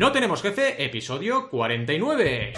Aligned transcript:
No 0.00 0.12
tenemos 0.12 0.40
jefe, 0.40 0.82
episodio 0.82 1.50
49. 1.50 2.54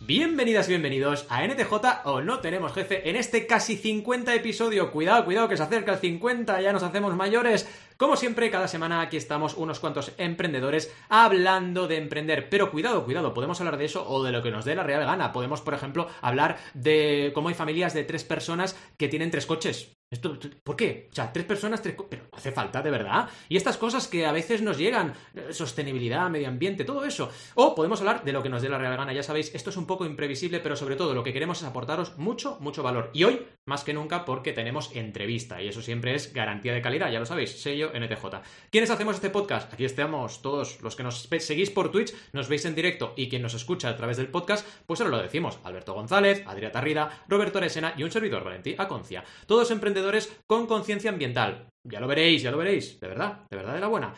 Bienvenidas 0.00 0.68
bienvenidos 0.68 1.26
a 1.30 1.42
NTJ 1.42 1.72
o 2.04 2.20
No 2.20 2.40
Tenemos 2.40 2.74
Jefe 2.74 3.08
en 3.08 3.16
este 3.16 3.46
casi 3.46 3.76
50 3.76 4.34
episodio. 4.34 4.90
Cuidado, 4.90 5.24
cuidado 5.24 5.48
que 5.48 5.56
se 5.56 5.62
acerca 5.62 5.92
el 5.92 5.98
50, 5.98 6.60
ya 6.60 6.74
nos 6.74 6.82
hacemos 6.82 7.14
mayores. 7.16 7.66
Como 7.98 8.14
siempre, 8.14 8.48
cada 8.52 8.68
semana 8.68 9.00
aquí 9.00 9.16
estamos 9.16 9.54
unos 9.56 9.80
cuantos 9.80 10.12
emprendedores 10.18 10.94
hablando 11.08 11.88
de 11.88 11.96
emprender. 11.96 12.48
Pero 12.48 12.70
cuidado, 12.70 13.04
cuidado, 13.04 13.34
podemos 13.34 13.60
hablar 13.60 13.76
de 13.76 13.86
eso 13.86 14.08
o 14.08 14.22
de 14.22 14.30
lo 14.30 14.40
que 14.40 14.52
nos 14.52 14.64
dé 14.64 14.76
la 14.76 14.84
real 14.84 15.04
gana. 15.04 15.32
Podemos, 15.32 15.62
por 15.62 15.74
ejemplo, 15.74 16.06
hablar 16.22 16.58
de 16.74 17.32
cómo 17.34 17.48
hay 17.48 17.56
familias 17.56 17.94
de 17.94 18.04
tres 18.04 18.22
personas 18.22 18.78
que 18.98 19.08
tienen 19.08 19.32
tres 19.32 19.46
coches. 19.46 19.97
Esto, 20.10 20.38
¿Por 20.64 20.74
qué? 20.74 21.08
O 21.12 21.14
sea, 21.14 21.30
tres 21.30 21.44
personas, 21.44 21.82
tres... 21.82 21.94
Pero 22.08 22.28
hace 22.32 22.50
falta, 22.50 22.80
de 22.80 22.90
verdad. 22.90 23.28
Y 23.50 23.58
estas 23.58 23.76
cosas 23.76 24.08
que 24.08 24.24
a 24.24 24.32
veces 24.32 24.62
nos 24.62 24.78
llegan, 24.78 25.12
eh, 25.34 25.52
sostenibilidad, 25.52 26.30
medio 26.30 26.48
ambiente, 26.48 26.84
todo 26.84 27.04
eso. 27.04 27.30
O 27.56 27.74
podemos 27.74 28.00
hablar 28.00 28.24
de 28.24 28.32
lo 28.32 28.42
que 28.42 28.48
nos 28.48 28.62
dé 28.62 28.70
la 28.70 28.78
real 28.78 28.96
gana. 28.96 29.12
Ya 29.12 29.22
sabéis, 29.22 29.54
esto 29.54 29.68
es 29.68 29.76
un 29.76 29.86
poco 29.86 30.06
imprevisible, 30.06 30.60
pero 30.60 30.76
sobre 30.76 30.96
todo 30.96 31.12
lo 31.12 31.22
que 31.22 31.34
queremos 31.34 31.60
es 31.60 31.68
aportaros 31.68 32.16
mucho, 32.16 32.56
mucho 32.60 32.82
valor. 32.82 33.10
Y 33.12 33.24
hoy, 33.24 33.44
más 33.66 33.84
que 33.84 33.92
nunca, 33.92 34.24
porque 34.24 34.54
tenemos 34.54 34.96
entrevista. 34.96 35.60
Y 35.60 35.68
eso 35.68 35.82
siempre 35.82 36.14
es 36.14 36.32
garantía 36.32 36.72
de 36.72 36.80
calidad, 36.80 37.12
ya 37.12 37.20
lo 37.20 37.26
sabéis, 37.26 37.60
sello 37.60 37.92
NTJ. 37.92 38.24
¿Quiénes 38.70 38.88
hacemos 38.88 39.16
este 39.16 39.28
podcast? 39.28 39.74
Aquí 39.74 39.84
estamos 39.84 40.40
todos 40.40 40.80
los 40.80 40.96
que 40.96 41.02
nos 41.02 41.28
seguís 41.40 41.68
por 41.68 41.90
Twitch, 41.90 42.14
nos 42.32 42.48
veis 42.48 42.64
en 42.64 42.74
directo 42.74 43.12
y 43.14 43.28
quien 43.28 43.42
nos 43.42 43.52
escucha 43.52 43.90
a 43.90 43.96
través 43.96 44.16
del 44.16 44.28
podcast, 44.28 44.66
pues 44.86 45.02
ahora 45.02 45.18
lo 45.18 45.22
decimos. 45.22 45.58
Alberto 45.64 45.92
González, 45.92 46.46
Adrià 46.46 46.72
Tarrida, 46.72 47.24
Roberto 47.28 47.58
Aresena 47.58 47.92
y 47.94 48.04
un 48.04 48.10
servidor, 48.10 48.42
Valentí 48.42 48.74
Aconcia. 48.78 49.22
Todos 49.46 49.70
emprendedores 49.70 49.97
con 50.46 50.66
conciencia 50.66 51.10
ambiental. 51.10 51.68
Ya 51.84 52.00
lo 52.00 52.06
veréis, 52.06 52.42
ya 52.42 52.50
lo 52.50 52.58
veréis, 52.58 53.00
de 53.00 53.08
verdad, 53.08 53.46
de 53.50 53.56
verdad 53.56 53.74
de 53.74 53.80
la 53.80 53.86
buena. 53.86 54.14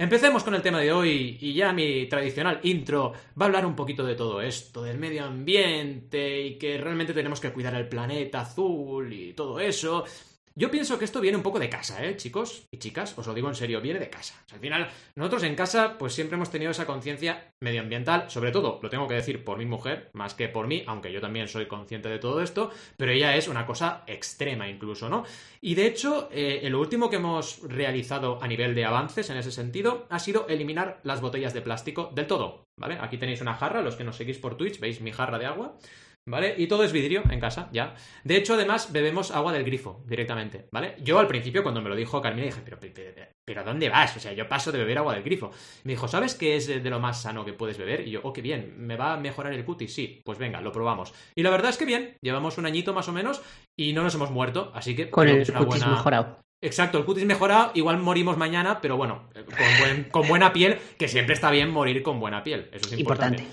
Empecemos 0.00 0.44
con 0.44 0.54
el 0.54 0.62
tema 0.62 0.78
de 0.78 0.92
hoy 0.92 1.38
y 1.40 1.54
ya 1.54 1.72
mi 1.72 2.06
tradicional 2.06 2.60
intro 2.62 3.12
va 3.40 3.44
a 3.44 3.48
hablar 3.48 3.66
un 3.66 3.74
poquito 3.74 4.04
de 4.04 4.14
todo 4.14 4.40
esto, 4.40 4.84
del 4.84 4.96
medio 4.96 5.24
ambiente 5.24 6.40
y 6.40 6.56
que 6.56 6.78
realmente 6.78 7.12
tenemos 7.12 7.40
que 7.40 7.52
cuidar 7.52 7.74
el 7.74 7.88
planeta 7.88 8.42
azul 8.42 9.12
y 9.12 9.32
todo 9.32 9.58
eso. 9.58 10.04
Yo 10.58 10.72
pienso 10.72 10.98
que 10.98 11.04
esto 11.04 11.20
viene 11.20 11.36
un 11.36 11.44
poco 11.44 11.60
de 11.60 11.70
casa, 11.70 12.04
¿eh, 12.04 12.16
chicos 12.16 12.66
y 12.72 12.78
chicas? 12.78 13.16
Os 13.16 13.28
lo 13.28 13.32
digo 13.32 13.46
en 13.46 13.54
serio, 13.54 13.80
viene 13.80 14.00
de 14.00 14.10
casa. 14.10 14.42
al 14.52 14.58
final, 14.58 14.90
nosotros 15.14 15.44
en 15.44 15.54
casa, 15.54 15.96
pues 15.96 16.12
siempre 16.14 16.34
hemos 16.34 16.50
tenido 16.50 16.72
esa 16.72 16.84
conciencia 16.84 17.52
medioambiental, 17.60 18.28
sobre 18.28 18.50
todo, 18.50 18.80
lo 18.82 18.90
tengo 18.90 19.06
que 19.06 19.14
decir 19.14 19.44
por 19.44 19.58
mi 19.58 19.66
mujer, 19.66 20.10
más 20.14 20.34
que 20.34 20.48
por 20.48 20.66
mí, 20.66 20.82
aunque 20.88 21.12
yo 21.12 21.20
también 21.20 21.46
soy 21.46 21.66
consciente 21.66 22.08
de 22.08 22.18
todo 22.18 22.42
esto, 22.42 22.72
pero 22.96 23.12
ella 23.12 23.36
es 23.36 23.46
una 23.46 23.66
cosa 23.66 24.02
extrema 24.08 24.68
incluso, 24.68 25.08
¿no? 25.08 25.22
Y 25.60 25.76
de 25.76 25.86
hecho, 25.86 26.28
eh, 26.32 26.66
lo 26.68 26.80
último 26.80 27.08
que 27.08 27.16
hemos 27.16 27.60
realizado 27.62 28.42
a 28.42 28.48
nivel 28.48 28.74
de 28.74 28.84
avances 28.84 29.30
en 29.30 29.36
ese 29.36 29.52
sentido 29.52 30.08
ha 30.10 30.18
sido 30.18 30.48
eliminar 30.48 30.98
las 31.04 31.20
botellas 31.20 31.54
de 31.54 31.62
plástico 31.62 32.10
del 32.16 32.26
todo, 32.26 32.66
¿vale? 32.76 32.98
Aquí 33.00 33.16
tenéis 33.16 33.40
una 33.40 33.54
jarra, 33.54 33.80
los 33.80 33.94
que 33.94 34.02
nos 34.02 34.16
seguís 34.16 34.38
por 34.38 34.56
Twitch, 34.56 34.80
veis 34.80 35.00
mi 35.00 35.12
jarra 35.12 35.38
de 35.38 35.46
agua. 35.46 35.78
¿Vale? 36.28 36.54
Y 36.58 36.66
todo 36.66 36.84
es 36.84 36.92
vidrio 36.92 37.22
en 37.30 37.40
casa, 37.40 37.70
ya. 37.72 37.94
De 38.22 38.36
hecho, 38.36 38.54
además, 38.54 38.92
bebemos 38.92 39.30
agua 39.30 39.52
del 39.52 39.64
grifo 39.64 40.04
directamente, 40.06 40.68
¿vale? 40.70 40.94
Yo 41.02 41.18
al 41.18 41.26
principio, 41.26 41.62
cuando 41.62 41.80
me 41.80 41.88
lo 41.88 41.96
dijo 41.96 42.20
Carmina, 42.20 42.44
dije, 42.44 42.60
pero, 42.62 42.78
pero, 43.44 43.64
¿dónde 43.64 43.88
vas? 43.88 44.14
O 44.16 44.20
sea, 44.20 44.34
yo 44.34 44.46
paso 44.46 44.70
de 44.70 44.78
beber 44.78 44.98
agua 44.98 45.14
del 45.14 45.22
grifo. 45.22 45.50
Me 45.84 45.92
dijo, 45.92 46.06
¿sabes 46.06 46.34
qué 46.34 46.56
es 46.56 46.66
de 46.66 46.90
lo 46.90 47.00
más 47.00 47.22
sano 47.22 47.46
que 47.46 47.54
puedes 47.54 47.78
beber? 47.78 48.06
Y 48.06 48.10
yo, 48.10 48.20
oh, 48.22 48.32
qué 48.34 48.42
bien, 48.42 48.74
¿me 48.76 48.96
va 48.96 49.14
a 49.14 49.16
mejorar 49.16 49.54
el 49.54 49.64
cutis? 49.64 49.94
Sí, 49.94 50.20
pues 50.22 50.38
venga, 50.38 50.60
lo 50.60 50.70
probamos. 50.70 51.14
Y 51.34 51.42
la 51.42 51.50
verdad 51.50 51.70
es 51.70 51.78
que 51.78 51.86
bien, 51.86 52.16
llevamos 52.20 52.58
un 52.58 52.66
añito 52.66 52.92
más 52.92 53.08
o 53.08 53.12
menos 53.12 53.40
y 53.74 53.94
no 53.94 54.02
nos 54.02 54.14
hemos 54.14 54.30
muerto, 54.30 54.70
así 54.74 54.94
que... 54.94 55.08
Con 55.08 55.28
el 55.28 55.50
cutis 55.50 55.86
mejorado. 55.86 56.40
Exacto, 56.60 56.98
el 56.98 57.04
cutis 57.04 57.24
mejorado, 57.24 57.70
igual 57.74 57.98
morimos 57.98 58.36
mañana, 58.36 58.80
pero 58.82 58.98
bueno, 58.98 59.30
con, 60.10 60.28
buena 60.28 60.52
piel, 60.52 60.78
que 60.98 61.08
siempre 61.08 61.34
está 61.34 61.50
bien 61.50 61.70
morir 61.70 62.02
con 62.02 62.20
buena 62.20 62.42
piel. 62.42 62.68
Eso 62.72 62.92
es 62.92 62.98
importante. 62.98 63.46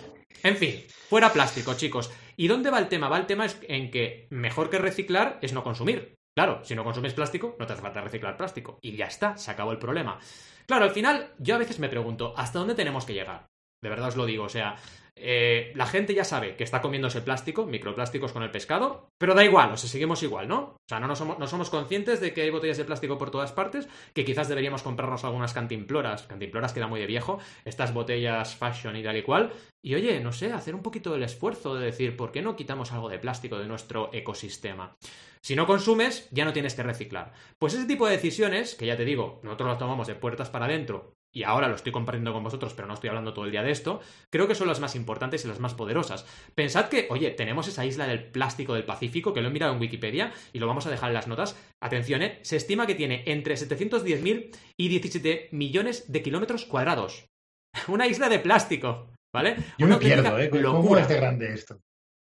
En 0.43 0.57
fin, 0.57 0.83
fuera 0.89 1.31
plástico, 1.31 1.75
chicos. 1.75 2.11
¿Y 2.35 2.47
dónde 2.47 2.69
va 2.69 2.79
el 2.79 2.87
tema? 2.87 3.09
Va 3.09 3.17
el 3.17 3.25
tema 3.25 3.47
en 3.63 3.91
que 3.91 4.27
mejor 4.29 4.69
que 4.69 4.79
reciclar 4.79 5.39
es 5.41 5.53
no 5.53 5.63
consumir. 5.63 6.15
Claro, 6.35 6.61
si 6.63 6.75
no 6.75 6.83
consumes 6.83 7.13
plástico, 7.13 7.55
no 7.59 7.65
te 7.65 7.73
hace 7.73 7.81
falta 7.81 8.01
reciclar 8.01 8.35
plástico. 8.35 8.77
Y 8.81 8.95
ya 8.97 9.05
está, 9.05 9.37
se 9.37 9.51
acabó 9.51 9.71
el 9.71 9.79
problema. 9.79 10.19
Claro, 10.65 10.85
al 10.85 10.91
final, 10.91 11.33
yo 11.39 11.55
a 11.55 11.59
veces 11.59 11.79
me 11.79 11.89
pregunto, 11.89 12.33
¿hasta 12.35 12.59
dónde 12.59 12.75
tenemos 12.75 13.05
que 13.05 13.13
llegar? 13.13 13.45
De 13.81 13.89
verdad 13.89 14.09
os 14.09 14.17
lo 14.17 14.25
digo, 14.25 14.43
o 14.45 14.49
sea, 14.49 14.75
eh, 15.17 15.71
la 15.75 15.85
gente 15.85 16.13
ya 16.13 16.25
sabe 16.25 16.55
que 16.55 16.65
está 16.65 16.81
comiéndose 16.81 17.21
plástico, 17.21 17.65
microplásticos 17.65 18.33
con 18.33 18.43
el 18.43 18.51
pescado, 18.51 19.09
pero 19.17 19.33
da 19.33 19.45
igual, 19.45 19.71
o 19.71 19.77
sea, 19.77 19.89
seguimos 19.89 20.21
igual, 20.23 20.49
¿no? 20.49 20.59
O 20.59 20.77
sea, 20.89 20.99
no, 20.99 21.15
somos, 21.15 21.69
conscientes 21.69 22.19
de 22.19 22.33
que 22.33 22.41
hay 22.41 22.49
botellas 22.49 22.77
de 22.77 22.83
plástico 22.83 23.17
por 23.17 23.31
todas 23.31 23.53
partes, 23.53 23.87
que 24.13 24.25
quizás 24.25 24.49
deberíamos 24.49 24.83
comprarnos 24.83 25.23
algunas 25.23 25.53
cantimploras, 25.53 26.23
cantimploras 26.23 26.73
queda 26.73 26.87
muy 26.87 26.99
de 26.99 27.07
viejo, 27.07 27.39
estas 27.63 27.93
botellas 27.93 28.55
fashion 28.55 28.97
y 28.97 29.03
tal 29.03 29.15
y 29.15 29.23
cual, 29.23 29.53
y 29.81 29.95
oye, 29.95 30.19
no 30.19 30.33
sé, 30.33 30.51
hacer 30.51 30.75
un 30.75 30.83
poquito 30.83 31.13
del 31.13 31.23
esfuerzo 31.23 31.75
de 31.75 31.85
decir, 31.85 32.17
¿por 32.17 32.31
qué 32.31 32.41
no 32.41 32.57
quitamos 32.57 32.91
algo 32.91 33.07
de 33.07 33.19
plástico 33.19 33.57
de 33.57 33.67
nuestro 33.67 34.09
ecosistema? 34.13 34.95
Si 35.41 35.55
no 35.55 35.67
consumes, 35.67 36.27
ya 36.31 36.43
no 36.43 36.53
tienes 36.53 36.73
que 36.73 36.81
reciclar. 36.81 37.31
Pues 37.59 37.75
ese 37.75 37.85
tipo 37.85 38.07
de 38.07 38.13
decisiones, 38.13 38.73
que 38.73 38.87
ya 38.87 38.97
te 38.97 39.05
digo, 39.05 39.39
nosotros 39.43 39.69
las 39.69 39.77
tomamos 39.77 40.07
de 40.07 40.15
puertas 40.15 40.49
para 40.49 40.65
adentro 40.65 41.14
y 41.35 41.43
ahora 41.43 41.67
lo 41.67 41.75
estoy 41.75 41.91
compartiendo 41.91 42.31
con 42.33 42.43
vosotros, 42.43 42.73
pero 42.73 42.87
no 42.87 42.93
estoy 42.93 43.09
hablando 43.09 43.33
todo 43.33 43.45
el 43.45 43.51
día 43.51 43.61
de 43.61 43.71
esto, 43.71 43.99
creo 44.31 44.47
que 44.47 44.55
son 44.55 44.69
las 44.69 44.79
más 44.79 44.95
importantes 44.95 45.43
y 45.43 45.49
las 45.49 45.59
más 45.59 45.73
poderosas. 45.73 46.25
Pensad 46.55 46.87
que, 46.87 47.07
oye, 47.09 47.29
tenemos 47.31 47.67
esa 47.67 47.85
isla 47.85 48.07
del 48.07 48.23
plástico 48.31 48.73
del 48.73 48.85
Pacífico, 48.85 49.33
que 49.33 49.41
lo 49.41 49.49
he 49.49 49.51
mirado 49.51 49.73
en 49.73 49.81
Wikipedia 49.81 50.31
y 50.53 50.59
lo 50.59 50.67
vamos 50.67 50.87
a 50.87 50.91
dejar 50.91 51.09
en 51.09 51.15
las 51.15 51.27
notas. 51.27 51.57
Atención, 51.83 52.21
¿eh? 52.21 52.39
se 52.41 52.55
estima 52.55 52.87
que 52.87 52.95
tiene 52.95 53.23
entre 53.25 53.55
710.000 53.55 54.55
y 54.77 54.87
17 54.87 55.49
millones 55.51 56.09
de 56.09 56.21
kilómetros 56.21 56.65
cuadrados. 56.65 57.25
Una 57.89 58.07
isla 58.07 58.29
de 58.29 58.39
plástico, 58.39 59.11
¿vale? 59.33 59.57
Yo 59.77 59.87
me 59.87 59.97
pierdo, 59.97 60.39
¿eh? 60.39 60.49
¿Cómo 60.49 60.97
es 60.97 61.09
de 61.09 61.15
grande 61.17 61.53
esto? 61.53 61.81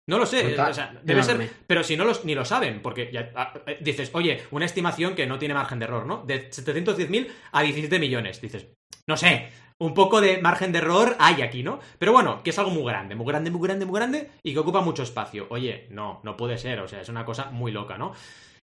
No 0.06 0.18
lo 0.18 0.26
sé, 0.26 0.60
o 0.60 0.74
sea, 0.74 1.00
debe 1.02 1.24
ser, 1.24 1.50
pero 1.66 1.82
si 1.82 1.96
no 1.96 2.04
los, 2.04 2.26
ni 2.26 2.36
lo 2.36 2.44
saben, 2.44 2.82
porque 2.82 3.10
ya, 3.12 3.32
ah, 3.36 3.54
eh, 3.66 3.78
dices, 3.80 4.12
oye, 4.14 4.44
una 4.52 4.66
estimación 4.66 5.16
que 5.16 5.26
no 5.26 5.40
tiene 5.40 5.54
margen 5.54 5.80
de 5.80 5.86
error, 5.86 6.06
¿no? 6.06 6.24
De 6.26 6.50
710.000 6.50 7.30
a 7.54 7.62
17 7.62 8.00
millones. 8.00 8.42
Dices, 8.42 8.68
no 9.08 9.16
sé, 9.16 9.50
un 9.78 9.94
poco 9.94 10.20
de 10.20 10.40
margen 10.40 10.74
de 10.74 10.80
error 10.80 11.16
hay 11.20 11.42
aquí, 11.42 11.64
¿no? 11.64 11.80
Pero 12.00 12.12
bueno, 12.12 12.44
que 12.44 12.50
es 12.50 12.60
algo 12.60 12.72
muy 12.72 12.84
grande, 12.84 13.16
muy 13.16 13.26
grande, 13.26 13.50
muy 13.50 13.66
grande, 13.66 13.86
muy 13.86 13.98
grande 13.98 14.32
y 14.44 14.54
que 14.54 14.60
ocupa 14.60 14.82
mucho 14.82 15.04
espacio. 15.04 15.48
Oye, 15.50 15.88
no, 15.90 16.20
no 16.24 16.36
puede 16.36 16.58
ser, 16.58 16.82
o 16.82 16.88
sea, 16.88 17.02
es 17.02 17.08
una 17.08 17.24
cosa 17.24 17.52
muy 17.52 17.72
loca, 17.72 17.98
¿no? 17.98 18.14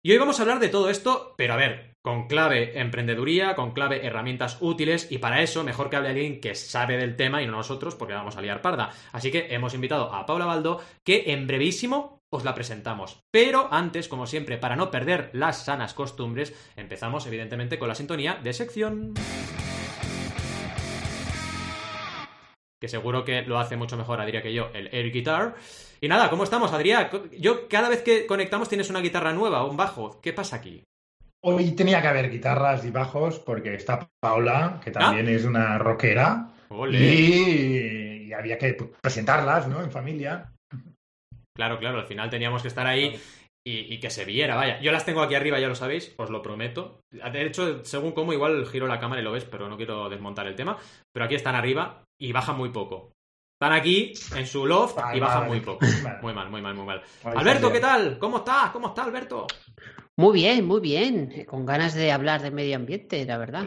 Y 0.02 0.12
hoy 0.12 0.18
vamos 0.18 0.38
a 0.38 0.42
hablar 0.42 0.60
de 0.60 0.68
todo 0.68 0.90
esto, 0.90 1.34
pero 1.36 1.54
a 1.54 1.56
ver, 1.56 1.89
con 2.02 2.26
clave 2.28 2.78
emprendeduría, 2.80 3.54
con 3.54 3.72
clave 3.72 4.06
herramientas 4.06 4.58
útiles, 4.60 5.10
y 5.10 5.18
para 5.18 5.42
eso 5.42 5.64
mejor 5.64 5.90
que 5.90 5.96
hable 5.96 6.08
alguien 6.10 6.40
que 6.40 6.54
sabe 6.54 6.96
del 6.96 7.16
tema 7.16 7.42
y 7.42 7.46
no 7.46 7.52
nosotros, 7.52 7.94
porque 7.94 8.14
vamos 8.14 8.36
a 8.36 8.40
liar 8.40 8.62
parda. 8.62 8.90
Así 9.12 9.30
que 9.30 9.48
hemos 9.50 9.74
invitado 9.74 10.12
a 10.12 10.24
Paula 10.26 10.46
Baldo, 10.46 10.80
que 11.04 11.32
en 11.32 11.46
brevísimo 11.46 12.20
os 12.32 12.44
la 12.44 12.54
presentamos. 12.54 13.22
Pero 13.30 13.68
antes, 13.70 14.08
como 14.08 14.26
siempre, 14.26 14.56
para 14.56 14.76
no 14.76 14.90
perder 14.90 15.30
las 15.32 15.64
sanas 15.64 15.94
costumbres, 15.94 16.54
empezamos 16.76 17.26
evidentemente 17.26 17.78
con 17.78 17.88
la 17.88 17.94
sintonía 17.94 18.34
de 18.42 18.52
sección. 18.52 19.14
Que 22.80 22.88
seguro 22.88 23.24
que 23.24 23.42
lo 23.42 23.58
hace 23.58 23.76
mucho 23.76 23.98
mejor, 23.98 24.24
diría 24.24 24.40
que 24.40 24.54
yo, 24.54 24.70
el 24.72 24.88
air 24.94 25.12
guitar. 25.12 25.54
Y 26.00 26.08
nada, 26.08 26.30
¿cómo 26.30 26.44
estamos, 26.44 26.72
Adrián? 26.72 27.10
Yo 27.38 27.68
cada 27.68 27.90
vez 27.90 28.02
que 28.02 28.26
conectamos 28.26 28.70
tienes 28.70 28.88
una 28.88 29.00
guitarra 29.00 29.34
nueva 29.34 29.66
un 29.66 29.76
bajo. 29.76 30.18
¿Qué 30.22 30.32
pasa 30.32 30.56
aquí? 30.56 30.82
Hoy 31.42 31.72
tenía 31.72 32.02
que 32.02 32.08
haber 32.08 32.30
guitarras 32.30 32.84
y 32.84 32.90
bajos 32.90 33.38
porque 33.38 33.74
está 33.74 34.10
Paula, 34.20 34.80
que 34.84 34.90
también 34.90 35.26
ah. 35.26 35.30
es 35.30 35.44
una 35.44 35.78
rockera. 35.78 36.50
Y... 36.92 38.32
había 38.32 38.58
que 38.58 38.76
presentarlas, 39.00 39.66
¿no? 39.66 39.82
En 39.82 39.90
familia. 39.90 40.52
Claro, 41.56 41.78
claro, 41.78 41.98
al 41.98 42.06
final 42.06 42.30
teníamos 42.30 42.62
que 42.62 42.68
estar 42.68 42.86
ahí 42.86 43.18
y, 43.66 43.98
que 44.00 44.10
se 44.10 44.24
viera, 44.24 44.54
vaya. 44.54 44.80
Yo 44.80 44.92
las 44.92 45.04
tengo 45.04 45.22
aquí 45.22 45.34
arriba, 45.34 45.58
ya 45.58 45.68
lo 45.68 45.74
sabéis, 45.74 46.14
os 46.16 46.30
lo 46.30 46.42
prometo. 46.42 47.00
De 47.10 47.44
hecho, 47.44 47.84
según 47.84 48.12
cómo, 48.12 48.32
igual 48.32 48.66
giro 48.66 48.86
la 48.86 49.00
cámara 49.00 49.20
y 49.20 49.24
lo 49.24 49.32
ves, 49.32 49.44
pero 49.44 49.68
no 49.68 49.76
quiero 49.76 50.08
desmontar 50.08 50.46
el 50.46 50.56
tema. 50.56 50.78
Pero 51.12 51.24
aquí 51.24 51.34
están 51.34 51.54
arriba 51.54 52.02
y 52.18 52.32
bajan 52.32 52.56
muy 52.56 52.70
poco. 52.70 53.12
Están 53.60 53.76
aquí 53.76 54.14
en 54.36 54.46
su 54.46 54.64
loft 54.64 54.98
y 55.14 55.20
bajan 55.20 55.48
muy 55.48 55.60
poco. 55.60 55.84
Muy 56.22 56.32
mal, 56.32 56.50
muy 56.50 56.62
mal, 56.62 56.74
muy 56.74 56.86
mal. 56.86 57.02
Alberto, 57.24 57.70
¿qué 57.70 57.80
tal? 57.80 58.18
¿Cómo 58.18 58.38
estás? 58.38 58.70
¿Cómo 58.70 58.88
está 58.88 59.04
Alberto? 59.04 59.46
Muy 60.20 60.34
bien, 60.34 60.66
muy 60.66 60.80
bien. 60.80 61.46
Con 61.46 61.64
ganas 61.64 61.94
de 61.94 62.12
hablar 62.12 62.42
de 62.42 62.50
medio 62.50 62.76
ambiente, 62.76 63.24
la 63.24 63.38
verdad. 63.38 63.66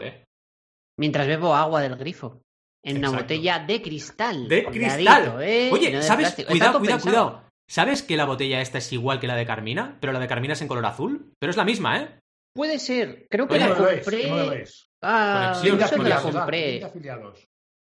Mientras 0.96 1.26
bebo 1.26 1.56
agua 1.56 1.82
del 1.82 1.96
grifo. 1.96 2.42
En 2.84 2.98
una 2.98 3.10
botella 3.10 3.58
de 3.58 3.82
cristal. 3.82 4.46
De 4.46 4.64
cristal. 4.66 5.42
¿eh? 5.42 5.70
Oye, 5.72 6.00
¿sabes? 6.00 6.32
Cuidado, 6.46 6.78
cuidado, 6.78 7.00
cuidado. 7.00 7.44
¿Sabes 7.68 8.04
que 8.04 8.16
la 8.16 8.24
botella 8.24 8.60
esta 8.60 8.78
es 8.78 8.92
igual 8.92 9.18
que 9.18 9.26
la 9.26 9.34
de 9.34 9.46
Carmina? 9.46 9.98
Pero 10.00 10.12
la 10.12 10.20
de 10.20 10.28
Carmina 10.28 10.52
es 10.52 10.62
en 10.62 10.68
color 10.68 10.86
azul. 10.86 11.32
Pero 11.40 11.50
es 11.50 11.56
la 11.56 11.64
misma, 11.64 11.98
¿eh? 11.98 12.20
Puede 12.54 12.78
ser. 12.78 13.26
Creo 13.28 13.48
que 13.48 13.58
la 13.58 13.74
compré. 13.74 14.64
Ah, 15.02 15.60
yo 15.64 15.74
la 15.74 16.22
compré. 16.22 16.82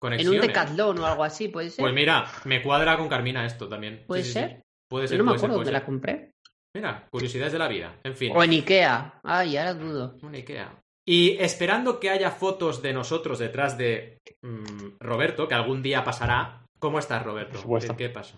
En 0.02 0.28
un 0.28 0.40
decathlon 0.40 0.98
o 0.98 1.06
algo 1.06 1.22
así, 1.22 1.46
puede 1.46 1.70
ser. 1.70 1.84
Pues 1.84 1.94
mira, 1.94 2.26
me 2.44 2.62
cuadra 2.62 2.96
con 2.96 3.08
Carmina 3.08 3.46
esto 3.46 3.68
también. 3.68 4.02
¿Puede 4.08 4.24
ser? 4.24 4.64
Puede 4.88 5.06
ser. 5.06 5.18
no 5.18 5.24
me 5.24 5.36
acuerdo 5.36 5.56
dónde 5.56 5.70
la 5.70 5.84
compré. 5.84 6.32
Mira, 6.76 7.06
curiosidades 7.10 7.54
de 7.54 7.58
la 7.58 7.68
vida. 7.68 7.96
En 8.04 8.14
fin. 8.14 8.32
O 8.36 8.44
en 8.44 8.50
Ikea. 8.50 9.20
Ay, 9.22 9.56
ahora 9.56 9.72
dudo. 9.72 10.18
Un 10.20 10.34
Ikea. 10.34 10.78
Y 11.06 11.38
esperando 11.38 11.98
que 11.98 12.10
haya 12.10 12.30
fotos 12.30 12.82
de 12.82 12.92
nosotros 12.92 13.38
detrás 13.38 13.78
de 13.78 14.20
mm, 14.42 14.98
Roberto, 15.00 15.48
que 15.48 15.54
algún 15.54 15.82
día 15.82 16.04
pasará. 16.04 16.66
¿Cómo 16.78 16.98
estás, 16.98 17.24
Roberto? 17.24 17.58
¿Qué, 17.96 18.10
pasa? 18.10 18.36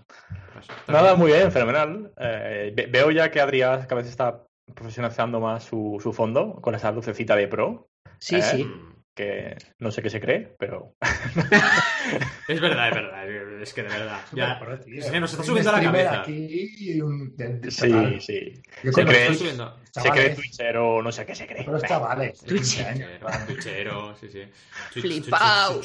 Nada, 0.86 1.16
muy 1.16 1.32
bien, 1.32 1.50
fenomenal. 1.50 2.12
Eh, 2.16 2.72
veo 2.88 3.10
ya 3.10 3.28
que 3.32 3.40
Adrián 3.40 3.82
cada 3.82 3.96
vez 3.96 4.06
está 4.06 4.44
profesionalizando 4.72 5.40
más 5.40 5.64
su, 5.64 5.98
su 6.00 6.12
fondo 6.12 6.54
con 6.60 6.76
esa 6.76 6.92
lucecita 6.92 7.34
de 7.34 7.48
pro. 7.48 7.88
Sí, 8.20 8.36
¿eh? 8.36 8.42
sí 8.42 8.70
que 9.18 9.56
no 9.80 9.90
sé 9.90 10.00
qué 10.00 10.10
se 10.10 10.20
cree, 10.20 10.54
pero... 10.60 10.94
es 12.48 12.60
verdad, 12.60 12.88
es 12.88 12.94
verdad, 12.94 13.60
es 13.60 13.74
que 13.74 13.82
de 13.82 13.88
verdad. 13.88 14.20
Ya, 14.32 14.60
es 14.86 15.10
que 15.10 15.18
nos 15.18 15.32
está 15.32 15.42
subiendo 15.42 15.72
la 15.72 15.82
cabeza. 15.82 16.20
Aquí 16.20 17.00
un... 17.00 17.34
sí, 17.68 18.20
sí. 18.20 18.62
se 18.84 19.04
cree, 19.04 19.34
se 19.34 20.10
cree 20.10 20.30
twitchero, 20.36 21.02
no 21.02 21.10
sé 21.10 21.26
qué 21.26 21.34
se 21.34 21.48
cree. 21.48 21.64
Pero 21.64 21.80
chavales. 21.80 22.38
Twitchero, 22.44 24.14
sí, 24.16 24.28
sí. 24.28 24.44
Flipao. 24.92 25.80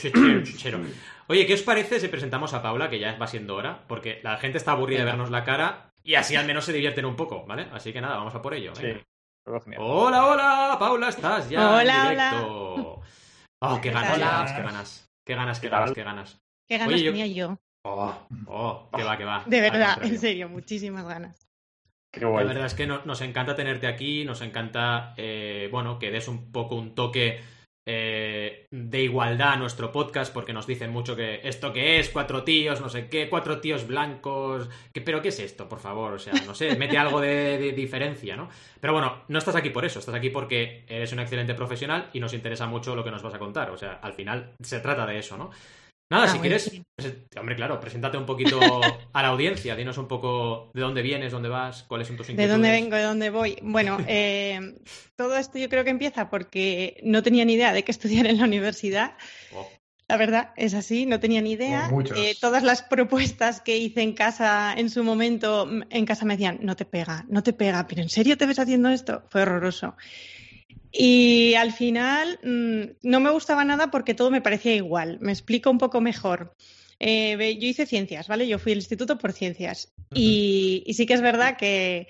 Oye, 1.28 1.48
¿qué 1.48 1.56
os 1.56 1.64
parece 1.64 2.00
si 2.00 2.10
presentamos 2.10 2.54
a 2.54 2.62
Paula, 2.62 2.88
que 2.88 3.00
ya 3.00 3.18
va 3.18 3.26
siendo 3.26 3.56
hora? 3.56 3.84
Porque 3.88 4.20
la 4.22 4.38
gente 4.38 4.60
está 4.60 4.74
aburrida 4.74 5.00
de 5.00 5.06
vernos 5.06 5.32
la 5.32 5.44
cara 5.44 5.92
y 6.04 6.14
así 6.14 6.36
al 6.36 6.46
menos 6.46 6.66
se 6.66 6.74
divierten 6.74 7.06
un 7.06 7.16
poco, 7.16 7.48
¿vale? 7.48 7.68
Así 7.74 7.92
que 7.92 8.02
nada, 8.02 8.18
vamos 8.18 8.36
a 8.36 8.44
por 8.44 8.54
ello. 8.54 8.76
Sí. 8.76 8.94
Hola, 9.78 10.26
hola, 10.26 10.78
Paula, 10.80 11.10
estás 11.10 11.50
ya 11.50 11.76
hola, 11.76 11.96
en 11.96 12.10
directo. 12.10 12.48
Hola. 12.48 12.73
Oh, 13.66 13.80
qué 13.82 13.92
ganas, 13.92 14.14
qué 14.14 14.20
ganas, 14.20 14.52
qué 14.52 14.62
ganas. 14.62 15.10
Qué 15.26 15.36
ganas, 15.36 15.60
qué 15.62 15.70
ganas, 15.70 15.92
qué 15.94 16.04
ganas. 16.04 16.42
Qué 16.68 16.78
ganas 16.78 17.02
tenía 17.02 17.28
yo. 17.28 17.58
Oh, 17.86 18.14
oh, 18.48 18.90
que 18.94 19.04
va, 19.04 19.18
que 19.18 19.24
va. 19.24 19.44
De 19.46 19.62
verdad, 19.62 20.04
en 20.04 20.20
serio, 20.20 20.50
muchísimas 20.50 21.06
ganas. 21.06 21.50
Qué 22.12 22.20
La 22.20 22.30
verdad 22.30 22.66
es 22.66 22.74
que 22.74 22.86
nos 22.86 23.22
encanta 23.22 23.56
tenerte 23.56 23.88
aquí, 23.88 24.26
nos 24.26 24.42
encanta, 24.42 25.14
eh, 25.16 25.70
bueno, 25.72 25.98
que 25.98 26.12
des 26.12 26.28
un 26.28 26.52
poco 26.52 26.76
un 26.76 26.94
toque 26.94 27.42
eh, 27.86 28.68
de 28.72 29.02
igualdad 29.02 29.54
a 29.54 29.56
nuestro 29.58 29.92
podcast, 29.92 30.34
porque 30.34 30.54
nos 30.54 30.66
dicen 30.66 30.90
mucho 30.90 31.16
que 31.18 31.42
esto 31.44 31.74
que 31.74 32.00
es, 32.00 32.10
cuatro 32.10 32.44
tíos, 32.44 32.80
no 32.80 32.88
sé 32.88 33.10
qué, 33.10 33.28
cuatro 33.30 33.60
tíos 33.60 33.86
blancos, 33.86 34.70
pero 35.04 35.22
¿qué 35.22 35.28
es 35.30 35.40
esto, 35.40 35.68
por 35.68 35.80
favor? 35.80 36.14
O 36.14 36.20
sea, 36.20 36.34
no 36.46 36.56
sé, 36.56 36.78
mete 36.78 36.98
algo 36.98 37.20
de, 37.20 37.74
diferencia, 37.74 38.38
¿no? 38.38 38.50
Pero 38.80 38.94
bueno, 38.94 39.24
no 39.28 39.38
estás 39.38 39.56
aquí 39.56 39.70
por 39.70 39.84
eso, 39.84 40.00
estás 40.00 40.16
aquí 40.16 40.30
porque 40.30 40.86
eres 40.88 41.12
un 41.12 41.20
excelente 41.20 41.56
profesional 41.56 42.10
y 42.14 42.20
nos 42.22 42.34
interesa 42.34 42.68
mucho 42.68 42.96
lo 42.96 43.04
que 43.04 43.12
nos 43.12 43.22
vas 43.22 43.34
a 43.34 43.40
contar, 43.40 43.70
o 43.70 43.78
sea, 43.78 44.00
al 44.02 44.14
final 44.14 44.54
se 44.62 44.80
trata 44.80 45.06
de 45.06 45.20
eso, 45.20 45.38
¿no? 45.38 45.52
Nada, 46.14 46.26
ah, 46.26 46.28
si 46.28 46.38
quieres, 46.38 46.72
hombre, 47.40 47.56
claro, 47.56 47.80
preséntate 47.80 48.18
un 48.18 48.28
poquito 48.28 48.60
a 49.14 49.22
la 49.24 49.30
audiencia, 49.30 49.76
dinos 49.76 49.98
un 49.98 50.08
poco 50.08 50.70
de 50.76 50.82
dónde 50.82 51.02
vienes, 51.02 51.32
dónde 51.32 51.50
vas, 51.50 51.82
cuáles 51.82 52.08
son 52.08 52.18
tus 52.18 52.30
inquietudes. 52.30 52.50
De 52.50 52.54
dónde 52.54 52.70
vengo, 52.70 52.96
de 52.96 53.02
dónde 53.02 53.30
voy. 53.32 53.58
Bueno, 53.64 53.98
eh, 54.08 54.76
todo 55.16 55.36
esto 55.36 55.58
yo 55.58 55.70
creo 55.70 55.84
que 55.84 55.90
empieza 55.90 56.30
porque 56.30 57.02
no 57.04 57.24
tenía 57.24 57.46
ni 57.46 57.54
idea 57.54 57.74
de 57.74 57.84
qué 57.84 57.92
estudiar 57.92 58.28
en 58.28 58.38
la 58.38 58.44
universidad. 58.44 59.18
Oh. 59.56 59.68
La 60.08 60.18
verdad, 60.18 60.52
es 60.56 60.76
así, 60.76 61.08
no 61.08 61.20
tenía 61.20 61.42
ni 61.42 61.54
idea. 61.54 61.90
Eh, 62.16 62.36
todas 62.40 62.62
las 62.62 62.84
propuestas 62.84 63.60
que 63.62 63.78
hice 63.78 64.04
en 64.04 64.14
casa 64.14 64.72
en 64.78 64.92
su 64.92 65.04
momento, 65.04 65.68
en 65.90 66.06
casa 66.06 66.26
me 66.26 66.36
decían, 66.36 66.60
no 66.62 66.76
te 66.76 66.86
pega, 66.86 67.26
no 67.28 67.42
te 67.42 67.54
pega, 67.54 67.88
pero 67.88 68.04
¿en 68.04 68.10
serio 68.10 68.38
te 68.38 68.46
ves 68.46 68.60
haciendo 68.60 68.90
esto? 68.90 69.24
Fue 69.30 69.42
horroroso. 69.42 69.96
Y 70.96 71.56
al 71.56 71.72
final 71.72 72.40
mm, 72.44 73.08
no 73.10 73.20
me 73.20 73.32
gustaba 73.32 73.66
nada 73.66 73.90
porque 73.90 74.14
todo 74.14 74.30
me 74.30 74.42
parecía 74.42 74.76
igual. 74.76 75.18
Me 75.22 75.32
explico 75.32 75.72
un 75.72 75.80
poco 75.80 76.02
mejor. 76.02 76.56
Eh, 77.00 77.58
yo 77.60 77.68
hice 77.68 77.88
ciencias, 77.88 78.28
¿vale? 78.28 78.48
Yo 78.48 78.60
fui 78.60 78.74
al 78.74 78.78
instituto 78.78 79.18
por 79.18 79.34
ciencias. 79.34 79.92
y, 80.14 80.86
sí 80.94 81.08
que 81.08 81.16
es 81.16 81.22
verdad 81.22 81.58
que, 81.58 82.08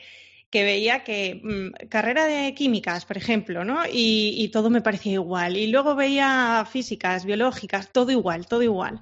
veía 0.51 1.05
que 1.05 1.39
mm, 1.41 1.87
carrera 1.87 2.25
de 2.25 2.53
químicas, 2.53 3.05
por 3.05 3.15
ejemplo, 3.15 3.63
¿no? 3.63 3.85
Y, 3.85 4.35
y, 4.37 4.49
todo 4.49 4.69
me 4.69 4.81
parecía 4.81 5.13
igual. 5.13 5.55
Y 5.55 5.67
luego 5.67 5.95
veía 5.95 6.67
físicas, 6.69 7.23
biológicas, 7.23 7.89
todo 7.93 8.11
igual, 8.11 8.47
todo 8.47 8.63
igual. 8.63 8.99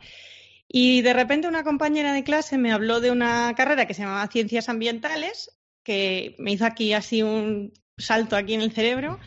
Y 0.68 1.02
de 1.02 1.14
repente 1.14 1.48
una 1.48 1.64
compañera 1.64 2.14
de 2.14 2.24
clase 2.24 2.60
me 2.60 2.72
habló 2.72 3.02
de 3.02 3.10
una 3.10 3.54
carrera 3.58 3.88
que 3.88 3.96
se 3.96 4.04
llamaba 4.04 4.28
Ciencias 4.28 4.70
Ambientales, 4.70 5.58
que 5.84 6.36
me 6.38 6.52
hizo 6.52 6.66
aquí 6.66 6.94
así 6.94 7.24
un 7.24 7.74
salto 7.98 8.36
aquí 8.36 8.54
en 8.54 8.62
el 8.62 8.72
cerebro 8.72 9.20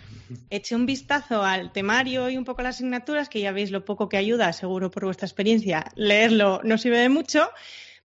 eché 0.51 0.75
un 0.75 0.87
vistazo 0.87 1.43
al 1.43 1.73
temario 1.73 2.29
y 2.31 2.37
un 2.37 2.45
poco 2.45 2.61
a 2.61 2.65
las 2.65 2.77
asignaturas, 2.77 3.29
que 3.29 3.41
ya 3.41 3.53
veis 3.53 3.71
lo 3.71 3.85
poco 3.85 4.09
que 4.09 4.17
ayuda, 4.17 4.53
seguro 4.53 4.91
por 4.91 5.05
vuestra 5.05 5.27
experiencia, 5.27 5.87
leerlo 5.95 6.61
no 6.65 6.79
sirve 6.79 6.99
de 6.99 7.09
mucho, 7.09 7.51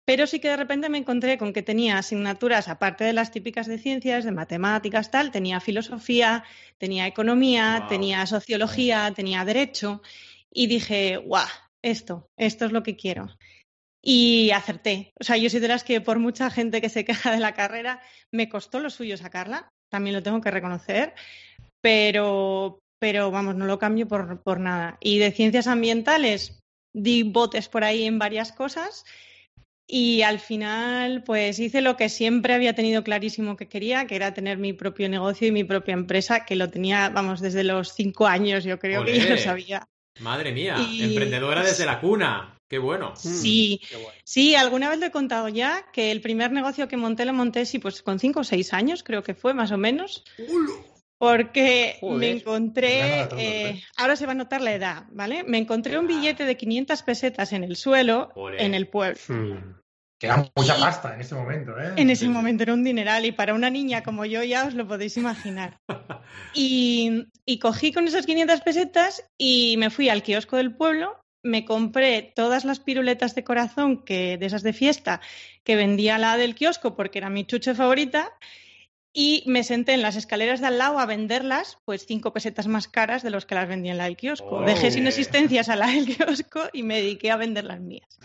pero 0.05 0.25
sí 0.25 0.39
que 0.39 0.47
de 0.47 0.55
repente 0.55 0.87
me 0.87 0.97
encontré 0.97 1.37
con 1.37 1.51
que 1.51 1.63
tenía 1.63 1.97
asignaturas, 1.97 2.69
aparte 2.69 3.03
de 3.03 3.11
las 3.11 3.31
típicas 3.31 3.67
de 3.67 3.77
ciencias, 3.77 4.23
de 4.23 4.31
matemáticas, 4.31 5.11
tal, 5.11 5.31
tenía 5.31 5.59
filosofía, 5.59 6.45
tenía 6.77 7.07
economía, 7.07 7.87
tenía 7.89 8.25
sociología, 8.25 9.11
tenía 9.13 9.43
derecho, 9.43 10.01
y 10.49 10.67
dije, 10.67 11.17
guau, 11.17 11.45
esto, 11.81 12.29
esto 12.37 12.65
es 12.65 12.71
lo 12.71 12.83
que 12.83 12.95
quiero. 12.95 13.27
Y 14.01 14.51
acerté. 14.51 15.11
O 15.19 15.25
sea, 15.25 15.35
yo 15.35 15.49
soy 15.49 15.59
de 15.59 15.67
las 15.67 15.83
que 15.83 15.99
por 15.99 16.19
mucha 16.19 16.49
gente 16.49 16.79
que 16.79 16.87
se 16.87 17.03
queja 17.03 17.31
de 17.31 17.39
la 17.39 17.53
carrera, 17.53 18.01
me 18.31 18.47
costó 18.47 18.79
lo 18.79 18.89
suyo 18.89 19.17
sacarla, 19.17 19.73
también 19.89 20.15
lo 20.15 20.23
tengo 20.23 20.39
que 20.39 20.51
reconocer, 20.51 21.15
pero, 21.87 22.81
pero 22.99 23.31
vamos, 23.31 23.55
no 23.55 23.65
lo 23.65 23.79
cambio 23.79 24.09
por, 24.09 24.41
por 24.41 24.59
nada. 24.59 24.97
Y 24.99 25.19
de 25.19 25.31
ciencias 25.31 25.67
ambientales 25.67 26.59
di 26.93 27.23
botes 27.23 27.69
por 27.69 27.85
ahí 27.85 28.03
en 28.03 28.19
varias 28.19 28.51
cosas 28.51 29.05
y 29.89 30.21
al 30.23 30.41
final 30.41 31.23
pues 31.23 31.59
hice 31.59 31.79
lo 31.79 31.95
que 31.95 32.09
siempre 32.09 32.53
había 32.53 32.73
tenido 32.73 33.05
clarísimo 33.05 33.55
que 33.55 33.69
quería, 33.69 34.05
que 34.05 34.17
era 34.17 34.33
tener 34.33 34.57
mi 34.57 34.73
propio 34.73 35.07
negocio 35.07 35.47
y 35.47 35.53
mi 35.53 35.63
propia 35.63 35.93
empresa, 35.93 36.43
que 36.43 36.57
lo 36.57 36.69
tenía, 36.69 37.07
vamos, 37.07 37.39
desde 37.39 37.63
los 37.63 37.93
cinco 37.93 38.27
años, 38.27 38.65
yo 38.65 38.79
creo 38.79 39.05
que 39.05 39.17
ya 39.17 39.29
lo 39.29 39.37
sabía. 39.37 39.87
Madre 40.19 40.51
mía, 40.51 40.75
emprendedora 40.99 41.63
desde 41.63 41.85
la 41.85 42.01
cuna. 42.01 42.53
Qué 42.69 42.79
bueno. 42.79 43.15
Sí, 43.15 43.79
mm, 43.81 43.97
sí, 44.25 44.55
alguna 44.55 44.89
vez 44.89 44.99
lo 44.99 45.05
he 45.05 45.11
contado 45.11 45.47
ya, 45.47 45.85
que 45.93 46.11
el 46.11 46.19
primer 46.19 46.51
negocio 46.51 46.89
que 46.89 46.97
monté 46.97 47.23
lo 47.23 47.31
monté, 47.31 47.65
sí, 47.65 47.79
pues 47.79 48.01
con 48.01 48.19
cinco 48.19 48.41
o 48.41 48.43
seis 48.43 48.73
años, 48.73 49.03
creo 49.03 49.23
que 49.23 49.35
fue, 49.35 49.53
más 49.53 49.71
o 49.71 49.77
menos 49.77 50.25
porque 51.17 51.97
me 52.01 52.31
encontré, 52.31 53.27
eh, 53.37 53.81
ahora 53.97 54.15
se 54.15 54.25
va 54.25 54.33
a 54.33 54.35
notar 54.35 54.61
la 54.61 54.73
edad, 54.73 55.05
¿vale? 55.11 55.43
Me 55.43 55.57
encontré 55.57 55.97
un 55.97 56.07
billete 56.07 56.45
de 56.45 56.57
500 56.57 57.01
pesetas 57.03 57.53
en 57.53 57.63
el 57.63 57.75
suelo, 57.75 58.31
en 58.57 58.73
el 58.73 58.87
pueblo. 58.87 59.19
Hmm. 59.27 59.77
Que 60.19 60.27
era 60.27 60.49
mucha 60.55 60.75
pasta 60.77 61.13
en 61.13 61.21
ese 61.21 61.35
momento, 61.35 61.77
¿eh? 61.79 61.93
En 61.95 62.09
ese 62.09 62.27
momento 62.27 62.63
era 62.63 62.73
un 62.73 62.83
dineral 62.83 63.25
y 63.25 63.31
para 63.31 63.53
una 63.53 63.69
niña 63.69 64.01
como 64.01 64.25
yo 64.25 64.43
ya 64.43 64.65
os 64.65 64.73
lo 64.73 64.87
podéis 64.87 65.17
imaginar. 65.17 65.79
Y, 66.53 67.27
y 67.45 67.59
cogí 67.59 67.91
con 67.91 68.07
esas 68.07 68.25
500 68.25 68.61
pesetas 68.61 69.23
y 69.37 69.75
me 69.77 69.89
fui 69.89 70.09
al 70.09 70.23
kiosco 70.23 70.57
del 70.57 70.75
pueblo, 70.75 71.19
me 71.43 71.65
compré 71.65 72.33
todas 72.35 72.65
las 72.65 72.79
piruletas 72.79 73.33
de 73.33 73.43
corazón 73.43 74.03
que 74.03 74.37
de 74.37 74.45
esas 74.45 74.63
de 74.63 74.73
fiesta 74.73 75.21
que 75.63 75.75
vendía 75.75 76.17
la 76.17 76.37
del 76.37 76.55
kiosco 76.55 76.95
porque 76.95 77.19
era 77.19 77.29
mi 77.29 77.45
chuche 77.45 77.75
favorita 77.75 78.33
y 79.19 79.41
me 79.47 79.63
senté 79.63 79.95
en 79.95 80.03
las 80.03 80.15
escaleras 80.15 80.61
de 80.61 80.67
al 80.67 80.77
lado 80.77 80.99
a 80.99 81.07
venderlas, 81.07 81.79
pues 81.85 82.05
cinco 82.05 82.33
pesetas 82.33 82.67
más 82.67 82.87
caras 82.87 83.23
de 83.23 83.31
los 83.31 83.47
que 83.47 83.55
las 83.55 83.67
vendía 83.67 83.93
en 83.93 83.97
la 83.97 84.03
del 84.03 84.15
kiosco. 84.15 84.61
Dejé 84.61 84.91
sin 84.91 85.07
existencias 85.07 85.69
a 85.69 85.75
la 85.75 85.87
del 85.87 86.05
kiosco 86.05 86.61
y 86.71 86.83
me 86.83 86.97
dediqué 86.97 87.31
a 87.31 87.35
vender 87.35 87.63
las 87.63 87.79
mías. 87.79 88.19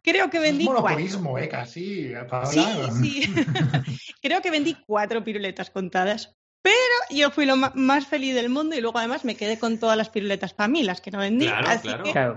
Creo 0.00 0.30
que 0.30 0.38
vendí 0.38 0.64
cuatro. 0.64 0.98
¿eh? 1.36 1.50
Casi, 1.50 2.14
Sí, 2.50 2.64
sí. 3.02 3.34
Creo 4.22 4.40
que 4.40 4.50
vendí 4.50 4.74
cuatro 4.86 5.22
piruletas 5.22 5.68
contadas. 5.68 6.32
Pero 6.62 6.74
yo 7.10 7.30
fui 7.30 7.44
lo 7.44 7.56
más 7.58 8.06
feliz 8.06 8.34
del 8.34 8.48
mundo 8.48 8.74
y 8.74 8.80
luego 8.80 8.96
además 8.96 9.26
me 9.26 9.36
quedé 9.36 9.58
con 9.58 9.78
todas 9.78 9.98
las 9.98 10.08
piruletas 10.08 10.54
para 10.54 10.68
mí, 10.68 10.82
las 10.82 11.02
que 11.02 11.10
no 11.10 11.18
vendí. 11.18 11.46
así 11.46 11.88
que 12.04 12.36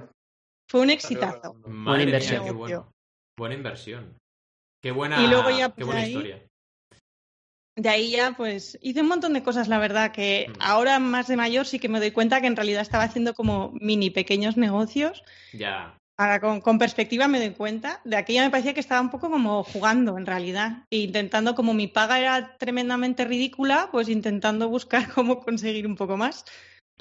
fue 0.69 0.81
un 0.81 0.89
exitazo. 0.89 1.55
buena 1.63 2.03
inversión. 2.03 2.43
qué 2.43 2.81
Buena 3.37 3.55
inversión. 3.55 4.17
Qué 4.83 4.91
buena, 4.91 5.15
qué 5.77 5.83
buena 5.85 6.05
historia 6.05 6.50
de 7.75 7.89
ahí 7.89 8.11
ya, 8.11 8.33
pues 8.35 8.77
hice 8.81 9.01
un 9.01 9.07
montón 9.07 9.33
de 9.33 9.43
cosas, 9.43 9.67
la 9.67 9.77
verdad, 9.77 10.11
que 10.11 10.47
mm. 10.49 10.53
ahora 10.59 10.99
más 10.99 11.27
de 11.27 11.37
mayor 11.37 11.65
sí 11.65 11.79
que 11.79 11.89
me 11.89 11.99
doy 11.99 12.11
cuenta 12.11 12.41
que 12.41 12.47
en 12.47 12.55
realidad 12.55 12.81
estaba 12.81 13.03
haciendo 13.03 13.33
como 13.33 13.71
mini 13.79 14.09
pequeños 14.09 14.57
negocios. 14.57 15.23
Ya. 15.53 15.97
Ahora 16.17 16.39
con, 16.39 16.77
perspectiva 16.77 17.27
me 17.27 17.39
doy 17.39 17.51
cuenta. 17.51 18.01
De 18.03 18.15
aquella 18.17 18.43
me 18.43 18.51
parecía 18.51 18.73
que 18.73 18.79
estaba 18.79 19.01
un 19.01 19.09
poco 19.09 19.29
como 19.29 19.63
jugando 19.63 20.17
en 20.17 20.25
realidad. 20.25 20.83
E 20.91 20.97
intentando, 20.97 21.55
como 21.55 21.73
mi 21.73 21.87
paga 21.87 22.19
era 22.19 22.57
tremendamente 22.57 23.25
ridícula, 23.25 23.89
pues 23.91 24.09
intentando 24.09 24.69
buscar 24.69 25.07
cómo 25.13 25.39
conseguir 25.39 25.87
un 25.87 25.95
poco 25.95 26.17
más. 26.17 26.45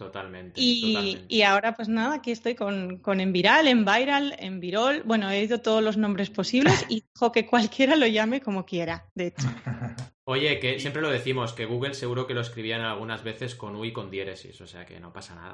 Totalmente 0.00 0.58
y, 0.58 1.42
ahora, 1.42 1.74
pues 1.76 1.90
nada, 1.90 2.14
aquí 2.14 2.30
estoy 2.30 2.54
con, 2.54 2.96
con 3.00 3.20
Enviral, 3.20 3.68
Enviral, 3.68 4.34
Envirol. 4.38 5.02
Bueno, 5.04 5.30
he 5.30 5.40
oído 5.40 5.60
todos 5.60 5.84
los 5.84 5.98
nombres 5.98 6.30
posibles 6.30 6.86
y 6.88 7.04
dijo 7.14 7.30
que 7.32 7.46
cualquiera 7.46 7.96
lo 7.96 8.06
llame 8.06 8.40
como 8.40 8.64
quiera, 8.64 9.10
de 9.14 9.26
hecho. 9.26 9.46
Oye, 10.24 10.58
que 10.58 10.80
siempre 10.80 11.02
lo 11.02 11.10
decimos, 11.10 11.52
que 11.52 11.66
Google 11.66 11.92
seguro 11.92 12.26
que 12.26 12.32
lo 12.32 12.40
escribían 12.40 12.80
algunas 12.80 13.22
veces 13.22 13.54
con 13.54 13.76
U 13.76 13.84
y 13.84 13.92
con 13.92 14.10
diéresis, 14.10 14.58
o 14.62 14.66
sea 14.66 14.86
que 14.86 14.98
no 15.00 15.12
pasa 15.12 15.34
nada. 15.34 15.52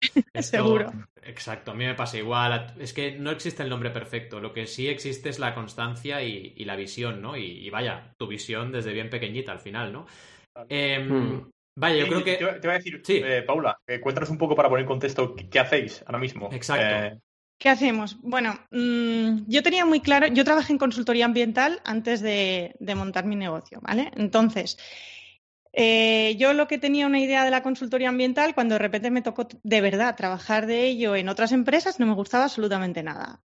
Seguro. 0.40 0.90
Exacto, 1.22 1.72
a 1.72 1.74
mí 1.74 1.84
me 1.84 1.94
pasa 1.94 2.16
igual. 2.16 2.72
Es 2.78 2.94
que 2.94 3.12
no 3.12 3.30
existe 3.30 3.62
el 3.62 3.68
nombre 3.68 3.90
perfecto. 3.90 4.40
Lo 4.40 4.54
que 4.54 4.66
sí 4.66 4.88
existe 4.88 5.28
es 5.28 5.38
la 5.38 5.54
constancia 5.54 6.22
y, 6.22 6.64
la 6.64 6.76
visión, 6.76 7.20
¿no? 7.20 7.36
Y, 7.36 7.68
vaya, 7.68 8.14
tu 8.16 8.26
visión 8.26 8.72
desde 8.72 8.94
bien 8.94 9.10
pequeñita 9.10 9.52
al 9.52 9.60
final, 9.60 9.92
¿no? 9.92 10.06
Hmm. 10.54 11.50
Vaya, 11.76 11.96
yo 11.96 12.08
creo 12.08 12.24
que. 12.24 12.36
Te, 12.36 12.44
voy 12.44 12.70
a 12.70 12.78
decir, 12.78 13.02
sí. 13.04 13.20
Eh, 13.22 13.42
Paula, 13.42 13.78
cuéntanos 14.00 14.30
un 14.30 14.38
poco 14.38 14.56
para 14.56 14.68
poner 14.68 14.82
en 14.82 14.88
contexto 14.88 15.36
qué, 15.36 15.58
hacéis 15.60 16.02
ahora 16.06 16.18
mismo. 16.18 16.48
Exacto. 16.50 16.86
Eh, 16.86 17.20
¿Qué 17.58 17.68
hacemos? 17.68 18.18
Bueno, 18.22 18.58
mm, 18.70 19.44
yo 19.46 19.62
tenía 19.62 19.84
muy 19.84 20.00
claro, 20.00 20.26
yo 20.26 20.44
trabajé 20.44 20.72
en 20.72 20.78
consultoría 20.78 21.24
ambiental 21.26 21.80
antes 21.84 22.20
de, 22.20 22.74
montar 22.96 23.24
mi 23.24 23.36
negocio, 23.36 23.80
¿vale? 23.82 24.10
Entonces, 24.16 24.78
eh, 25.72 26.36
yo 26.38 26.54
lo 26.54 26.66
que 26.66 26.78
tenía 26.78 27.06
una 27.06 27.20
idea 27.20 27.44
de 27.44 27.50
la 27.50 27.62
consultoría 27.62 28.10
ambiental, 28.10 28.54
cuando 28.54 28.74
de 28.74 28.78
repente 28.80 29.10
me 29.10 29.22
tocó 29.22 29.48
de 29.62 29.80
verdad 29.80 30.16
trabajar 30.16 30.66
de 30.66 30.84
ello 30.84 31.14
en 31.16 31.28
otras 31.28 31.52
empresas, 31.52 31.98
no 31.98 32.06
me 32.06 32.14
gustaba 32.14 32.44
absolutamente 32.44 33.02
nada. 33.02 33.42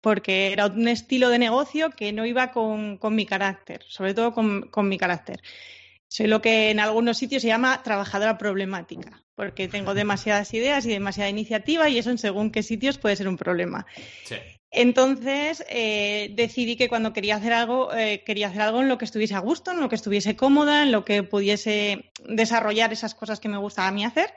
Porque 0.00 0.52
era 0.52 0.66
un 0.66 0.88
estilo 0.88 1.30
de 1.30 1.38
negocio 1.38 1.90
que 1.90 2.12
no 2.12 2.26
iba 2.26 2.50
con, 2.50 2.98
mi 3.10 3.26
carácter, 3.26 3.82
sobre 3.88 4.12
todo 4.14 4.32
con 4.34 4.88
mi 4.88 4.98
carácter. 4.98 5.40
Soy 6.14 6.28
lo 6.28 6.40
que 6.40 6.70
en 6.70 6.78
algunos 6.78 7.18
sitios 7.18 7.42
se 7.42 7.48
llama 7.48 7.82
trabajadora 7.82 8.38
problemática, 8.38 9.24
porque 9.34 9.66
tengo 9.66 9.94
demasiadas 9.94 10.54
ideas 10.54 10.86
y 10.86 10.90
demasiada 10.90 11.28
iniciativa 11.28 11.88
y 11.88 11.98
eso 11.98 12.10
en 12.10 12.18
según 12.18 12.52
qué 12.52 12.62
sitios 12.62 12.98
puede 12.98 13.16
ser 13.16 13.26
un 13.26 13.36
problema. 13.36 13.84
Entonces 14.70 15.64
eh, 15.68 16.30
decidí 16.36 16.76
que 16.76 16.88
cuando 16.88 17.12
quería 17.12 17.34
hacer 17.34 17.52
algo, 17.52 17.92
eh, 17.92 18.22
quería 18.24 18.46
hacer 18.46 18.62
algo 18.62 18.80
en 18.80 18.88
lo 18.88 18.96
que 18.96 19.06
estuviese 19.06 19.34
a 19.34 19.40
gusto, 19.40 19.72
en 19.72 19.80
lo 19.80 19.88
que 19.88 19.96
estuviese 19.96 20.36
cómoda, 20.36 20.84
en 20.84 20.92
lo 20.92 21.04
que 21.04 21.24
pudiese 21.24 22.12
desarrollar 22.28 22.92
esas 22.92 23.16
cosas 23.16 23.40
que 23.40 23.48
me 23.48 23.58
gustaba 23.58 23.88
a 23.88 23.90
mí 23.90 24.04
hacer. 24.04 24.32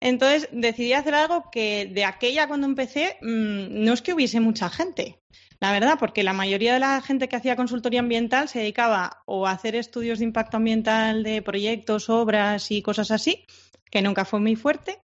Entonces 0.00 0.48
decidí 0.50 0.94
hacer 0.94 1.14
algo 1.14 1.48
que 1.52 1.86
de 1.86 2.04
aquella 2.04 2.48
cuando 2.48 2.66
empecé 2.66 3.18
mm, 3.20 3.84
no 3.84 3.92
es 3.92 4.02
que 4.02 4.14
hubiese 4.14 4.40
mucha 4.40 4.68
gente. 4.68 5.20
La 5.64 5.72
verdad, 5.72 5.96
porque 5.98 6.22
la 6.22 6.34
mayoría 6.34 6.74
de 6.74 6.78
la 6.78 7.00
gente 7.00 7.26
que 7.26 7.36
hacía 7.36 7.56
consultoría 7.56 8.00
ambiental 8.00 8.50
se 8.50 8.58
dedicaba 8.58 9.22
o 9.24 9.46
a 9.46 9.52
hacer 9.52 9.76
estudios 9.76 10.18
de 10.18 10.26
impacto 10.26 10.58
ambiental 10.58 11.22
de 11.22 11.40
proyectos, 11.40 12.10
obras 12.10 12.70
y 12.70 12.82
cosas 12.82 13.10
así, 13.10 13.46
que 13.90 14.02
nunca 14.02 14.26
fue 14.26 14.40
muy 14.40 14.56
fuerte, 14.56 15.00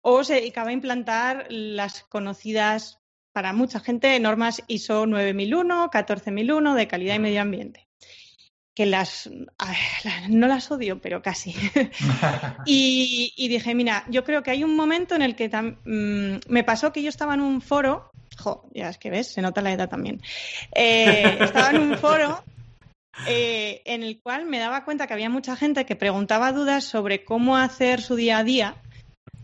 o 0.00 0.24
se 0.24 0.36
dedicaba 0.36 0.70
a 0.70 0.72
implantar 0.72 1.48
las 1.50 2.02
conocidas 2.04 2.98
para 3.32 3.52
mucha 3.52 3.78
gente 3.78 4.18
normas 4.20 4.62
ISO 4.68 5.04
9001, 5.04 5.90
14001 5.90 6.74
de 6.76 6.88
calidad 6.88 7.16
y 7.16 7.18
medio 7.18 7.42
ambiente. 7.42 7.89
Que 8.74 8.86
las 8.86 9.28
no 10.28 10.46
las 10.46 10.70
odio, 10.70 11.00
pero 11.00 11.22
casi. 11.22 11.54
y, 12.64 13.48
dije, 13.48 13.74
mira, 13.74 14.04
yo 14.08 14.24
creo 14.24 14.42
que 14.42 14.52
hay 14.52 14.64
un 14.64 14.76
momento 14.76 15.14
en 15.14 15.22
el 15.22 15.34
que 15.34 15.48
mm, 15.48 16.50
me 16.52 16.64
pasó 16.64 16.92
que 16.92 17.02
yo 17.02 17.08
estaba 17.08 17.34
en 17.34 17.40
un 17.40 17.60
foro 17.60 18.10
ya 18.72 18.88
es 18.88 18.98
que 18.98 19.10
ves, 19.10 19.28
se 19.28 19.42
nota 19.42 19.62
la 19.62 19.72
edad 19.72 19.88
también. 19.88 20.20
Eh, 20.74 21.38
estaba 21.40 21.70
en 21.70 21.80
un 21.80 21.98
foro 21.98 22.42
eh, 23.26 23.82
en 23.84 24.02
el 24.02 24.20
cual 24.20 24.46
me 24.46 24.58
daba 24.58 24.84
cuenta 24.84 25.06
que 25.06 25.14
había 25.14 25.30
mucha 25.30 25.56
gente 25.56 25.84
que 25.84 25.96
preguntaba 25.96 26.52
dudas 26.52 26.84
sobre 26.84 27.24
cómo 27.24 27.56
hacer 27.56 28.00
su 28.00 28.16
día 28.16 28.38
a 28.38 28.44
día 28.44 28.76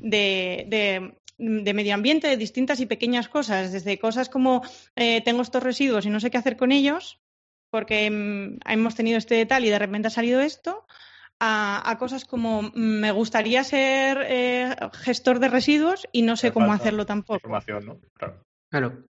de, 0.01 1.13
medio 1.39 1.95
ambiente, 1.95 2.29
de 2.29 2.37
distintas 2.37 2.81
y 2.81 2.87
pequeñas 2.87 3.29
cosas, 3.29 3.73
desde 3.73 3.99
cosas 3.99 4.29
como 4.29 4.63
eh, 4.95 5.21
tengo 5.23 5.43
estos 5.43 5.63
residuos 5.63 6.07
y 6.07 6.11
no 6.11 6.21
sé 6.21 6.31
qué 6.31 6.39
hacer 6.39 6.57
con 6.57 6.73
ellos, 6.73 7.19
porque 7.77 8.11
mm, 8.11 8.61
hemos 8.71 8.95
tenido 8.95 9.19
este 9.19 9.45
tal 9.45 9.67
y 9.67 9.69
de 9.69 9.79
repente 9.79 10.09
ha 10.09 10.11
salido 10.11 10.41
esto, 10.41 10.87
a, 11.39 11.95
cosas 11.99 12.25
como 12.25 12.63
mm, 12.63 12.71
me 12.75 13.13
gustaría 13.13 13.63
ser 13.65 14.89
gestor 14.95 15.41
de 15.41 15.49
residuos 15.49 16.09
y 16.11 16.23
no 16.23 16.37
sé 16.37 16.53
cómo 16.53 16.73
hacerlo 16.73 17.05
tampoco. 17.05 17.47
¿no? 17.83 18.01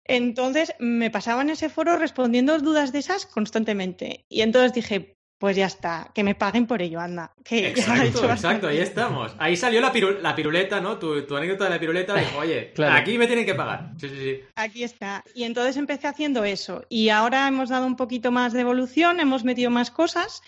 Entonces 0.03 0.73
me 0.79 1.09
pasaba 1.09 1.43
en 1.43 1.51
ese 1.51 1.69
foro 1.69 1.97
respondiendo 1.97 2.59
dudas 2.59 2.91
de 2.91 2.99
esas 2.99 3.25
constantemente. 3.25 4.25
Y 4.27 4.41
entonces 4.41 4.73
dije, 4.73 5.16
pues 5.37 5.55
ya 5.55 5.67
está, 5.67 6.09
que 6.13 6.23
me 6.23 6.33
paguen 6.33 6.65
por 6.65 6.81
ello, 6.81 6.99
anda. 6.99 7.31
exacto, 7.49 8.25
exacto, 8.31 8.67
ahí 8.67 8.79
estamos. 8.79 9.35
Ahí 9.37 9.55
salió 9.55 9.81
la, 9.81 9.93
la 10.21 10.35
piruleta, 10.35 10.81
¿no? 10.81 10.97
Tu, 10.97 11.13
anécdota 11.35 11.65
de 11.65 11.69
la 11.69 11.79
piruleta 11.79 12.15
dijo, 12.15 12.37
oye, 12.39 12.73
aquí 12.89 13.17
me 13.17 13.27
tienen 13.27 13.45
que 13.45 13.53
pagar. 13.53 13.91
Sí, 13.99 14.09
sí, 14.09 14.15
sí. 14.15 14.39
Aquí 14.55 14.83
está. 14.83 15.23
Y 15.35 15.43
entonces 15.43 15.77
empecé 15.77 16.07
haciendo 16.07 16.43
eso. 16.43 16.85
Y 16.89 17.09
ahora 17.09 17.47
hemos 17.47 17.69
dado 17.69 17.85
un 17.85 17.95
poquito 17.95 18.31
más 18.31 18.53
de 18.53 18.61
evolución, 18.61 19.19
hemos 19.19 19.43
metido 19.43 19.69
más 19.69 19.91
cosas 19.91 20.41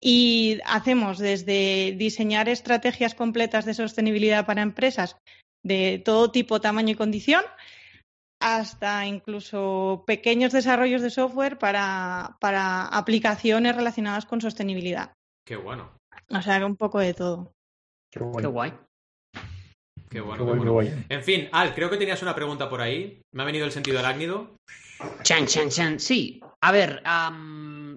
y 0.00 0.60
hacemos 0.66 1.18
desde 1.18 1.94
diseñar 1.96 2.48
estrategias 2.48 3.14
completas 3.14 3.64
de 3.64 3.74
sostenibilidad 3.74 4.46
para 4.46 4.62
empresas 4.62 5.16
de 5.62 6.00
todo 6.04 6.30
tipo, 6.30 6.60
tamaño 6.60 6.92
y 6.92 6.96
condición 6.96 7.42
hasta 8.40 9.06
incluso 9.06 10.04
pequeños 10.06 10.52
desarrollos 10.52 11.02
de 11.02 11.10
software 11.10 11.58
para, 11.58 12.36
para 12.40 12.86
aplicaciones 12.86 13.74
relacionadas 13.76 14.26
con 14.26 14.40
sostenibilidad. 14.40 15.12
Qué 15.44 15.56
bueno. 15.56 15.90
O 16.30 16.42
sea, 16.42 16.64
un 16.64 16.76
poco 16.76 16.98
de 16.98 17.14
todo. 17.14 17.52
Qué, 18.10 18.20
guay. 18.20 18.72
Qué 20.10 20.20
bueno, 20.20 20.80
En 21.08 21.22
fin, 21.22 21.48
Al, 21.52 21.74
creo 21.74 21.90
que 21.90 21.96
tenías 21.96 22.22
una 22.22 22.34
pregunta 22.34 22.68
por 22.70 22.80
ahí. 22.80 23.20
Me 23.32 23.42
ha 23.42 23.46
venido 23.46 23.66
el 23.66 23.72
sentido 23.72 23.98
arácnido. 23.98 24.56
Chan, 25.22 25.46
chan, 25.46 25.68
chan. 25.68 26.00
Sí. 26.00 26.40
A 26.60 26.72
ver, 26.72 27.02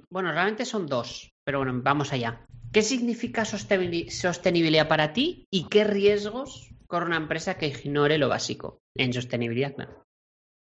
bueno, 0.09 0.31
realmente 0.31 0.65
son 0.65 0.87
dos, 0.87 1.29
pero 1.45 1.59
bueno, 1.59 1.79
vamos 1.81 2.13
allá. 2.13 2.45
¿Qué 2.71 2.83
significa 2.83 3.43
sostenibilidad 3.43 4.87
para 4.87 5.13
ti 5.13 5.45
y 5.51 5.67
qué 5.67 5.83
riesgos 5.83 6.69
corre 6.87 7.07
una 7.07 7.17
empresa 7.17 7.57
que 7.57 7.67
ignore 7.67 8.17
lo 8.17 8.29
básico 8.29 8.79
en 8.95 9.13
sostenibilidad? 9.13 9.73
Claro. 9.75 10.03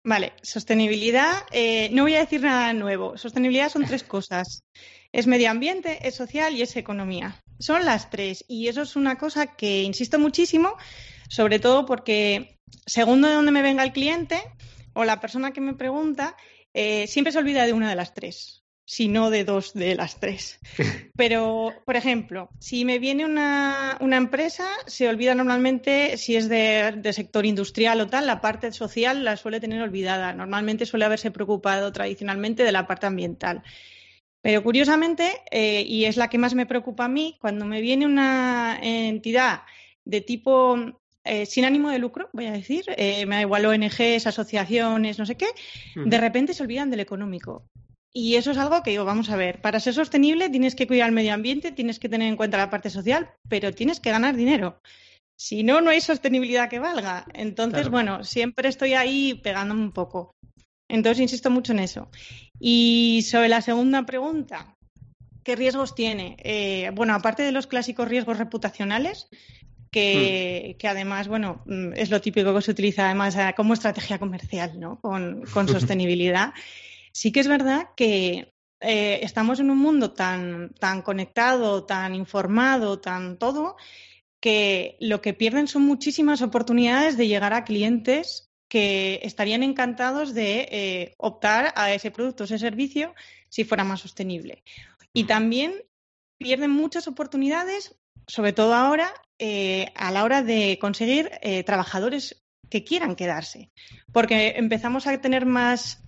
Vale, 0.03 0.33
sostenibilidad, 0.41 1.43
eh, 1.51 1.89
no 1.91 2.03
voy 2.03 2.15
a 2.15 2.19
decir 2.19 2.41
nada 2.41 2.71
nuevo. 2.73 3.17
Sostenibilidad 3.17 3.69
son 3.69 3.85
tres 3.85 4.03
cosas. 4.15 4.63
Es 5.11 5.27
medio 5.27 5.49
ambiente, 5.49 6.07
es 6.07 6.15
social 6.15 6.55
y 6.55 6.61
es 6.61 6.75
economía. 6.75 7.41
Son 7.59 7.85
las 7.85 8.09
tres. 8.09 8.45
Y 8.47 8.67
eso 8.67 8.81
es 8.83 8.95
una 8.95 9.17
cosa 9.17 9.55
que 9.55 9.83
insisto 9.83 10.19
muchísimo, 10.19 10.77
sobre 11.29 11.59
todo 11.59 11.85
porque 11.85 12.59
según 12.85 13.21
de 13.21 13.33
dónde 13.33 13.51
me 13.51 13.61
venga 13.61 13.83
el 13.83 13.91
cliente 13.91 14.41
o 14.93 15.03
la 15.03 15.19
persona 15.19 15.51
que 15.51 15.61
me 15.61 15.73
pregunta, 15.73 16.37
eh, 16.73 17.07
siempre 17.07 17.33
se 17.33 17.39
olvida 17.39 17.65
de 17.65 17.73
una 17.73 17.89
de 17.89 17.95
las 17.95 18.13
tres 18.13 18.63
sino 18.89 19.29
de 19.29 19.43
dos 19.43 19.75
de 19.75 19.93
las 19.93 20.19
tres. 20.19 20.59
Pero, 21.15 21.71
por 21.85 21.95
ejemplo, 21.95 22.49
si 22.57 22.85
me 22.85 22.97
viene 22.97 23.23
una, 23.23 23.99
empresa, 24.01 24.67
se 24.87 25.07
olvida 25.07 25.35
normalmente 25.35 26.17
si 26.17 26.35
es 26.35 26.49
de, 26.49 26.99
sector 27.13 27.45
industrial 27.45 28.01
o 28.01 28.07
tal, 28.07 28.25
la 28.25 28.41
parte 28.41 28.71
social 28.71 29.23
la 29.23 29.37
suele 29.37 29.59
tener 29.59 29.79
olvidada. 29.83 30.33
Normalmente 30.33 30.87
suele 30.87 31.05
haberse 31.05 31.29
preocupado 31.29 31.91
tradicionalmente 31.91 32.63
de 32.63 32.71
la 32.71 32.87
parte 32.87 33.05
ambiental. 33.05 33.61
Pero 34.41 34.63
curiosamente, 34.63 35.33
eh, 35.51 35.83
y 35.87 36.05
es 36.05 36.17
la 36.17 36.27
que 36.31 36.39
más 36.39 36.55
me 36.55 36.65
preocupa 36.65 37.05
a 37.05 37.09
mí, 37.09 37.37
cuando 37.39 37.65
me 37.65 37.81
viene 37.81 38.07
una 38.07 38.79
entidad 38.81 39.61
de 40.03 40.21
tipo 40.21 40.77
eh, 41.25 41.45
sin 41.45 41.63
ánimo 41.65 41.91
de 41.91 41.99
lucro, 41.99 42.31
voy 42.33 42.47
a 42.47 42.53
decir, 42.53 42.85
eh, 42.97 43.27
me 43.27 43.35
da 43.35 43.41
igual 43.41 43.67
ONGs, 43.67 44.25
asociaciones, 44.25 45.19
no 45.19 45.27
sé 45.27 45.35
qué, 45.35 45.49
de 45.93 46.17
repente 46.17 46.55
se 46.55 46.63
olvidan 46.63 46.89
del 46.89 47.01
económico. 47.01 47.67
Y 48.13 48.35
eso 48.35 48.51
es 48.51 48.57
algo 48.57 48.81
que 48.81 48.91
digo, 48.91 49.05
vamos 49.05 49.29
a 49.29 49.35
ver, 49.35 49.61
para 49.61 49.79
ser 49.79 49.93
sostenible 49.93 50.49
tienes 50.49 50.75
que 50.75 50.87
cuidar 50.87 51.09
el 51.09 51.15
medio 51.15 51.33
ambiente, 51.33 51.71
tienes 51.71 51.99
que 51.99 52.09
tener 52.09 52.27
en 52.27 52.37
cuenta 52.37 52.57
la 52.57 52.69
parte 52.69 52.89
social, 52.89 53.29
pero 53.47 53.73
tienes 53.73 53.99
que 53.99 54.09
ganar 54.09 54.35
dinero. 54.35 54.81
Si 55.37 55.63
no, 55.63 55.79
no 55.79 55.91
hay 55.91 56.01
sostenibilidad 56.01 56.69
que 56.69 56.79
valga. 56.79 57.25
Entonces, 57.33 57.87
bueno, 57.89 58.25
siempre 58.25 58.67
estoy 58.67 58.93
ahí 58.93 59.35
pegándome 59.35 59.81
un 59.81 59.93
poco. 59.93 60.35
Entonces, 60.89 61.21
insisto 61.21 61.49
mucho 61.49 61.71
en 61.71 61.79
eso. 61.79 62.09
Y 62.59 63.25
sobre 63.29 63.47
la 63.47 63.61
segunda 63.61 64.05
pregunta, 64.05 64.75
¿qué 65.43 65.55
riesgos 65.55 65.95
tiene? 65.95 66.35
Eh, 66.39 66.91
bueno, 66.93 67.13
aparte 67.13 67.43
de 67.43 67.53
los 67.53 67.67
clásicos 67.67 68.09
riesgos 68.09 68.37
reputacionales, 68.37 69.29
que, 69.91 70.75
que, 70.77 70.87
además, 70.87 71.27
bueno, 71.27 71.63
mm, 71.65 71.93
es 71.93 72.09
lo 72.09 72.19
típico 72.19 72.53
que 72.53 72.61
se 72.61 72.71
utiliza 72.71 73.05
además 73.05 73.35
eh, 73.37 73.53
como 73.55 73.73
estrategia 73.73 74.19
comercial, 74.19 74.79
¿no? 74.79 74.99
Con, 74.99 75.43
con 75.53 75.67
sostenibilidad. 75.69 76.53
Sí 77.11 77.31
que 77.31 77.39
es 77.39 77.47
verdad 77.47 77.89
que 77.95 78.53
eh, 78.81 79.19
estamos 79.23 79.59
en 79.59 79.71
un 79.71 79.77
mundo 79.77 80.11
tan, 80.13 80.69
tan 80.79 81.01
conectado, 81.01 81.85
tan 81.85 82.15
informado, 82.15 82.99
tan 82.99 83.37
todo, 83.37 83.75
que 84.39 84.97
lo 85.01 85.21
que 85.21 85.33
pierden 85.33 85.67
son 85.67 85.83
muchísimas 85.83 86.41
oportunidades 86.41 87.17
de 87.17 87.27
llegar 87.27 87.53
a 87.53 87.65
clientes 87.65 88.49
que 88.69 89.19
estarían 89.23 89.63
encantados 89.63 90.33
de 90.33 90.67
eh, 90.71 91.15
optar 91.17 91.73
a 91.75 91.91
ese 91.93 92.11
producto, 92.11 92.43
ese 92.45 92.59
servicio, 92.59 93.13
si 93.49 93.65
fuera 93.65 93.83
más 93.83 93.99
sostenible. 93.99 94.63
Y 95.11 95.25
también 95.25 95.73
pierden 96.37 96.71
muchas 96.71 97.07
oportunidades, 97.07 97.99
sobre 98.27 98.53
todo 98.53 98.75
ahora, 98.75 99.11
eh, 99.39 99.91
a 99.95 100.11
la 100.11 100.23
hora 100.23 100.43
de 100.43 100.77
conseguir 100.79 101.31
trabajadores 101.65 102.45
que 102.69 102.83
quieran 102.83 103.15
quedarse, 103.15 103.71
porque 104.13 104.49
empezamos 104.55 105.07
a 105.07 105.19
tener 105.19 105.47
más 105.47 106.03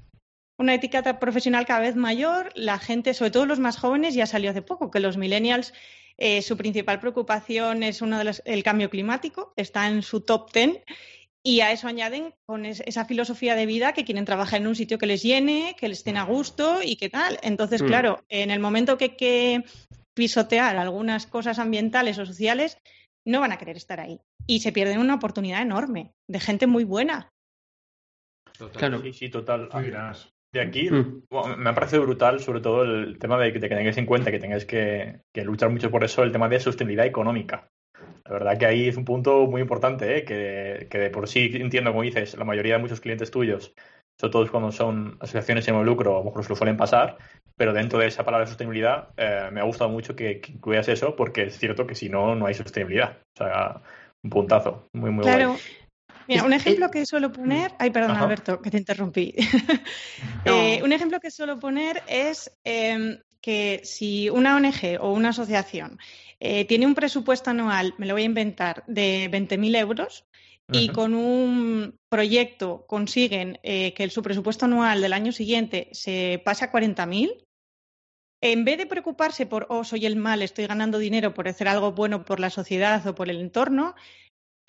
una 0.62 0.76
etiqueta 0.76 1.20
profesional 1.20 1.66
cada 1.66 1.82
vez 1.82 1.96
mayor, 1.96 2.52
la 2.56 2.78
gente, 2.80 3.14
sobre 3.14 3.32
todo 3.32 3.46
los 3.46 3.60
más 3.60 3.78
jóvenes, 3.78 4.14
ya 4.14 4.26
salió 4.26 4.52
hace 4.52 4.62
poco, 4.62 4.90
que 4.92 5.00
los 5.02 5.18
millennials 5.18 5.74
Eh, 6.24 6.42
su 6.44 6.56
principal 6.56 7.00
preocupación 7.00 7.82
es 7.82 8.02
uno 8.02 8.24
de 8.24 8.36
el 8.46 8.62
cambio 8.62 8.90
climático, 8.90 9.54
está 9.56 9.88
en 9.88 10.04
su 10.04 10.22
top 10.22 10.52
ten. 10.52 10.80
Y 11.44 11.62
a 11.62 11.72
eso 11.72 11.88
añaden 11.88 12.36
con 12.46 12.66
esa 12.66 13.06
filosofía 13.06 13.56
de 13.56 13.66
vida 13.66 13.94
que 13.94 14.06
quieren 14.06 14.26
trabajar 14.26 14.62
en 14.62 14.68
un 14.68 14.76
sitio 14.76 15.00
que 15.00 15.08
les 15.08 15.24
llene, 15.24 15.76
que 15.80 15.88
les 15.88 15.98
estén 16.00 16.18
a 16.18 16.24
gusto 16.24 16.84
y 16.84 16.96
qué 16.96 17.10
tal. 17.10 17.40
Entonces, 17.42 17.82
mm. 17.82 17.88
claro, 17.88 18.24
en 18.30 18.52
el 18.52 18.60
momento 18.60 18.98
que 19.00 19.06
hay 19.06 19.16
que 19.18 19.64
pisotear 20.14 20.78
algunas 20.78 21.26
cosas 21.26 21.58
ambientales 21.58 22.20
o 22.20 22.26
sociales, 22.28 22.78
no 23.26 23.40
van 23.40 23.54
a 23.54 23.58
querer 23.58 23.78
estar 23.78 24.00
ahí. 24.00 24.20
Y 24.46 24.60
se 24.60 24.72
pierden 24.72 25.00
una 25.00 25.16
oportunidad 25.16 25.64
enorme 25.64 26.14
de 26.30 26.40
gente 26.40 26.68
muy 26.68 26.84
buena. 26.84 27.32
Claro. 28.78 29.02
Sí, 29.02 29.14
sí, 29.14 29.30
total. 29.30 29.70
De 30.54 30.62
aquí 30.62 30.90
mm. 30.90 31.24
me 31.58 31.70
ha 31.70 31.74
parecido 31.74 32.04
brutal, 32.04 32.40
sobre 32.40 32.62
todo 32.62 32.84
el 32.84 33.18
tema 33.20 33.40
de 33.40 33.54
que, 33.54 33.60
tengáis 33.60 33.98
en 33.98 34.06
cuenta 34.06 34.32
que 34.32 34.40
tengáis 34.40 34.66
que, 34.66 35.22
luchar 35.36 35.70
mucho 35.70 35.90
por 35.90 36.04
eso, 36.04 36.24
el 36.24 36.32
tema 36.32 36.50
de 36.50 36.60
sostenibilidad 36.60 37.06
económica. 37.06 37.70
La 38.26 38.32
verdad 38.32 38.58
que 38.58 38.66
ahí 38.66 38.88
es 38.88 38.98
un 38.98 39.06
punto 39.06 39.48
muy 39.48 39.62
importante, 39.62 40.18
¿eh? 40.18 40.26
que, 40.26 40.88
que, 40.90 40.98
de 40.98 41.10
por 41.10 41.28
sí 41.28 41.52
entiendo, 41.54 41.92
como 41.92 42.04
dices, 42.04 42.38
la 42.38 42.46
mayoría 42.46 42.74
de 42.74 42.82
muchos 42.82 43.00
clientes 43.00 43.32
tuyos, 43.32 43.74
sobre 44.20 44.32
todo 44.32 44.52
cuando 44.52 44.72
son 44.72 45.18
asociaciones 45.20 45.66
sin 45.66 45.82
lucro, 45.84 46.16
a 46.16 46.20
lo 46.20 46.26
mejor 46.26 46.44
se 46.44 46.50
lo 46.50 46.56
suelen 46.56 46.78
pasar, 46.78 47.18
pero 47.56 47.74
dentro 47.74 48.00
de 48.00 48.08
esa 48.08 48.24
palabra 48.24 48.48
sostenibilidad 48.48 49.10
eh, 49.18 49.50
me 49.52 49.62
ha 49.62 49.64
gustado 49.64 49.90
mucho 49.90 50.16
que, 50.16 50.42
que, 50.42 50.52
incluyas 50.54 50.88
eso, 50.90 51.16
porque 51.16 51.44
es 51.44 51.58
cierto 51.58 51.88
que 51.88 51.96
si 51.96 52.10
no, 52.10 52.36
no 52.36 52.46
hay 52.46 52.54
sostenibilidad. 52.54 53.18
O 53.36 53.38
sea, 53.38 53.82
un 54.24 54.30
puntazo, 54.30 54.90
muy, 54.94 55.12
muy 55.12 55.24
claro. 55.24 55.56
Mira, 56.28 56.44
un 56.44 56.54
ejemplo 56.54 56.90
que 56.92 57.06
suelo 57.06 57.32
poner. 57.32 57.74
Ay, 57.80 57.90
perdón, 57.92 58.18
Alberto, 58.18 58.62
que 58.62 58.72
te 58.72 58.78
interrumpí. 58.78 59.36
Eh, 60.44 60.82
un 60.84 60.92
ejemplo 60.92 61.20
que 61.20 61.30
suelo 61.30 61.60
poner 61.60 62.02
es 62.08 62.52
em, 62.64 63.20
que 63.42 63.82
si 63.84 64.28
una 64.30 64.56
ONG 64.56 64.98
o 65.00 65.14
una 65.14 65.30
asociación 65.30 66.00
eh, 66.40 66.66
tiene 66.66 66.88
un 66.88 66.96
presupuesto 66.96 67.52
anual, 67.52 67.94
me 68.00 68.08
lo 68.08 68.16
voy 68.16 68.24
a 68.24 68.26
inventar, 68.26 68.84
de 68.88 69.30
20.000 69.30 69.76
euros 69.78 70.26
y 70.72 70.90
con 70.90 71.14
un 71.14 72.00
proyecto 72.10 72.86
consiguen 72.88 73.60
eh, 73.62 73.94
que 73.94 74.10
su 74.10 74.24
presupuesto 74.24 74.66
anual 74.66 75.02
del 75.02 75.14
año 75.14 75.32
siguiente 75.32 75.90
se 75.92 76.42
pase 76.46 76.66
a 76.66 76.72
40.000, 76.72 77.46
en 78.42 78.66
vez 78.66 78.78
de 78.78 78.88
preocuparse 78.88 79.46
por, 79.46 79.68
oh, 79.70 79.84
soy 79.84 80.06
el 80.06 80.16
mal, 80.16 80.42
estoy 80.42 80.66
ganando 80.66 80.98
dinero 80.98 81.34
por 81.34 81.48
hacer 81.48 81.68
algo 81.68 81.92
bueno 81.92 82.26
por 82.26 82.40
la 82.40 82.50
sociedad 82.50 83.06
o 83.06 83.14
por 83.14 83.30
el 83.30 83.40
entorno, 83.40 83.96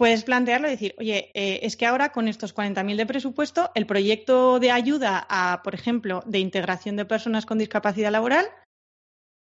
puedes 0.03 0.25
plantearlo 0.25 0.67
y 0.67 0.73
decir, 0.73 0.97
oye, 0.99 1.31
eh, 1.33 1.61
es 1.63 1.77
que 1.77 1.87
ahora 1.87 2.11
con 2.11 2.27
estos 2.27 2.57
40.000 2.57 2.97
de 2.97 3.07
presupuesto, 3.07 3.71
el 3.77 3.87
proyecto 3.87 4.59
de 4.59 4.73
ayuda 4.73 5.25
a, 5.31 5.63
por 5.63 5.77
ejemplo, 5.77 6.25
de 6.27 6.41
integración 6.41 6.97
de 6.97 7.05
personas 7.05 7.47
con 7.47 7.57
discapacidad 7.57 8.11
laboral, 8.11 8.47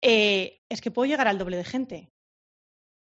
eh, 0.02 0.58
es 0.70 0.82
que 0.82 0.90
puedo 0.90 1.10
llegar 1.10 1.28
al 1.28 1.38
doble 1.38 1.56
de 1.56 1.64
gente. 1.64 2.10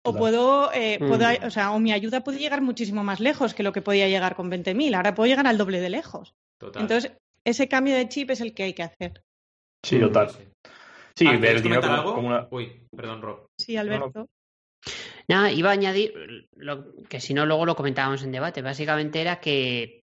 O 0.05 0.15
puedo, 0.15 0.71
eh, 0.73 0.99
mm. 1.01 1.43
o 1.45 1.49
sea, 1.49 1.71
o 1.71 1.79
mi 1.79 1.91
ayuda 1.91 2.23
puede 2.23 2.39
llegar 2.39 2.61
muchísimo 2.61 3.03
más 3.03 3.19
lejos 3.19 3.53
que 3.53 3.63
lo 3.63 3.73
que 3.73 3.81
podía 3.81 4.07
llegar 4.07 4.37
con 4.37 4.49
20.000. 4.49 4.95
Ahora 4.95 5.13
puedo 5.13 5.27
llegar 5.27 5.45
al 5.45 5.57
doble 5.57 5.81
de 5.81 5.89
lejos. 5.89 6.35
Entonces, 6.61 7.11
ese 7.43 7.67
cambio 7.67 7.93
de 7.93 8.07
chip 8.07 8.31
es 8.31 8.39
el 8.39 8.53
que 8.53 8.63
hay 8.63 8.73
que 8.73 8.83
hacer. 8.83 9.21
Sí, 9.85 9.99
total. 9.99 10.29
Sí, 11.13 11.25
ver 11.25 11.57
el 11.57 11.61
dinero 11.61 12.05
como, 12.05 12.29
una... 12.29 12.47
Uy, 12.51 12.87
perdón, 12.95 13.21
Rob. 13.21 13.47
Sí, 13.59 13.75
Alberto. 13.75 14.29
Nada, 15.29 15.51
iba 15.51 15.69
a 15.69 15.73
añadir, 15.73 16.11
que 17.07 17.19
si 17.19 17.35
no 17.35 17.45
luego 17.45 17.67
lo 17.67 17.75
comentábamos 17.75 18.23
en 18.23 18.31
debate, 18.31 18.63
básicamente 18.63 19.21
era 19.21 19.39
que, 19.39 20.03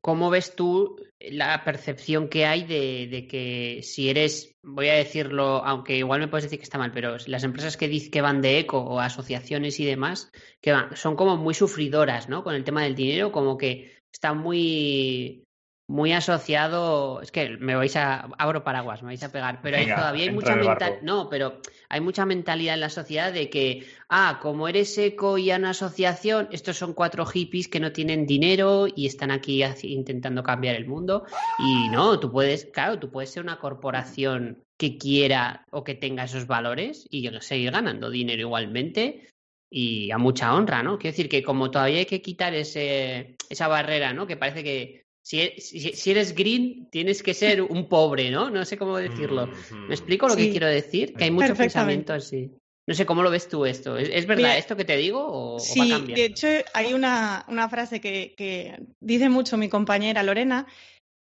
¿cómo 0.00 0.30
ves 0.30 0.54
tú 0.54 0.96
la 1.18 1.64
percepción 1.64 2.28
que 2.28 2.46
hay 2.46 2.62
de, 2.62 3.26
que 3.28 3.80
si 3.82 4.08
eres, 4.08 4.54
voy 4.62 4.88
a 4.88 4.94
decirlo, 4.94 5.64
aunque 5.64 5.96
igual 5.96 6.20
me 6.20 6.28
puedes 6.28 6.44
decir 6.44 6.60
que 6.60 6.64
está 6.64 6.78
mal, 6.78 6.92
pero 6.92 7.16
las 7.26 7.42
empresas 7.42 7.76
que, 7.76 8.08
que 8.08 8.20
van 8.20 8.40
de 8.40 8.60
eco 8.60 8.78
o 8.78 9.00
asociaciones 9.00 9.80
y 9.80 9.84
demás, 9.84 10.30
que 10.60 10.70
van, 10.70 10.96
son 10.96 11.16
como 11.16 11.36
muy 11.36 11.54
sufridoras, 11.54 12.28
¿no? 12.28 12.44
Con 12.44 12.54
el 12.54 12.62
tema 12.62 12.84
del 12.84 12.94
dinero, 12.94 13.32
como 13.32 13.58
que 13.58 14.00
están 14.12 14.38
muy 14.38 15.42
muy 15.90 16.12
asociado, 16.12 17.20
es 17.20 17.32
que 17.32 17.58
me 17.58 17.74
vais 17.74 17.96
a 17.96 18.28
abro 18.38 18.62
paraguas, 18.62 19.02
me 19.02 19.08
vais 19.08 19.22
a 19.24 19.32
pegar, 19.32 19.60
pero 19.60 19.76
todavía 19.76 20.22
hay 20.22 20.30
mucha 20.30 20.54
mental, 20.54 21.00
no, 21.02 21.28
pero 21.28 21.60
hay 21.88 22.00
mucha 22.00 22.24
mentalidad 22.24 22.74
en 22.74 22.80
la 22.80 22.90
sociedad 22.90 23.32
de 23.32 23.50
que 23.50 23.88
ah, 24.08 24.38
como 24.40 24.68
eres 24.68 24.96
eco 24.98 25.36
y 25.36 25.50
una 25.50 25.70
asociación, 25.70 26.48
estos 26.52 26.76
son 26.76 26.94
cuatro 26.94 27.26
hippies 27.26 27.66
que 27.66 27.80
no 27.80 27.90
tienen 27.90 28.24
dinero 28.24 28.86
y 28.94 29.06
están 29.06 29.32
aquí 29.32 29.64
intentando 29.82 30.44
cambiar 30.44 30.76
el 30.76 30.86
mundo 30.86 31.24
y 31.58 31.88
no, 31.88 32.20
tú 32.20 32.30
puedes, 32.30 32.66
claro, 32.66 33.00
tú 33.00 33.10
puedes 33.10 33.30
ser 33.30 33.42
una 33.42 33.58
corporación 33.58 34.62
que 34.78 34.96
quiera 34.96 35.66
o 35.72 35.82
que 35.82 35.96
tenga 35.96 36.22
esos 36.22 36.46
valores 36.46 37.04
y 37.10 37.28
seguir 37.40 37.72
ganando 37.72 38.10
dinero 38.10 38.42
igualmente 38.42 39.26
y 39.68 40.12
a 40.12 40.18
mucha 40.18 40.54
honra, 40.54 40.84
¿no? 40.84 40.98
Quiero 40.98 41.14
decir 41.14 41.28
que 41.28 41.42
como 41.42 41.72
todavía 41.72 41.98
hay 41.98 42.06
que 42.06 42.22
quitar 42.22 42.54
ese, 42.54 43.34
esa 43.48 43.66
barrera, 43.66 44.12
¿no? 44.12 44.28
Que 44.28 44.36
parece 44.36 44.62
que 44.62 45.09
e, 45.38 45.60
si, 45.60 46.10
eres 46.10 46.34
green, 46.34 46.88
tienes 46.90 47.22
que 47.22 47.34
ser 47.34 47.62
un 47.62 47.88
pobre, 47.88 48.30
¿no? 48.30 48.50
No 48.50 48.64
sé 48.64 48.76
cómo 48.76 48.96
decirlo. 48.96 49.48
¿Me 49.88 49.94
explico 49.94 50.26
lo 50.26 50.36
que 50.36 50.50
quiero 50.50 50.66
decir? 50.66 51.14
Que 51.14 51.24
hay 51.24 51.30
mucho 51.30 51.54
pensamiento 51.54 52.12
así. 52.12 52.50
No 52.86 52.94
sé 52.94 53.06
cómo 53.06 53.22
lo 53.22 53.30
ves 53.30 53.48
tú 53.48 53.66
esto. 53.66 53.96
¿Es, 53.96 54.26
verdad 54.26 54.58
esto 54.58 54.76
que 54.76 54.84
te 54.84 54.96
digo 54.96 55.24
o, 55.24 55.60
sí, 55.60 55.92
va? 55.92 56.00
De 56.00 56.24
hecho, 56.24 56.48
hay 56.74 56.92
una, 56.92 57.44
frase 57.70 58.00
que, 58.00 58.82
dice 58.98 59.28
mucho 59.28 59.56
mi 59.56 59.68
compañera 59.68 60.22
Lorena, 60.24 60.66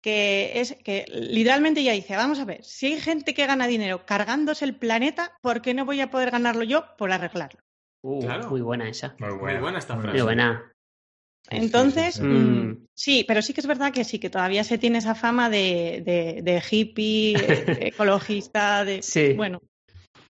que 0.01 0.53
es 0.61 0.77
que 0.83 1.05
literalmente 1.11 1.81
ella 1.81 1.93
dice, 1.93 2.17
vamos 2.17 2.39
a 2.39 2.47
ver, 2.47 2.65
si 2.65 2.87
hay 2.87 3.01
gente 3.01 3.35
que 3.35 3.47
gana 3.47 3.67
dinero 3.67 4.07
cargándose 4.07 4.65
el 4.65 4.77
planeta, 4.77 5.37
¿por 5.43 5.61
qué 5.61 5.75
no 5.75 5.85
voy 5.85 6.01
a 6.01 6.11
poder 6.11 6.31
ganarlo 6.31 6.65
yo 6.65 6.85
por 6.97 7.13
arreglarlo? 7.13 7.61
Uh, 8.03 8.25
Muy 8.49 8.61
buena 8.63 8.89
esa. 8.89 9.17
Muy 9.19 9.37
buena, 9.37 9.79
esta 9.79 9.97
frase. 9.97 10.17
Muy 10.17 10.23
buena. 10.23 10.73
Entonces, 11.51 12.21
mm, 12.21 12.87
sí, 12.95 13.25
pero 13.27 13.43
sí 13.43 13.53
que 13.53 13.61
es 13.61 13.67
verdad 13.67 13.93
que 13.93 14.05
sí, 14.05 14.19
que 14.19 14.31
todavía 14.31 14.65
se 14.65 14.79
tiene 14.79 14.99
esa 14.99 15.15
fama 15.15 15.51
de, 15.51 16.03
de, 16.43 16.63
hippie, 16.71 17.35
ecologista, 17.89 18.85
de... 18.85 19.03
Sí. 19.03 19.33
Bueno. 19.35 19.63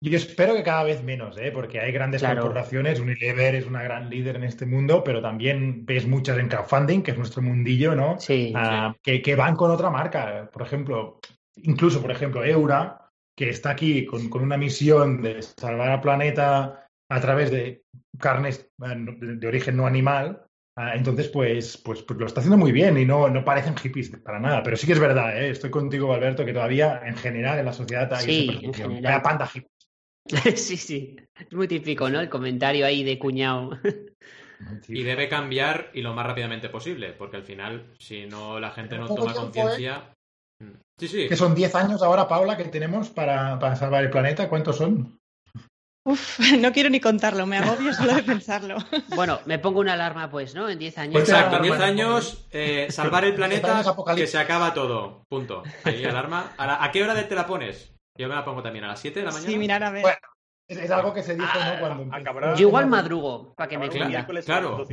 Yo 0.03 0.17
espero 0.17 0.55
que 0.55 0.63
cada 0.63 0.83
vez 0.83 1.03
menos, 1.03 1.37
¿eh? 1.37 1.51
porque 1.53 1.79
hay 1.79 1.91
grandes 1.91 2.23
corporaciones, 2.23 2.99
Unilever 2.99 3.53
es 3.53 3.67
una 3.67 3.83
gran 3.83 4.09
líder 4.09 4.35
en 4.37 4.45
este 4.45 4.65
mundo, 4.65 5.03
pero 5.03 5.21
también 5.21 5.85
ves 5.85 6.07
muchas 6.07 6.39
en 6.39 6.47
crowdfunding, 6.47 7.03
que 7.03 7.11
es 7.11 7.17
nuestro 7.17 7.43
mundillo, 7.43 7.93
¿no? 7.93 8.19
Sí. 8.19 8.51
Ah, 8.55 8.95
que, 9.03 9.21
que, 9.21 9.35
van 9.35 9.55
con 9.55 9.69
otra 9.69 9.91
marca. 9.91 10.49
Por 10.51 10.63
ejemplo, 10.63 11.19
incluso, 11.57 12.01
por 12.01 12.09
ejemplo, 12.09 12.43
Eura, 12.43 13.11
que 13.37 13.49
está 13.49 13.71
aquí 13.71 14.05
con, 14.07 14.27
con 14.29 14.41
una 14.41 14.57
misión 14.57 15.21
de 15.21 15.41
salvar 15.43 15.89
al 15.89 16.01
planeta 16.01 16.87
a 17.07 17.21
través 17.21 17.51
de 17.51 17.83
carnes 18.17 18.71
eh, 18.83 18.95
de 18.95 19.47
origen 19.47 19.75
no 19.75 19.85
animal, 19.85 20.45
Ah, 20.83 20.95
entonces, 20.95 21.27
pues, 21.27 21.77
pues, 21.77 22.01
pues, 22.01 22.19
lo 22.19 22.25
está 22.25 22.39
haciendo 22.39 22.57
muy 22.57 22.71
bien 22.71 22.97
y 22.97 23.05
no, 23.05 23.29
no 23.29 23.45
parecen 23.45 23.77
hippies 23.77 24.09
para 24.09 24.39
nada. 24.39 24.63
Pero 24.63 24.75
sí 24.77 24.87
que 24.87 24.93
es 24.93 24.99
verdad, 24.99 25.39
¿eh? 25.39 25.51
estoy 25.51 25.69
contigo, 25.69 26.11
Alberto, 26.11 26.43
que 26.43 26.53
todavía 26.53 27.03
en 27.05 27.15
general 27.15 27.59
en 27.59 27.65
la 27.65 27.73
sociedad 27.73 28.11
hay 28.11 28.25
sí, 28.25 28.59
en 28.63 28.73
general. 28.73 29.21
panda 29.21 29.47
sí, 30.55 30.77
sí. 30.77 31.15
Es 31.39 31.53
muy 31.53 31.67
típico, 31.67 32.09
¿no? 32.09 32.19
El 32.19 32.29
comentario 32.29 32.87
ahí 32.87 33.03
de 33.03 33.19
cuñado. 33.19 33.77
Y 34.87 35.03
debe 35.03 35.29
cambiar 35.29 35.91
y 35.93 36.01
lo 36.01 36.15
más 36.15 36.25
rápidamente 36.25 36.69
posible, 36.69 37.13
porque 37.13 37.37
al 37.37 37.43
final, 37.43 37.93
si 37.99 38.25
no 38.25 38.59
la 38.59 38.71
gente 38.71 38.97
no 38.97 39.07
toma 39.07 39.35
conciencia. 39.35 40.15
Mm. 40.59 40.79
Sí, 40.97 41.07
sí. 41.07 41.27
Que 41.27 41.35
son 41.35 41.53
10 41.53 41.75
años 41.75 42.01
ahora, 42.01 42.27
Paula, 42.27 42.57
que 42.57 42.63
tenemos 42.65 43.11
para, 43.11 43.59
para 43.59 43.75
salvar 43.75 44.03
el 44.03 44.09
planeta. 44.09 44.49
¿Cuántos 44.49 44.77
son? 44.77 45.20
Uf, 46.03 46.39
no 46.59 46.71
quiero 46.71 46.89
ni 46.89 46.99
contarlo, 46.99 47.45
me 47.45 47.57
agobio 47.57 47.93
solo 47.93 48.15
de 48.15 48.23
pensarlo. 48.23 48.77
Bueno, 49.15 49.39
me 49.45 49.59
pongo 49.59 49.79
una 49.79 49.93
alarma, 49.93 50.29
pues, 50.29 50.55
¿no? 50.55 50.69
En 50.69 50.79
10 50.79 50.97
años. 50.97 51.21
Exacto, 51.21 51.57
en 51.57 51.63
10 51.63 51.79
años, 51.79 52.47
eh, 52.51 52.87
salvar 52.91 53.25
el 53.25 53.35
planeta, 53.35 53.83
que 54.15 54.27
se 54.27 54.37
acaba 54.37 54.73
todo. 54.73 55.23
Punto. 55.29 55.63
Ahí, 55.83 56.03
alarma. 56.03 56.53
¿A, 56.57 56.91
qué 56.91 57.03
hora 57.03 57.27
te 57.27 57.35
la 57.35 57.45
pones? 57.45 57.93
Yo 58.17 58.27
me 58.27 58.35
la 58.35 58.43
pongo 58.43 58.61
también 58.61 58.85
a 58.85 58.89
las 58.89 58.99
7 58.99 59.19
de 59.19 59.25
la 59.25 59.31
mañana. 59.31 59.51
Sí, 59.51 59.57
mirar 59.57 59.83
a 59.83 59.91
ver. 59.91 60.01
Bueno, 60.01 60.17
es, 60.67 60.91
algo 60.91 61.13
que 61.13 61.23
se 61.23 61.35
dice, 61.35 61.45
¿no? 61.45 61.79
Cuando 61.79 62.55
Yo 62.55 62.67
igual 62.67 62.87
madrugo, 62.87 63.53
para 63.55 63.69
que 63.69 63.77
me 63.77 63.89
cunda. 63.89 64.27
Claro. 64.43 64.85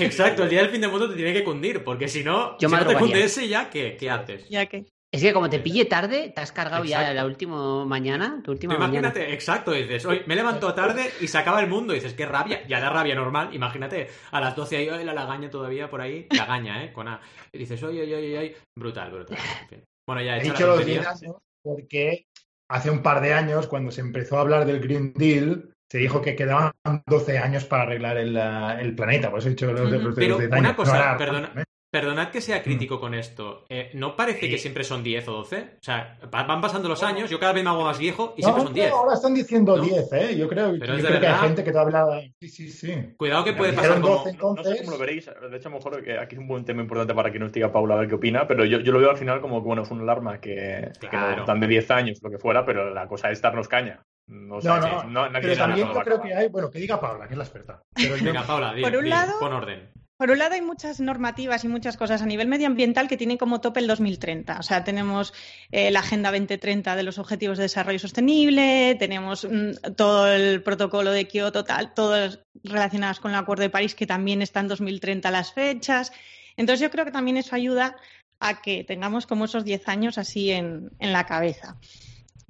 Exacto, 0.00 0.44
el 0.44 0.50
día 0.50 0.62
del 0.62 0.70
fin 0.70 0.80
de 0.80 0.88
mundo 0.88 1.08
te 1.08 1.16
tiene 1.16 1.32
que 1.32 1.44
cundir, 1.44 1.84
porque 1.84 2.08
si 2.08 2.24
no, 2.24 2.56
si 2.58 2.66
no 2.66 2.86
te 2.86 2.96
cunde 2.96 3.24
ese, 3.24 3.48
¿ya 3.48 3.70
qué? 3.70 3.96
¿Qué 3.96 4.10
haces? 4.10 4.48
Ya 4.48 4.66
qué. 4.66 4.86
Es 5.12 5.22
que 5.22 5.32
como 5.32 5.50
te 5.50 5.58
pille 5.58 5.86
tarde, 5.86 6.32
te 6.32 6.40
has 6.40 6.52
cargado 6.52 6.84
ya 6.84 7.12
la 7.12 7.26
última 7.26 7.84
mañana, 7.84 8.40
tu 8.44 8.52
última 8.52 8.76
Imagínate, 8.76 9.32
exacto, 9.32 9.72
dices, 9.72 10.04
hoy 10.06 10.22
me 10.26 10.36
levanto 10.36 10.72
tarde 10.72 11.10
y 11.20 11.26
se 11.26 11.36
acaba 11.36 11.60
el 11.60 11.68
mundo, 11.68 11.92
dices, 11.92 12.14
qué 12.14 12.26
rabia, 12.26 12.64
ya 12.68 12.78
da 12.78 12.90
rabia 12.90 13.16
normal, 13.16 13.52
imagínate, 13.52 14.08
a 14.30 14.40
las 14.40 14.54
12 14.54 14.76
hay 14.76 15.04
la 15.04 15.12
lagaña 15.12 15.50
todavía 15.50 15.90
por 15.90 16.00
ahí, 16.00 16.28
lagaña, 16.30 16.84
¿eh? 16.84 16.92
Con 16.92 17.08
A. 17.08 17.20
Y 17.52 17.58
dices, 17.58 17.82
oye, 17.82 18.02
oye, 18.02 18.14
oye, 18.14 18.38
oye, 18.38 18.56
brutal, 18.76 19.10
brutal. 19.10 19.36
Bueno, 20.06 20.22
ya 20.22 20.38
he, 20.38 20.42
dicho 20.42 20.66
los 20.66 20.84
10 20.84 21.06
años 21.06 21.36
porque 21.62 22.26
hace 22.68 22.90
un 22.90 23.02
par 23.02 23.20
de 23.20 23.32
años, 23.32 23.68
cuando 23.68 23.92
se 23.92 24.00
empezó 24.00 24.38
a 24.38 24.40
hablar 24.40 24.64
del 24.64 24.80
Green 24.80 25.12
Deal, 25.14 25.72
se 25.88 25.98
dijo 25.98 26.22
que 26.22 26.34
quedaban 26.34 26.72
12 27.06 27.38
años 27.38 27.64
para 27.64 27.82
arreglar 27.82 28.16
el, 28.16 28.36
el 28.36 28.94
planeta, 28.94 29.30
por 29.30 29.40
eso 29.40 29.48
he 29.48 29.52
dicho 29.52 29.72
los, 29.72 30.14
Pero 30.14 30.38
una 30.38 30.74
cosa, 30.74 31.16
perdona, 31.16 31.52
Perdonad 31.90 32.30
que 32.30 32.40
sea 32.40 32.62
crítico 32.62 32.96
mm. 32.96 33.00
con 33.00 33.14
esto. 33.14 33.64
Eh, 33.68 33.90
¿No 33.94 34.14
parece 34.14 34.48
que 34.48 34.58
siempre 34.58 34.84
son 34.84 35.02
10 35.02 35.26
o 35.28 35.32
12? 35.32 35.56
O 35.56 35.82
sea, 35.82 36.18
van 36.30 36.60
pasando 36.60 36.88
los 36.88 37.02
años, 37.02 37.28
yo 37.28 37.40
cada 37.40 37.52
vez 37.52 37.64
me 37.64 37.70
hago 37.70 37.82
más 37.82 37.98
viejo 37.98 38.34
y 38.36 38.42
siempre 38.42 38.62
son 38.62 38.74
10. 38.74 38.92
ahora 38.92 39.14
están 39.14 39.34
diciendo 39.34 39.80
10, 39.80 40.12
¿eh? 40.12 40.36
Yo 40.36 40.48
creo, 40.48 40.72
Pero 40.78 40.96
yo 40.96 41.04
creo 41.04 41.20
que 41.20 41.26
hay 41.26 41.38
gente 41.40 41.64
que 41.64 41.72
te 41.72 41.78
habla. 41.78 42.22
Sí, 42.40 42.48
sí, 42.48 42.70
sí. 42.70 42.94
Cuidado 43.16 43.42
que 43.42 43.54
puede 43.54 43.72
pasar 43.72 44.00
como... 44.00 44.24
No 44.54 44.62
sé 44.62 44.78
cómo 44.78 44.92
lo 44.92 44.98
veréis. 44.98 45.26
De 45.26 45.56
hecho, 45.56 45.68
a 45.68 45.72
lo 45.72 45.78
mejor 45.78 46.02
que 46.04 46.16
aquí 46.16 46.36
es 46.36 46.40
un 46.40 46.46
buen 46.46 46.64
tema 46.64 46.82
importante 46.82 47.12
para 47.12 47.32
que 47.32 47.38
nos 47.38 47.50
diga 47.50 47.72
Paula 47.72 47.94
a 47.94 47.98
ver 47.98 48.08
qué 48.08 48.14
opina, 48.14 48.46
pero 48.46 48.64
yo, 48.64 48.78
yo 48.80 48.92
lo 48.92 49.00
veo 49.00 49.10
al 49.10 49.18
final 49.18 49.40
como 49.40 49.60
que, 49.60 49.66
bueno, 49.66 49.84
fue 49.84 49.96
una 49.96 50.04
alarma 50.04 50.40
que, 50.40 50.92
claro. 51.00 51.44
que 51.44 51.52
no, 51.52 51.60
de 51.60 51.66
10 51.66 51.90
años, 51.90 52.22
lo 52.22 52.30
que 52.30 52.38
fuera, 52.38 52.64
pero 52.64 52.94
la 52.94 53.08
cosa 53.08 53.30
es 53.30 53.42
darnos 53.42 53.66
caña. 53.66 54.04
No, 54.28 54.60
no, 54.60 55.04
no, 55.04 55.28
pero 55.40 55.56
también 55.56 55.88
yo 55.88 56.00
creo 56.02 56.20
que 56.20 56.32
hay, 56.32 56.48
bueno, 56.48 56.70
que 56.70 56.78
diga 56.78 57.00
Paula, 57.00 57.26
que 57.26 57.34
es 57.34 57.38
la 57.38 57.44
experta. 57.44 57.82
Pero 57.92 58.14
Venga, 58.22 58.44
Paula, 58.44 58.72
di, 58.72 58.82
por 58.82 58.94
un 58.96 59.08
lado, 59.08 59.32
pon 59.40 59.52
orden. 59.52 59.90
Por 60.20 60.30
un 60.30 60.38
lado, 60.38 60.52
hay 60.52 60.60
muchas 60.60 61.00
normativas 61.00 61.64
y 61.64 61.68
muchas 61.68 61.96
cosas 61.96 62.20
a 62.20 62.26
nivel 62.26 62.46
medioambiental 62.46 63.08
que 63.08 63.16
tienen 63.16 63.38
como 63.38 63.62
tope 63.62 63.80
el 63.80 63.86
2030. 63.86 64.58
O 64.58 64.62
sea, 64.62 64.84
tenemos 64.84 65.32
eh, 65.72 65.90
la 65.90 66.00
Agenda 66.00 66.30
2030 66.30 66.94
de 66.94 67.02
los 67.02 67.16
Objetivos 67.16 67.56
de 67.56 67.62
Desarrollo 67.62 67.98
Sostenible, 67.98 68.96
tenemos 68.98 69.48
mm, 69.50 69.94
todo 69.96 70.30
el 70.30 70.62
protocolo 70.62 71.10
de 71.10 71.26
Kioto, 71.26 71.64
tal, 71.64 71.94
todas 71.94 72.40
relacionadas 72.62 73.18
con 73.18 73.30
el 73.30 73.38
Acuerdo 73.38 73.62
de 73.62 73.70
París, 73.70 73.94
que 73.94 74.06
también 74.06 74.42
está 74.42 74.60
en 74.60 74.68
2030 74.68 75.30
las 75.30 75.54
fechas. 75.54 76.12
Entonces, 76.58 76.82
yo 76.82 76.90
creo 76.90 77.06
que 77.06 77.12
también 77.12 77.38
eso 77.38 77.56
ayuda 77.56 77.96
a 78.40 78.60
que 78.60 78.84
tengamos 78.84 79.26
como 79.26 79.46
esos 79.46 79.64
10 79.64 79.88
años 79.88 80.18
así 80.18 80.50
en, 80.50 80.90
en 80.98 81.14
la 81.14 81.24
cabeza. 81.24 81.78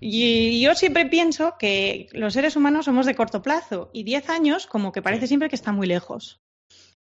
Y 0.00 0.60
yo 0.60 0.74
siempre 0.74 1.06
pienso 1.06 1.54
que 1.56 2.08
los 2.10 2.32
seres 2.32 2.56
humanos 2.56 2.86
somos 2.86 3.06
de 3.06 3.14
corto 3.14 3.42
plazo 3.42 3.90
y 3.92 4.02
10 4.02 4.28
años 4.28 4.66
como 4.66 4.90
que 4.90 5.02
parece 5.02 5.28
siempre 5.28 5.48
que 5.48 5.54
está 5.54 5.70
muy 5.70 5.86
lejos. 5.86 6.40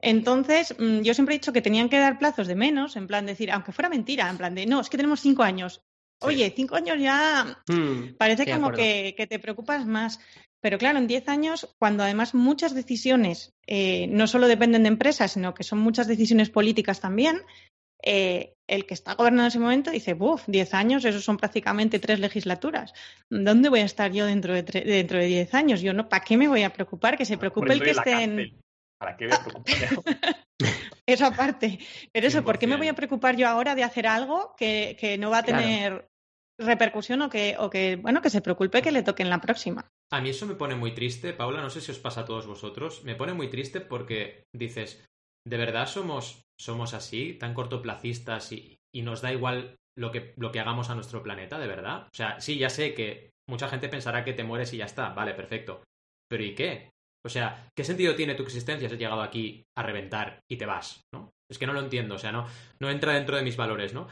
Entonces, 0.02 0.76
mm, 0.78 1.02
yo 1.02 1.14
siempre 1.14 1.36
he 1.36 1.40
dicho 1.40 1.54
que 1.54 1.62
tenían 1.62 1.90
que 1.90 2.00
dar 2.00 2.18
plazos 2.18 2.48
de 2.48 2.56
menos, 2.56 2.96
en 2.96 3.08
plan 3.08 3.26
decir, 3.26 3.52
aunque 3.52 3.72
fuera 3.72 3.90
mentira, 3.90 4.30
en 4.30 4.38
plan 4.38 4.56
de, 4.56 4.66
no, 4.66 4.80
es 4.80 4.90
que 4.90 4.98
tenemos 4.98 5.20
cinco 5.20 5.44
años. 5.44 5.82
Oye, 6.22 6.52
cinco 6.56 6.76
años 6.76 6.98
ya 7.00 7.62
mm, 7.68 8.16
parece 8.18 8.52
como 8.52 8.72
que, 8.72 9.28
te 9.30 9.40
preocupas 9.40 9.86
más. 9.86 10.20
Pero 10.62 10.78
claro, 10.78 10.98
en 10.98 11.08
diez 11.08 11.30
años, 11.30 11.74
cuando 11.80 12.04
además 12.04 12.34
muchas 12.34 12.74
decisiones 12.74 13.54
eh, 13.66 14.08
no 14.08 14.28
solo 14.28 14.48
dependen 14.48 14.84
de 14.84 14.90
empresas, 14.90 15.32
sino 15.32 15.54
que 15.54 15.64
son 15.64 15.80
muchas 15.80 16.08
decisiones 16.08 16.50
políticas 16.50 17.00
también, 17.00 17.42
eh, 18.04 18.56
el 18.68 18.86
que 18.86 18.94
está 18.94 19.16
gobernando 19.16 19.44
en 19.44 19.48
ese 19.48 19.60
momento 19.60 19.92
dice, 19.92 20.14
buf, 20.14 20.44
diez 20.48 20.74
años, 20.74 21.04
eso 21.06 21.20
son 21.20 21.38
prácticamente 21.38 22.00
tres 22.00 22.20
legislaturas. 22.20 22.94
¿Dónde 23.30 23.70
voy 23.70 23.80
a 23.80 23.86
estar 23.86 24.12
yo 24.12 24.26
dentro 24.26 24.54
de, 24.54 24.64
dentro 24.64 25.20
de 25.20 25.26
diez 25.26 25.54
años? 25.54 25.82
Yo 25.82 25.94
no, 25.94 26.08
¿para 26.08 26.24
qué 26.24 26.38
me 26.38 26.48
voy 26.48 26.64
a 26.64 26.74
preocupar? 26.74 27.18
Que 27.18 27.26
se 27.26 27.38
preocupe 27.38 27.74
el 27.74 27.82
que 27.82 27.92
esté 27.92 28.24
en... 28.24 28.60
¿Para 29.00 29.16
qué 29.16 29.28
me 29.28 29.34
eso 31.08 31.26
aparte. 31.26 31.80
Pero 32.12 32.28
eso, 32.28 32.44
¿por 32.44 32.60
qué 32.60 32.68
me 32.68 32.76
voy 32.76 32.90
a 32.90 32.94
preocupar 32.94 33.36
yo 33.36 33.48
ahora 33.48 33.74
de 33.74 33.84
hacer 33.84 34.06
algo 34.06 34.54
que, 34.58 35.18
no 35.20 35.32
va 35.32 35.40
a 35.40 35.44
tener 35.44 36.10
repercusión 36.60 37.22
o 37.22 37.30
que, 37.30 37.56
o 37.58 37.70
que, 37.70 37.96
bueno, 37.96 38.22
que 38.22 38.30
se 38.30 38.42
preocupe 38.42 38.82
que 38.82 38.92
le 38.92 39.04
toque 39.04 39.24
en 39.24 39.30
la 39.30 39.40
próxima? 39.40 39.90
A 40.12 40.22
mí 40.22 40.30
eso 40.30 40.46
me 40.46 40.56
pone 40.56 40.76
muy 40.76 40.94
triste, 40.94 41.34
Paula, 41.34 41.62
no 41.62 41.70
sé 41.70 41.82
si 41.82 41.92
os 41.92 42.00
pasa 42.00 42.22
a 42.22 42.26
todos 42.26 42.46
vosotros, 42.46 43.04
me 43.06 43.16
pone 43.16 43.34
muy 43.34 43.50
triste 43.50 43.80
porque 43.80 44.44
dices, 44.54 45.06
¿de 45.48 45.58
verdad 45.58 45.88
somos, 45.88 46.44
somos 46.60 46.94
así, 46.94 47.36
tan 47.36 47.54
cortoplacistas 47.54 48.52
y, 48.52 48.80
y 48.94 49.04
nos 49.04 49.22
da 49.22 49.32
igual 49.32 49.78
lo 49.96 50.12
que, 50.12 50.34
lo 50.36 50.52
que 50.52 50.60
hagamos 50.60 50.90
a 50.90 50.96
nuestro 50.96 51.24
planeta, 51.24 51.58
de 51.58 51.68
verdad? 51.68 52.08
O 52.08 52.16
sea, 52.16 52.40
sí, 52.42 52.58
ya 52.58 52.70
sé 52.70 52.94
que 52.94 53.32
mucha 53.48 53.70
gente 53.70 53.88
pensará 53.88 54.26
que 54.26 54.34
te 54.34 54.44
mueres 54.44 54.74
y 54.74 54.78
ya 54.78 54.86
está, 54.86 55.10
vale, 55.10 55.34
perfecto. 55.34 55.84
Pero 56.28 56.44
¿y 56.44 56.56
qué? 56.56 56.92
O 57.26 57.30
sea, 57.30 57.70
¿qué 57.76 57.84
sentido 57.84 58.16
tiene 58.16 58.36
tu 58.36 58.44
existencia 58.44 58.88
si 58.88 58.96
has 58.96 59.00
llegado 59.00 59.22
aquí 59.22 59.64
a 59.78 59.84
reventar 59.84 60.40
y 60.50 60.58
te 60.58 60.66
vas? 60.66 61.02
¿no? 61.14 61.32
Es 61.50 61.58
que 61.58 61.68
no 61.68 61.74
lo 61.74 61.82
entiendo, 61.82 62.16
o 62.16 62.20
sea, 62.20 62.32
no, 62.32 62.46
no 62.80 62.90
entra 62.90 63.14
dentro 63.14 63.36
de 63.36 63.44
mis 63.44 63.58
valores, 63.58 63.94
¿no? 63.94 64.08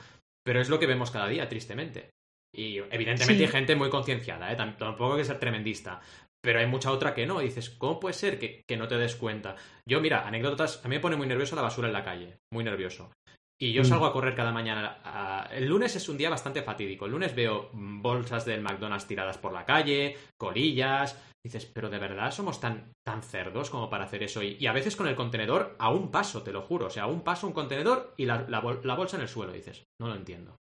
Pero 0.45 0.61
es 0.61 0.69
lo 0.69 0.79
que 0.79 0.87
vemos 0.87 1.11
cada 1.11 1.27
día, 1.27 1.47
tristemente. 1.47 2.09
Y 2.55 2.77
evidentemente 2.77 3.43
hay 3.43 3.49
gente 3.49 3.75
muy 3.75 3.89
concienciada, 3.89 4.51
¿eh? 4.51 4.55
tampoco 4.55 5.13
hay 5.13 5.19
que 5.19 5.25
ser 5.25 5.39
tremendista. 5.39 6.01
Pero 6.41 6.59
hay 6.59 6.67
mucha 6.67 6.91
otra 6.91 7.13
que 7.13 7.25
no. 7.25 7.41
Y 7.41 7.45
dices, 7.45 7.69
¿cómo 7.69 7.99
puede 7.99 8.13
ser 8.13 8.39
que, 8.39 8.63
que, 8.67 8.77
no 8.77 8.87
te 8.87 8.97
des 8.97 9.15
cuenta? 9.15 9.55
Yo, 9.87 9.99
mira, 9.99 10.27
anécdotas, 10.27 10.83
a 10.85 10.87
mí 10.87 10.95
me 10.95 11.01
pone 11.01 11.15
muy 11.15 11.27
nervioso 11.27 11.55
la 11.55 11.61
basura 11.61 11.87
en 11.87 11.93
la 11.93 12.03
calle. 12.03 12.37
Muy 12.53 12.63
nervioso. 12.63 13.11
Y 13.59 13.73
yo 13.73 13.81
mm. 13.81 13.85
salgo 13.85 14.05
a 14.05 14.13
correr 14.13 14.35
cada 14.35 14.51
mañana. 14.51 15.47
El 15.51 15.65
lunes 15.67 15.95
es 15.95 16.07
un 16.09 16.17
día 16.17 16.29
bastante 16.29 16.61
fatídico. 16.61 17.05
El 17.05 17.11
lunes 17.11 17.35
veo 17.35 17.69
bolsas 17.73 18.45
del 18.45 18.61
McDonald's 18.61 19.07
tiradas 19.07 19.37
por 19.37 19.51
la 19.51 19.65
calle, 19.65 20.15
colillas. 20.37 21.19
Dices, 21.47 21.65
pero 21.65 21.89
de 21.89 21.97
verdad 21.97 22.31
somos 22.31 22.59
tan, 22.59 22.91
tan 23.05 23.23
cerdos 23.23 23.69
como 23.69 23.89
para 23.89 24.03
hacer 24.03 24.21
eso. 24.21 24.43
Y, 24.43 24.67
a 24.67 24.73
veces 24.73 24.97
con 24.97 25.07
el 25.07 25.15
contenedor 25.15 25.77
a 25.79 25.89
un 25.89 26.11
paso, 26.11 26.43
te 26.43 26.51
lo 26.51 26.61
juro. 26.61 26.87
O 26.87 26.89
sea, 26.89 27.03
a 27.03 27.07
un 27.07 27.21
paso 27.21 27.47
un 27.47 27.53
contenedor 27.53 28.13
y 28.17 28.25
la, 28.25 28.59
bolsa 28.59 29.15
en 29.15 29.21
el 29.21 29.29
suelo. 29.29 29.53
Dices, 29.53 29.85
no 30.01 30.09
lo 30.09 30.15
entiendo. 30.15 30.57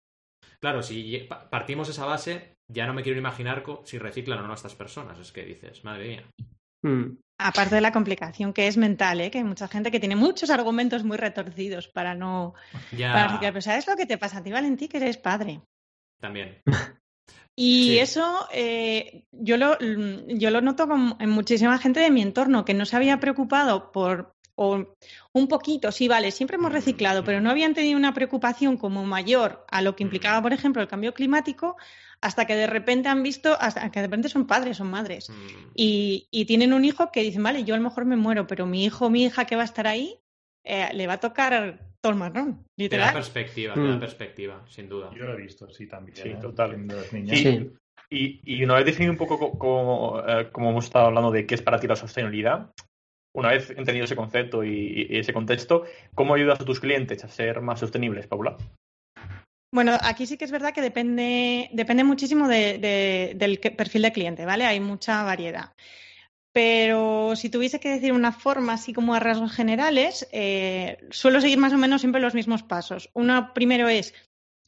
Claro, 0.59 0.83
si 0.83 1.25
partimos 1.49 1.87
esa 1.87 2.05
base, 2.05 2.55
ya 2.69 2.85
no 2.85 2.93
me 2.93 3.01
quiero 3.01 3.17
imaginar 3.17 3.63
si 3.85 3.97
reciclan 3.97 4.39
o 4.39 4.41
no 4.41 4.51
a 4.51 4.55
estas 4.55 4.75
personas. 4.75 5.17
Es 5.19 5.31
que 5.31 5.45
dices, 5.45 5.85
madre 5.85 6.07
mía. 6.09 6.23
Mm. 6.83 7.15
Aparte 7.39 7.75
de 7.75 7.81
la 7.81 7.93
complicación 7.93 8.51
que 8.51 8.67
es 8.67 8.75
mental, 8.75 9.21
¿eh? 9.21 9.31
que 9.31 9.37
hay 9.37 9.45
mucha 9.45 9.69
gente 9.69 9.89
que 9.89 10.01
tiene 10.01 10.17
muchos 10.17 10.49
argumentos 10.49 11.05
muy 11.05 11.15
retorcidos 11.15 11.87
para 11.87 12.13
no. 12.13 12.55
Ya. 12.91 13.37
Pero 13.39 13.61
¿sabes 13.61 13.87
lo 13.87 13.95
que 13.95 14.05
te 14.05 14.17
pasa 14.17 14.39
a 14.39 14.43
ti, 14.43 14.51
Valentí? 14.51 14.89
Que 14.89 14.97
eres 14.97 15.17
padre. 15.17 15.61
También. 16.19 16.61
Y 17.55 17.99
eso 17.99 18.47
eh, 18.51 19.25
yo, 19.31 19.57
lo, 19.57 19.77
yo 20.27 20.49
lo 20.49 20.61
noto 20.61 20.87
en 21.19 21.29
muchísima 21.29 21.77
gente 21.77 21.99
de 21.99 22.09
mi 22.09 22.21
entorno 22.21 22.65
que 22.65 22.73
no 22.73 22.85
se 22.85 22.95
había 22.95 23.19
preocupado 23.19 23.91
por 23.91 24.33
o 24.55 24.95
un 25.31 25.47
poquito, 25.47 25.91
sí, 25.91 26.07
vale, 26.07 26.31
siempre 26.31 26.57
hemos 26.57 26.71
reciclado, 26.71 27.23
pero 27.23 27.41
no 27.41 27.49
habían 27.49 27.73
tenido 27.73 27.97
una 27.97 28.13
preocupación 28.13 28.77
como 28.77 29.03
mayor 29.03 29.65
a 29.69 29.81
lo 29.81 29.95
que 29.95 30.03
implicaba, 30.03 30.41
por 30.41 30.53
ejemplo, 30.53 30.81
el 30.81 30.87
cambio 30.87 31.13
climático, 31.13 31.75
hasta 32.21 32.45
que 32.45 32.55
de 32.55 32.67
repente 32.67 33.09
han 33.09 33.23
visto, 33.23 33.57
hasta 33.59 33.89
que 33.89 33.99
de 33.99 34.07
repente 34.07 34.29
son 34.29 34.45
padres, 34.45 34.77
son 34.77 34.91
madres, 34.91 35.29
mm. 35.29 35.33
y, 35.75 36.27
y, 36.29 36.45
tienen 36.45 36.71
un 36.73 36.85
hijo 36.85 37.11
que 37.11 37.23
dicen, 37.23 37.41
vale, 37.41 37.63
yo 37.63 37.73
a 37.73 37.77
lo 37.77 37.83
mejor 37.83 38.05
me 38.05 38.15
muero, 38.15 38.45
pero 38.45 38.67
mi 38.67 38.85
hijo 38.85 39.07
o 39.07 39.09
mi 39.09 39.23
hija 39.23 39.45
que 39.45 39.55
va 39.55 39.63
a 39.63 39.65
estar 39.65 39.87
ahí, 39.87 40.19
eh, 40.63 40.89
le 40.93 41.07
va 41.07 41.13
a 41.13 41.19
tocar 41.19 41.79
todo 42.03 42.11
el 42.11 42.19
marrón, 42.19 42.65
literal. 42.77 43.07
Te 43.07 43.13
da 43.13 43.13
perspectiva, 43.13 43.73
te 43.73 43.79
da 43.79 43.95
mm. 43.95 43.99
perspectiva, 43.99 44.61
sin 44.67 44.89
duda. 44.89 45.09
Yo 45.15 45.23
lo 45.23 45.35
he 45.35 45.41
visto, 45.41 45.69
sí, 45.69 45.87
también. 45.87 46.17
Sí, 46.17 46.29
¿eh? 46.29 46.37
total. 46.41 46.85
Y, 48.09 48.41
y, 48.43 48.63
una 48.63 48.75
vez 48.75 48.85
definido 48.85 49.13
un 49.13 49.17
poco 49.17 49.57
como, 49.57 50.21
eh, 50.27 50.49
como, 50.51 50.71
hemos 50.71 50.85
estado 50.85 51.05
hablando 51.07 51.31
de 51.31 51.47
qué 51.47 51.55
es 51.55 51.61
para 51.61 51.79
ti 51.79 51.87
la 51.87 51.95
sostenibilidad, 51.95 52.71
una 53.33 53.49
vez 53.49 53.69
entendido 53.69 54.03
ese 54.03 54.17
concepto 54.17 54.65
y, 54.65 55.07
ese 55.11 55.31
contexto, 55.31 55.85
¿cómo 56.13 56.33
ayudas 56.33 56.59
a 56.59 56.65
tus 56.65 56.81
clientes 56.81 57.23
a 57.23 57.29
ser 57.29 57.61
más 57.61 57.79
sostenibles, 57.79 58.27
Paula? 58.27 58.57
Bueno, 59.73 59.97
aquí 60.01 60.25
sí 60.25 60.37
que 60.37 60.43
es 60.43 60.51
verdad 60.51 60.73
que 60.73 60.81
depende, 60.81 61.69
depende 61.71 62.03
muchísimo 62.03 62.49
del 62.49 63.59
perfil 63.77 64.01
de 64.01 64.11
cliente, 64.11 64.45
¿vale? 64.45 64.65
Hay 64.65 64.81
mucha 64.81 65.23
variedad. 65.23 65.71
Pero 66.53 67.35
si 67.35 67.49
tuviese 67.49 67.79
que 67.79 67.89
decir 67.89 68.13
una 68.13 68.31
forma 68.31 68.73
así 68.73 68.93
como 68.93 69.15
a 69.15 69.19
rasgos 69.19 69.51
generales, 69.51 70.27
eh, 70.31 70.97
suelo 71.09 71.41
seguir 71.41 71.57
más 71.57 71.73
o 71.73 71.79
menos 71.79 72.01
siempre 72.01 72.21
los 72.21 72.35
mismos 72.35 72.61
pasos. 72.61 73.09
Uno 73.13 73.53
primero 73.55 73.89
es 73.89 74.13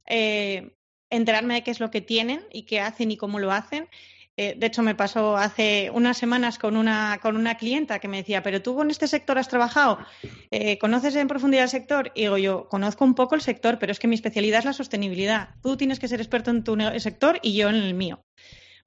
eh, 0.08 0.76
enterarme 1.12 1.54
de 1.54 1.64
qué 1.64 1.70
es 1.70 1.80
lo 1.80 1.92
que 1.92 2.02
tienen 2.02 2.42
y 2.52 2.64
qué 2.64 2.82
hacen 2.82 3.12
y 3.12 3.18
cómo 3.18 3.38
lo 3.38 3.52
hacen. 3.52 3.88
Eh, 4.36 4.56
de 4.58 4.66
hecho, 4.66 4.82
me 4.82 4.96
pasó 4.96 5.38
hace 5.38 5.92
unas 5.94 6.18
semanas 6.18 6.58
con 6.58 6.76
una, 6.76 7.20
con 7.22 7.38
una 7.38 7.56
clienta 7.56 8.00
que 8.00 8.08
me 8.08 8.18
decía, 8.18 8.42
pero 8.42 8.64
tú 8.64 8.76
con 8.76 8.90
este 8.90 9.08
sector 9.08 9.38
has 9.38 9.48
trabajado, 9.48 10.00
¿conoces 10.82 11.16
en 11.16 11.28
profundidad 11.28 11.66
el 11.66 11.70
sector? 11.70 12.12
Y 12.16 12.22
digo 12.22 12.38
yo, 12.40 12.68
conozco 12.68 13.06
un 13.06 13.14
poco 13.14 13.36
el 13.36 13.42
sector, 13.42 13.78
pero 13.78 13.92
es 13.92 14.00
que 14.00 14.08
mi 14.08 14.16
especialidad 14.16 14.60
es 14.60 14.66
la 14.66 14.74
sostenibilidad. 14.74 15.50
Tú 15.62 15.78
tienes 15.78 16.00
que 16.00 16.08
ser 16.08 16.20
experto 16.20 16.50
en 16.50 16.64
tu 16.64 16.76
sector 16.98 17.40
y 17.44 17.54
yo 17.54 17.70
en 17.70 17.76
el 17.76 17.94
mío. 17.94 18.26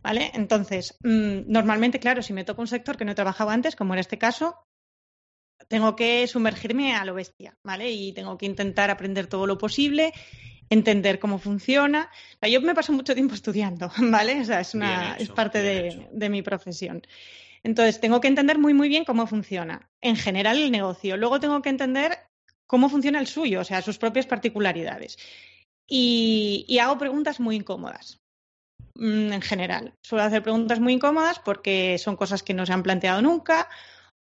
¿Vale? 0.02 0.30
Entonces, 0.34 0.96
mm, 1.02 1.50
normalmente, 1.50 1.98
claro, 1.98 2.22
si 2.22 2.32
me 2.32 2.44
toca 2.44 2.60
un 2.60 2.68
sector 2.68 2.96
que 2.96 3.04
no 3.04 3.12
he 3.12 3.16
trabajado 3.16 3.50
antes, 3.50 3.74
como 3.74 3.94
en 3.94 4.00
este 4.00 4.18
caso, 4.18 4.56
tengo 5.66 5.96
que 5.96 6.26
sumergirme 6.26 6.94
a 6.94 7.04
lo 7.04 7.14
bestia, 7.14 7.56
¿vale? 7.64 7.90
Y 7.90 8.12
tengo 8.12 8.38
que 8.38 8.46
intentar 8.46 8.90
aprender 8.90 9.26
todo 9.26 9.46
lo 9.46 9.58
posible, 9.58 10.12
entender 10.70 11.18
cómo 11.18 11.38
funciona. 11.38 12.10
yo 12.42 12.60
me 12.60 12.74
paso 12.74 12.92
mucho 12.92 13.14
tiempo 13.14 13.34
estudiando, 13.34 13.90
¿vale? 13.98 14.40
O 14.40 14.44
sea, 14.44 14.60
es, 14.60 14.74
una, 14.74 15.16
es 15.16 15.30
parte 15.30 15.60
de, 15.60 16.08
de, 16.12 16.28
mi 16.28 16.42
profesión. 16.42 17.02
Entonces, 17.64 18.00
tengo 18.00 18.20
que 18.20 18.28
entender 18.28 18.58
muy, 18.58 18.72
muy 18.72 18.88
bien 18.88 19.04
cómo 19.04 19.26
funciona, 19.26 19.90
en 20.00 20.16
general, 20.16 20.58
el 20.58 20.70
negocio. 20.70 21.16
Luego 21.16 21.40
tengo 21.40 21.60
que 21.60 21.70
entender 21.70 22.16
cómo 22.66 22.88
funciona 22.88 23.18
el 23.18 23.26
suyo, 23.26 23.60
o 23.60 23.64
sea, 23.64 23.82
sus 23.82 23.98
propias 23.98 24.26
particularidades. 24.26 25.18
Y, 25.88 26.64
y 26.68 26.78
hago 26.78 26.98
preguntas 26.98 27.40
muy 27.40 27.56
incómodas. 27.56 28.20
Mm, 28.98 29.32
en 29.32 29.42
general. 29.42 29.94
Suelo 30.02 30.24
hacer 30.24 30.42
preguntas 30.42 30.80
muy 30.80 30.92
incómodas 30.92 31.38
porque 31.38 31.98
son 31.98 32.16
cosas 32.16 32.42
que 32.42 32.52
no 32.52 32.66
se 32.66 32.72
han 32.72 32.82
planteado 32.82 33.22
nunca 33.22 33.68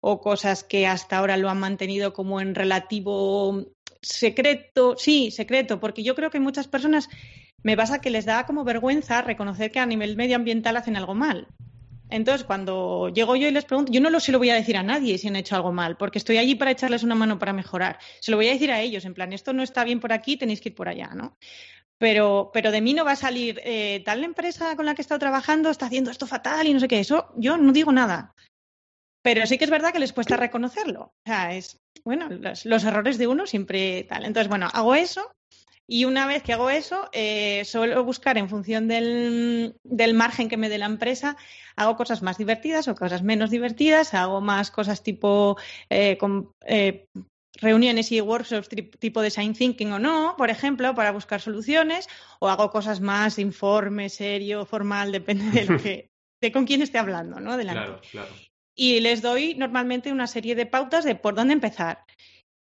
o 0.01 0.19
cosas 0.19 0.65
que 0.65 0.85
hasta 0.85 1.17
ahora 1.17 1.37
lo 1.37 1.49
han 1.49 1.59
mantenido 1.59 2.11
como 2.13 2.41
en 2.41 2.53
relativo 2.53 3.65
secreto. 4.01 4.95
Sí, 4.97 5.31
secreto, 5.31 5.79
porque 5.79 6.03
yo 6.03 6.13
creo 6.13 6.29
que 6.29 6.41
muchas 6.41 6.67
personas 6.67 7.09
me 7.63 7.77
pasa 7.77 8.01
que 8.01 8.09
les 8.09 8.25
da 8.25 8.45
como 8.45 8.65
vergüenza 8.65 9.21
reconocer 9.21 9.71
que 9.71 9.79
a 9.79 9.85
nivel 9.85 10.17
medioambiental 10.17 10.75
hacen 10.75 10.97
algo 10.97 11.15
mal. 11.15 11.47
Entonces, 12.09 12.45
cuando 12.45 13.09
llego 13.09 13.35
yo 13.35 13.47
y 13.47 13.51
les 13.51 13.65
pregunto, 13.65 13.91
yo 13.91 14.01
no 14.01 14.09
lo 14.09 14.19
se 14.19 14.31
lo 14.31 14.37
voy 14.37 14.49
a 14.49 14.55
decir 14.55 14.77
a 14.77 14.83
nadie 14.83 15.17
si 15.17 15.29
han 15.29 15.37
hecho 15.37 15.55
algo 15.55 15.71
mal, 15.71 15.97
porque 15.97 16.19
estoy 16.19 16.37
allí 16.37 16.53
para 16.53 16.71
echarles 16.71 17.01
una 17.01 17.15
mano 17.15 17.39
para 17.39 17.53
mejorar. 17.53 17.97
Se 18.19 18.29
lo 18.29 18.37
voy 18.37 18.47
a 18.47 18.51
decir 18.51 18.71
a 18.71 18.81
ellos, 18.81 19.05
en 19.05 19.13
plan, 19.13 19.33
esto 19.33 19.53
no 19.53 19.63
está 19.63 19.83
bien 19.83 19.99
por 19.99 20.13
aquí, 20.13 20.37
tenéis 20.37 20.61
que 20.61 20.69
ir 20.69 20.75
por 20.75 20.87
allá, 20.87 21.11
¿no? 21.15 21.37
Pero, 21.97 22.51
pero 22.53 22.71
de 22.71 22.81
mí 22.81 22.93
no 22.93 23.05
va 23.05 23.13
a 23.13 23.15
salir 23.15 23.61
eh, 23.63 24.01
tal 24.03 24.23
empresa 24.23 24.75
con 24.75 24.85
la 24.85 24.95
que 24.95 25.01
he 25.01 25.03
estado 25.03 25.19
trabajando 25.19 25.69
está 25.69 25.85
haciendo 25.85 26.11
esto 26.11 26.27
fatal 26.27 26.67
y 26.67 26.73
no 26.73 26.79
sé 26.79 26.87
qué. 26.87 26.99
Eso 26.99 27.31
yo 27.37 27.57
no 27.57 27.71
digo 27.71 27.91
nada. 27.91 28.33
Pero 29.21 29.47
sí 29.47 29.57
que 29.57 29.63
es 29.63 29.71
verdad 29.71 29.91
que 29.91 29.99
les 29.99 30.13
cuesta 30.13 30.37
reconocerlo. 30.37 31.01
O 31.01 31.13
sea, 31.25 31.55
es, 31.55 31.81
bueno, 32.03 32.29
los, 32.29 32.83
errores 32.83 33.17
de 33.17 33.27
uno 33.27 33.47
siempre 33.47 34.03
tal. 34.03 34.23
Entonces, 34.23 34.49
bueno, 34.49 34.69
hago 34.71 34.93
eso 34.93 35.31
y 35.87 36.05
una 36.05 36.27
vez 36.27 36.43
que 36.43 36.53
hago 36.53 36.69
eso, 36.69 37.09
eh, 37.11 37.63
suelo 37.65 38.03
buscar 38.03 38.37
en 38.37 38.49
función 38.49 38.87
del, 38.87 39.75
del, 39.83 40.13
margen 40.13 40.49
que 40.49 40.57
me 40.57 40.69
dé 40.69 40.77
la 40.77 40.87
empresa, 40.87 41.37
hago 41.75 41.95
cosas 41.95 42.21
más 42.23 42.37
divertidas 42.37 42.87
o 42.87 42.95
cosas 42.95 43.23
menos 43.23 43.51
divertidas, 43.51 44.13
hago 44.13 44.41
más 44.41 44.71
cosas 44.71 45.03
tipo 45.03 45.57
eh, 45.89 46.17
eh, 46.65 47.07
reuniones 47.61 48.11
y 48.11 48.21
workshops 48.21 48.69
tipo 48.99 49.21
design 49.21 49.53
thinking 49.53 49.91
o 49.91 49.99
no, 49.99 50.35
por 50.37 50.49
ejemplo, 50.49 50.93
para 50.95 51.11
buscar 51.11 51.41
soluciones, 51.41 52.07
o 52.39 52.49
hago 52.49 52.69
cosas 52.69 53.01
más 53.01 53.39
informe, 53.39 54.09
serio, 54.09 54.65
formal, 54.65 55.11
depende 55.11 55.51
de 55.51 55.65
lo 55.65 55.81
que, 55.81 56.09
de 56.41 56.51
con 56.51 56.65
quién 56.65 56.81
esté 56.81 56.97
hablando, 56.97 57.39
¿no? 57.39 57.57
Claro, 57.57 58.01
claro. 58.11 58.31
Y 58.77 58.99
les 58.99 59.21
doy 59.21 59.55
normalmente 59.55 60.11
una 60.11 60.27
serie 60.27 60.53
de 60.53 60.65
pautas 60.65 61.05
de 61.05 61.15
por 61.15 61.33
dónde 61.33 61.53
empezar. 61.53 62.03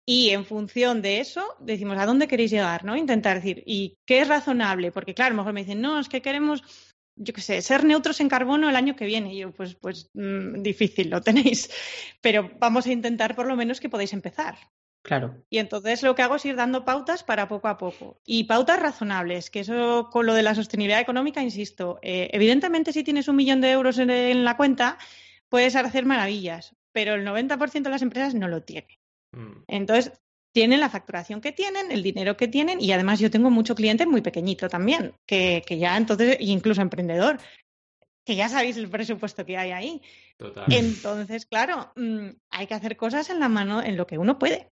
Y 0.05 0.29
en 0.31 0.45
función 0.45 1.01
de 1.01 1.19
eso, 1.19 1.55
decimos, 1.59 1.97
¿a 1.97 2.05
dónde 2.05 2.27
queréis 2.27 2.51
llegar? 2.51 2.83
¿no? 2.83 2.95
Intentar 2.95 3.37
decir, 3.37 3.63
¿y 3.65 3.97
qué 4.05 4.19
es 4.19 4.27
razonable? 4.27 4.91
Porque, 4.91 5.13
claro, 5.13 5.29
a 5.29 5.35
lo 5.35 5.37
mejor 5.37 5.53
me 5.53 5.61
dicen, 5.61 5.81
no, 5.81 5.99
es 5.99 6.09
que 6.09 6.21
queremos, 6.21 6.61
yo 7.17 7.33
qué 7.33 7.41
sé, 7.41 7.61
ser 7.61 7.85
neutros 7.85 8.19
en 8.19 8.27
carbono 8.27 8.69
el 8.69 8.75
año 8.75 8.95
que 8.95 9.05
viene. 9.05 9.33
Y 9.33 9.39
yo, 9.39 9.51
pues, 9.51 9.75
pues 9.75 10.09
mm, 10.13 10.61
difícil, 10.61 11.09
lo 11.09 11.21
tenéis. 11.21 11.69
Pero 12.21 12.51
vamos 12.59 12.85
a 12.85 12.91
intentar 12.91 13.33
por 13.33 13.47
lo 13.47 13.55
menos 13.55 13.79
que 13.79 13.89
podáis 13.89 14.11
empezar. 14.11 14.57
Claro. 15.03 15.43
Y 15.49 15.57
entonces 15.57 16.01
lo 16.01 16.15
que 16.15 16.21
hago 16.21 16.35
es 16.35 16.45
ir 16.45 16.55
dando 16.55 16.85
pautas 16.85 17.23
para 17.23 17.49
poco 17.49 17.67
a 17.67 17.77
poco. 17.77 18.21
Y 18.25 18.45
pautas 18.45 18.79
razonables, 18.79 19.49
que 19.49 19.59
eso 19.59 20.09
con 20.09 20.25
lo 20.25 20.33
de 20.33 20.43
la 20.43 20.55
sostenibilidad 20.55 21.01
económica, 21.01 21.43
insisto, 21.43 21.99
eh, 22.01 22.29
evidentemente 22.31 22.93
si 22.93 23.03
tienes 23.03 23.27
un 23.27 23.35
millón 23.35 23.59
de 23.59 23.71
euros 23.71 23.99
en, 23.99 24.45
la 24.45 24.55
cuenta, 24.55 24.97
puedes 25.49 25.75
hacer 25.75 26.05
maravillas, 26.05 26.73
pero 26.93 27.15
el 27.15 27.27
90% 27.27 27.83
de 27.83 27.89
las 27.89 28.01
empresas 28.01 28.33
no 28.33 28.47
lo 28.47 28.63
tiene. 28.63 28.97
Mm. 29.33 29.63
Entonces, 29.67 30.13
tienen 30.53 30.79
la 30.79 30.89
facturación 30.89 31.41
que 31.41 31.51
tienen, 31.51 31.91
el 31.91 32.01
dinero 32.01 32.37
que 32.37 32.47
tienen, 32.47 32.79
y 32.79 32.93
además 32.93 33.19
yo 33.19 33.29
tengo 33.29 33.49
mucho 33.49 33.75
cliente 33.75 34.05
muy 34.05 34.21
pequeñito 34.21 34.69
también, 34.69 35.13
que, 35.25 35.63
que 35.67 35.79
ya 35.79 35.97
entonces, 35.97 36.37
incluso 36.39 36.81
emprendedor, 36.81 37.39
que 38.23 38.37
ya 38.37 38.47
sabéis 38.47 38.77
el 38.77 38.89
presupuesto 38.89 39.45
que 39.45 39.57
hay 39.57 39.71
ahí. 39.71 40.01
Total. 40.37 40.71
Entonces, 40.71 41.45
claro, 41.45 41.91
mm, 41.97 42.29
hay 42.51 42.67
que 42.67 42.73
hacer 42.73 42.95
cosas 42.95 43.29
en 43.29 43.41
la 43.41 43.49
mano, 43.49 43.83
en 43.83 43.97
lo 43.97 44.07
que 44.07 44.17
uno 44.17 44.39
puede. 44.39 44.72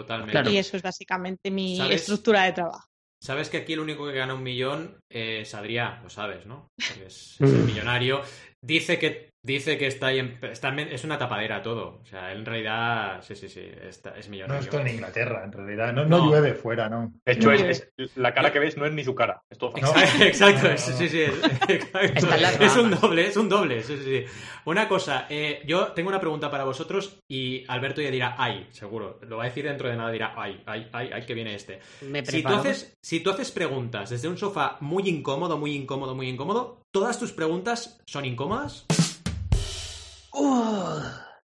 Totalmente. 0.00 0.50
Y 0.50 0.58
eso 0.58 0.76
es 0.76 0.82
básicamente 0.82 1.50
mi 1.50 1.80
estructura 1.90 2.44
de 2.44 2.52
trabajo. 2.52 2.86
Sabes 3.20 3.50
que 3.50 3.56
aquí 3.56 3.72
el 3.72 3.80
único 3.80 4.06
que 4.06 4.12
gana 4.12 4.34
un 4.34 4.44
millón 4.44 5.00
es 5.10 5.52
Adrián, 5.54 6.02
lo 6.04 6.10
sabes, 6.10 6.46
¿no? 6.46 6.70
es, 6.78 7.36
es 7.40 7.40
el 7.40 7.64
millonario. 7.64 8.22
Dice 8.62 8.98
que 8.98 9.27
Dice 9.48 9.78
que 9.78 9.86
está 9.86 10.08
ahí 10.08 10.18
en, 10.18 10.38
es 10.42 11.04
una 11.04 11.16
tapadera 11.16 11.62
todo. 11.62 12.00
O 12.02 12.04
sea, 12.04 12.32
en 12.32 12.44
realidad, 12.44 13.22
sí, 13.22 13.34
sí, 13.34 13.48
sí, 13.48 13.62
es 13.82 14.28
millonario. 14.28 14.60
No 14.60 14.62
esto 14.62 14.78
en 14.78 14.88
Inglaterra, 14.88 15.42
en 15.42 15.52
realidad. 15.52 15.90
No, 15.94 16.04
no, 16.04 16.26
llueve 16.26 16.52
fuera, 16.52 16.90
¿no? 16.90 17.14
De 17.24 17.32
hecho, 17.32 17.50
es, 17.52 17.90
la 18.14 18.34
cara 18.34 18.52
que 18.52 18.58
ves 18.58 18.76
no 18.76 18.84
es 18.84 18.92
ni 18.92 19.04
su 19.04 19.14
cara. 19.14 19.40
Es 19.48 19.56
todo 19.56 19.72
Exacto, 20.20 20.68
sí, 20.76 21.08
sí, 21.08 21.22
es, 21.22 22.76
un 22.76 22.90
doble, 22.90 23.26
es 23.26 23.38
un 23.38 23.48
doble. 23.48 23.82
Sí, 23.82 23.96
sí, 24.04 24.24
Una 24.66 24.86
cosa, 24.86 25.24
eh, 25.30 25.62
yo 25.64 25.92
tengo 25.92 26.10
una 26.10 26.20
pregunta 26.20 26.50
para 26.50 26.64
vosotros 26.64 27.18
y 27.26 27.64
Alberto 27.68 28.02
ya 28.02 28.10
dirá, 28.10 28.34
ay, 28.36 28.66
seguro. 28.70 29.18
Lo 29.22 29.38
va 29.38 29.44
a 29.44 29.46
decir 29.46 29.64
dentro 29.64 29.88
de 29.88 29.96
nada, 29.96 30.10
dirá, 30.10 30.34
ay, 30.36 30.62
ay, 30.66 30.90
ay, 30.92 31.08
ay, 31.10 31.24
que 31.24 31.32
viene 31.32 31.54
este. 31.54 31.80
si, 32.24 32.42
tú 32.42 32.52
haces, 32.52 32.98
si 33.00 33.20
tú 33.20 33.30
haces 33.30 33.50
preguntas 33.50 34.10
desde 34.10 34.28
un 34.28 34.36
sofá 34.36 34.76
muy 34.80 35.08
incómodo, 35.08 35.56
muy 35.56 35.74
incómodo, 35.74 36.14
muy 36.14 36.28
incómodo, 36.28 36.82
¿todas 36.90 37.18
tus 37.18 37.32
preguntas 37.32 37.98
son 38.04 38.26
incómodas? 38.26 38.84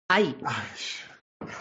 ¡Ay! 0.09 0.35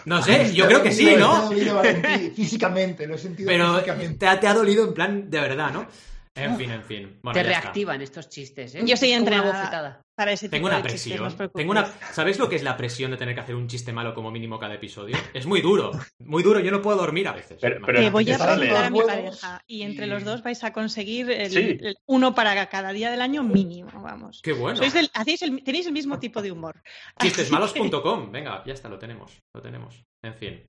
No 0.05 0.21
sé, 0.21 0.53
yo 0.53 0.67
creo 0.67 0.83
que 0.83 0.91
sí, 0.91 1.15
¿no? 1.17 1.49
físicamente, 2.35 3.07
lo 3.07 3.15
he 3.15 3.17
sentido 3.17 3.47
Pero 3.47 3.73
físicamente. 3.75 4.17
Te, 4.17 4.27
ha, 4.27 4.39
te 4.39 4.47
ha 4.47 4.53
dolido 4.53 4.85
en 4.85 4.93
plan 4.93 5.29
de 5.29 5.39
verdad, 5.39 5.71
¿no? 5.71 5.87
En 6.33 6.57
fin, 6.57 6.71
en 6.71 6.83
fin. 6.83 7.19
te 7.33 7.43
reactivan 7.43 8.01
estos 8.01 8.29
chistes, 8.29 8.75
¿eh? 8.75 8.83
Yo 8.85 8.93
estoy 8.93 9.11
entrenada 9.11 10.01
para 10.15 10.31
ese 10.31 10.47
tipo 10.47 10.55
Tengo 10.55 10.67
una 10.67 10.81
presión. 10.81 11.35
Tengo 11.53 11.71
una... 11.71 11.85
¿Sabéis 12.13 12.39
lo 12.39 12.47
que 12.47 12.55
es 12.55 12.63
la 12.63 12.77
presión 12.77 13.11
de 13.11 13.17
tener 13.17 13.35
que 13.35 13.41
hacer 13.41 13.55
un 13.55 13.67
chiste 13.67 13.91
malo 13.91 14.13
como 14.13 14.31
mínimo 14.31 14.57
cada 14.57 14.75
episodio? 14.75 15.17
Es 15.33 15.45
muy 15.45 15.61
duro, 15.61 15.91
muy 16.19 16.41
duro. 16.41 16.61
Yo 16.61 16.71
no 16.71 16.81
puedo 16.81 16.97
dormir 16.97 17.27
a 17.27 17.33
veces. 17.33 17.57
Pero, 17.59 17.81
voy 18.11 18.31
a 18.31 18.37
preguntar 18.37 18.85
a 18.85 18.89
mi 18.89 19.01
pareja 19.01 19.61
y 19.67 19.81
entre 19.81 20.07
los 20.07 20.23
dos 20.23 20.41
vais 20.41 20.63
a 20.63 20.71
conseguir 20.71 21.29
el, 21.29 21.97
uno 22.05 22.33
para 22.33 22.65
cada 22.69 22.93
día 22.93 23.11
del 23.11 23.21
año 23.21 23.43
mínimo, 23.43 23.89
vamos. 24.01 24.41
Qué 24.41 24.53
bueno. 24.53 24.79
tenéis 24.79 25.87
el 25.87 25.93
mismo 25.93 26.19
tipo 26.19 26.41
de 26.41 26.51
humor. 26.51 26.81
Chistesmalos.com. 27.19 28.31
Venga, 28.31 28.63
ya 28.65 28.73
está, 28.73 28.87
lo 28.87 28.99
tenemos. 28.99 29.37
Lo 29.53 29.61
tenemos. 29.61 30.01
En 30.23 30.33
fin. 30.35 30.63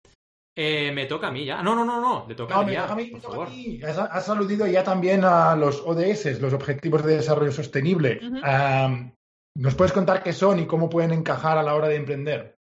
Eh, 0.55 0.93
me 0.93 1.07
toca 1.07 1.29
a 1.29 1.31
mí 1.31 1.45
ya. 1.45 1.62
No, 1.62 1.75
no, 1.75 1.85
no, 1.85 2.01
no. 2.01 2.27
Le 2.29 2.35
toca 2.35 2.57
a, 2.57 2.62
mí, 2.62 2.77
a 2.77 2.95
mí. 2.95 3.07
por 3.07 3.21
favor. 3.21 3.49
Has, 4.11 4.29
aludido 4.29 4.67
ya 4.67 4.85
también 4.85 5.25
a 5.25 5.57
los 5.57 5.83
ODS, 5.85 6.41
los 6.41 6.53
Objetivos 6.53 7.05
de 7.05 7.17
Desarrollo 7.17 7.53
Sostenible. 7.53 8.21
¿Nos 9.55 9.75
puedes 9.75 9.93
contar 9.93 10.23
qué 10.23 10.33
son 10.33 10.61
y 10.61 10.67
cómo 10.67 10.88
pueden 10.88 11.12
encajar 11.12 11.59
a 11.59 11.62
la 11.62 11.75
hora 11.75 11.88
de 11.88 11.97
emprender? 11.97 12.57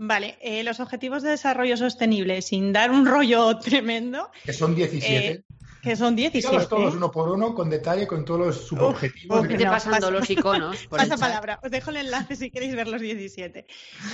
Vale, 0.00 0.38
eh, 0.40 0.62
los 0.62 0.78
Objetivos 0.78 1.22
de 1.22 1.30
Desarrollo 1.30 1.76
Sostenible, 1.76 2.40
sin 2.42 2.72
dar 2.72 2.90
un 2.90 3.06
rollo 3.06 3.58
tremendo. 3.60 4.30
Que 4.44 4.52
son 4.52 4.74
17. 4.74 5.26
Eh, 5.26 5.44
que 5.82 5.96
son 5.96 6.16
17. 6.16 6.66
todos 6.66 6.94
uno 6.94 7.10
por 7.10 7.28
uno, 7.28 7.54
con 7.54 7.70
detalle, 7.70 8.06
con 8.06 8.24
todos 8.24 8.46
los 8.46 8.66
subobjetivos. 8.66 9.40
Uf, 9.40 9.62
pasando 9.64 10.10
los 10.10 10.28
iconos. 10.28 10.86
pasa 10.90 11.16
palabra. 11.16 11.60
Os 11.62 11.70
dejo 11.70 11.90
el 11.90 11.98
enlace 11.98 12.36
si 12.36 12.50
queréis 12.50 12.74
ver 12.74 12.88
los 12.88 13.00
17. 13.00 13.66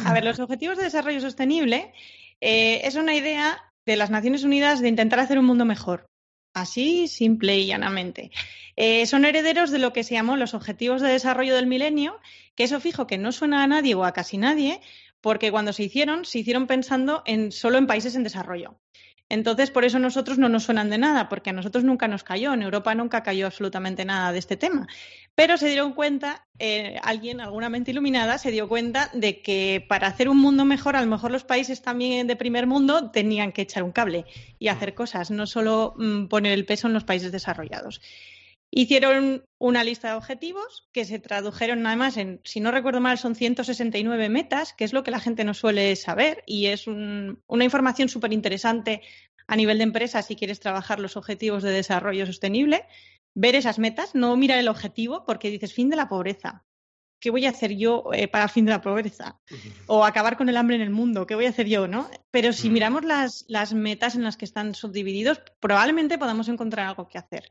A 0.05 0.13
ver, 0.13 0.25
los 0.25 0.39
Objetivos 0.41 0.77
de 0.77 0.85
Desarrollo 0.85 1.21
Sostenible 1.21 1.93
eh, 2.47 2.87
es 2.87 2.97
una 2.97 3.15
idea 3.15 3.73
de 3.87 3.97
las 3.97 4.11
Naciones 4.11 4.45
Unidas 4.45 4.83
de 4.83 4.89
intentar 4.89 5.19
hacer 5.19 5.39
un 5.39 5.47
mundo 5.47 5.65
mejor. 5.65 6.11
Así, 6.53 7.09
simple 7.09 7.57
y 7.59 7.67
llanamente. 7.67 8.33
Eh, 8.77 9.07
son 9.07 9.25
herederos 9.25 9.71
de 9.71 9.79
lo 9.79 9.95
que 9.95 10.05
se 10.05 10.13
llamó 10.13 10.37
los 10.37 10.53
Objetivos 10.53 11.01
de 11.01 11.09
Desarrollo 11.09 11.57
del 11.57 11.67
Milenio, 11.67 12.21
que 12.55 12.65
eso 12.65 12.81
fijo 12.81 13.07
que 13.07 13.17
no 13.17 13.33
suena 13.33 13.63
a 13.63 13.67
nadie 13.67 13.95
o 13.95 14.05
a 14.05 14.13
casi 14.13 14.37
nadie, 14.37 14.83
porque 15.23 15.51
cuando 15.51 15.73
se 15.73 15.85
hicieron, 15.85 16.27
se 16.27 16.41
hicieron 16.41 16.67
pensando 16.67 17.23
en 17.25 17.51
solo 17.51 17.79
en 17.79 17.87
países 17.87 18.15
en 18.15 18.25
desarrollo. 18.25 18.79
Entonces, 19.31 19.71
por 19.71 19.87
eso 19.87 19.99
nosotros 19.99 20.37
no 20.37 20.51
nos 20.51 20.65
suenan 20.65 20.91
de 20.91 20.99
nada, 20.99 21.31
porque 21.31 21.49
a 21.49 21.55
nosotros 21.55 21.83
nunca 21.83 22.09
nos 22.09 22.25
cayó, 22.25 22.53
en 22.53 22.61
Europa 22.61 22.95
nunca 22.95 23.23
cayó 23.23 23.47
absolutamente 23.47 24.05
nada 24.05 24.33
de 24.33 24.39
este 24.39 24.59
tema. 24.59 24.87
Pero 25.37 25.57
se 25.57 25.67
dieron 25.67 25.95
cuenta, 25.95 26.47
eh, 26.61 26.99
alguien, 27.03 27.41
alguna 27.41 27.69
mente 27.69 27.91
iluminada, 27.91 28.39
se 28.39 28.53
dio 28.53 28.69
cuenta 28.69 29.11
de 29.13 29.43
que 29.43 29.85
para 29.89 30.07
hacer 30.07 30.29
un 30.29 30.39
mundo 30.39 30.65
mejor, 30.65 30.95
a 30.95 31.01
lo 31.01 31.09
mejor 31.09 31.33
los 31.33 31.43
países 31.43 31.83
también 31.83 32.29
de 32.29 32.37
primer 32.37 32.69
mundo 32.69 33.11
tenían 33.11 33.51
que 33.51 33.63
echar 33.63 33.83
un 33.83 33.91
cable 33.91 34.27
y 34.61 34.69
hacer 34.69 34.95
cosas, 34.95 35.33
no 35.33 35.47
solo 35.47 35.95
mm, 35.97 36.27
poner 36.27 36.53
el 36.53 36.67
peso 36.67 36.87
en 36.87 36.95
los 36.95 37.05
países 37.05 37.33
desarrollados. 37.33 38.01
Hicieron 38.77 39.45
una 39.59 39.85
lista 39.85 40.09
de 40.09 40.15
objetivos 40.17 40.89
que 40.93 41.05
se 41.05 41.19
tradujeron 41.19 41.87
además 41.87 42.17
en, 42.17 42.41
si 42.45 42.61
no 42.61 42.71
recuerdo 42.71 43.01
mal, 43.01 43.19
son 43.19 43.35
169 43.35 44.29
metas, 44.29 44.73
que 44.73 44.85
es 44.85 44.93
lo 44.93 45.05
que 45.05 45.13
la 45.13 45.21
gente 45.21 45.45
no 45.45 45.55
suele 45.55 45.95
saber 45.97 46.43
y 46.45 46.67
es 46.67 46.87
una 46.89 47.65
información 47.65 48.09
súper 48.09 48.33
interesante 48.33 49.01
a 49.47 49.57
nivel 49.57 49.79
de 49.79 49.85
empresa 49.85 50.23
si 50.23 50.37
quieres 50.37 50.61
trabajar 50.61 50.99
los 50.99 51.17
objetivos 51.17 51.63
de 51.63 51.71
desarrollo 51.71 52.27
sostenible. 52.27 52.85
Ver 53.35 53.55
esas 53.55 53.79
metas, 53.79 54.15
no 54.15 54.37
mirar 54.37 54.59
el 54.59 54.69
objetivo 54.69 55.25
porque 55.27 55.51
dices 55.51 55.73
fin 55.73 55.91
de 55.91 55.97
la 55.97 56.09
pobreza. 56.09 56.65
¿Qué 57.21 57.31
voy 57.31 57.47
a 57.47 57.51
hacer 57.51 57.75
yo 57.77 58.05
eh, 58.13 58.29
para 58.29 58.45
el 58.45 58.51
fin 58.51 58.67
de 58.67 58.73
la 58.73 58.83
pobreza? 58.83 59.41
O 59.87 60.05
acabar 60.05 60.37
con 60.37 60.49
el 60.49 60.57
hambre 60.57 60.77
en 60.77 60.83
el 60.83 60.91
mundo, 60.91 61.27
¿qué 61.27 61.35
voy 61.35 61.47
a 61.47 61.51
hacer 61.51 61.67
yo? 61.67 61.89
¿no? 61.89 62.11
Pero 62.31 62.53
si 62.53 62.69
miramos 62.69 63.05
las, 63.05 63.45
las 63.49 63.73
metas 63.73 64.15
en 64.15 64.25
las 64.25 64.37
que 64.37 64.45
están 64.45 64.75
subdivididos, 64.75 65.41
probablemente 65.59 66.19
podamos 66.19 66.49
encontrar 66.49 66.87
algo 66.87 67.09
que 67.09 67.19
hacer. 67.19 67.51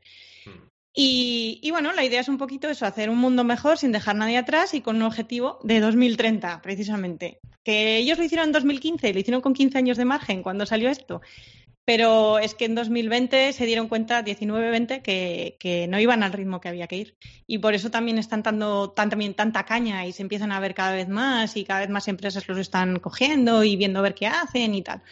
Y, 0.96 1.68
bueno, 1.72 1.92
la 1.92 2.04
idea 2.04 2.20
es 2.20 2.28
un 2.28 2.38
poquito 2.38 2.68
eso, 2.68 2.86
hacer 2.86 3.10
un 3.10 3.18
mundo 3.18 3.42
mejor 3.42 3.78
sin 3.78 3.90
dejar 3.90 4.14
nadie 4.14 4.38
atrás 4.38 4.74
y 4.74 4.80
con 4.80 4.94
un 4.94 5.02
objetivo 5.02 5.58
de 5.64 5.80
2030, 5.80 6.62
precisamente. 6.62 7.40
Que 7.64 7.96
ellos 7.96 8.16
lo 8.16 8.24
hicieron 8.24 8.46
en 8.46 8.52
2015, 8.52 9.12
lo 9.12 9.18
hicieron 9.18 9.40
con 9.42 9.54
15 9.54 9.76
años 9.76 9.96
de 9.96 10.04
margen 10.04 10.44
cuando 10.44 10.66
salió 10.66 10.88
esto. 10.88 11.20
Pero 11.84 12.38
es 12.38 12.54
que 12.54 12.66
en 12.66 12.76
2020 12.76 13.52
se 13.52 13.66
dieron 13.66 13.88
cuenta, 13.88 14.24
19-20, 14.24 15.02
que, 15.02 15.56
que, 15.58 15.88
no 15.88 15.98
iban 15.98 16.22
al 16.22 16.32
ritmo 16.32 16.60
que 16.60 16.68
había 16.68 16.86
que 16.86 16.96
ir. 16.96 17.16
Y 17.48 17.58
por 17.58 17.74
eso 17.74 17.90
también 17.90 18.18
están 18.18 18.42
dando 18.42 18.92
también 18.92 19.34
tanta 19.34 19.66
caña 19.66 20.06
y 20.06 20.12
se 20.12 20.22
empiezan 20.22 20.52
a 20.52 20.60
ver 20.60 20.74
cada 20.74 20.94
vez 20.94 21.08
más 21.08 21.56
y 21.56 21.64
cada 21.64 21.80
vez 21.80 21.90
más 21.90 22.06
empresas 22.06 22.46
los 22.46 22.58
están 22.58 23.00
cogiendo 23.00 23.64
y 23.64 23.74
viendo 23.74 23.98
a 23.98 24.02
ver 24.02 24.14
qué 24.14 24.28
hacen 24.28 24.74
y 24.76 24.82
tal. 24.82 25.02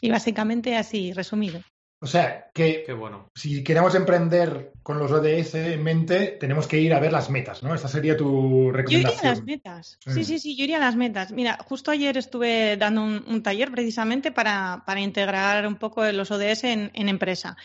Y 0.00 0.08
básicamente 0.08 0.76
así, 0.76 1.12
resumido. 1.12 1.62
O 1.98 2.06
sea, 2.06 2.50
que 2.52 2.84
bueno. 2.92 3.30
si 3.34 3.64
queremos 3.64 3.94
emprender 3.94 4.72
con 4.82 4.98
los 4.98 5.10
ODS 5.10 5.54
en 5.54 5.82
mente, 5.82 6.36
tenemos 6.38 6.66
que 6.66 6.78
ir 6.78 6.92
a 6.92 7.00
ver 7.00 7.10
las 7.10 7.30
metas, 7.30 7.62
¿no? 7.62 7.74
Esta 7.74 7.88
sería 7.88 8.16
tu 8.16 8.70
recomendación. 8.70 9.02
Yo 9.02 9.18
iría 9.18 9.30
a 9.30 9.34
las 9.34 9.42
metas. 9.42 9.98
Sí, 10.04 10.24
sí, 10.24 10.38
sí, 10.38 10.56
yo 10.56 10.64
iría 10.64 10.76
a 10.76 10.80
las 10.80 10.94
metas. 10.94 11.32
Mira, 11.32 11.58
justo 11.64 11.90
ayer 11.90 12.18
estuve 12.18 12.76
dando 12.76 13.02
un, 13.02 13.42
taller 13.42 13.70
precisamente 13.70 14.30
para, 14.30 14.82
integrar 14.98 15.66
un 15.66 15.76
poco 15.76 16.04
los 16.12 16.30
ODS 16.30 16.64
en, 16.64 16.90
empresa. 16.94 17.56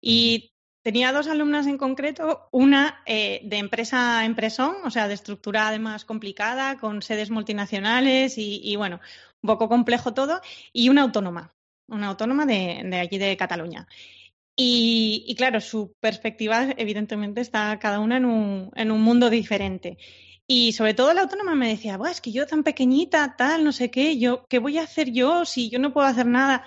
Y 0.00 0.52
tenía 0.82 1.12
dos 1.12 1.28
alumnas 1.28 1.68
en 1.68 1.78
concreto, 1.78 2.48
una 2.50 3.02
eh, 3.06 3.40
de 3.44 3.58
empresa 3.58 4.24
empresón, 4.24 4.74
o 4.84 4.90
sea, 4.90 5.06
de 5.06 5.14
estructura 5.14 5.68
además 5.68 6.04
complicada, 6.04 6.76
con 6.78 7.02
sedes 7.02 7.30
multinacionales 7.30 8.36
y, 8.36 8.60
y 8.64 8.74
bueno, 8.74 9.00
un 9.42 9.46
poco 9.46 9.68
complejo 9.68 10.12
todo, 10.12 10.40
y 10.72 10.88
una 10.88 11.02
autónoma 11.02 11.55
una 11.88 12.08
autónoma 12.08 12.46
de, 12.46 12.82
de 12.84 13.00
aquí 13.00 13.18
de 13.18 13.36
Cataluña. 13.36 13.86
Y, 14.58 15.34
claro, 15.36 15.60
su 15.60 15.94
perspectiva 16.00 16.68
evidentemente 16.78 17.42
está 17.42 17.78
cada 17.78 18.00
una 18.00 18.16
en 18.16 18.24
un, 18.24 18.70
en 18.74 18.90
un 18.90 19.02
mundo 19.02 19.28
diferente. 19.28 19.98
Y 20.46 20.72
sobre 20.72 20.94
todo 20.94 21.12
la 21.12 21.22
autónoma 21.22 21.54
me 21.54 21.68
decía, 21.68 21.98
es 22.10 22.20
que 22.22 22.32
yo 22.32 22.46
tan 22.46 22.62
pequeñita, 22.62 23.36
tal, 23.36 23.64
no 23.64 23.72
sé 23.72 23.90
qué, 23.90 24.18
yo, 24.18 24.46
¿qué 24.48 24.58
voy 24.58 24.78
a 24.78 24.84
hacer 24.84 25.12
yo 25.12 25.44
si 25.44 25.68
yo 25.68 25.78
no 25.78 25.92
puedo 25.92 26.06
hacer 26.06 26.26
nada? 26.26 26.64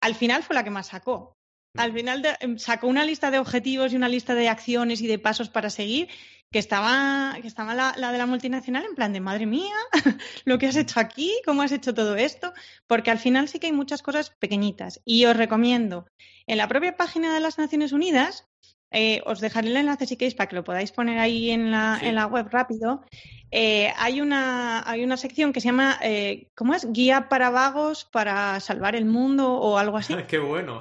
Al 0.00 0.14
final 0.14 0.44
fue 0.44 0.54
la 0.54 0.62
que 0.62 0.70
más 0.70 0.88
sacó. 0.88 1.34
Al 1.76 1.92
final 1.92 2.22
em, 2.40 2.58
sacó 2.58 2.86
una 2.86 3.04
lista 3.04 3.30
de 3.30 3.38
objetivos 3.38 3.92
y 3.92 3.96
una 3.96 4.08
lista 4.08 4.34
de 4.34 4.48
acciones 4.48 5.00
y 5.00 5.06
de 5.06 5.18
pasos 5.18 5.48
para 5.48 5.70
seguir 5.70 6.08
que 6.52 6.58
estaba, 6.58 7.36
que 7.40 7.48
estaba 7.48 7.74
la, 7.74 7.92
de 7.92 8.18
la 8.18 8.26
multinacional 8.26 8.84
en 8.84 8.94
plan 8.94 9.12
de 9.12 9.20
madre 9.20 9.46
mía, 9.46 9.74
lo 10.44 10.58
que 10.58 10.66
has 10.66 10.76
hecho 10.76 11.00
aquí, 11.00 11.32
cómo 11.44 11.62
has 11.62 11.72
hecho 11.72 11.94
todo 11.94 12.14
esto, 12.14 12.52
porque 12.86 13.10
al 13.10 13.18
final 13.18 13.48
sí 13.48 13.58
que 13.58 13.66
hay 13.66 13.72
muchas 13.72 14.02
cosas 14.02 14.30
pequeñitas. 14.30 15.00
Y 15.04 15.24
os 15.24 15.36
recomiendo, 15.36 16.06
en 16.46 16.58
la 16.58 16.68
propia 16.68 16.96
página 16.96 17.32
de 17.34 17.40
las 17.40 17.58
Naciones 17.58 17.92
Unidas, 17.92 18.46
eh, 18.90 19.22
os 19.24 19.40
dejaré 19.40 19.68
el 19.68 19.76
enlace 19.78 20.06
si 20.06 20.16
queréis 20.16 20.34
para 20.34 20.48
que 20.48 20.56
lo 20.56 20.64
podáis 20.64 20.92
poner 20.92 21.18
ahí 21.18 21.50
en 21.50 21.70
la, 21.70 21.98
en 22.02 22.14
la 22.14 22.26
web 22.26 22.48
rápido. 22.50 23.02
Eh, 23.50 23.90
hay, 23.96 24.20
una, 24.20 24.88
hay 24.88 25.02
una 25.02 25.16
sección 25.16 25.54
que 25.54 25.62
se 25.62 25.68
llama, 25.68 25.98
eh, 26.02 26.50
¿cómo 26.54 26.74
es? 26.74 26.92
Guía 26.92 27.30
para 27.30 27.48
vagos 27.48 28.04
para 28.04 28.60
salvar 28.60 28.94
el 28.94 29.06
mundo 29.06 29.54
o 29.54 29.78
algo 29.78 29.96
así. 29.96 30.14
¡Qué 30.28 30.38
bueno! 30.38 30.80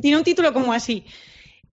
Tiene 0.00 0.16
un 0.16 0.24
título 0.24 0.52
como 0.52 0.72
así. 0.72 1.04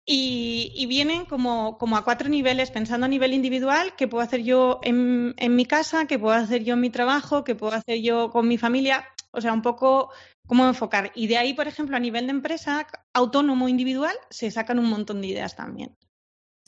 Y, 0.06 0.86
vienen 0.86 1.24
como, 1.24 1.78
como, 1.78 1.96
a 1.96 2.04
cuatro 2.04 2.28
niveles, 2.28 2.70
pensando 2.70 3.06
a 3.06 3.08
nivel 3.08 3.32
individual, 3.32 3.94
qué 3.96 4.08
puedo 4.08 4.24
hacer 4.24 4.42
yo 4.42 4.80
en, 4.82 5.34
en, 5.36 5.54
mi 5.54 5.66
casa, 5.66 6.06
qué 6.06 6.18
puedo 6.18 6.34
hacer 6.34 6.64
yo 6.64 6.74
en 6.74 6.80
mi 6.80 6.90
trabajo, 6.90 7.44
qué 7.44 7.54
puedo 7.54 7.74
hacer 7.74 8.00
yo 8.00 8.30
con 8.30 8.48
mi 8.48 8.58
familia, 8.58 9.06
o 9.30 9.40
sea, 9.40 9.52
un 9.52 9.62
poco 9.62 10.10
cómo 10.46 10.66
enfocar. 10.66 11.12
Y 11.14 11.28
de 11.28 11.38
ahí, 11.38 11.54
por 11.54 11.68
ejemplo, 11.68 11.96
a 11.96 12.00
nivel 12.00 12.26
de 12.26 12.32
empresa, 12.32 12.86
autónomo 13.14 13.68
individual, 13.68 14.16
se 14.30 14.50
sacan 14.50 14.80
un 14.80 14.88
montón 14.88 15.20
de 15.20 15.28
ideas 15.28 15.54
también. 15.54 15.96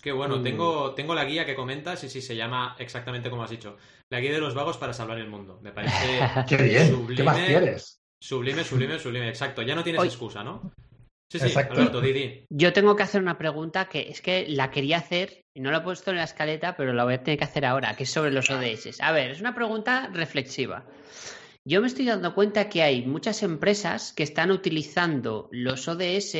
Qué 0.00 0.12
bueno, 0.12 0.38
mm. 0.38 0.42
tengo, 0.42 0.94
tengo 0.94 1.14
la 1.14 1.24
guía 1.24 1.46
que 1.46 1.54
comentas 1.54 2.02
y 2.04 2.08
sí, 2.08 2.20
se 2.20 2.34
llama 2.34 2.76
exactamente 2.78 3.30
como 3.30 3.44
has 3.44 3.50
dicho. 3.50 3.76
La 4.10 4.20
guía 4.20 4.32
de 4.32 4.40
los 4.40 4.54
vagos 4.54 4.76
para 4.76 4.92
salvar 4.92 5.18
el 5.18 5.28
mundo. 5.28 5.60
Me 5.62 5.72
parece 5.72 6.20
Qué 6.48 6.56
bien. 6.56 6.90
Sublime, 6.90 7.16
¿Qué 7.16 7.22
más 7.22 7.38
quieres? 7.38 8.00
Sublime, 8.20 8.64
sublime, 8.64 8.98
sublime. 8.98 9.28
Exacto. 9.28 9.62
Ya 9.62 9.74
no 9.74 9.84
tienes 9.84 10.02
excusa, 10.04 10.42
¿no? 10.42 10.72
Sí, 11.32 11.38
sí, 11.38 11.58
Alberto, 11.58 12.02
Didi. 12.02 12.44
Yo 12.50 12.74
tengo 12.74 12.94
que 12.94 13.04
hacer 13.04 13.22
una 13.22 13.38
pregunta 13.38 13.88
que 13.88 14.10
es 14.10 14.20
que 14.20 14.44
la 14.48 14.70
quería 14.70 14.98
hacer 14.98 15.46
y 15.54 15.60
no 15.60 15.70
la 15.70 15.78
he 15.78 15.80
puesto 15.80 16.10
en 16.10 16.18
la 16.18 16.24
escaleta, 16.24 16.76
pero 16.76 16.92
la 16.92 17.04
voy 17.04 17.14
a 17.14 17.22
tener 17.22 17.38
que 17.38 17.44
hacer 17.44 17.64
ahora, 17.64 17.96
que 17.96 18.02
es 18.02 18.10
sobre 18.10 18.32
los 18.32 18.50
ODS. 18.50 19.00
A 19.00 19.12
ver, 19.12 19.30
es 19.30 19.40
una 19.40 19.54
pregunta 19.54 20.10
reflexiva. 20.12 20.84
Yo 21.64 21.80
me 21.80 21.86
estoy 21.86 22.04
dando 22.04 22.34
cuenta 22.34 22.68
que 22.68 22.82
hay 22.82 23.06
muchas 23.06 23.42
empresas 23.42 24.12
que 24.12 24.24
están 24.24 24.50
utilizando 24.50 25.48
los 25.52 25.88
ODS 25.88 26.36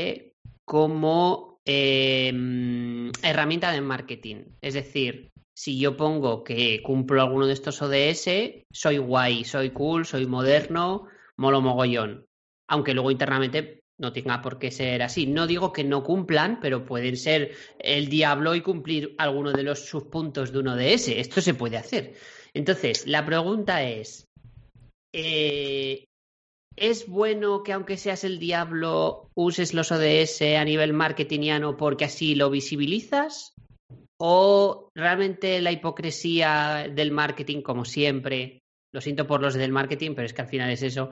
como 0.67 1.59
em, 1.65 3.11
herramienta 3.23 3.73
de 3.73 3.81
marketing. 3.81 4.45
Es 4.61 4.75
decir, 4.75 5.31
si 5.57 5.79
yo 5.79 5.97
pongo 5.97 6.45
que 6.45 6.83
cumplo 6.83 7.23
alguno 7.23 7.47
de 7.47 7.55
estos 7.55 7.81
ODS, 7.81 8.67
soy 8.71 8.99
guay, 8.99 9.45
soy 9.45 9.71
cool, 9.71 10.05
soy 10.05 10.27
moderno, 10.27 11.09
molo 11.39 11.63
mogollón. 11.63 12.27
Aunque 12.69 12.93
luego 12.93 13.11
internamente 13.11 13.82
no 14.03 14.13
tenga 14.13 14.43
por 14.43 14.59
qué 14.59 14.71
ser 14.71 15.01
así. 15.03 15.27
No 15.27 15.47
digo 15.47 15.73
que 15.73 15.85
no 15.85 16.03
cumplan, 16.03 16.59
pero 16.61 16.85
pueden 16.85 17.17
ser 17.17 17.53
el 17.79 18.09
diablo 18.09 18.55
y 18.55 18.61
cumplir 18.61 19.15
alguno 19.17 19.53
de 19.53 19.63
los 19.63 19.87
subpuntos 19.87 20.53
de 20.53 20.59
uno 20.59 20.77
de 20.77 20.93
ese. 20.93 21.21
Esto 21.21 21.41
se 21.41 21.55
puede 21.55 21.79
hacer. 21.79 22.15
Entonces, 22.53 23.07
la 23.07 23.25
pregunta 23.25 23.85
es, 23.85 24.27
eh, 25.15 26.05
¿es 26.77 27.07
bueno 27.07 27.63
que 27.63 27.73
aunque 27.73 27.97
seas 27.97 28.25
el 28.25 28.41
diablo 28.41 29.31
uses 29.35 29.73
los 29.73 29.93
ODS 29.93 30.43
a 30.59 30.65
nivel 30.65 30.93
marketingiano 30.93 31.77
porque 31.77 32.07
así 32.07 32.35
lo 32.35 32.51
visibilizas? 32.51 33.55
¿O 34.19 34.91
realmente 34.95 35.61
la 35.63 35.73
hipocresía 35.73 36.89
del 36.93 37.13
marketing, 37.13 37.63
como 37.63 37.85
siempre, 37.85 38.63
lo 38.93 39.01
siento 39.01 39.27
por 39.27 39.41
los 39.41 39.55
del 39.55 39.73
marketing, 39.73 40.15
pero 40.15 40.27
es 40.27 40.35
que 40.35 40.43
al 40.43 40.49
final 40.49 40.71
es 40.71 40.83
eso, 40.83 41.11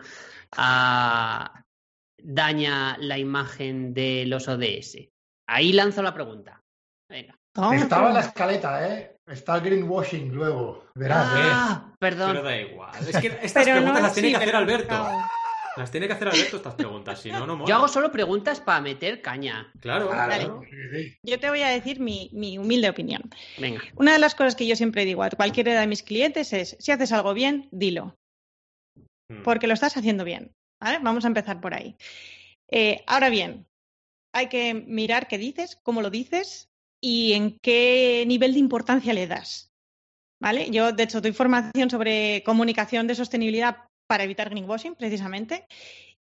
daña 2.24 2.96
la 2.98 3.18
imagen 3.18 3.94
de 3.94 4.24
los 4.26 4.48
ODS? 4.48 5.08
Ahí 5.48 5.72
lanzo 5.72 6.02
la 6.02 6.14
pregunta. 6.14 6.62
Venga. 7.08 7.36
Estaba 7.72 8.08
en 8.08 8.14
la 8.14 8.20
escaleta, 8.20 8.88
¿eh? 8.88 9.16
Está 9.26 9.56
el 9.56 9.62
greenwashing 9.62 10.32
luego. 10.32 10.86
Verás, 10.94 11.28
ah, 11.30 11.84
¿eh? 11.88 11.94
Perdón. 11.98 12.32
Pero 12.32 12.42
da 12.44 12.56
igual. 12.56 12.90
Es 13.00 13.16
que 13.18 13.26
estas 13.42 13.64
preguntas 13.64 14.02
las 14.02 14.14
tiene 14.14 14.30
que 14.30 14.36
hacer 14.36 14.56
Alberto. 14.56 15.08
Las 15.76 15.90
tiene 15.90 16.06
que 16.06 16.12
hacer 16.12 16.28
Alberto 16.28 16.56
estas 16.56 16.74
preguntas, 16.74 17.20
si 17.20 17.30
no, 17.30 17.46
no 17.46 17.56
mola. 17.56 17.68
Yo 17.68 17.76
hago 17.76 17.88
solo 17.88 18.10
preguntas 18.10 18.60
para 18.60 18.80
meter 18.80 19.22
caña. 19.22 19.72
Claro. 19.80 20.10
claro. 20.10 20.62
Yo 21.22 21.38
te 21.38 21.48
voy 21.48 21.62
a 21.62 21.68
decir 21.68 22.00
mi, 22.00 22.30
mi, 22.32 22.58
humilde 22.58 22.90
opinión. 22.90 23.22
Venga. 23.58 23.80
Una 23.96 24.12
de 24.12 24.18
las 24.18 24.34
cosas 24.34 24.54
que 24.56 24.66
yo 24.66 24.76
siempre 24.76 25.04
digo 25.04 25.22
a 25.22 25.30
cualquiera 25.30 25.80
de 25.80 25.86
mis 25.86 26.02
clientes 26.02 26.52
es, 26.52 26.76
si 26.78 26.92
haces 26.92 27.12
algo 27.12 27.34
bien, 27.34 27.68
dilo. 27.70 28.16
Hmm. 29.28 29.42
Porque 29.42 29.68
lo 29.68 29.74
estás 29.74 29.96
haciendo 29.96 30.24
bien. 30.24 30.52
Vamos 30.80 31.24
a 31.24 31.28
empezar 31.28 31.60
por 31.60 31.74
ahí. 31.74 31.96
Eh, 32.70 33.02
ahora 33.06 33.28
bien, 33.28 33.66
hay 34.32 34.48
que 34.48 34.74
mirar 34.74 35.28
qué 35.28 35.38
dices, 35.38 35.78
cómo 35.82 36.02
lo 36.02 36.10
dices 36.10 36.70
y 37.00 37.32
en 37.32 37.58
qué 37.60 38.24
nivel 38.26 38.54
de 38.54 38.60
importancia 38.60 39.12
le 39.12 39.26
das. 39.26 39.72
¿Vale? 40.40 40.70
Yo, 40.70 40.92
de 40.92 41.02
hecho, 41.02 41.20
doy 41.20 41.32
formación 41.32 41.90
sobre 41.90 42.42
comunicación 42.44 43.06
de 43.06 43.14
sostenibilidad 43.14 43.84
para 44.06 44.24
evitar 44.24 44.48
greenwashing, 44.48 44.94
precisamente. 44.94 45.66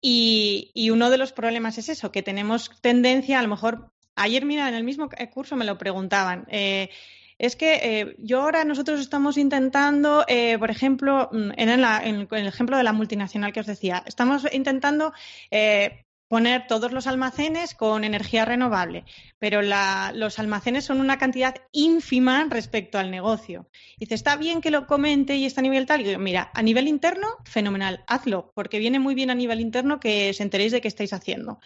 Y, 0.00 0.88
uno 0.90 1.10
de 1.10 1.18
los 1.18 1.32
problemas 1.32 1.76
es 1.76 1.88
eso, 1.88 2.10
que 2.10 2.22
tenemos 2.22 2.70
tendencia, 2.80 3.38
a 3.38 3.42
lo 3.42 3.48
mejor, 3.48 3.92
ayer, 4.14 4.46
mira, 4.46 4.68
en 4.68 4.74
el 4.74 4.84
mismo 4.84 5.10
curso 5.32 5.56
me 5.56 5.66
lo 5.66 5.76
preguntaban. 5.76 6.46
Eh, 6.50 6.88
es 7.38 7.56
que 7.56 7.80
eh, 7.82 8.16
yo 8.18 8.42
ahora 8.42 8.64
nosotros 8.64 9.00
estamos 9.00 9.36
intentando, 9.36 10.24
eh, 10.28 10.58
por 10.58 10.70
ejemplo, 10.70 11.28
mm, 11.32 11.50
en, 11.56 11.68
el 11.68 12.46
ejemplo 12.46 12.76
de 12.76 12.82
la 12.82 12.92
multinacional 12.92 13.52
que 13.52 13.60
os 13.60 13.66
decía, 13.66 14.02
estamos 14.06 14.46
intentando 14.52 15.12
eh, 15.50 16.04
poner 16.28 16.66
todos 16.66 16.92
los 16.92 17.06
almacenes 17.06 17.74
con 17.74 18.04
energía 18.04 18.44
renovable, 18.44 19.04
pero 19.38 19.62
los 19.62 20.38
almacenes 20.38 20.84
son 20.84 21.00
una 21.00 21.16
cantidad 21.16 21.54
ínfima 21.72 22.46
respecto 22.50 22.98
al 22.98 23.10
negocio. 23.10 23.68
Dice, 23.96 24.14
está 24.14 24.36
bien 24.36 24.60
que 24.60 24.70
lo 24.70 24.86
comente 24.86 25.36
y 25.36 25.46
está 25.46 25.60
a 25.60 25.62
nivel 25.62 25.86
tal. 25.86 26.02
Y 26.02 26.04
digo, 26.04 26.18
mira, 26.18 26.50
a 26.52 26.62
nivel 26.62 26.86
interno, 26.86 27.28
fenomenal, 27.44 28.04
hazlo, 28.06 28.52
porque 28.54 28.78
viene 28.78 28.98
muy 28.98 29.14
bien 29.14 29.30
a 29.30 29.34
nivel 29.34 29.60
interno 29.60 30.00
que 30.00 30.30
os 30.30 30.40
enteréis 30.40 30.72
de 30.72 30.82
qué 30.82 30.88
estáis 30.88 31.14
haciendo. 31.14 31.60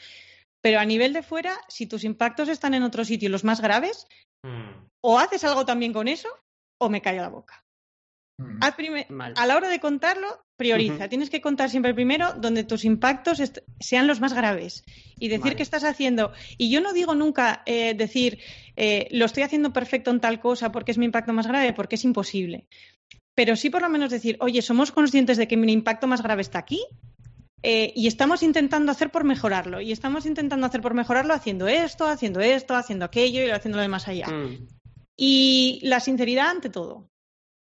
Pero 0.62 0.79
a 0.79 0.85
nivel 0.85 1.12
de 1.12 1.22
fuera, 1.22 1.59
si 1.68 1.87
tus 1.87 2.05
impactos 2.05 2.48
están 2.48 2.75
en 2.75 2.85
otro 2.85 3.05
sitio, 3.05 3.29
los 3.29 3.44
más 3.44 3.61
graves, 3.61 4.07
hmm. 4.44 4.87
o 5.03 5.18
haces 5.18 5.44
algo 5.44 5.66
también 5.66 5.92
con 5.92 6.09
eso, 6.09 6.29
o 6.81 6.88
me 6.88 7.03
callo 7.03 7.20
la 7.20 7.29
boca. 7.29 7.62
Hmm. 8.38 8.61
a 9.37 9.46
la 9.46 9.57
hora 9.57 9.68
de 9.68 9.79
contarlo, 9.79 10.42
prioriza. 10.57 11.09
Tienes 11.09 11.29
que 11.29 11.40
contar 11.40 11.70
siempre 11.70 11.94
primero 11.94 12.33
donde 12.35 12.64
tus 12.64 12.85
impactos 12.85 13.42
sean 13.79 14.07
los 14.07 14.20
más 14.20 14.33
graves 14.33 14.85
y 15.18 15.29
decir 15.29 15.55
qué 15.55 15.62
estás 15.62 15.85
haciendo. 15.85 16.33
Y 16.57 16.70
yo 16.70 16.81
no 16.81 16.92
digo 16.92 17.14
nunca 17.14 17.62
eh, 17.66 17.94
decir 17.94 18.38
eh, 18.77 19.09
lo 19.11 19.27
estoy 19.27 19.42
haciendo 19.42 19.72
perfecto 19.72 20.11
en 20.11 20.20
tal 20.20 20.40
cosa 20.40 20.72
porque 20.72 20.92
es 20.92 20.98
mi 20.98 21.05
impacto 21.05 21.33
más 21.33 21.46
grave, 21.46 21.72
porque 21.72 21.96
es 21.96 22.05
imposible. 22.05 22.66
Pero 23.35 23.57
sí 23.57 23.70
por 23.70 23.83
lo 23.83 23.88
menos 23.88 24.11
decir, 24.11 24.37
oye, 24.40 24.62
somos 24.62 24.92
conscientes 24.92 25.37
de 25.37 25.48
que 25.48 25.57
mi 25.57 25.72
impacto 25.72 26.07
más 26.07 26.22
grave 26.22 26.42
está 26.42 26.59
aquí 26.59 26.81
eh, 27.62 27.92
y 27.94 28.07
estamos 28.07 28.42
intentando 28.42 28.90
hacer 28.90 29.11
por 29.11 29.25
mejorarlo. 29.25 29.81
Y 29.81 29.92
estamos 29.92 30.27
intentando 30.27 30.66
hacer 30.66 30.81
por 30.81 30.94
mejorarlo 30.94 31.35
haciendo 31.35 31.68
esto, 31.68 32.07
haciendo 32.07 32.40
esto, 32.40 32.75
haciendo 32.75 33.05
aquello 33.05 33.44
y 33.44 33.51
haciéndolo 33.51 33.83
de 33.83 33.88
más 33.88 34.09
allá. 34.09 34.29
Mm. 34.29 34.68
Y 35.16 35.81
la 35.83 36.01
sinceridad 36.01 36.51
ante 36.51 36.70
todo, 36.70 37.11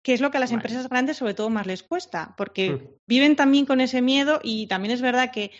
que 0.03 0.13
es 0.13 0.21
lo 0.21 0.31
que 0.31 0.37
a 0.37 0.41
las 0.41 0.51
empresas 0.51 0.89
grandes 0.89 1.17
sobre 1.17 1.33
todo 1.33 1.49
más 1.49 1.67
les 1.67 1.83
cuesta, 1.83 2.33
porque 2.37 2.71
mm. 2.71 2.87
viven 3.07 3.35
también 3.35 3.65
con 3.65 3.79
ese 3.79 4.01
miedo 4.01 4.39
y 4.43 4.67
también 4.67 4.93
es 4.93 5.01
verdad 5.01 5.31
que 5.31 5.51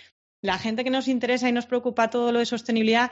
la 0.41 0.57
gente 0.57 0.83
que 0.83 0.89
nos 0.89 1.07
interesa 1.07 1.49
y 1.49 1.51
nos 1.51 1.65
preocupa 1.65 2.09
todo 2.09 2.31
lo 2.31 2.39
de 2.39 2.45
sostenibilidad, 2.45 3.11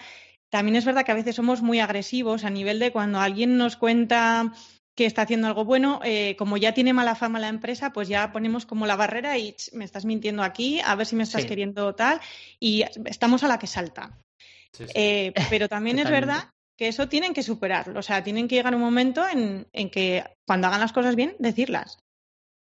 también 0.49 0.75
es 0.75 0.85
verdad 0.85 1.05
que 1.05 1.11
a 1.11 1.15
veces 1.15 1.35
somos 1.35 1.61
muy 1.61 1.79
agresivos 1.79 2.43
a 2.43 2.49
nivel 2.49 2.79
de 2.79 2.91
cuando 2.91 3.19
alguien 3.19 3.57
nos 3.57 3.77
cuenta 3.77 4.53
que 4.95 5.05
está 5.05 5.23
haciendo 5.23 5.47
algo 5.47 5.65
bueno, 5.65 5.99
eh, 6.03 6.35
como 6.37 6.57
ya 6.57 6.73
tiene 6.73 6.93
mala 6.93 7.15
fama 7.15 7.39
la 7.39 7.49
empresa, 7.49 7.91
pues 7.91 8.07
ya 8.07 8.31
ponemos 8.31 8.65
como 8.65 8.87
la 8.87 8.95
barrera 8.95 9.37
y 9.37 9.55
me 9.73 9.83
estás 9.83 10.05
mintiendo 10.05 10.41
aquí, 10.41 10.79
a 10.79 10.95
ver 10.95 11.05
si 11.05 11.15
me 11.15 11.23
estás 11.23 11.45
queriendo 11.45 11.93
tal, 11.95 12.21
y 12.59 12.83
estamos 13.05 13.43
a 13.43 13.49
la 13.49 13.59
que 13.59 13.67
salta. 13.67 14.17
Eh, 14.93 15.33
pero 15.49 15.67
también 15.67 15.99
es 15.99 16.09
verdad 16.09 16.49
que 16.77 16.87
eso 16.87 17.07
tienen 17.07 17.33
que 17.33 17.43
superarlo, 17.43 17.99
o 17.99 18.03
sea, 18.03 18.23
tienen 18.23 18.47
que 18.47 18.55
llegar 18.55 18.75
un 18.75 18.81
momento 18.81 19.27
en, 19.27 19.67
en 19.73 19.89
que 19.89 20.23
cuando 20.45 20.67
hagan 20.67 20.81
las 20.81 20.93
cosas 20.93 21.15
bien, 21.15 21.35
decirlas. 21.39 21.97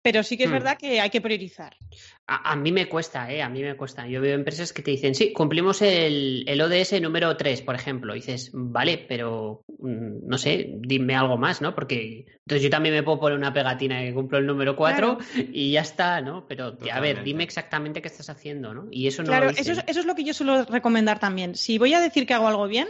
Pero 0.03 0.23
sí 0.23 0.37
que 0.37 0.45
es 0.45 0.51
hmm. 0.51 0.53
verdad 0.53 0.79
que 0.79 1.01
hay 1.01 1.11
que 1.11 1.21
priorizar. 1.21 1.77
A, 2.27 2.55
mí 2.57 2.73
me 2.73 2.89
cuesta, 2.89 3.33
¿eh? 3.33 3.43
A 3.43 3.49
mí 3.49 3.63
me 3.63 3.77
cuesta. 3.77 4.07
Yo 4.07 4.21
veo 4.21 4.35
empresas 4.35 4.73
que 4.73 4.83
te 4.83 4.91
dicen, 4.91 5.15
sí, 5.15 5.33
cumplimos 5.33 5.83
el, 5.83 6.45
el 6.47 6.61
ODS 6.61 7.01
número 7.01 7.37
3, 7.37 7.63
por 7.63 7.75
ejemplo. 7.75 8.15
Y 8.15 8.21
dices, 8.21 8.51
vale, 8.53 9.05
pero 9.09 9.65
mm, 9.79 10.29
no 10.29 10.39
sé, 10.39 10.67
dime 10.79 11.17
algo 11.17 11.37
más, 11.37 11.61
¿no? 11.61 11.75
Porque 11.75 12.27
entonces 12.41 12.63
yo 12.63 12.71
también 12.71 12.95
me 12.95 13.03
puedo 13.03 13.19
poner 13.19 13.39
una 13.39 13.53
pegatina 13.53 14.03
que 14.03 14.15
cumplo 14.15 14.39
el 14.39 14.47
número 14.47 14.77
4 14.77 15.19
y 15.53 15.73
ya 15.73 15.81
está, 15.81 16.21
¿no? 16.21 16.47
Pero 16.47 16.77
a 16.93 17.01
ver, 17.01 17.25
dime 17.25 17.45
exactamente 17.45 18.01
qué 18.01 18.09
estás 18.09 18.31
haciendo, 18.31 18.75
¿no? 18.75 18.89
Y 18.91 19.07
eso 19.07 19.23
no 19.23 19.29
Claro, 19.29 19.51
eso, 19.51 19.73
es, 19.73 19.85
eso 19.87 20.01
es 20.01 20.07
lo 20.07 20.15
que 20.15 20.25
yo 20.25 20.35
suelo 20.35 20.65
recomendar 20.65 21.19
también. 21.19 21.57
Si 21.57 21.79
voy 21.79 21.95
a 21.95 22.01
decir 22.01 22.27
que 22.27 22.35
hago 22.35 22.47
algo 22.47 22.69
bien, 22.69 22.89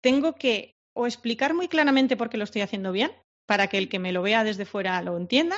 tengo 0.00 0.34
que 0.34 0.76
o 0.92 1.06
explicar 1.06 1.54
muy 1.54 1.68
claramente 1.68 2.16
por 2.16 2.30
qué 2.30 2.38
lo 2.38 2.44
estoy 2.44 2.62
haciendo 2.62 2.90
bien, 2.90 3.10
para 3.46 3.68
que 3.68 3.78
el 3.78 3.88
que 3.88 3.98
me 3.98 4.12
lo 4.12 4.22
vea 4.22 4.44
desde 4.44 4.64
fuera 4.64 5.00
lo 5.02 5.16
entienda, 5.16 5.56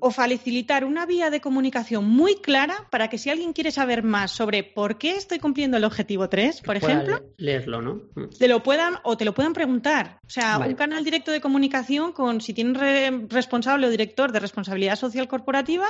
o 0.00 0.10
facilitar 0.10 0.84
una 0.84 1.06
vía 1.06 1.30
de 1.30 1.40
comunicación 1.40 2.04
muy 2.04 2.36
clara 2.36 2.86
para 2.90 3.08
que 3.08 3.18
si 3.18 3.30
alguien 3.30 3.52
quiere 3.52 3.72
saber 3.72 4.02
más 4.02 4.30
sobre 4.30 4.62
por 4.62 4.98
qué 4.98 5.16
estoy 5.16 5.38
cumpliendo 5.38 5.76
el 5.76 5.84
objetivo 5.84 6.28
3, 6.28 6.60
por 6.60 6.76
ejemplo, 6.76 7.20
leerlo, 7.38 7.82
¿no? 7.82 8.02
Mm. 8.14 8.28
Te 8.38 8.48
lo 8.48 8.62
puedan 8.62 8.98
o 9.02 9.16
te 9.16 9.24
lo 9.24 9.34
puedan 9.34 9.54
preguntar. 9.54 10.20
O 10.26 10.30
sea, 10.30 10.58
un 10.58 10.74
canal 10.74 11.04
directo 11.04 11.32
de 11.32 11.40
comunicación 11.40 12.12
con 12.12 12.40
si 12.40 12.52
tienen 12.52 13.28
responsable 13.30 13.86
o 13.86 13.90
director 13.90 14.30
de 14.30 14.40
responsabilidad 14.40 14.96
social 14.96 15.26
corporativa, 15.26 15.88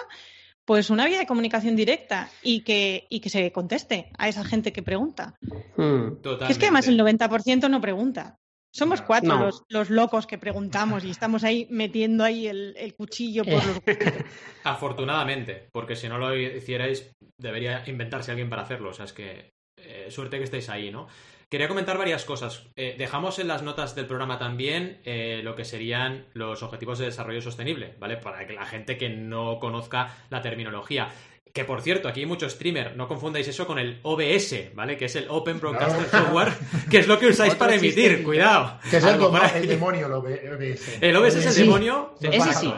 pues 0.64 0.90
una 0.90 1.06
vía 1.06 1.18
de 1.18 1.26
comunicación 1.26 1.76
directa 1.76 2.28
y 2.42 2.62
que, 2.62 3.06
y 3.08 3.20
que 3.20 3.30
se 3.30 3.52
conteste 3.52 4.10
a 4.18 4.28
esa 4.28 4.44
gente 4.44 4.72
que 4.72 4.82
pregunta. 4.82 5.34
Hmm. 5.76 6.18
es 6.48 6.58
que 6.58 6.66
además 6.66 6.88
el 6.88 6.98
90% 6.98 7.70
no 7.70 7.80
pregunta. 7.80 8.38
Somos 8.76 9.00
cuatro 9.00 9.50
los, 9.68 9.90
locos 9.90 10.26
que 10.26 10.36
preguntamos 10.36 11.02
y 11.04 11.10
estamos 11.10 11.44
ahí 11.44 11.66
metiendo 11.70 12.24
ahí 12.24 12.46
el, 12.46 12.94
cuchillo 12.96 13.42
por 13.44 13.64
los... 13.64 13.80
Afortunadamente, 14.64 15.68
porque 15.72 15.96
si 15.96 16.08
no 16.08 16.18
lo 16.18 16.36
hicierais, 16.36 17.10
debería 17.38 17.82
inventarse 17.86 18.32
alguien 18.32 18.50
para 18.50 18.62
hacerlo. 18.62 18.90
O 18.90 18.92
sea, 18.92 19.06
es 19.06 19.14
que 19.14 19.54
eh, 19.78 20.08
suerte 20.10 20.36
que 20.36 20.44
estéis 20.44 20.68
ahí, 20.68 20.90
¿no? 20.90 21.08
Quería 21.48 21.68
comentar 21.68 21.96
varias 21.96 22.24
cosas. 22.24 22.68
Eh, 22.76 22.96
dejamos 22.98 23.38
en 23.38 23.48
las 23.48 23.62
notas 23.62 23.94
del 23.94 24.06
programa 24.06 24.38
también 24.38 25.00
eh, 25.04 25.40
lo 25.44 25.54
que 25.54 25.64
serían 25.64 26.26
los 26.34 26.62
objetivos 26.62 26.98
de 26.98 27.06
desarrollo 27.06 27.40
sostenible, 27.40 27.94
¿vale? 28.00 28.16
Para 28.16 28.46
que 28.46 28.52
la 28.52 28.66
gente 28.66 28.98
que 28.98 29.08
no 29.08 29.60
conozca 29.60 30.16
la 30.28 30.42
terminología. 30.42 31.08
Que 31.56 31.64
por 31.64 31.80
cierto, 31.80 32.06
aquí 32.06 32.20
hay 32.20 32.26
mucho 32.26 32.50
streamer, 32.50 32.94
no 32.98 33.08
confundáis 33.08 33.48
eso 33.48 33.66
con 33.66 33.78
el 33.78 33.98
OBS, 34.02 34.74
¿vale? 34.74 34.98
Que 34.98 35.06
es 35.06 35.16
el 35.16 35.24
Open 35.30 35.58
Broadcaster 35.58 36.04
Software, 36.06 36.52
que 36.90 36.98
es 36.98 37.08
lo 37.08 37.18
que 37.18 37.28
usáis 37.28 37.54
para 37.54 37.76
emitir, 37.76 38.22
cuidado. 38.22 38.78
Que 38.90 38.98
es 38.98 39.04
el, 39.04 39.66
demonio, 39.66 40.04
el 40.04 40.12
OBS. 40.12 40.98
El 41.00 41.16
OBS 41.16 41.36
es 41.36 41.46
el 41.46 41.64
demonio. 41.64 42.14
Ese 42.20 42.52
sí. 42.52 42.74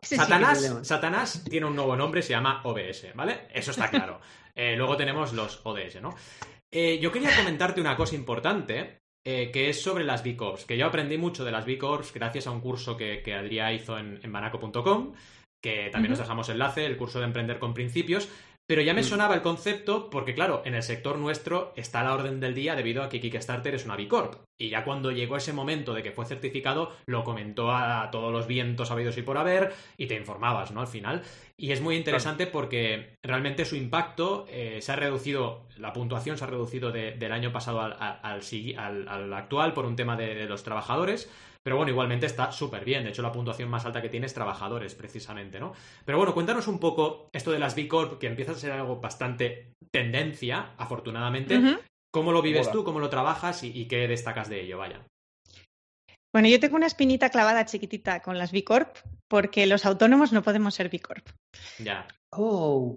Satanás, 0.00 0.78
Satanás 0.82 1.42
tiene 1.50 1.66
un 1.66 1.74
nuevo 1.74 1.96
nombre, 1.96 2.22
se 2.22 2.30
llama 2.30 2.60
OBS, 2.62 3.08
¿vale? 3.16 3.48
Eso 3.52 3.72
está 3.72 3.90
claro. 3.90 4.20
Eh, 4.52 4.74
luego 4.76 4.96
tenemos 4.96 5.32
los 5.32 5.60
ODS, 5.64 6.02
¿no? 6.02 6.14
Eh, 6.70 6.98
yo 7.00 7.12
quería 7.12 7.34
comentarte 7.34 7.80
una 7.80 7.96
cosa 7.96 8.16
importante, 8.16 8.98
eh, 9.24 9.50
que 9.52 9.70
es 9.70 9.80
sobre 9.80 10.04
las 10.04 10.24
B 10.24 10.36
Corps, 10.36 10.66
que 10.66 10.76
yo 10.76 10.86
aprendí 10.86 11.16
mucho 11.16 11.44
de 11.44 11.52
las 11.52 11.64
B 11.64 11.78
Corps 11.78 12.12
gracias 12.12 12.48
a 12.48 12.50
un 12.50 12.60
curso 12.60 12.96
que, 12.96 13.22
que 13.22 13.32
Adrià 13.32 13.72
hizo 13.72 13.96
en, 13.96 14.18
en 14.22 14.32
banaco.com 14.32 15.14
que 15.60 15.90
también 15.90 16.10
nos 16.10 16.18
dejamos 16.18 16.48
enlace, 16.48 16.86
el 16.86 16.96
curso 16.96 17.18
de 17.18 17.26
Emprender 17.26 17.58
con 17.58 17.74
Principios, 17.74 18.28
pero 18.70 18.82
ya 18.82 18.94
me 18.94 19.00
mm. 19.00 19.04
sonaba 19.04 19.34
el 19.34 19.42
concepto 19.42 20.10
porque, 20.10 20.32
claro, 20.32 20.62
en 20.64 20.76
el 20.76 20.84
sector 20.84 21.18
nuestro 21.18 21.72
está 21.74 22.04
la 22.04 22.14
orden 22.14 22.38
del 22.38 22.54
día 22.54 22.76
debido 22.76 23.02
a 23.02 23.08
que 23.08 23.20
Kickstarter 23.20 23.74
es 23.74 23.84
una 23.84 23.96
B 23.96 24.06
Corp. 24.06 24.36
Y 24.56 24.68
ya 24.68 24.84
cuando 24.84 25.10
llegó 25.10 25.36
ese 25.36 25.52
momento 25.52 25.92
de 25.92 26.04
que 26.04 26.12
fue 26.12 26.24
certificado, 26.24 26.92
lo 27.06 27.24
comentó 27.24 27.72
a 27.72 28.10
todos 28.12 28.32
los 28.32 28.46
vientos 28.46 28.92
habidos 28.92 29.18
y 29.18 29.22
por 29.22 29.38
haber 29.38 29.72
y 29.96 30.06
te 30.06 30.14
informabas, 30.14 30.70
¿no? 30.70 30.82
Al 30.82 30.86
final. 30.86 31.22
Y 31.56 31.72
es 31.72 31.80
muy 31.80 31.96
interesante 31.96 32.46
porque 32.46 33.16
realmente 33.24 33.64
su 33.64 33.74
impacto 33.74 34.46
eh, 34.48 34.78
se 34.80 34.92
ha 34.92 34.96
reducido, 34.96 35.66
la 35.76 35.92
puntuación 35.92 36.38
se 36.38 36.44
ha 36.44 36.46
reducido 36.46 36.92
del 36.92 37.32
año 37.32 37.50
pasado 37.50 37.80
al, 37.80 37.96
al, 38.22 39.32
actual 39.32 39.72
por 39.72 39.84
un 39.84 39.96
tema 39.96 40.16
de 40.16 40.46
los 40.46 40.62
trabajadores 40.62 41.28
pero 41.62 41.76
bueno, 41.76 41.90
igualmente 41.90 42.26
está 42.26 42.52
súper 42.52 42.84
bien. 42.84 43.04
De 43.04 43.10
hecho, 43.10 43.22
la 43.22 43.32
puntuación 43.32 43.68
más 43.68 43.84
alta 43.84 44.00
que 44.00 44.08
tiene 44.08 44.26
es 44.26 44.34
trabajadores, 44.34 44.94
precisamente, 44.94 45.60
¿no? 45.60 45.72
Pero 46.04 46.18
bueno, 46.18 46.32
cuéntanos 46.32 46.68
un 46.68 46.78
poco 46.78 47.28
esto 47.32 47.50
de 47.50 47.58
las 47.58 47.74
B 47.74 47.86
Corp, 47.86 48.18
que 48.18 48.26
empieza 48.26 48.52
a 48.52 48.56
ser 48.56 48.72
algo 48.72 49.00
bastante 49.00 49.74
tendencia, 49.92 50.74
afortunadamente. 50.78 51.78
¿Cómo 52.12 52.32
lo 52.32 52.42
vives 52.42 52.70
tú? 52.70 52.82
¿Cómo 52.82 52.98
lo 52.98 53.10
trabajas? 53.10 53.62
Y, 53.62 53.86
qué 53.86 54.08
destacas 54.08 54.48
de 54.48 54.62
ello? 54.62 54.78
Vaya. 54.78 55.06
Bueno, 56.32 56.48
yo 56.48 56.60
tengo 56.60 56.76
una 56.76 56.86
espinita 56.86 57.28
clavada 57.28 57.64
chiquitita 57.64 58.20
con 58.22 58.38
las 58.38 58.52
B 58.52 58.64
Corp, 58.64 58.96
porque 59.28 59.66
los 59.66 59.84
autónomos 59.84 60.32
no 60.32 60.42
podemos 60.42 60.74
ser 60.74 60.88
B 60.88 61.00
Corp. 61.00 61.28
Ya. 61.78 62.06
Oh. 62.32 62.96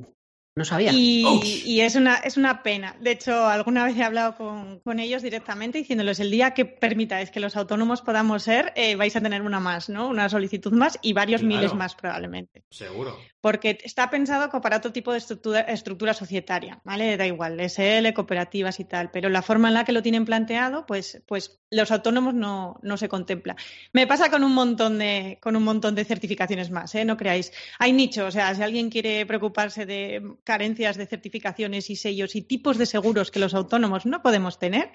No 0.56 0.66
sabía. 0.66 0.92
Y, 0.94 1.82
es, 1.82 1.96
una, 1.96 2.18
es 2.18 2.38
una 2.38 2.62
pena. 2.62 2.96
De 3.00 3.12
hecho, 3.12 3.48
alguna 3.48 3.86
vez 3.86 3.98
he 3.98 4.04
hablado 4.04 4.36
con, 4.36 5.00
ellos 5.00 5.24
directamente 5.24 5.80
diciéndoles 5.80 6.20
el 6.20 6.30
día 6.30 6.52
que 6.52 6.66
permitáis 6.66 7.32
que 7.32 7.40
los 7.40 7.58
autónomos 7.58 8.02
podamos 8.02 8.44
ser, 8.44 8.72
eh, 8.76 8.96
vais 8.96 9.16
a 9.16 9.22
tener 9.22 9.42
una 9.42 9.60
más, 9.60 9.90
¿no? 9.90 10.08
Una 10.08 10.30
solicitud 10.30 10.72
más 10.74 11.00
y 11.02 11.14
varios 11.14 11.42
miles 11.42 11.74
más 11.74 11.96
probablemente. 11.96 12.64
Seguro. 12.70 13.18
Porque 13.42 13.80
está 13.84 14.12
pensado 14.12 14.50
para 14.62 14.78
otro 14.78 14.92
tipo 14.92 15.12
de 15.12 15.18
estructura, 15.18 15.62
estructura 15.62 16.14
societaria, 16.14 16.80
¿vale? 16.84 17.18
Da 17.18 17.26
igual, 17.26 17.60
SL, 17.60 18.14
cooperativas 18.14 18.80
y 18.80 18.86
tal. 18.86 19.10
Pero 19.10 19.30
la 19.30 19.42
forma 19.42 19.70
en 19.70 19.74
la 19.74 19.86
que 19.86 19.92
lo 19.92 20.04
tienen 20.04 20.24
planteado, 20.24 20.86
pues, 20.86 21.24
pues 21.28 21.60
los 21.72 21.92
autónomos 21.92 22.36
no, 22.36 22.80
no 22.84 22.98
se 22.98 23.10
contempla. 23.10 23.56
Me 23.92 24.06
pasa 24.06 24.30
con 24.30 24.44
un 24.44 24.54
montón 24.54 25.00
de, 25.00 25.40
con 25.42 25.56
un 25.56 25.64
montón 25.64 25.96
de 25.96 26.06
certificaciones 26.06 26.70
más, 26.70 26.94
¿eh? 26.94 27.06
No 27.06 27.18
creáis. 27.18 27.52
Hay 27.80 27.92
nichos, 27.92 28.28
o 28.28 28.32
sea, 28.32 28.54
si 28.54 28.62
alguien 28.62 28.92
quiere 28.92 29.26
preocuparse 29.26 29.88
de 29.88 30.22
carencias 30.44 30.98
de 30.98 31.06
certificaciones 31.06 31.90
y 31.90 31.96
sellos 31.96 32.36
y 32.36 32.42
tipos 32.42 32.78
de 32.78 32.86
seguros 32.86 33.32
que 33.32 33.40
los 33.40 33.54
autónomos 33.54 34.06
no 34.06 34.22
podemos 34.22 34.60
tener, 34.60 34.92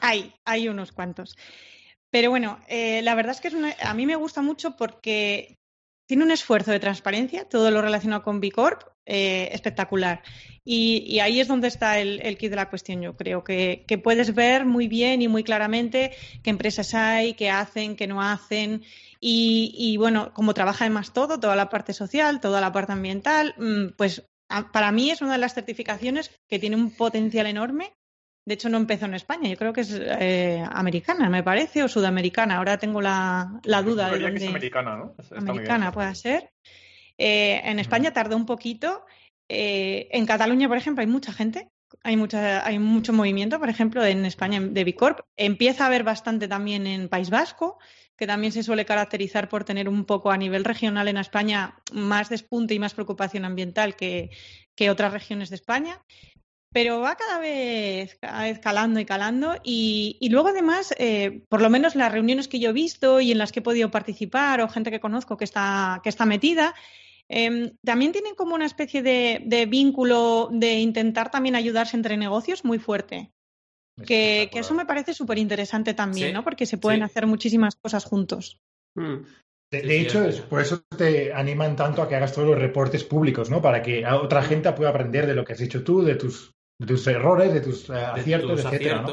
hay, 0.00 0.32
hay 0.44 0.68
unos 0.68 0.92
cuantos. 0.92 1.36
Pero 2.10 2.30
bueno, 2.30 2.60
eh, 2.68 3.02
la 3.02 3.14
verdad 3.14 3.34
es 3.34 3.40
que 3.40 3.74
a 3.80 3.94
mí 3.94 4.06
me 4.06 4.16
gusta 4.16 4.40
mucho 4.40 4.76
porque 4.76 5.58
tiene 6.06 6.24
un 6.24 6.30
esfuerzo 6.30 6.70
de 6.70 6.80
transparencia, 6.80 7.48
todo 7.48 7.70
lo 7.70 7.82
relacionado 7.82 8.22
con 8.22 8.40
B 8.40 8.50
Corp, 8.50 8.82
eh, 9.06 9.48
espectacular. 9.52 10.22
Y, 10.64 11.18
ahí 11.18 11.40
es 11.40 11.48
donde 11.48 11.68
está 11.68 11.98
el, 11.98 12.38
kit 12.38 12.50
de 12.50 12.56
la 12.56 12.70
cuestión, 12.70 13.02
yo 13.02 13.16
creo, 13.16 13.44
que, 13.44 13.84
que, 13.86 13.98
puedes 13.98 14.34
ver 14.34 14.64
muy 14.64 14.88
bien 14.88 15.22
y 15.22 15.28
muy 15.28 15.44
claramente 15.44 16.12
qué 16.42 16.50
empresas 16.50 16.94
hay, 16.94 17.34
qué 17.34 17.50
hacen, 17.50 17.96
qué 17.96 18.06
no 18.06 18.22
hacen. 18.22 18.82
Y, 19.20 19.74
y 19.76 19.96
bueno, 19.96 20.32
como 20.34 20.54
trabaja 20.54 20.84
además 20.84 21.12
todo, 21.12 21.40
toda 21.40 21.56
la 21.56 21.68
parte 21.68 21.92
social, 21.92 22.40
toda 22.40 22.60
la 22.60 22.72
parte 22.72 22.92
ambiental, 22.92 23.54
mm, 23.58 23.96
pues 23.96 24.24
para 24.72 24.92
mí 24.92 25.10
es 25.10 25.22
una 25.22 25.32
de 25.32 25.38
las 25.38 25.54
certificaciones 25.54 26.30
que 26.48 26.58
tiene 26.58 26.76
un 26.76 26.90
potencial 26.90 27.46
enorme. 27.46 27.94
De 28.46 28.54
hecho, 28.54 28.68
no 28.68 28.76
empezó 28.76 29.06
en 29.06 29.14
España, 29.14 29.48
yo 29.48 29.56
creo 29.56 29.72
que 29.72 29.80
es 29.80 29.98
eh, 29.98 30.62
americana, 30.70 31.30
me 31.30 31.42
parece, 31.42 31.82
o 31.82 31.88
sudamericana. 31.88 32.58
Ahora 32.58 32.76
tengo 32.76 33.00
la, 33.00 33.60
duda 33.62 34.10
de 34.10 34.20
dónde. 34.20 34.44
es 34.44 34.48
americana, 34.50 34.96
¿no? 34.96 35.14
americana 35.34 35.90
puede 35.90 36.14
ser. 36.14 36.52
Eh, 37.16 37.62
en 37.64 37.78
España 37.78 38.12
tardó 38.12 38.36
un 38.36 38.44
poquito. 38.44 39.06
Eh, 39.48 40.08
en 40.10 40.26
Cataluña, 40.26 40.68
por 40.68 40.76
ejemplo, 40.76 41.00
hay 41.00 41.06
mucha 41.06 41.32
gente, 41.32 41.70
hay, 42.02 42.16
mucha, 42.16 42.66
hay 42.66 42.78
mucho 42.78 43.14
movimiento, 43.14 43.58
por 43.58 43.70
ejemplo, 43.70 44.04
en 44.04 44.26
España 44.26 44.60
de 44.60 44.84
Bicorp. 44.84 45.20
Empieza 45.36 45.84
a 45.84 45.86
haber 45.86 46.04
bastante 46.04 46.46
también 46.46 46.86
en 46.86 47.08
País 47.08 47.30
Vasco 47.30 47.78
que 48.16 48.26
también 48.26 48.52
se 48.52 48.62
suele 48.62 48.84
caracterizar 48.84 49.48
por 49.48 49.64
tener 49.64 49.88
un 49.88 50.04
poco 50.04 50.30
a 50.30 50.36
nivel 50.36 50.64
regional 50.64 51.08
en 51.08 51.16
España 51.16 51.76
más 51.92 52.28
despunte 52.28 52.74
y 52.74 52.78
más 52.78 52.94
preocupación 52.94 53.44
ambiental 53.44 53.96
que, 53.96 54.30
otras 54.90 55.12
regiones 55.12 55.50
de 55.50 55.56
España. 55.56 56.02
Pero 56.72 57.00
va 57.00 57.16
cada 57.16 57.38
vez, 57.38 58.16
cada 58.20 58.60
calando 58.60 58.98
y 58.98 59.04
calando. 59.04 59.56
Y, 59.62 60.28
luego, 60.30 60.48
además, 60.48 60.92
eh, 60.98 61.42
por 61.48 61.62
lo 61.62 61.70
menos 61.70 61.94
las 61.94 62.10
reuniones 62.10 62.48
que 62.48 62.58
yo 62.58 62.70
he 62.70 62.72
visto 62.72 63.20
y 63.20 63.30
en 63.30 63.38
las 63.38 63.52
que 63.52 63.60
he 63.60 63.62
podido 63.62 63.90
participar, 63.90 64.60
o 64.60 64.68
gente 64.68 64.90
que 64.90 65.00
conozco 65.00 65.36
que 65.36 65.44
está, 65.44 66.00
que 66.02 66.08
está 66.08 66.26
metida, 66.26 66.74
em, 67.28 67.76
también 67.84 68.12
tienen 68.12 68.34
como 68.34 68.54
una 68.56 68.66
especie 68.66 69.02
de, 69.02 69.66
vínculo 69.66 70.48
de 70.52 70.80
intentar 70.80 71.30
también 71.30 71.54
ayudarse 71.54 71.96
entre 71.96 72.16
negocios 72.16 72.64
muy 72.64 72.78
fuerte. 72.78 73.30
Que, 74.06 74.50
eso 74.52 74.74
me 74.74 74.86
parece 74.86 75.14
súper 75.14 75.38
interesante 75.38 75.94
también, 75.94 76.32
¿no? 76.32 76.42
Porque 76.42 76.66
se 76.66 76.78
pueden 76.78 77.02
hacer 77.02 77.26
muchísimas 77.26 77.76
cosas 77.76 78.04
juntos. 78.04 78.58
Hmm. 78.96 79.22
De, 79.70 80.00
hecho, 80.00 80.24
es, 80.24 80.40
por 80.40 80.60
eso 80.60 80.82
te 80.96 81.32
animan 81.32 81.74
tanto 81.74 82.02
a 82.02 82.08
que 82.08 82.14
hagas 82.14 82.32
todos 82.32 82.48
los 82.48 82.58
reportes 82.58 83.02
públicos, 83.02 83.50
¿no? 83.50 83.60
Para 83.60 83.82
que 83.82 84.06
otra 84.06 84.42
gente 84.42 84.70
pueda 84.72 84.90
aprender 84.90 85.26
de 85.26 85.34
lo 85.34 85.44
que 85.44 85.54
has 85.54 85.60
hecho 85.60 85.82
tú, 85.82 86.02
de 86.02 86.14
tus, 86.14 86.52
tus 86.86 87.06
errores, 87.06 87.52
de 87.52 87.60
tus 87.60 87.88
eh, 87.90 87.94
aciertos, 87.94 88.64
etcétera, 88.64 89.04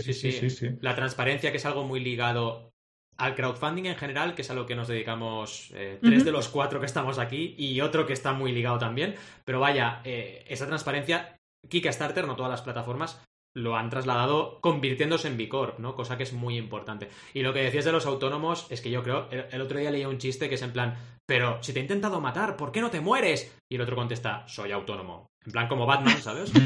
sí, 0.00 0.12
sí, 0.12 0.50
sí, 0.50 0.68
La 0.80 0.94
transparencia, 0.94 1.50
que 1.50 1.58
es 1.58 1.66
algo 1.66 1.84
muy 1.84 2.00
ligado 2.00 2.72
al 3.16 3.34
crowdfunding 3.34 3.86
en 3.86 3.96
general, 3.96 4.34
que 4.34 4.42
es 4.42 4.50
a 4.50 4.54
lo 4.54 4.66
que 4.66 4.76
nos 4.76 4.88
dedicamos 4.88 5.70
eh, 5.74 5.98
tres 6.00 6.24
de 6.24 6.30
los 6.30 6.48
cuatro 6.48 6.78
que 6.78 6.86
estamos 6.86 7.18
aquí 7.18 7.54
y 7.58 7.80
otro 7.80 8.06
que 8.06 8.12
está 8.12 8.32
muy 8.32 8.52
ligado 8.52 8.78
también. 8.78 9.16
Pero 9.44 9.60
vaya, 9.60 10.00
eh, 10.04 10.44
esa 10.48 10.66
transparencia, 10.66 11.36
Kickstarter, 11.68 12.26
no 12.26 12.36
todas 12.36 12.50
las 12.50 12.62
plataformas, 12.62 13.20
lo 13.54 13.76
han 13.76 13.90
trasladado 13.90 14.60
convirtiéndose 14.60 15.28
en 15.28 15.36
B 15.36 15.48
Corp, 15.48 15.78
¿no? 15.78 15.94
Cosa 15.94 16.16
que 16.16 16.22
es 16.22 16.32
muy 16.32 16.56
importante. 16.56 17.08
Y 17.34 17.42
lo 17.42 17.52
que 17.52 17.62
decías 17.62 17.84
de 17.84 17.92
los 17.92 18.06
autónomos 18.06 18.66
es 18.70 18.80
que 18.80 18.90
yo 18.90 19.02
creo, 19.02 19.28
el, 19.30 19.60
otro 19.60 19.78
día 19.78 19.90
leía 19.90 20.08
un 20.08 20.18
chiste 20.18 20.48
que 20.48 20.54
es 20.54 20.62
en 20.62 20.72
plan, 20.72 20.96
pero 21.26 21.62
si 21.62 21.72
te 21.72 21.80
he 21.80 21.82
intentado 21.82 22.20
matar, 22.20 22.56
¿por 22.56 22.72
qué 22.72 22.80
no 22.80 22.90
te 22.90 23.00
mueres? 23.00 23.58
Y 23.68 23.76
el 23.76 23.80
otro 23.80 23.96
contesta, 23.96 24.46
soy 24.46 24.72
autónomo. 24.72 25.26
En 25.44 25.52
plan 25.52 25.68
como 25.68 25.86
Batman, 25.86 26.20
¿sabes? 26.20 26.52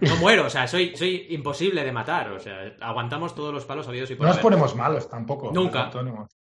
No 0.00 0.14
muero, 0.16 0.46
o 0.46 0.50
sea, 0.50 0.68
soy, 0.68 0.96
soy 0.96 1.26
imposible 1.30 1.82
de 1.82 1.90
matar, 1.90 2.30
o 2.30 2.38
sea, 2.38 2.72
aguantamos 2.80 3.34
todos 3.34 3.52
los 3.52 3.64
palos 3.64 3.88
habidos 3.88 4.08
y 4.12 4.14
por 4.14 4.28
No 4.28 4.32
nos 4.32 4.40
ponemos 4.40 4.76
malos 4.76 5.10
tampoco. 5.10 5.50
Nunca. 5.52 5.90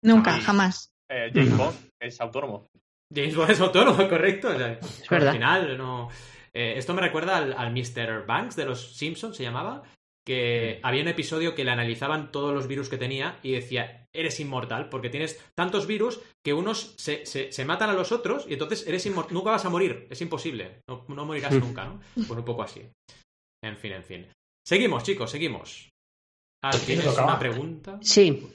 Nunca, 0.02 0.38
jamás. 0.40 0.92
Eh, 1.08 1.30
James 1.32 1.56
Bond 1.56 1.76
es 1.98 2.20
autónomo. 2.20 2.68
James 3.10 3.34
Bond 3.34 3.50
es 3.50 3.60
autónomo, 3.60 3.96
correcto. 4.08 4.52
es 4.52 5.08
verdad. 5.08 5.28
Al 5.28 5.34
final, 5.34 5.78
no. 5.78 6.10
Eh, 6.58 6.76
esto 6.76 6.92
me 6.92 7.02
recuerda 7.02 7.36
al, 7.36 7.72
Mr. 7.72 8.26
Banks 8.26 8.56
de 8.56 8.64
los 8.64 8.96
Simpsons, 8.96 9.36
se 9.36 9.44
llamaba, 9.44 9.84
que 10.26 10.80
había 10.82 11.02
un 11.02 11.08
episodio 11.08 11.54
que 11.54 11.62
le 11.62 11.70
analizaban 11.70 12.32
todos 12.32 12.52
los 12.52 12.66
virus 12.66 12.88
que 12.88 12.98
tenía 12.98 13.38
y 13.44 13.52
decía, 13.52 14.08
eres 14.12 14.40
inmortal, 14.40 14.88
porque 14.88 15.08
tienes 15.08 15.40
tantos 15.54 15.86
virus 15.86 16.20
que 16.44 16.54
unos 16.54 16.96
se, 16.98 17.24
se, 17.26 17.64
matan 17.64 17.90
a 17.90 17.92
los 17.92 18.10
otros 18.10 18.44
y 18.48 18.54
entonces 18.54 18.84
eres 18.88 19.06
inmortal, 19.06 19.34
nunca 19.34 19.52
vas 19.52 19.66
a 19.66 19.70
morir, 19.70 20.08
es 20.10 20.20
imposible, 20.20 20.80
no, 20.88 21.04
no 21.06 21.24
morirás 21.24 21.52
nunca, 21.52 21.84
¿no? 21.84 22.00
Pues 22.16 22.28
un 22.28 22.44
poco 22.44 22.64
así. 22.64 22.82
En 23.62 23.76
fin, 23.76 23.92
en 23.92 24.02
fin. 24.02 24.26
Seguimos, 24.66 25.04
chicos, 25.04 25.30
seguimos. 25.30 25.88
¿Tienes 26.84 27.06
una 27.06 27.38
pregunta? 27.38 28.00
Sí. 28.02 28.52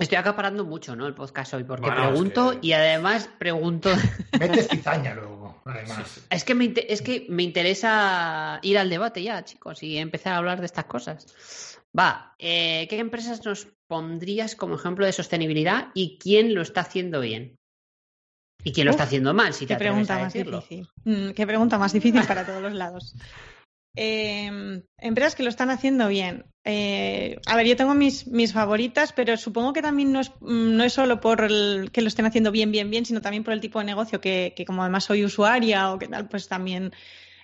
Estoy 0.00 0.16
acaparando 0.18 0.64
mucho, 0.64 0.96
¿no? 0.96 1.06
El 1.06 1.14
podcast 1.14 1.54
hoy, 1.54 1.62
porque 1.62 1.92
pregunto 1.92 2.58
y 2.60 2.72
además 2.72 3.30
pregunto. 3.38 3.90
Metes 4.40 4.66
cizaña 4.68 5.14
luego, 5.14 5.49
además. 5.70 6.20
Es 6.30 6.44
que, 6.44 6.54
me, 6.54 6.72
es 6.76 7.02
que 7.02 7.26
me 7.28 7.42
interesa 7.42 8.58
ir 8.62 8.78
al 8.78 8.90
debate 8.90 9.22
ya, 9.22 9.44
chicos, 9.44 9.82
y 9.82 9.98
empezar 9.98 10.34
a 10.34 10.38
hablar 10.38 10.60
de 10.60 10.66
estas 10.66 10.84
cosas. 10.84 11.78
Va, 11.98 12.34
eh, 12.38 12.86
¿qué 12.88 12.98
empresas 12.98 13.44
nos 13.44 13.68
pondrías 13.86 14.54
como 14.54 14.76
ejemplo 14.76 15.06
de 15.06 15.12
sostenibilidad 15.12 15.88
y 15.94 16.18
quién 16.18 16.54
lo 16.54 16.62
está 16.62 16.82
haciendo 16.82 17.20
bien? 17.20 17.58
¿Y 18.62 18.72
quién 18.72 18.84
lo 18.84 18.90
está 18.90 19.04
haciendo 19.04 19.32
mal? 19.32 19.54
Si 19.54 19.66
te 19.66 19.74
qué 19.74 19.78
pregunta 19.78 20.18
más 20.18 20.32
difícil. 20.32 20.86
Mm, 21.04 21.30
qué 21.30 21.46
pregunta 21.46 21.78
más 21.78 21.92
difícil 21.92 22.22
para 22.26 22.44
todos 22.44 22.62
los 22.62 22.74
lados. 22.74 23.14
Eh, 23.96 24.82
empresas 24.98 25.34
que 25.34 25.42
lo 25.42 25.48
están 25.48 25.70
haciendo 25.70 26.08
bien. 26.08 26.46
Eh, 26.64 27.40
a 27.46 27.56
ver, 27.56 27.66
yo 27.66 27.76
tengo 27.76 27.94
mis, 27.94 28.52
favoritas, 28.52 29.12
pero 29.12 29.36
supongo 29.36 29.72
que 29.72 29.82
también 29.82 30.12
no 30.12 30.20
es, 30.20 30.30
mm, 30.40 30.76
no 30.76 30.84
es 30.84 30.92
solo 30.92 31.20
por 31.20 31.42
el, 31.42 31.90
que 31.92 32.02
lo 32.02 32.08
estén 32.08 32.26
haciendo 32.26 32.50
bien, 32.52 32.70
bien, 32.70 32.90
bien, 32.90 33.04
sino 33.04 33.20
también 33.20 33.44
por 33.44 33.52
el 33.54 33.60
tipo 33.60 33.78
de 33.78 33.86
negocio 33.86 34.20
que, 34.20 34.52
que 34.56 34.64
como 34.64 34.82
además 34.82 35.04
soy 35.04 35.24
usuaria 35.24 35.92
o 35.92 35.98
que 35.98 36.08
tal, 36.08 36.28
pues 36.28 36.48
también 36.48 36.92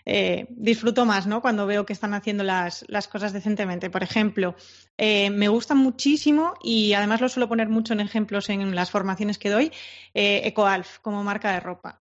eh, 0.09 0.47
disfruto 0.51 1.05
más, 1.05 1.27
¿no? 1.27 1.43
Cuando 1.43 1.67
veo 1.67 1.85
que 1.85 1.93
están 1.93 2.15
haciendo 2.15 2.45
las, 2.45 2.85
las 2.89 3.09
cosas 3.09 3.33
decentemente. 3.33 3.91
Por 3.91 4.05
ejemplo, 4.05 4.55
eh, 4.97 5.31
me 5.31 5.49
gusta 5.49 5.75
muchísimo 5.75 6.55
y 6.63 6.93
además 6.93 7.21
lo 7.21 7.29
suelo 7.29 7.49
poner 7.49 7.69
mucho 7.69 7.93
en 7.93 8.01
ejemplos 8.01 8.49
en 8.49 8.73
las 8.75 8.93
formaciones 8.93 9.37
que 9.37 9.51
doy, 9.51 9.73
eh, 10.15 10.43
EcoAlf 10.45 11.01
como 11.01 11.25
marca 11.25 11.53
de 11.53 11.61
ropa. 11.61 12.01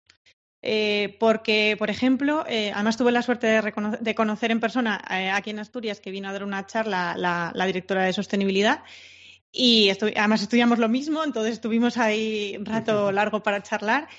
Eh, 0.67 1.15
porque, 1.19 1.75
por 1.77 1.91
ejemplo, 1.91 2.43
eh, 2.49 2.71
además 2.73 2.97
tuve 2.97 3.11
la 3.11 3.21
suerte 3.21 3.61
de, 4.01 4.15
conocer 4.15 4.49
en 4.49 4.59
persona 4.59 4.99
eh, 5.11 5.29
aquí 5.29 5.51
en 5.51 5.59
Asturias 5.59 5.99
que 5.99 6.09
vino 6.09 6.27
a 6.27 6.33
dar 6.33 6.43
una 6.43 6.65
charla 6.65 7.13
la, 7.15 7.65
directora 7.67 8.01
de 8.01 8.13
sostenibilidad 8.13 8.83
y 9.51 9.91
además 9.91 10.41
estudiamos 10.41 10.79
lo 10.79 10.89
mismo, 10.89 11.23
entonces 11.23 11.53
estuvimos 11.53 11.97
ahí 11.97 12.55
un 12.57 12.65
rato 12.65 13.11
largo 13.11 13.43
para 13.43 13.61
charlar. 13.61 14.09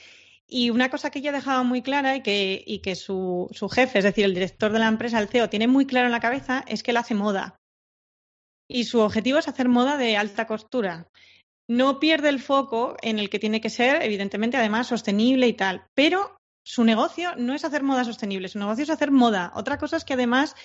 Y 0.47 0.70
una 0.70 0.88
cosa 0.88 1.11
que 1.11 1.18
ella 1.18 1.32
dejaba 1.32 1.64
muy 1.64 1.82
clara 1.82 2.14
y 2.14 2.22
que, 2.22 2.62
y 2.64 2.78
que 2.78 2.94
su, 2.94 3.49
su, 3.51 3.68
jefe, 3.68 3.99
es 3.99 4.05
decir, 4.05 4.24
el 4.24 4.34
director 4.34 4.70
de 4.70 4.78
la 4.78 4.86
empresa, 4.86 5.18
el 5.18 5.26
CEO, 5.26 5.51
tiene 5.51 5.66
muy 5.66 5.84
claro 5.84 6.07
en 6.07 6.12
la 6.12 6.20
cabeza 6.20 6.64
es 6.68 6.84
que 6.84 6.92
él 6.92 6.97
hace 6.99 7.16
moda. 7.16 7.57
Y 8.70 8.84
su 8.84 9.01
objetivo 9.01 9.40
es 9.40 9.49
hacer 9.49 9.68
moda 9.68 9.97
de 9.97 10.16
alta 10.16 10.47
costura 10.47 11.09
no 11.68 11.99
pierde 11.99 12.28
el 12.28 12.40
foco 12.40 12.97
en 13.03 13.18
el 13.18 13.28
que 13.28 13.38
tiene 13.38 13.61
que 13.61 13.70
ser, 13.70 14.03
evidentemente, 14.03 14.57
además, 14.57 14.86
sostenible 14.86 15.49
y 15.49 15.53
tal. 15.55 15.86
Pero 15.94 16.36
su 16.67 16.83
negocio 16.83 17.37
no 17.37 17.55
es 17.55 17.64
hacer 17.64 17.85
moda 17.85 18.03
sostenible, 18.03 18.49
su 18.49 18.59
negocio 18.59 18.83
es 18.83 18.91
hacer 18.91 19.12
moda. 19.12 19.53
Otra 19.55 19.79
cosa 19.79 19.97
es 19.97 20.05
que 20.05 20.14
además, 20.14 20.57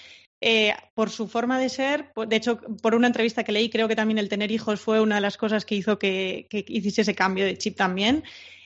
eh, 0.41 0.74
por 0.95 1.12
su 1.12 1.28
forma 1.28 1.60
de 1.60 1.70
ser, 1.70 2.12
de 2.28 2.36
hecho, 2.36 2.60
por 2.82 2.95
una 2.95 3.06
entrevista 3.06 3.43
que 3.43 3.52
leí, 3.52 3.70
creo 3.70 3.88
que 3.88 3.95
también 3.95 4.18
el 4.18 4.28
tener 4.28 4.52
hijos 4.52 4.82
fue 4.82 4.99
una 4.99 5.16
de 5.16 5.22
las 5.22 5.38
cosas 5.38 5.64
que 5.64 5.76
hizo 5.76 5.99
que, 5.99 6.47
hiciese 6.49 7.02
ese 7.02 7.14
cambio 7.14 7.45
de 7.45 7.56
chip 7.56 7.78
también. 7.78 8.24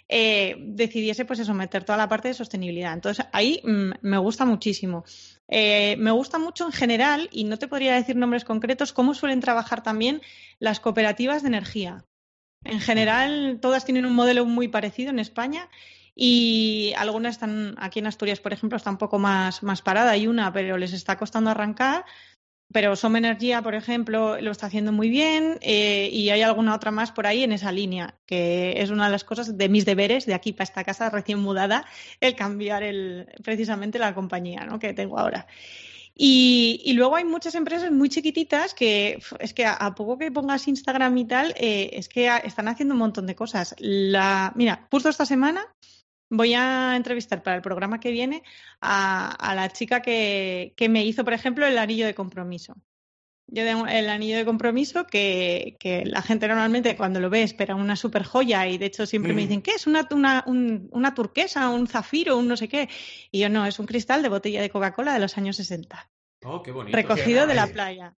Eh, 0.07 0.55
decidiese 0.59 1.25
pues 1.25 1.39
eso, 1.39 1.53
meter 1.53 1.83
toda 1.83 1.97
la 1.97 2.07
parte 2.07 2.29
de 2.29 2.35
sostenibilidad. 2.35 2.93
Entonces 2.93 3.25
ahí 3.33 3.59
mm, 3.65 3.91
me 3.99 4.17
gusta 4.17 4.45
muchísimo. 4.45 5.03
Eh, 5.49 5.97
me 5.97 6.11
gusta 6.11 6.39
mucho 6.39 6.65
en 6.65 6.71
general, 6.71 7.27
y 7.33 7.43
no 7.43 7.59
te 7.59 7.67
podría 7.67 7.95
decir 7.95 8.15
nombres 8.15 8.45
concretos, 8.45 8.93
cómo 8.93 9.13
suelen 9.13 9.41
trabajar 9.41 9.83
también 9.83 10.21
las 10.59 10.79
cooperativas 10.79 11.41
de 11.41 11.49
energía. 11.49 12.05
En 12.63 12.79
general, 12.79 13.59
todas 13.61 13.83
tienen 13.83 14.05
un 14.05 14.15
modelo 14.15 14.45
muy 14.45 14.69
parecido 14.69 15.09
en 15.09 15.19
España 15.19 15.69
y 16.15 16.93
algunas 16.97 17.35
están, 17.35 17.75
aquí 17.77 17.99
en 17.99 18.07
Asturias, 18.07 18.39
por 18.39 18.53
ejemplo, 18.53 18.77
está 18.77 18.89
un 18.89 18.97
poco 18.97 19.19
más, 19.19 19.61
más 19.63 19.81
parada. 19.81 20.11
Hay 20.11 20.27
una, 20.27 20.53
pero 20.53 20.77
les 20.77 20.93
está 20.93 21.17
costando 21.17 21.49
arrancar. 21.49 22.05
Pero 22.71 22.95
Som 22.95 23.15
Energía, 23.15 23.61
por 23.61 23.75
ejemplo, 23.75 24.41
lo 24.41 24.51
está 24.51 24.67
haciendo 24.67 24.91
muy 24.91 25.09
bien 25.09 25.59
eh, 25.61 26.09
y 26.11 26.29
hay 26.29 26.41
alguna 26.41 26.73
otra 26.73 26.91
más 26.91 27.11
por 27.11 27.27
ahí 27.27 27.43
en 27.43 27.51
esa 27.51 27.71
línea, 27.71 28.15
que 28.25 28.81
es 28.81 28.89
una 28.89 29.05
de 29.05 29.11
las 29.11 29.23
cosas 29.23 29.57
de 29.57 29.69
mis 29.69 29.85
deberes 29.85 30.25
de 30.25 30.33
aquí 30.33 30.51
para 30.51 30.63
esta 30.63 30.83
casa 30.83 31.09
recién 31.09 31.39
mudada, 31.39 31.85
el 32.19 32.35
cambiar 32.35 32.81
el, 32.81 33.27
precisamente 33.43 33.99
la 33.99 34.15
compañía 34.15 34.65
¿no? 34.65 34.79
que 34.79 34.93
tengo 34.93 35.19
ahora. 35.19 35.47
Y, 36.17 36.93
luego 36.95 37.17
hay 37.17 37.25
muchas 37.25 37.55
empresas 37.55 37.91
muy 37.91 38.09
chiquititas 38.09 38.73
que 38.73 39.19
es 39.39 39.53
que 39.53 39.65
a, 39.65 39.93
poco 39.95 40.17
que 40.17 40.31
pongas 40.31 40.67
Instagram 40.67 41.17
y 41.17 41.25
tal, 41.25 41.53
eh, 41.57 41.91
es 41.93 42.09
que 42.09 42.29
están 42.43 42.69
haciendo 42.69 42.93
un 42.93 42.99
montón 42.99 43.27
de 43.27 43.35
cosas. 43.35 43.75
La, 43.79 44.53
mira, 44.55 44.87
justo 44.89 45.09
esta 45.09 45.25
semana 45.25 45.67
voy 46.29 46.53
a 46.53 46.95
entrevistar 46.95 47.43
para 47.43 47.55
el 47.55 47.61
programa 47.61 47.99
que 47.99 48.11
viene 48.11 48.43
a, 48.81 49.53
la 49.55 49.69
chica 49.69 50.01
que, 50.01 50.73
que, 50.75 50.89
me 50.89 51.05
hizo, 51.05 51.23
por 51.23 51.33
ejemplo, 51.33 51.65
el 51.65 51.77
anillo 51.77 52.05
de 52.05 52.15
compromiso. 52.15 52.75
Yo 53.47 53.63
tengo 53.63 53.85
el 53.85 54.09
anillo 54.09 54.37
de 54.37 54.45
compromiso 54.45 55.05
que, 55.05 55.77
que, 55.79 56.03
la 56.05 56.23
gente 56.23 56.47
normalmente 56.47 56.97
cuando 56.97 57.19
lo 57.19 57.29
ve 57.29 57.43
espera 57.43 57.75
una 57.75 57.95
super 57.95 58.23
joya 58.23 58.67
y 58.67 58.79
de 58.79 58.87
hecho 58.87 59.05
siempre 59.05 59.33
me 59.33 59.43
dicen, 59.43 59.61
¿qué 59.61 59.71
es? 59.71 59.85
Una, 59.85 60.07
una, 60.11 60.43
una 60.47 61.13
turquesa, 61.13 61.69
un 61.69 61.87
zafiro, 61.87 62.37
un 62.37 62.47
no 62.47 62.57
sé 62.57 62.67
qué. 62.67 62.89
Y 63.31 63.41
yo 63.41 63.49
no, 63.49 63.65
es 63.67 63.77
un 63.77 63.85
cristal 63.85 64.23
de 64.23 64.29
botella 64.29 64.61
de 64.61 64.71
Coca-Cola 64.71 65.13
de 65.13 65.19
los 65.19 65.37
años 65.37 65.57
60. 65.57 66.09
Oh, 66.43 66.63
qué 66.63 66.71
bonito. 66.71 66.95
Recogido 66.95 67.45
de 67.45 67.53
la 67.53 67.67
playa. 67.67 68.15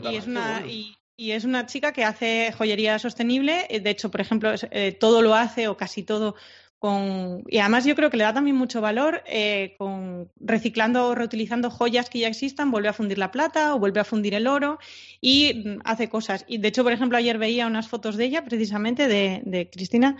Y 0.00 0.14
es, 0.14 0.26
una, 0.28 0.62
y, 0.64 0.96
es 1.16 1.44
una 1.44 1.66
chica 1.66 1.92
que 1.92 2.04
hace 2.04 2.52
joyería 2.52 3.00
sostenible. 3.00 3.66
De 3.68 3.90
hecho, 3.90 4.12
por 4.12 4.20
ejemplo, 4.20 4.52
eh, 4.70 4.92
todo 4.92 5.22
lo 5.22 5.34
hace 5.34 5.66
o 5.66 5.76
casi 5.76 6.04
todo 6.04 6.36
y 6.82 7.58
además 7.58 7.84
yo 7.84 7.94
creo 7.94 8.08
que 8.08 8.16
le 8.16 8.24
da 8.24 8.32
también 8.32 8.56
mucho 8.56 8.80
valor 8.80 9.22
eh, 9.26 9.74
con 9.76 10.30
reciclando 10.40 11.08
o 11.08 11.14
reutilizando 11.14 11.68
joyas 11.70 12.08
que 12.08 12.20
ya 12.20 12.28
existan, 12.28 12.70
vuelve 12.70 12.88
a 12.88 12.94
fundir 12.94 13.18
la 13.18 13.30
plata 13.30 13.74
o 13.74 13.78
vuelve 13.78 14.00
a 14.00 14.04
fundir 14.04 14.32
el 14.32 14.46
oro 14.46 14.78
y 15.20 15.62
mm, 15.62 15.80
hace 15.84 16.08
cosas. 16.08 16.46
Y 16.48 16.56
de 16.56 16.68
hecho, 16.68 16.82
por 16.82 16.92
ejemplo, 16.92 17.18
ayer 17.18 17.36
veía 17.36 17.66
unas 17.66 17.88
fotos 17.88 18.16
de 18.16 18.24
ella, 18.24 18.44
precisamente 18.44 19.08
de, 19.08 19.68
Cristina, 19.70 20.16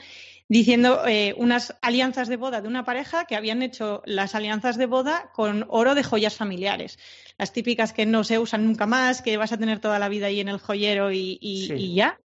diciendo 0.49 1.07
eh, 1.07 1.35
unas 1.39 1.77
alianzas 1.81 2.29
de 2.29 2.37
boda 2.37 2.61
de 2.61 2.69
una 2.69 2.85
pareja 2.85 3.25
que 3.25 3.37
habían 3.37 3.63
hecho 3.63 4.03
las 4.05 4.35
alianzas 4.35 4.77
de 4.77 4.85
boda 4.85 5.31
con 5.33 5.65
oro 5.69 5.95
de 5.95 6.03
joyas 6.03 6.37
familiares. 6.37 6.99
Las 7.39 7.55
típicas 7.55 7.95
que 7.95 8.05
no 8.05 8.23
se 8.23 8.39
usan 8.39 8.67
nunca 8.67 8.85
más, 8.85 9.23
que 9.23 9.39
vas 9.39 9.53
a 9.53 9.59
tener 9.59 9.79
toda 9.79 9.99
la 9.99 10.11
vida 10.11 10.27
ahí 10.27 10.41
en 10.41 10.49
el 10.49 10.59
joyero 10.59 11.11
y 11.11 11.95
ya. 11.95 12.19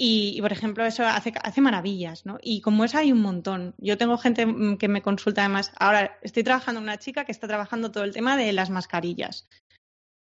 Y, 0.00 0.40
por 0.40 0.52
ejemplo, 0.52 0.86
eso 0.86 1.04
hace, 1.04 1.32
hace 1.42 1.60
maravillas, 1.60 2.24
¿no? 2.24 2.38
Y 2.40 2.60
como 2.60 2.84
es 2.84 2.94
hay 2.94 3.10
un 3.10 3.20
montón. 3.20 3.74
Yo 3.78 3.98
tengo 3.98 4.16
gente 4.16 4.46
mm, 4.46 4.76
que 4.76 4.86
me 4.86 5.02
consulta 5.02 5.40
además. 5.40 5.72
Ahora 5.76 6.16
estoy 6.22 6.44
trabajando 6.44 6.80
una 6.80 6.98
chica 6.98 7.24
que 7.24 7.32
está 7.32 7.48
trabajando 7.48 7.90
todo 7.90 8.04
el 8.04 8.12
tema 8.12 8.36
de 8.36 8.52
las 8.52 8.70
mascarillas. 8.70 9.48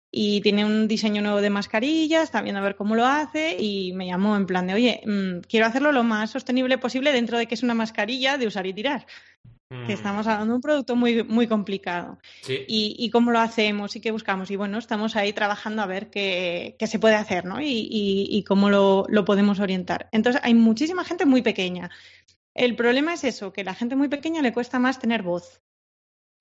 Y 0.09 0.39
tiene 0.39 0.63
un 0.63 0.87
diseño 0.87 1.21
nuevo 1.21 1.41
de 1.41 1.49
mascarillas, 1.49 2.23
está 2.23 2.41
viendo 2.41 2.61
a 2.61 2.63
ver 2.63 2.77
cómo 2.77 2.95
lo 2.95 3.05
hace 3.05 3.57
y 3.59 3.91
me 3.91 4.07
llamó 4.07 4.37
en 4.37 4.45
plan 4.45 4.67
de, 4.67 4.73
oye, 4.73 5.01
mm, 5.05 5.41
quiero 5.49 5.65
hacerlo 5.65 5.91
lo 5.91 6.03
más 6.05 6.31
sostenible 6.31 6.77
posible 6.77 7.11
dentro 7.11 7.37
de 7.37 7.45
que 7.45 7.55
es 7.55 7.63
una 7.63 7.73
mascarilla 7.73 8.37
de 8.37 8.47
usar 8.47 8.65
y 8.67 8.73
tirar 8.73 9.05
que 9.69 9.75
mm. 9.75 9.91
estamos 9.91 10.27
hablando 10.27 10.53
de 10.53 10.55
un 10.55 10.61
producto 10.61 10.95
muy, 10.95 11.23
muy 11.23 11.47
complicado. 11.47 12.17
Y, 12.47 13.09
cómo 13.11 13.31
lo 13.31 13.39
hacemos 13.39 13.95
y 13.95 14.01
qué 14.01 14.11
buscamos. 14.11 14.49
Y 14.49 14.55
bueno, 14.55 14.77
estamos 14.77 15.15
ahí 15.15 15.33
trabajando 15.33 15.81
a 15.81 15.87
ver 15.87 16.09
qué, 16.09 16.75
qué 16.79 16.87
se 16.87 16.99
puede 16.99 17.15
hacer 17.15 17.45
¿no? 17.45 17.61
y, 17.61 17.87
y 17.89 18.43
cómo 18.43 18.69
lo, 18.69 19.05
lo, 19.09 19.25
podemos 19.25 19.59
orientar. 19.59 20.07
Entonces, 20.11 20.41
hay 20.43 20.53
muchísima 20.53 21.03
gente 21.03 21.25
muy 21.25 21.41
pequeña. 21.41 21.89
El 22.53 22.75
problema 22.75 23.13
es 23.13 23.23
eso, 23.23 23.51
que 23.51 23.61
a 23.61 23.65
la 23.65 23.75
gente 23.75 23.95
muy 23.95 24.07
pequeña 24.07 24.41
le 24.41 24.53
cuesta 24.53 24.79
más 24.79 24.99
tener 24.99 25.21
voz. 25.21 25.61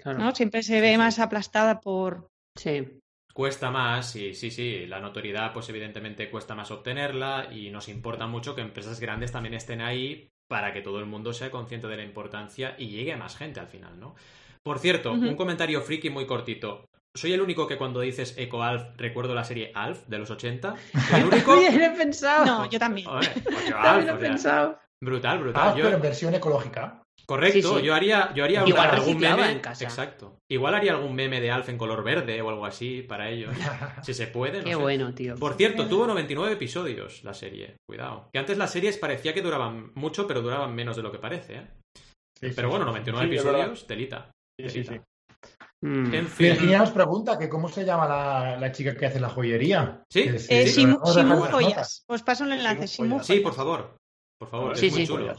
¿no? 0.04 0.34
Siempre 0.34 0.62
se 0.62 0.80
ve 0.80 0.96
más 0.98 1.18
aplastada 1.18 1.80
por... 1.80 2.30
Sí. 2.54 3.00
cuesta 3.34 3.70
más 3.70 4.16
y 4.16 4.34
sí, 4.34 4.50
sí, 4.50 4.86
la 4.86 5.00
notoriedad 5.00 5.52
pues 5.52 5.68
evidentemente 5.68 6.30
cuesta 6.30 6.54
más 6.54 6.70
obtenerla 6.70 7.48
y 7.52 7.70
nos 7.70 7.88
importa 7.88 8.26
mucho 8.26 8.54
que 8.54 8.62
empresas 8.62 8.98
grandes 8.98 9.32
también 9.32 9.52
estén 9.54 9.82
ahí 9.82 10.30
para 10.48 10.72
que 10.72 10.80
todo 10.82 10.98
el 10.98 11.06
mundo 11.06 11.32
sea 11.32 11.50
consciente 11.50 11.86
de 11.88 11.96
la 11.96 12.02
importancia 12.04 12.74
y 12.78 12.88
llegue 12.88 13.12
a 13.12 13.16
más 13.16 13.36
gente 13.36 13.60
al 13.60 13.66
final, 13.68 13.98
¿no? 13.98 14.14
Por 14.62 14.78
cierto, 14.78 15.12
un 15.12 15.36
comentario 15.36 15.80
friki 15.80 16.10
muy 16.10 16.26
cortito. 16.26 16.88
Soy 17.14 17.32
el 17.32 17.40
único 17.40 17.66
que 17.66 17.78
cuando 17.78 18.00
dices 18.00 18.34
Eco 18.36 18.62
Alf 18.62 18.82
recuerdo 18.96 19.34
la 19.34 19.44
serie 19.44 19.72
Alf 19.74 20.06
de 20.06 20.18
los 20.18 20.30
80. 20.30 20.74
El 21.14 21.24
único. 21.32 21.56
he 21.56 21.90
pensado. 21.96 22.44
No, 22.44 22.70
yo 22.70 22.78
también. 22.78 23.08
también 23.82 24.14
he 24.14 24.18
pensado. 24.18 24.78
Brutal, 25.00 25.38
brutal. 25.38 25.68
Alf, 25.68 25.76
pero 25.76 25.96
en 25.96 26.02
versión 26.02 26.34
ecológica. 26.34 27.02
Correcto, 27.26 27.80
yo 27.80 27.92
haría, 27.92 28.32
yo 28.34 28.44
haría 28.44 28.62
algún 28.62 29.18
meme. 29.18 29.50
En 29.50 29.58
casa. 29.58 29.84
Exacto. 29.84 30.38
Igual 30.48 30.76
haría 30.76 30.92
algún 30.92 31.14
meme 31.14 31.40
de 31.40 31.50
Alf 31.50 31.68
en 31.68 31.76
color 31.76 32.04
verde 32.04 32.40
o 32.40 32.48
algo 32.48 32.64
así 32.64 33.02
para 33.02 33.28
ellos. 33.28 33.52
si 34.02 34.14
se 34.14 34.28
puede. 34.28 34.62
Qué 34.62 34.76
bueno, 34.76 35.12
tío. 35.12 35.34
Por 35.34 35.54
cierto, 35.54 35.88
tuvo 35.88 36.06
99 36.06 36.54
episodios 36.54 37.24
la 37.24 37.34
serie. 37.34 37.76
Cuidado. 37.88 38.28
Que 38.32 38.38
antes 38.38 38.56
las 38.56 38.70
series 38.70 38.96
parecía 38.96 39.34
que 39.34 39.42
duraban 39.42 39.90
mucho, 39.94 40.26
pero 40.26 40.40
duraban 40.40 40.74
menos 40.74 40.96
de 40.96 41.02
lo 41.02 41.10
que 41.10 41.18
parece, 41.18 41.56
¿eh? 41.56 42.52
pero 42.54 42.68
bueno, 42.68 42.84
99 42.84 43.26
episodios, 43.26 43.86
telita. 43.86 44.30
Sí, 44.60 44.70
sí, 44.70 44.84
sí. 44.84 45.00
Mm. 45.82 46.14
En 46.14 46.28
fin. 46.28 46.46
Virginia 46.52 46.78
nos 46.78 46.90
pregunta 46.90 47.38
que 47.38 47.48
cómo 47.48 47.68
se 47.68 47.84
llama 47.84 48.56
la, 48.56 48.72
chica 48.72 48.96
que 48.96 49.06
hace 49.06 49.20
la 49.20 49.28
joyería. 49.28 50.04
Sí, 50.10 50.30
eh, 50.48 50.66
Shimu, 50.66 50.98
Joyas. 50.98 52.04
Os 52.06 52.22
paso 52.22 52.44
el 52.44 52.52
enlace. 52.52 52.86
Sí, 52.86 53.40
por 53.40 53.52
favor. 53.52 53.96
Por 54.38 54.48
favor, 54.48 54.76
sí, 54.76 54.86
es 54.86 54.92
muy 54.92 55.06
chulo. 55.06 55.34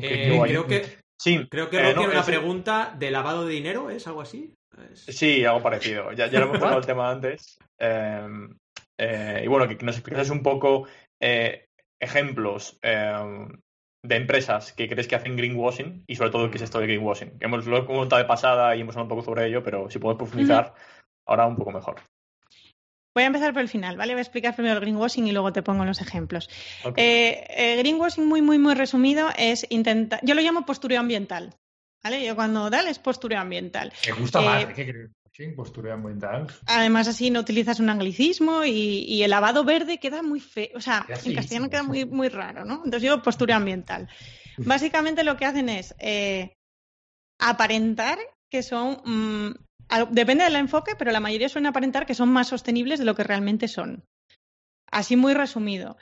Eh, 0.00 0.40
creo 0.46 0.66
que, 0.66 0.84
sí, 1.18 1.46
creo 1.50 1.70
que 1.70 1.78
eh, 1.78 1.94
tiene 1.94 2.12
una 2.12 2.24
pregunta 2.24 2.94
de 2.98 3.10
lavado 3.10 3.46
de 3.46 3.54
dinero, 3.54 3.90
¿es 3.90 4.06
algo 4.06 4.20
así? 4.20 4.54
Sí, 4.94 5.44
algo 5.44 5.62
parecido. 5.62 6.12
Ya, 6.12 6.26
ya 6.26 6.40
lo 6.40 6.46
hemos 6.46 6.58
tocado 6.60 6.78
el 6.78 6.86
tema 6.86 7.10
antes. 7.10 7.58
Em, 7.78 8.56
eh, 8.98 9.42
y 9.44 9.48
bueno, 9.48 9.68
que 9.68 9.84
nos 9.84 9.96
explicas 9.96 10.30
un 10.30 10.42
poco 10.42 10.86
ejemplos 12.00 12.78
em, 12.82 13.48
de 14.02 14.16
empresas 14.16 14.72
que 14.72 14.88
crees 14.88 15.08
que 15.08 15.14
hacen 15.14 15.36
greenwashing 15.36 16.04
y 16.06 16.16
sobre 16.16 16.30
todo 16.30 16.50
qué 16.50 16.56
es 16.56 16.62
esto 16.62 16.80
de 16.80 16.86
greenwashing. 16.86 17.38
Hemos, 17.40 17.66
lo 17.66 17.78
hemos 17.78 17.88
contado 17.88 18.20
de 18.20 18.28
pasada 18.28 18.76
y 18.76 18.80
hemos 18.80 18.94
hablado 18.96 19.04
un 19.04 19.08
poco 19.08 19.22
sobre 19.22 19.46
ello, 19.46 19.62
pero 19.62 19.88
si 19.88 19.98
puedes 19.98 20.18
profundizar 20.18 20.74
ahora 21.26 21.46
un 21.46 21.56
poco 21.56 21.72
mejor. 21.72 21.96
Voy 23.14 23.22
a 23.22 23.26
empezar 23.26 23.52
por 23.52 23.62
el 23.62 23.68
final, 23.68 23.96
¿vale? 23.96 24.14
Voy 24.14 24.18
a 24.18 24.22
explicar 24.22 24.56
primero 24.56 24.74
el 24.74 24.80
greenwashing 24.80 25.28
y 25.28 25.32
luego 25.32 25.52
te 25.52 25.62
pongo 25.62 25.84
los 25.84 26.00
ejemplos. 26.00 26.50
Eh, 26.96 27.46
eh, 27.48 27.76
greenwashing, 27.76 28.26
muy, 28.26 28.42
muy, 28.42 28.58
muy 28.58 28.74
resumido, 28.74 29.28
es 29.38 29.64
intentar. 29.70 30.18
Yo 30.24 30.34
lo 30.34 30.42
llamo 30.42 30.66
postureo 30.66 30.98
ambiental. 30.98 31.54
¿Vale? 32.02 32.24
Yo 32.24 32.34
cuando 32.34 32.68
dale 32.68 32.90
es 32.90 32.98
postureo 32.98 33.40
ambiental. 33.40 33.92
Me 34.06 34.12
gusta 34.12 34.40
más 34.40 34.64
eh, 34.64 35.10
que 35.32 35.48
postureo 35.50 35.94
ambiental. 35.94 36.48
Además, 36.66 37.06
así 37.08 37.30
no 37.30 37.40
utilizas 37.40 37.78
un 37.78 37.88
anglicismo 37.88 38.64
y, 38.64 39.22
el 39.22 39.30
lavado 39.30 39.64
verde 39.64 39.98
queda 39.98 40.22
muy 40.22 40.40
feo. 40.40 40.68
O 40.74 40.80
sea, 40.80 41.06
en 41.08 41.34
castellano 41.34 41.70
queda 41.70 41.84
muy, 41.84 42.04
muy 42.04 42.28
raro, 42.28 42.64
¿no? 42.64 42.82
Entonces 42.84 43.02
digo 43.02 43.22
postureo 43.22 43.56
ambiental. 43.56 44.08
Básicamente 44.58 45.24
lo 45.24 45.36
que 45.36 45.46
hacen 45.46 45.68
es 45.68 45.94
aparentar 47.38 48.18
que 48.50 48.62
son 48.62 49.00
mm, 49.04 49.54
Depende 50.10 50.44
del 50.44 50.56
enfoque, 50.56 50.94
pero 50.98 51.12
la 51.12 51.20
mayoría 51.20 51.48
suelen 51.48 51.66
aparentar 51.66 52.06
que 52.06 52.14
son 52.14 52.30
más 52.30 52.48
sostenibles 52.48 52.98
de 52.98 53.04
lo 53.04 53.14
que 53.14 53.24
realmente 53.24 53.68
son. 53.68 54.04
Así 54.90 55.16
muy 55.16 55.34
resumido. 55.34 55.96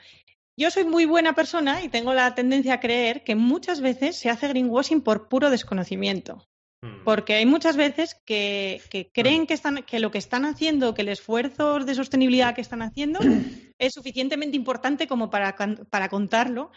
Yo 0.57 0.69
soy 0.69 0.83
muy 0.83 1.05
buena 1.05 1.33
persona 1.33 1.81
y 1.83 1.89
tengo 1.89 2.13
la 2.13 2.35
tendencia 2.35 2.75
a 2.75 2.79
creer 2.79 3.23
que 3.23 3.35
muchas 3.35 3.81
veces 3.81 4.17
se 4.17 4.29
hace 4.29 4.47
greenwashing 4.47 5.01
por 5.01 5.27
puro 5.27 5.49
desconocimiento. 5.49 6.47
Hmm. 6.83 7.03
Porque 7.03 7.33
hay 7.33 7.45
muchas 7.45 7.75
veces 7.75 8.15
que, 8.25 8.81
creen 9.13 9.47
que, 9.47 9.55
están, 9.55 9.83
que 9.83 9.99
lo 9.99 10.11
que 10.11 10.19
están 10.19 10.45
haciendo, 10.45 10.93
que 10.93 11.01
el 11.01 11.09
esfuerzo 11.09 11.79
de 11.79 11.95
sostenibilidad 11.95 12.53
que 12.53 12.61
están 12.61 12.83
haciendo 12.83 13.19
es 13.79 13.93
suficientemente 13.93 14.55
importante 14.55 15.07
como 15.07 15.29
para, 15.29 15.55
para 15.89 16.09
contarlo 16.09 16.71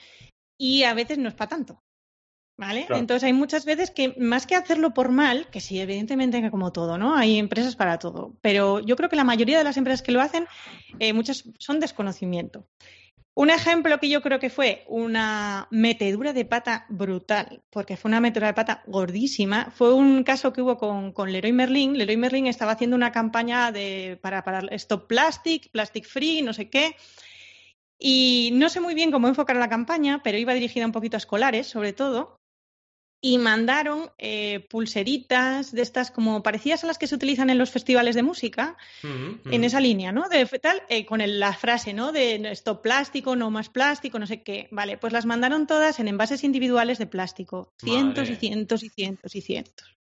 y 0.58 0.84
a 0.84 0.94
veces 0.94 1.18
no 1.18 1.28
es 1.28 1.34
para 1.34 1.50
tanto. 1.50 1.82
¿Vale? 2.58 2.86
Entonces 2.88 3.24
hay 3.24 3.34
muchas 3.34 3.66
veces 3.66 3.90
que 3.90 4.14
más 4.18 4.46
que 4.46 4.54
hacerlo 4.54 4.94
por 4.94 5.10
mal, 5.10 5.48
que 5.50 5.60
sí, 5.60 5.78
evidentemente 5.78 6.50
como 6.50 6.72
todo, 6.72 6.96
¿no? 6.96 7.14
Hay 7.14 7.38
empresas 7.38 7.76
para 7.76 7.98
todo, 7.98 8.34
pero 8.40 8.80
yo 8.80 8.96
creo 8.96 9.10
que 9.10 9.16
la 9.16 9.24
mayoría 9.24 9.58
de 9.58 9.64
las 9.64 9.76
empresas 9.76 10.00
que 10.00 10.12
lo 10.12 10.22
hacen, 10.22 10.46
eh, 10.98 11.12
muchas 11.12 11.44
son 11.58 11.80
desconocimiento. 11.80 12.66
Un 13.34 13.50
ejemplo 13.50 14.00
que 14.00 14.08
yo 14.08 14.22
creo 14.22 14.38
que 14.38 14.48
fue 14.48 14.84
una 14.88 15.68
metedura 15.70 16.32
de 16.32 16.46
pata 16.46 16.86
brutal, 16.88 17.62
porque 17.68 17.98
fue 17.98 18.08
una 18.08 18.20
metedura 18.20 18.46
de 18.46 18.54
pata 18.54 18.82
gordísima, 18.86 19.70
fue 19.76 19.92
un 19.92 20.24
caso 20.24 20.54
que 20.54 20.62
hubo 20.62 20.78
con, 20.78 21.12
con 21.12 21.30
Leroy 21.30 21.52
Merlin. 21.52 21.98
Leroy 21.98 22.16
Merlin 22.16 22.46
estaba 22.46 22.72
haciendo 22.72 22.96
una 22.96 23.12
campaña 23.12 23.70
de, 23.70 24.18
para, 24.22 24.42
para 24.42 24.60
Stop 24.76 25.06
Plastic, 25.06 25.70
Plastic 25.70 26.06
Free, 26.06 26.40
no 26.40 26.54
sé 26.54 26.70
qué. 26.70 26.96
Y 27.98 28.52
no 28.54 28.70
sé 28.70 28.80
muy 28.80 28.94
bien 28.94 29.10
cómo 29.10 29.28
enfocar 29.28 29.56
la 29.56 29.68
campaña, 29.68 30.22
pero 30.24 30.38
iba 30.38 30.54
dirigida 30.54 30.86
un 30.86 30.92
poquito 30.92 31.16
a 31.16 31.18
escolares, 31.18 31.66
sobre 31.66 31.92
todo 31.92 32.40
y 33.20 33.38
mandaron 33.38 34.10
eh, 34.18 34.66
pulseritas 34.70 35.72
de 35.72 35.82
estas 35.82 36.10
como 36.10 36.42
parecidas 36.42 36.84
a 36.84 36.86
las 36.86 36.98
que 36.98 37.06
se 37.06 37.14
utilizan 37.14 37.50
en 37.50 37.58
los 37.58 37.70
festivales 37.70 38.14
de 38.14 38.22
música, 38.22 38.76
en 39.02 39.64
esa 39.64 39.80
línea, 39.80 40.12
¿no? 40.12 40.28
De 40.28 40.44
tal, 40.60 40.82
eh, 40.88 41.06
con 41.06 41.20
la 41.24 41.52
frase, 41.54 41.92
¿no? 41.92 42.12
De 42.12 42.36
esto 42.50 42.82
plástico, 42.82 43.34
no 43.34 43.50
más 43.50 43.68
plástico, 43.68 44.18
no 44.18 44.26
sé 44.26 44.42
qué. 44.42 44.68
Vale, 44.70 44.98
pues 44.98 45.12
las 45.12 45.26
mandaron 45.26 45.66
todas 45.66 45.98
en 45.98 46.08
envases 46.08 46.44
individuales 46.44 46.98
de 46.98 47.06
plástico. 47.06 47.72
Cientos 47.78 48.28
y 48.28 48.36
cientos 48.36 48.82
y 48.82 48.90
cientos 48.90 49.34
y 49.34 49.40
cientos. 49.40 49.96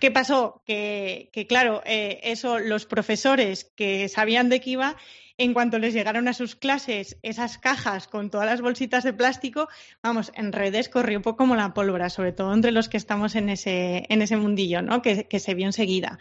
¿Qué 0.00 0.12
pasó? 0.12 0.62
Que, 0.64 1.28
que 1.32 1.46
claro, 1.46 1.82
eh, 1.84 2.20
eso 2.22 2.60
los 2.60 2.86
profesores 2.86 3.64
que 3.76 4.08
sabían 4.08 4.48
de 4.48 4.60
qué 4.60 4.70
iba 4.70 4.96
en 5.38 5.54
cuanto 5.54 5.78
les 5.78 5.94
llegaron 5.94 6.26
a 6.26 6.34
sus 6.34 6.56
clases 6.56 7.16
esas 7.22 7.58
cajas 7.58 8.08
con 8.08 8.28
todas 8.28 8.46
las 8.46 8.60
bolsitas 8.60 9.04
de 9.04 9.12
plástico, 9.12 9.68
vamos, 10.02 10.32
en 10.34 10.52
redes 10.52 10.88
corrió 10.88 11.18
un 11.18 11.22
poco 11.22 11.38
como 11.38 11.54
la 11.56 11.72
pólvora, 11.72 12.10
sobre 12.10 12.32
todo 12.32 12.52
entre 12.52 12.72
los 12.72 12.88
que 12.88 12.96
estamos 12.96 13.36
en 13.36 13.48
ese, 13.48 14.04
en 14.08 14.20
ese 14.20 14.36
mundillo, 14.36 14.82
¿no? 14.82 15.00
Que, 15.00 15.26
se 15.38 15.54
vio 15.54 15.66
enseguida. 15.66 16.18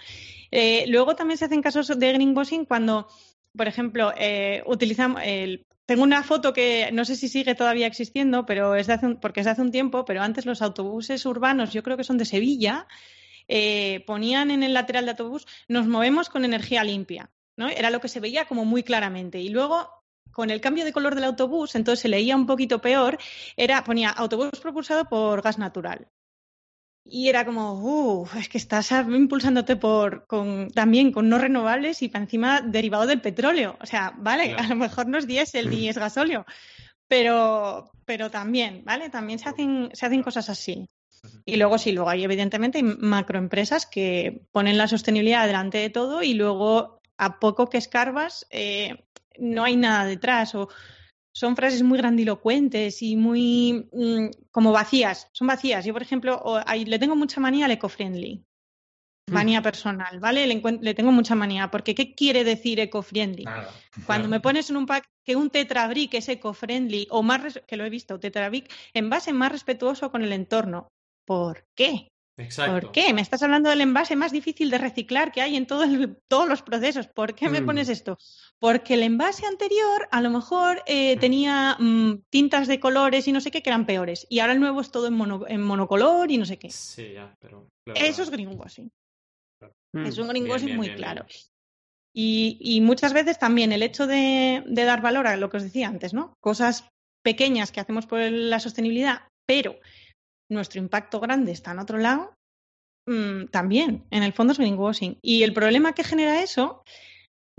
Eh, 0.51 0.85
luego 0.87 1.15
también 1.15 1.39
se 1.39 1.45
hacen 1.45 1.63
casos 1.63 1.87
de 1.87 2.13
greenwashing 2.13 2.65
cuando, 2.65 3.07
por 3.55 3.67
ejemplo, 3.67 4.13
eh, 4.15 4.61
utilizamos 4.67 5.21
el, 5.25 5.65
tengo 5.87 6.03
una 6.03 6.21
foto 6.21 6.53
que 6.53 6.89
no 6.93 7.03
sé 7.03 7.15
si 7.15 7.27
sigue 7.27 7.55
todavía 7.55 7.87
existiendo, 7.87 8.45
pero 8.45 8.75
es 8.75 8.85
de 8.85 8.93
hace 8.93 9.15
porque 9.15 9.39
es 9.39 9.45
de 9.45 9.53
hace 9.53 9.61
un 9.61 9.71
tiempo, 9.71 10.05
pero 10.05 10.21
antes 10.21 10.45
los 10.45 10.61
autobuses 10.61 11.25
urbanos, 11.25 11.73
yo 11.73 11.81
creo 11.81 11.97
que 11.97 12.03
son 12.03 12.19
de 12.19 12.25
Sevilla, 12.25 12.87
eh, 13.47 14.03
ponían 14.05 14.51
en 14.51 14.61
el 14.61 14.73
lateral 14.73 15.05
de 15.05 15.11
autobús, 15.11 15.47
nos 15.67 15.87
movemos 15.87 16.29
con 16.29 16.45
energía 16.45 16.83
limpia. 16.83 17.31
Era 17.57 17.89
lo 17.89 17.99
que 17.99 18.07
se 18.07 18.19
veía 18.19 18.45
como 18.45 18.65
muy 18.65 18.83
claramente. 18.83 19.39
Y 19.39 19.49
luego, 19.49 19.89
con 20.31 20.51
el 20.51 20.61
cambio 20.61 20.85
de 20.85 20.93
color 20.93 21.15
del 21.15 21.23
autobús, 21.23 21.75
entonces 21.75 22.01
se 22.01 22.09
leía 22.09 22.35
un 22.35 22.45
poquito 22.45 22.79
peor, 22.79 23.17
era, 23.55 23.83
ponía 23.83 24.09
autobús 24.09 24.51
propulsado 24.61 25.05
por 25.05 25.41
gas 25.41 25.57
natural. 25.57 26.07
Y 27.09 27.29
era 27.29 27.45
como, 27.45 27.73
uff, 27.73 28.35
es 28.35 28.49
que 28.49 28.57
estás 28.57 28.91
impulsándote 28.91 29.77
por, 29.77 30.27
con, 30.27 30.69
también 30.71 31.11
con 31.11 31.29
no 31.29 31.37
renovables 31.37 32.01
y 32.01 32.09
para 32.09 32.25
encima 32.25 32.61
derivado 32.61 33.07
del 33.07 33.21
petróleo. 33.21 33.77
O 33.81 33.85
sea, 33.85 34.13
vale, 34.17 34.53
a 34.59 34.67
lo 34.67 34.75
mejor 34.75 35.07
no 35.07 35.17
es 35.17 35.25
diésel 35.25 35.69
ni 35.69 35.89
es 35.89 35.97
gasóleo, 35.97 36.45
pero, 37.07 37.91
pero 38.05 38.29
también, 38.29 38.83
¿vale? 38.85 39.09
También 39.09 39.39
se 39.39 39.49
hacen, 39.49 39.89
se 39.93 40.05
hacen 40.05 40.21
cosas 40.21 40.49
así. 40.49 40.89
Y 41.45 41.55
luego 41.55 41.77
sí, 41.77 41.91
luego 41.93 42.09
hay 42.09 42.23
evidentemente 42.23 42.83
macroempresas 42.83 43.85
que 43.85 44.45
ponen 44.51 44.77
la 44.77 44.87
sostenibilidad 44.87 45.47
delante 45.47 45.77
de 45.77 45.89
todo 45.89 46.21
y 46.21 46.33
luego 46.33 46.96
a 47.17 47.39
poco 47.39 47.67
que 47.67 47.77
escarbas, 47.77 48.47
eh, 48.49 49.05
no 49.39 49.63
hay 49.63 49.75
nada 49.75 50.05
detrás. 50.05 50.55
O 50.55 50.69
son 51.37 51.55
frases 51.55 51.83
muy 51.83 51.99
grandilocuentes 51.99 53.03
y 53.03 53.15
muy 53.15 53.89
mm, 53.93 54.49
como 54.49 54.71
vacías. 54.71 55.29
Son 55.33 55.47
vacías. 55.47 55.85
Yo, 55.85 55.93
por 55.93 56.01
ejemplo, 56.01 56.43
le 56.73 56.99
tengo 56.99 57.15
mucha 57.15 57.39
manía 57.39 57.65
al 57.65 57.71
eco-friendly. 57.71 58.43
Mm. 59.29 59.33
Manía 59.33 59.61
personal, 59.61 60.19
¿vale? 60.19 60.47
Le, 60.47 60.93
tengo 60.95 61.11
mucha 61.11 61.35
manía, 61.35 61.69
porque 61.69 61.93
¿qué 61.93 62.15
quiere 62.15 62.43
decir 62.43 62.79
eco-friendly? 62.79 63.45
Cuando 64.07 64.29
me 64.29 64.39
pones 64.41 64.69
en 64.71 64.77
un 64.77 64.87
pack 64.87 65.05
que 65.23 65.35
un 65.35 65.51
tetrabric 65.51 66.15
es 66.15 66.27
eco-friendly, 66.27 67.07
o 67.11 67.21
más, 67.21 67.61
que 67.67 67.77
lo 67.77 67.85
he 67.85 67.89
visto, 67.91 68.19
tetrabric, 68.19 68.73
en 68.95 69.09
base 69.09 69.31
más 69.31 69.51
respetuoso 69.51 70.09
con 70.09 70.23
el 70.23 70.33
entorno. 70.33 70.87
¿Por 71.25 71.67
qué? 71.75 72.07
¿Por 72.37 72.91
qué? 72.91 73.13
Me 73.13 73.21
estás 73.21 73.41
hablando 73.41 73.71
del 73.71 73.81
envase 73.81 74.15
más 74.15 74.31
difícil 74.31 74.69
de 74.69 74.77
reciclar 74.77 75.31
que 75.31 75.41
hay 75.41 75.55
en 75.55 75.65
todos 75.65 75.89
los 76.47 76.61
procesos. 76.61 77.07
¿Por 77.07 77.33
qué 77.33 77.49
me 77.49 77.61
mm. 77.61 77.65
pones 77.65 77.89
esto? 77.89 78.19
Porque 78.59 78.93
el 78.93 79.01
envase 79.01 79.47
anterior 79.47 80.07
a 80.11 80.21
lo 80.21 80.29
mejor 80.29 80.83
eh, 80.85 81.15
mm. 81.15 81.19
tenía 81.19 81.77
mm, 81.79 82.25
tintas 82.29 82.67
de 82.67 82.79
colores 82.79 83.27
y 83.27 83.31
no 83.31 83.41
sé 83.41 83.49
qué 83.49 83.63
que 83.63 83.71
eran 83.71 83.87
peores. 83.87 84.27
Y 84.29 84.39
ahora 84.39 84.53
el 84.53 84.59
nuevo 84.59 84.81
es 84.81 84.91
todo 84.91 85.07
en, 85.07 85.63
monocolor 85.63 86.29
y 86.29 86.37
no 86.37 86.45
sé 86.45 86.59
qué. 86.59 86.69
Sí, 86.69 87.13
ya, 87.13 87.35
pero. 87.39 87.69
Eso 87.95 88.21
es 88.21 88.29
greenwashing. 88.29 88.91
Es 89.93 90.19
un 90.19 90.27
greenwashing 90.27 90.75
muy 90.75 90.93
claro. 90.93 91.25
Y, 92.13 92.79
muchas 92.81 93.13
veces 93.13 93.39
también 93.39 93.71
el 93.71 93.81
hecho 93.81 94.05
de, 94.05 94.63
de 94.67 94.83
dar 94.83 95.01
valor 95.01 95.25
a 95.25 95.37
lo 95.37 95.49
que 95.49 95.57
os 95.57 95.63
decía 95.63 95.87
antes, 95.87 96.13
¿no? 96.13 96.35
Cosas 96.39 96.87
pequeñas 97.23 97.71
que 97.71 97.79
hacemos 97.79 98.05
por 98.05 98.19
la 98.19 98.59
sostenibilidad, 98.59 99.27
pero 99.47 99.79
nuestro 100.49 100.79
impacto 100.79 101.19
grande 101.19 101.51
está 101.51 101.71
en 101.71 101.79
otro 101.79 101.97
lado, 101.97 102.33
mm, 103.07 103.45
también, 103.47 104.05
en 104.11 104.23
el 104.23 104.33
fondo 104.33 104.53
es 104.53 104.59
greenwashing. 104.59 105.19
Y 105.21 105.43
el 105.43 105.53
problema 105.53 105.93
que 105.93 106.03
genera 106.03 106.41
eso 106.41 106.83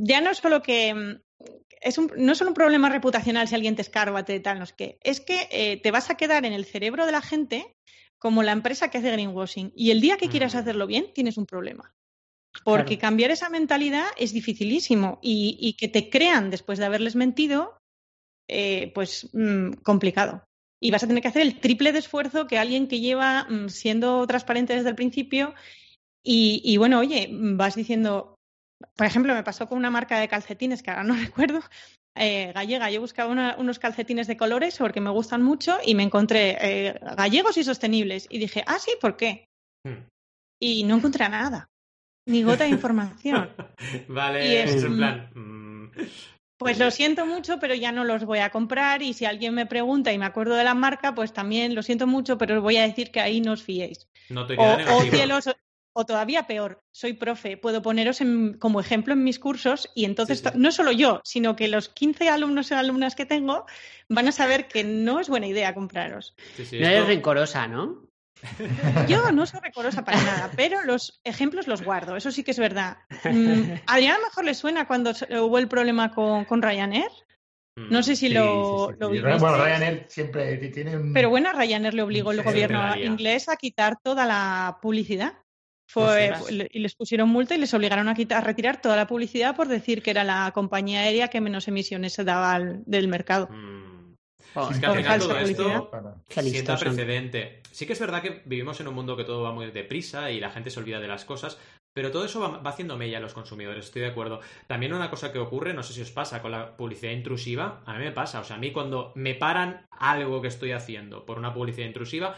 ya 0.01 0.21
no 0.21 0.31
es 0.31 0.39
solo 0.39 0.63
que 0.63 0.95
mm, 0.95 1.21
es 1.81 1.99
un, 1.99 2.13
no 2.17 2.33
es 2.33 2.39
solo 2.39 2.51
un 2.51 2.55
problema 2.55 2.89
reputacional 2.89 3.49
si 3.49 3.55
alguien 3.55 3.77
te 3.77 3.83
escarba, 3.83 4.25
te 4.25 4.41
tal, 4.41 4.59
no 4.59 4.67
sé 4.67 4.75
qué. 4.77 4.99
Es 5.03 5.21
que 5.21 5.49
eh, 5.51 5.81
te 5.81 5.91
vas 5.91 6.11
a 6.11 6.17
quedar 6.17 6.45
en 6.45 6.53
el 6.53 6.65
cerebro 6.65 7.07
de 7.07 7.13
la 7.13 7.23
gente 7.23 7.75
como 8.19 8.43
la 8.43 8.53
empresa 8.53 8.91
que 8.91 8.99
hace 8.99 9.13
greenwashing. 9.13 9.73
Y 9.77 9.91
el 9.91 10.01
día 10.01 10.17
que 10.17 10.29
quieras 10.29 10.55
mm. 10.55 10.59
hacerlo 10.59 10.87
bien, 10.87 11.13
tienes 11.15 11.37
un 11.37 11.47
problema. 11.47 11.95
Porque 12.65 12.99
cambiar 12.99 13.31
esa 13.31 13.51
mentalidad 13.51 14.07
es 14.17 14.33
dificilísimo 14.33 15.21
y, 15.23 15.77
que 15.79 15.87
te 15.87 16.11
crean 16.11 16.51
después 16.51 16.79
de 16.79 16.87
haberles 16.87 17.15
mentido, 17.15 17.79
eh, 18.49 18.91
pues 18.95 19.31
complicado. 19.85 20.48
Y 20.81 20.91
vas 20.91 21.03
a 21.03 21.07
tener 21.07 21.23
que 21.23 21.29
hacer 21.29 21.43
el 21.43 21.61
triple 21.61 21.93
de 21.93 21.99
esfuerzo 21.99 22.47
que 22.47 22.59
alguien 22.59 22.89
que 22.89 23.01
lleva 23.01 23.45
mm, 23.45 23.69
siendo 23.69 24.27
transparente 24.27 24.75
desde 24.75 24.91
el 24.91 24.95
principio. 24.95 25.55
Y, 26.31 26.77
bueno, 26.77 26.99
oye, 26.99 27.29
vas 27.33 27.75
diciendo, 27.75 28.35
por 28.97 29.07
ejemplo, 29.07 29.35
me 29.35 29.43
pasó 29.43 29.67
con 29.67 29.79
una 29.79 29.91
marca 29.91 30.21
de 30.21 30.29
calcetines 30.29 30.83
que 30.83 30.91
ahora 30.91 31.05
no 31.05 31.15
recuerdo, 31.25 31.61
eh, 32.15 32.53
gallega. 32.53 32.91
Yo 32.91 33.01
buscaba 33.01 33.57
unos 33.57 33.79
calcetines 33.79 34.27
de 34.27 34.37
colores 34.37 34.77
porque 34.77 35.01
me 35.01 35.11
gustan 35.11 35.43
mucho 35.43 35.79
y 35.83 35.95
me 35.95 36.03
encontré 36.03 36.59
eh, 36.61 37.01
gallegos 37.17 37.57
y 37.57 37.65
sostenibles. 37.65 38.27
Y 38.29 38.39
dije, 38.39 38.63
ah, 38.67 38.79
sí, 38.79 38.93
¿por 39.01 39.17
qué? 39.17 39.47
Hmm. 39.87 40.07
Y 40.61 40.85
no 40.85 40.97
encontré 40.97 41.29
nada 41.29 41.69
ni 42.29 42.43
gota 42.43 42.65
de 42.65 42.71
información. 42.71 43.51
vale, 44.09 44.63
es, 44.63 44.85
en 44.85 44.97
plan. 44.97 45.91
Pues 46.59 46.79
lo 46.79 46.91
siento 46.91 47.25
mucho, 47.25 47.59
pero 47.61 47.75
ya 47.75 47.93
no 47.93 48.05
los 48.05 48.25
voy 48.25 48.41
a 48.41 48.51
comprar. 48.51 49.01
Y 49.03 49.15
si 49.15 49.25
alguien 49.25 49.55
me 49.55 49.67
pregunta 49.67 50.13
y 50.13 50.19
me 50.19 50.27
acuerdo 50.27 50.57
de 50.57 50.65
la 50.65 50.75
marca, 50.75 51.15
pues 51.15 51.33
también 51.33 51.75
lo 51.75 51.83
siento 51.83 52.07
mucho, 52.07 52.37
pero 52.37 52.57
os 52.57 52.63
voy 52.63 52.77
a 52.77 52.83
decir 52.83 53.11
que 53.13 53.21
ahí 53.21 53.41
no 53.41 53.53
os 53.53 53.63
fiéis. 53.63 54.09
No 54.29 54.45
te 54.45 54.57
o, 54.59 55.01
cielos, 55.03 55.49
o 55.93 56.05
todavía 56.05 56.47
peor, 56.47 56.83
soy 56.93 57.13
profe, 57.13 57.57
puedo 57.57 57.83
poneros 57.83 58.21
como 58.59 58.81
ejemplo 58.81 59.15
en 59.15 59.25
mis 59.25 59.39
cursos 59.39 59.91
y 59.95 60.05
entonces 60.05 60.45
no 60.55 60.71
solo 60.73 60.93
yo, 60.93 61.21
sino 61.25 61.57
que 61.57 61.69
los 61.69 61.89
15 61.89 62.29
alumnos 62.29 62.71
y 62.71 62.75
alumnas 62.75 63.15
que 63.15 63.27
tengo 63.27 63.67
van 64.09 64.29
a 64.29 64.33
saber 64.33 64.69
que 64.69 64.85
no 64.85 65.21
es 65.21 65.29
buena 65.29 65.47
idea 65.47 65.75
compraros. 65.75 66.35
no 66.59 66.87
eres 66.87 67.07
rencorosa, 67.07 67.67
¿no? 67.67 68.08
Yo 69.09 69.31
no 69.33 69.47
soy 69.47 69.61
recorosa 69.61 70.05
para 70.05 70.23
nada, 70.23 70.51
pero 70.57 70.83
los 70.85 71.21
ejemplos 71.25 71.67
los 71.67 71.83
guardo, 71.83 72.17
eso 72.17 72.31
sí 72.31 72.43
que 72.43 72.53
es 72.53 72.59
verdad. 72.59 72.99
Mm, 73.25 73.73
a 73.87 73.95
Adrián 73.95 74.19
mejor 74.23 74.45
le 74.45 74.55
suena 74.55 74.87
cuando 74.87 75.11
hubo 75.11 75.59
el 75.59 75.69
problema 75.69 76.13
con, 76.13 76.45
con 76.45 76.63
Ryanair. 76.63 77.11
No 77.77 78.03
sé 78.03 78.17
si 78.17 78.29
lo, 78.29 78.93
Bueno, 78.99 79.65
Ryanair 79.65 80.07
siempre 80.09 80.57
tiene 80.57 80.97
un... 80.97 81.13
Pero 81.13 81.31
bueno, 81.31 81.53
Ryanair 81.53 81.95
le 81.95 82.03
obligó 82.03 82.33
el 82.33 82.43
gobierno 82.43 82.97
inglés 82.97 83.49
a 83.49 83.57
quitar 83.57 83.99
toda 84.03 84.27
la 84.27 84.79
publicidad. 84.83 85.35
Fue, 85.87 86.33
y 86.51 86.81
les 86.81 86.97
pusieron 86.97 87.29
multa 87.29 87.55
y 87.55 87.59
les 87.59 87.73
obligaron 87.73 88.09
a, 88.09 88.15
quitar, 88.15 88.39
a 88.39 88.47
retirar 88.47 88.81
toda 88.81 88.97
la 88.97 89.07
publicidad 89.07 89.55
por 89.55 89.69
decir 89.69 90.03
que 90.03 90.11
era 90.11 90.25
la 90.25 90.51
compañía 90.53 91.01
aérea 91.01 91.29
que 91.29 91.41
menos 91.41 91.69
emisiones 91.69 92.13
se 92.13 92.25
daba 92.25 92.59
del 92.59 93.07
mercado. 93.07 93.49
Mm 93.49 93.98
es 94.71 94.79
que 94.79 94.87
al 94.87 94.97
final 94.97 95.21
todo 95.21 95.39
esto 95.39 95.91
sienta 96.29 96.77
precedente. 96.77 97.63
Sí 97.71 97.87
que 97.87 97.93
es 97.93 98.01
verdad 98.01 98.23
que 98.23 98.43
vivimos 98.45 98.81
en 98.81 98.89
un 98.89 98.95
mundo 98.95 99.17
que 99.17 99.25
todo 99.25 99.43
va 99.43 99.53
muy 99.53 99.71
deprisa 99.71 100.31
y 100.31 100.41
la 100.41 100.51
gente 100.51 100.71
se 100.71 100.81
olvida 100.81 101.01
de 101.01 101.09
las 101.09 101.25
cosas, 101.25 101.59
pero 101.95 102.11
todo 102.11 102.25
eso 102.25 102.41
va, 102.41 102.71
haciendo 102.71 102.97
mella 102.97 103.19
a 103.19 103.21
los 103.21 103.35
consumidores, 103.35 103.87
estoy 103.87 104.03
de 104.03 104.09
acuerdo. 104.09 104.41
También 104.67 104.93
una 104.93 105.11
cosa 105.11 105.33
que 105.33 105.39
ocurre, 105.39 105.75
no 105.75 105.83
sé 105.83 105.93
si 105.93 106.03
os 106.03 106.11
pasa 106.11 106.41
con 106.43 106.53
la 106.53 106.77
publicidad 106.77 107.13
intrusiva, 107.13 107.83
a 107.87 107.95
mí 107.99 108.05
me 108.05 108.13
pasa, 108.13 108.41
o 108.41 108.45
sea, 108.45 108.57
a 108.57 108.59
mí 108.59 108.73
cuando 108.73 109.13
me 109.15 109.35
paran 109.35 109.87
algo 109.91 110.41
que 110.41 110.49
estoy 110.49 110.73
haciendo 110.73 111.27
por 111.27 111.39
una 111.39 111.53
publicidad 111.53 111.87
intrusiva, 111.87 112.37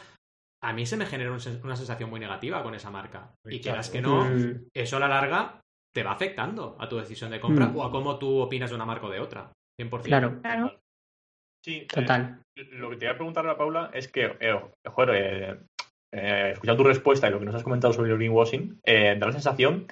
a 0.62 0.72
mí 0.72 0.86
se 0.86 0.96
me 0.96 1.06
genera 1.06 1.30
una 1.30 1.76
sensación 1.76 2.10
muy 2.10 2.20
negativa 2.20 2.62
con 2.62 2.74
esa 2.74 2.90
marca. 2.90 3.34
Y 3.48 3.60
quieras 3.60 3.90
que 3.90 4.02
no, 4.02 4.24
mm. 4.24 4.68
eso 4.74 4.96
a 4.96 5.00
la 5.00 5.08
larga 5.08 5.60
te 5.94 6.02
va 6.02 6.12
afectando 6.12 6.76
a 6.78 6.88
tu 6.88 6.96
decisión 6.96 7.30
de 7.30 7.40
compra 7.40 7.66
mm. 7.66 7.76
o 7.76 7.84
a 7.84 7.90
cómo 7.90 8.18
tú 8.18 8.38
opinas 8.38 8.70
de 8.70 8.76
una 8.76 8.84
marca 8.84 9.06
o 9.06 9.10
de 9.10 9.20
otra. 9.20 9.52
100%. 9.80 10.02
Claro. 10.02 10.40
claro. 10.40 10.80
Sí, 11.62 11.86
total. 11.86 12.42
Eh, 12.56 12.68
lo 12.72 12.90
que 12.90 12.96
te 12.96 13.06
voy 13.06 13.14
a 13.14 13.16
preguntar 13.16 13.46
a 13.46 13.56
Paula 13.56 13.90
es 13.92 14.08
que, 14.08 14.36
eh, 14.40 14.58
joder, 14.86 15.66
eh, 16.12 16.50
escuchando 16.52 16.82
tu 16.82 16.88
respuesta 16.88 17.28
y 17.28 17.30
lo 17.30 17.38
que 17.38 17.44
nos 17.44 17.54
has 17.54 17.62
comentado 17.62 17.92
sobre 17.92 18.10
el 18.10 18.16
greenwashing, 18.16 18.80
da 18.84 19.26
la 19.26 19.32
sensación, 19.32 19.86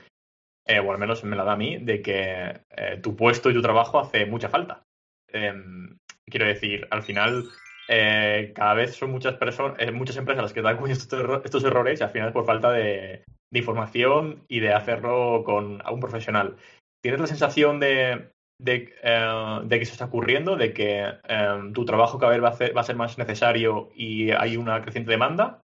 o 0.66 0.92
al 0.92 0.98
menos 0.98 1.24
me 1.24 1.36
la 1.36 1.44
da 1.44 1.52
a 1.52 1.56
mí, 1.56 1.78
de 1.78 2.02
que 2.02 2.60
tu 3.02 3.16
puesto 3.16 3.50
y 3.50 3.54
tu 3.54 3.62
trabajo 3.62 4.00
hace 4.00 4.26
mucha 4.26 4.48
falta. 4.48 4.82
Em, 5.28 5.96
quiero 6.26 6.46
decir, 6.46 6.88
al 6.90 7.02
final, 7.02 7.44
cada 7.86 8.74
vez 8.74 8.96
son 8.96 9.12
muchas 9.12 9.34
personas, 9.34 9.92
muchas 9.92 10.16
empresas 10.16 10.42
las 10.42 10.52
que 10.52 10.62
dan 10.62 10.76
cuenta 10.76 10.98
estos, 10.98 11.44
estos 11.44 11.64
errores 11.64 12.00
y 12.00 12.02
al 12.02 12.10
final 12.10 12.28
es 12.28 12.34
por 12.34 12.44
falta 12.44 12.72
de, 12.72 13.24
de 13.52 13.58
información 13.58 14.44
y 14.48 14.60
de 14.60 14.72
hacerlo 14.72 15.44
con 15.44 15.80
un 15.88 16.00
profesional. 16.00 16.56
¿Tienes 17.00 17.20
la 17.20 17.28
sensación 17.28 17.78
de, 17.78 18.32
eh, 18.64 19.61
de, 19.64 19.78
que 19.78 19.82
eso 19.82 19.92
está 19.92 20.06
ocurriendo, 20.06 20.56
de 20.56 20.72
que 20.72 21.04
em, 21.28 21.72
tu 21.72 21.84
trabajo 21.84 22.18
cada 22.18 22.32
vez 22.32 22.42
va 22.42 22.48
a, 22.48 22.56
ser, 22.56 22.76
va 22.76 22.80
a, 22.80 22.84
ser, 22.84 22.96
más 22.96 23.16
necesario 23.16 23.90
y 23.94 24.30
hay 24.32 24.56
una 24.56 24.82
creciente 24.82 25.11
demanda. 25.11 25.61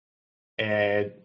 Eh, 0.59 1.19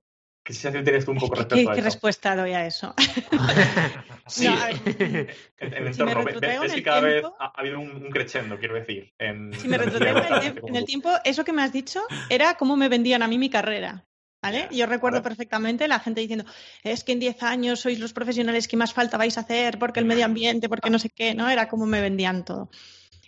¿Qué 0.45 0.53
sensación 0.53 0.85
tienes 0.85 1.03
tú 1.03 1.11
un 1.11 1.17
poco 1.17 1.35
respecto 1.35 1.69
a 1.69 1.73
eso? 1.73 1.73
¿Qué 1.73 1.81
respuesta 1.81 2.35
doy 2.37 2.53
a 2.53 2.65
eso? 2.65 2.93
sí, 4.27 4.47
en, 4.47 5.27
el 5.73 5.87
entorno. 5.87 6.23
ves, 6.23 6.73
que 6.73 6.83
cada 6.83 7.01
vez 7.01 7.25
ha, 7.37 7.51
habido 7.59 7.81
un, 7.81 7.91
un, 7.91 8.09
crescendo, 8.11 8.57
quiero 8.57 8.75
decir. 8.75 9.13
si 9.19 9.67
me 9.67 9.77
retroteo 9.77 10.23
en 10.67 10.75
el 10.75 10.85
tiempo, 10.85 11.09
eso 11.25 11.43
que 11.43 11.51
me 11.51 11.63
has 11.63 11.73
dicho 11.73 11.99
era 12.29 12.55
cómo 12.55 12.77
me 12.77 12.87
vendían 12.87 13.23
a 13.23 13.27
mí 13.27 13.37
mi 13.37 13.49
carrera. 13.49 14.05
¿Vale? 14.47 14.69
Yo 14.71 14.85
recuerdo 14.85 15.21
perfectamente 15.21 15.89
la 15.89 15.99
gente 15.99 16.21
diciendo, 16.21 16.45
es 16.81 17.03
que 17.03 17.11
en 17.11 17.19
10 17.19 17.43
años 17.43 17.81
sois 17.81 17.99
los 17.99 18.13
profesionales 18.13 18.69
que 18.69 18.77
más 18.77 18.93
falta 18.93 19.17
vais 19.17 19.37
a 19.37 19.41
hacer 19.41 19.77
porque 19.77 19.99
el 19.99 20.05
medio 20.05 20.23
ambiente, 20.23 20.69
porque 20.69 20.89
no 20.89 20.99
sé 20.99 21.09
qué, 21.09 21.35
¿no? 21.35 21.49
Era 21.49 21.67
como 21.67 21.85
me 21.85 21.99
vendían 21.99 22.45
todo. 22.45 22.69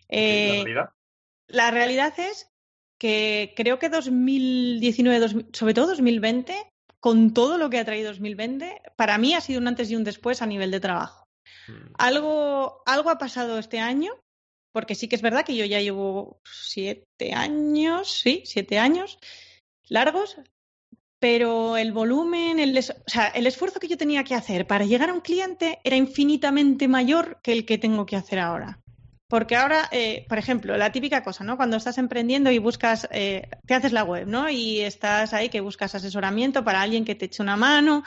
Eh, 0.08 0.64
¿La, 1.48 1.72
realidad? 1.72 2.14
es 2.18 2.48
que 2.98 3.54
creo 3.58 3.80
que 3.80 3.90
2019, 3.90 5.48
sobre 5.52 5.74
todo 5.74 5.88
2020, 5.88 6.56
con 7.02 7.34
todo 7.34 7.58
lo 7.58 7.70
que 7.70 7.80
ha 7.80 7.86
traído 7.86 8.12
2020, 8.12 8.82
para 8.96 9.18
mí 9.18 9.34
ha 9.34 9.42
sido 9.42 9.60
un 9.60 9.68
antes 9.68 9.92
y 9.92 9.98
un 9.98 10.06
después 10.06 10.42
a 10.42 10.46
nivel 10.46 10.72
de 10.72 10.80
trabajo. 10.80 11.28
Hmm. 11.68 11.96
Algo, 11.98 12.82
algo 12.86 13.10
ha 13.10 13.18
pasado 13.18 13.60
este 13.60 13.80
año, 13.80 14.14
porque 14.72 14.96
sí 14.96 15.10
que 15.10 15.18
es 15.18 15.22
verdad 15.22 15.44
que 15.44 15.58
yo 15.58 15.66
ya 15.66 15.82
llevo 15.82 16.40
siete 16.46 17.34
años, 17.34 18.22
sí, 18.22 18.44
siete 18.46 18.80
años 18.80 19.20
largos 19.90 20.38
pero 21.20 21.78
el 21.78 21.92
volumen, 21.92 22.60
el, 22.60 22.78
o 22.78 22.82
sea, 23.10 23.28
el 23.28 23.46
esfuerzo 23.46 23.80
que 23.80 23.88
yo 23.88 23.98
tenía 23.98 24.24
que 24.24 24.36
hacer 24.36 24.66
para 24.66 24.86
llegar 24.86 25.10
a 25.10 25.14
un 25.14 25.22
cliente 25.22 25.80
era 25.84 25.98
infinitamente 25.98 26.88
mayor 26.88 27.40
que 27.44 27.52
el 27.52 27.66
que 27.66 27.78
tengo 27.78 28.06
que 28.06 28.16
hacer 28.16 28.40
ahora. 28.40 28.80
Porque 29.28 29.56
ahora, 29.56 29.88
eh, 29.92 30.26
por 30.28 30.40
ejemplo, 30.40 30.76
la 30.76 30.92
típica 30.92 31.24
cosa, 31.24 31.44
¿no? 31.44 31.56
Cuando 31.56 31.78
estás 31.78 32.00
emprendiendo 32.00 32.50
y 32.50 32.58
buscas, 32.58 33.08
eh, 33.12 33.48
te 33.68 33.76
haces 33.76 33.92
la 33.92 34.04
web, 34.04 34.26
¿no? 34.28 34.50
Y 34.50 34.80
estás 34.80 35.34
ahí 35.34 35.50
que 35.50 35.62
buscas 35.62 35.94
asesoramiento 35.94 36.64
para 36.64 36.82
alguien 36.82 37.06
que 37.06 37.14
te 37.14 37.26
eche 37.26 37.44
una 37.44 37.56
mano, 37.56 38.04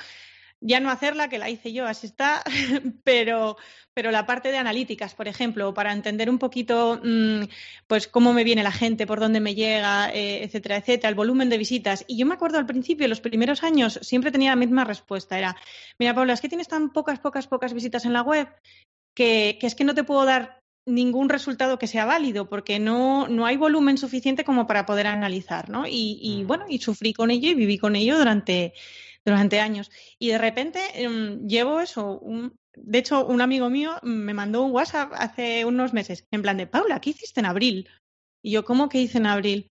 ya 0.63 0.81
no 0.81 0.91
hacerla, 0.91 1.29
que 1.29 1.39
la 1.39 1.51
hice 1.51 1.73
yo, 1.73 1.87
así 1.87 2.07
está, 2.07 2.43
pero, 3.05 3.57
pero 3.93 4.11
la 4.11 4.27
parte 4.27 4.51
de 4.51 4.59
analíticas, 4.59 5.15
por 5.15 5.29
ejemplo, 5.29 5.75
para 5.75 5.93
entender 5.93 6.31
un 6.31 6.39
poquito 6.39 7.01
mm, 7.03 7.43
pues 7.87 8.07
cómo 8.07 8.33
me 8.33 8.45
viene 8.45 8.63
la 8.63 8.73
gente, 8.73 9.07
por 9.07 9.21
dónde 9.21 9.41
me 9.41 9.55
llega, 9.55 10.11
eh, 10.11 10.45
etcétera, 10.45 10.77
etcétera, 10.77 11.09
el 11.09 11.15
volumen 11.15 11.49
de 11.49 11.59
visitas. 11.59 12.05
Y 12.07 12.17
yo 12.17 12.27
me 12.27 12.35
acuerdo 12.35 12.59
al 12.59 12.67
principio, 12.67 13.09
los 13.09 13.21
primeros 13.21 13.63
años, 13.63 13.99
siempre 14.03 14.31
tenía 14.31 14.51
la 14.51 14.57
misma 14.57 14.85
respuesta, 14.85 15.37
era, 15.37 15.57
mira, 15.99 16.15
Paula, 16.15 16.33
es 16.33 16.41
que 16.41 16.49
tienes 16.49 16.69
tan 16.69 16.91
pocas, 16.91 17.19
pocas, 17.19 17.47
pocas 17.47 17.75
visitas 17.75 18.05
en 18.05 18.13
la 18.13 18.23
web 18.23 18.49
que, 19.15 19.59
que 19.61 19.67
es 19.67 19.75
que 19.75 19.85
no 19.85 19.95
te 19.95 20.05
puedo 20.05 20.25
dar 20.25 20.63
ningún 20.87 21.29
resultado 21.29 21.79
que 21.79 21.87
sea 21.87 22.05
válido 22.05 22.49
porque 22.49 22.79
no, 22.79 23.29
no 23.29 23.47
hay 23.47 23.57
volumen 23.57 23.99
suficiente 23.99 24.45
como 24.45 24.67
para 24.67 24.85
poder 24.85 25.07
analizar, 25.07 25.69
¿no? 25.69 25.87
Y, 25.87 26.19
y 26.21 26.43
mm. 26.43 26.47
bueno, 26.47 26.65
y 26.69 26.79
sufrí 26.79 27.13
con 27.13 27.31
ello 27.31 27.51
y 27.51 27.55
viví 27.55 27.79
con 27.79 27.95
ello 27.95 28.19
durante 28.19 28.73
durante 29.25 29.61
años. 29.61 29.91
Y 30.18 30.29
de 30.29 30.39
repente 30.39 30.81
em, 30.95 31.47
llevo 31.47 31.81
eso. 31.81 32.20
de 32.75 32.99
hecho, 32.99 33.27
un 33.27 33.41
amigo 33.41 33.70
mío 33.70 33.93
me 34.03 34.35
mandó 34.35 34.62
un 34.62 34.73
WhatsApp 34.73 35.12
hace 35.14 35.64
unos 35.64 35.93
meses, 35.93 36.27
en 36.31 36.43
plan 36.43 36.57
de, 36.57 36.66
Paula, 36.66 37.01
¿qué 37.01 37.11
hiciste 37.11 37.41
en 37.41 37.47
abril? 37.47 37.89
Y 38.45 38.53
yo, 38.53 38.64
¿cómo 38.64 38.89
que 38.89 39.01
hice 39.01 39.18
en 39.18 39.27
abril? 39.27 39.68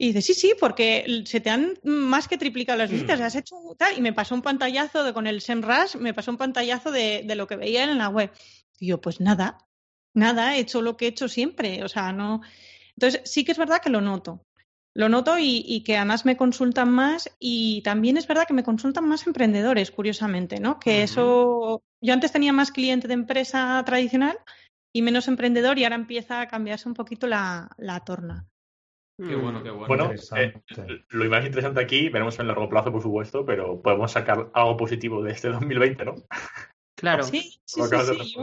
Y 0.00 0.08
dice, 0.08 0.22
sí, 0.22 0.34
sí, 0.34 0.54
porque 0.58 1.24
se 1.26 1.40
te 1.40 1.50
han 1.50 1.76
más 1.82 2.28
que 2.28 2.38
triplicado 2.38 2.78
las 2.78 2.90
visitas, 2.90 3.18
mm. 3.18 3.22
has 3.22 3.34
hecho 3.34 3.56
tal. 3.76 3.98
Y 3.98 4.00
me 4.00 4.12
pasó 4.12 4.34
un 4.34 4.42
pantallazo 4.42 5.02
de, 5.02 5.12
con 5.12 5.26
el 5.26 5.40
SEMrush, 5.40 5.96
me 5.96 6.14
pasó 6.14 6.30
un 6.30 6.36
pantallazo 6.36 6.92
de, 6.92 7.22
de, 7.24 7.34
lo 7.34 7.48
que 7.48 7.56
veía 7.56 7.82
en 7.82 7.98
la 7.98 8.08
web. 8.08 8.30
Y 8.78 8.86
yo, 8.88 9.00
pues 9.00 9.20
nada, 9.20 9.58
nada, 10.14 10.56
he 10.56 10.60
hecho 10.60 10.82
lo 10.82 10.96
que 10.96 11.06
he 11.06 11.08
hecho 11.08 11.28
siempre. 11.28 11.82
O 11.82 11.88
sea, 11.88 12.12
no. 12.12 12.42
Entonces, 12.96 13.22
sí 13.24 13.44
que 13.44 13.52
es 13.52 13.58
verdad 13.58 13.80
que 13.82 13.90
lo 13.90 14.00
noto. 14.00 14.44
Lo 14.98 15.08
noto 15.08 15.36
y, 15.38 15.84
que 15.84 15.96
además 15.96 16.26
me 16.26 16.36
consultan 16.36 16.90
más 16.90 17.30
y 17.38 17.82
también 17.82 18.16
es 18.16 18.26
verdad 18.26 18.48
que 18.48 18.52
me 18.52 18.64
consultan 18.64 19.06
más 19.06 19.28
emprendedores, 19.28 19.92
curiosamente, 19.92 20.58
¿no? 20.58 20.80
Que 20.80 21.04
eso, 21.04 21.84
yo 22.00 22.12
antes 22.12 22.32
tenía 22.32 22.52
más 22.52 22.72
cliente 22.72 23.06
de 23.06 23.14
empresa 23.14 23.80
tradicional 23.86 24.40
y 24.92 25.02
menos 25.02 25.28
emprendedor 25.28 25.78
y 25.78 25.84
ahora 25.84 25.94
empieza 25.94 26.40
a 26.40 26.48
cambiarse 26.48 26.88
un 26.88 26.94
poquito 26.94 27.28
la, 27.28 27.70
la 27.76 28.00
torna. 28.00 28.48
Qué 29.16 29.36
bueno, 29.36 29.62
qué 29.62 29.70
bueno. 29.70 29.86
Bueno, 29.86 30.12
eh, 30.36 30.62
lo 31.10 31.30
más 31.30 31.46
interesante 31.46 31.80
aquí, 31.80 32.08
veremos 32.08 32.36
en 32.40 32.48
largo 32.48 32.68
plazo, 32.68 32.90
por 32.90 33.02
supuesto, 33.02 33.46
pero 33.46 33.80
podemos 33.80 34.10
sacar 34.10 34.50
algo 34.52 34.76
positivo 34.76 35.22
de 35.22 35.30
este 35.30 35.48
2020, 35.50 36.04
¿no? 36.06 36.14
Claro. 36.96 37.22
Sí, 37.22 37.60
sí, 37.64 37.80
sí, 37.82 38.34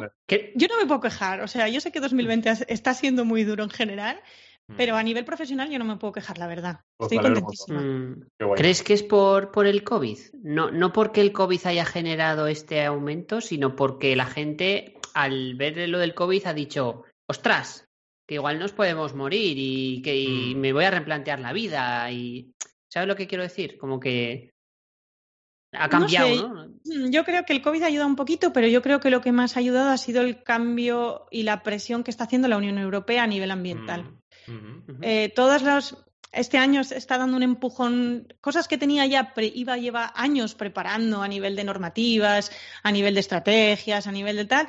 Yo, 0.56 0.68
no 0.70 0.78
me 0.78 0.86
puedo 0.86 1.01
quejar. 1.01 1.41
O 1.41 1.47
sea, 1.49 1.68
yo 1.68 1.82
sé 1.82 1.91
que 1.91 1.99
2020 1.99 2.49
está 2.70 2.93
siendo 2.93 3.26
muy 3.26 3.43
duro 3.43 3.66
en 3.66 3.70
general, 3.70 4.16
mm. 4.16 4.55
Pero 4.78 4.95
a 4.95 5.03
nivel 5.03 5.26
profesional 5.26 5.70
yo 5.70 5.78
no 5.78 5.86
me 5.86 5.97
puedo 5.97 6.13
quejar, 6.13 6.38
la 6.38 6.47
verdad. 6.47 6.80
Pues 6.97 7.11
Estoy 7.11 7.24
contentísima. 7.24 7.82
Mm. 7.82 8.26
¿Crees 8.55 8.84
que 8.84 8.93
es 8.93 9.03
por, 9.03 9.51
por 9.51 9.68
el 9.68 9.84
COVID? 9.84 10.18
No, 10.41 10.72
no 10.72 10.91
porque 10.91 11.22
el 11.22 11.32
COVID 11.32 11.68
haya 11.68 11.86
generado 11.86 12.47
este 12.47 12.84
aumento, 12.84 13.41
sino 13.41 13.76
porque 13.76 14.16
la 14.16 14.26
gente, 14.26 14.97
al 15.13 15.55
ver 15.55 15.88
lo 15.89 15.99
del 15.99 16.16
COVID, 16.16 16.47
ha 16.47 16.53
dicho, 16.53 17.03
ostras, 17.28 17.88
que 18.28 18.36
igual 18.36 18.57
nos 18.57 18.72
podemos 18.72 19.13
morir 19.13 19.55
y 19.59 20.01
que 20.01 20.55
mm. 20.55 20.59
me 20.59 20.74
voy 20.74 20.86
a 20.86 20.91
replantear 20.91 21.39
la 21.39 21.53
vida. 21.53 22.11
y 22.11 22.53
¿Sabes 22.89 23.07
lo 23.07 23.16
que 23.16 23.28
quiero 23.28 23.43
decir? 23.43 23.78
Como 23.78 23.99
que 23.99 24.55
ha 25.78 25.89
cambiado, 25.89 26.49
no, 26.49 26.68
mm, 26.68 27.11
Yo 27.11 27.24
creo 27.24 27.43
que 27.45 27.53
el 27.53 27.61
COVID 27.61 27.84
ha 27.84 27.88
ayudado 27.88 28.07
un 28.07 28.16
poquito, 28.16 28.53
pero 28.53 28.68
yo 28.68 28.82
creo 28.82 28.99
que 28.99 29.09
lo 29.09 29.22
que 29.22 29.32
más 29.32 29.55
ha 29.55 29.59
ayudado 29.59 29.89
ha 29.89 29.97
sido 29.97 30.22
el 30.22 30.41
cambio 30.43 31.26
y 31.32 31.43
la 31.43 31.63
presión 31.63 32.03
que 32.03 32.11
está 32.11 32.24
haciendo 32.24 32.47
la 32.47 32.57
Unión 32.57 32.78
Europea 32.78 33.24
a 33.24 33.28
nivel 33.28 33.51
ambiental. 33.51 34.03
Mm, 34.03 34.20
eh, 35.02 35.30
todas 35.36 35.62
las 35.64 35.96
este 36.36 36.58
año 36.58 36.82
está 36.82 37.18
dando 37.18 37.38
un 37.38 37.43
empujón, 37.43 38.28
cosas 38.41 38.68
que 38.68 38.78
tenía 38.78 39.06
ya, 39.06 39.34
iba 39.54 39.78
lleva 39.78 40.12
años 40.16 40.54
preparando 40.54 41.24
a 41.24 41.28
nivel 41.28 41.56
de 41.56 41.64
normativas, 41.64 42.52
a 42.84 42.91
nivel 42.91 43.14
de 43.14 43.22
estrategias, 43.22 44.06
a 44.06 44.12
nivel 44.12 44.36
de 44.36 44.46
tal. 44.46 44.68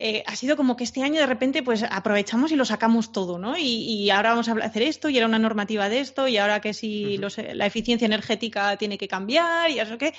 Eh, 0.00 0.24
ha 0.26 0.34
sido 0.34 0.56
como 0.56 0.76
que 0.76 0.82
este 0.82 1.04
año 1.04 1.20
de 1.20 1.26
repente 1.26 1.62
pues 1.62 1.84
aprovechamos 1.84 2.50
y 2.50 2.56
lo 2.56 2.64
sacamos 2.64 3.12
todo, 3.12 3.38
¿no? 3.38 3.56
Y, 3.56 4.10
ahora 4.10 4.30
vamos 4.30 4.48
a 4.48 4.52
hacer 4.54 4.82
esto 4.82 5.08
y 5.08 5.16
era 5.16 5.26
una 5.26 5.38
normativa 5.38 5.88
de 5.88 6.00
esto 6.00 6.26
y 6.26 6.36
ahora 6.36 6.60
que 6.60 6.74
si 6.74 7.16
la 7.16 7.66
eficiencia 7.66 8.06
energética 8.06 8.76
tiene 8.76 8.98
que 8.98 9.06
cambiar 9.06 9.70
y 9.70 9.78
eso 9.78 9.96
qué. 9.96 10.12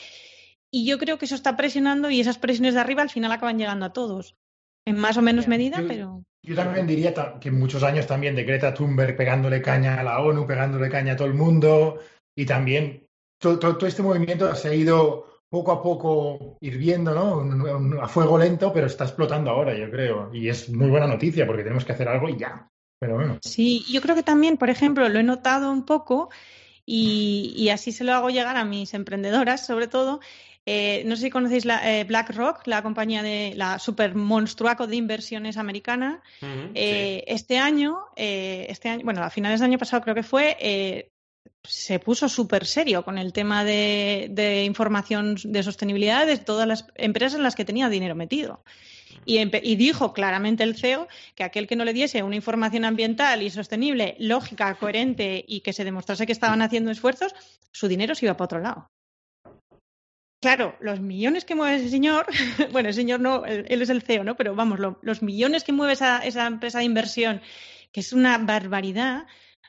Y 0.71 0.85
yo 0.85 0.97
creo 0.97 1.17
que 1.17 1.25
eso 1.25 1.35
está 1.35 1.57
presionando 1.57 2.09
y 2.09 2.21
esas 2.21 2.37
presiones 2.37 2.73
de 2.73 2.79
arriba 2.79 3.01
al 3.01 3.09
final 3.09 3.31
acaban 3.31 3.57
llegando 3.57 3.85
a 3.85 3.93
todos. 3.93 4.35
En 4.85 4.97
más 4.97 5.17
o 5.17 5.21
menos 5.21 5.47
medida, 5.47 5.83
pero. 5.87 6.23
Yo 6.45 6.55
también 6.55 6.85
diría 6.85 7.13
que 7.39 7.51
muchos 7.51 7.83
años 7.83 8.07
también 8.07 8.35
de 8.35 8.43
Greta 8.43 8.73
Thunberg 8.73 9.17
pegándole 9.17 9.61
caña 9.61 9.99
a 9.99 10.03
la 10.03 10.19
ONU, 10.19 10.45
pegándole 10.45 10.89
caña 10.89 11.13
a 11.13 11.15
todo 11.15 11.27
el 11.27 11.33
mundo 11.33 11.99
y 12.35 12.45
también 12.45 13.07
todo 13.39 13.87
este 13.87 14.01
movimiento 14.01 14.53
se 14.55 14.69
ha 14.69 14.73
ido 14.73 15.41
poco 15.49 15.71
a 15.71 15.81
poco 15.81 16.57
hirviendo, 16.61 17.13
¿no? 17.13 18.01
A 18.01 18.07
fuego 18.07 18.37
lento, 18.37 18.71
pero 18.73 18.87
está 18.87 19.05
explotando 19.05 19.51
ahora, 19.51 19.77
yo 19.77 19.89
creo. 19.89 20.33
Y 20.33 20.49
es 20.49 20.69
muy 20.69 20.89
buena 20.89 21.07
noticia 21.07 21.47
porque 21.47 21.63
tenemos 21.63 21.85
que 21.85 21.93
hacer 21.93 22.07
algo 22.07 22.29
y 22.29 22.37
ya. 22.37 22.69
Pero 22.99 23.15
bueno. 23.15 23.39
Sí, 23.41 23.85
yo 23.91 24.01
creo 24.01 24.15
que 24.15 24.23
también, 24.23 24.57
por 24.57 24.69
ejemplo, 24.69 25.07
lo 25.09 25.19
he 25.19 25.23
notado 25.23 25.71
un 25.71 25.85
poco 25.85 26.29
y, 26.85 27.69
así 27.69 27.91
se 27.91 28.03
lo 28.03 28.13
hago 28.13 28.29
llegar 28.29 28.57
a 28.57 28.65
mis 28.65 28.93
emprendedoras, 28.93 29.65
sobre 29.65 29.87
todo. 29.87 30.19
Eh, 30.65 31.03
no 31.05 31.15
sé 31.15 31.23
si 31.23 31.29
conocéis 31.29 31.65
la, 31.65 31.99
eh, 31.99 32.05
BlackRock, 32.05 32.65
la 32.65 32.81
compañía 32.81 33.21
de 33.21 33.53
la 33.55 33.77
super 33.77 34.15
monstruaco 34.15 34.87
de 34.87 34.95
inversiones 34.95 35.57
americana. 35.57 36.21
Eh, 36.73 37.23
este 37.27 37.59
año, 37.59 38.05
este 38.15 38.89
año, 38.89 39.03
bueno, 39.03 39.23
a 39.23 39.29
finales 39.29 39.59
del 39.59 39.69
año 39.69 39.77
pasado 39.77 40.01
creo 40.01 40.15
que 40.15 40.23
fue, 40.23 41.11
se 41.63 41.99
puso 41.99 42.29
súper 42.29 42.65
serio 42.65 43.03
con 43.03 43.19
el 43.19 43.31
tema 43.31 43.63
de, 43.63 44.63
información 44.65 45.35
de 45.43 45.61
sostenibilidad 45.61 46.25
de 46.25 46.37
todas 46.37 46.67
las 46.67 46.87
empresas 46.95 47.37
en 47.37 47.43
las 47.43 47.55
que 47.55 47.65
tenía 47.65 47.89
dinero 47.89 48.15
metido. 48.15 48.63
Y, 49.27 49.75
dijo 49.75 50.13
claramente 50.13 50.63
el 50.63 50.75
CEO 50.75 51.07
que 51.35 51.43
aquel 51.43 51.67
que 51.67 51.75
no 51.75 51.85
le 51.85 51.93
diese 51.93 52.21
una 52.21 52.35
información 52.35 52.85
ambiental 52.85 53.41
y 53.41 53.49
sostenible, 53.49 54.15
lógica, 54.19 54.75
coherente 54.75 55.43
y 55.47 55.61
que 55.61 55.73
se 55.73 55.83
demostrase 55.83 56.25
que 56.25 56.31
estaban 56.31 56.61
haciendo 56.61 56.91
esfuerzos, 56.91 57.33
su 57.71 57.87
dinero 57.87 58.13
se 58.13 58.25
iba 58.25 58.37
para 58.37 58.45
otro 58.45 58.59
lado. 58.59 58.91
Claro, 60.45 60.75
los 60.79 60.99
millones 60.99 61.43
que 61.43 61.55
mueve 61.55 61.77
ese 61.77 61.89
señor, 61.89 62.27
bueno, 62.71 62.89
el 62.89 62.93
señor 62.93 63.19
no, 63.19 63.45
él 63.45 63.81
es 63.81 63.89
el 63.89 64.03
CEO, 64.03 64.23
¿no? 64.23 64.35
Pero 64.35 64.53
vamos, 64.53 64.77
los 65.01 65.23
millones 65.23 65.63
que 65.63 65.71
mueve 65.71 65.93
esa, 65.93 66.19
esa, 66.19 66.45
empresa 66.45 66.77
de 66.77 66.85
inversión, 66.85 67.41
que 67.91 68.01
es 68.01 68.13
una 68.13 68.37
barbaridad, 68.37 69.25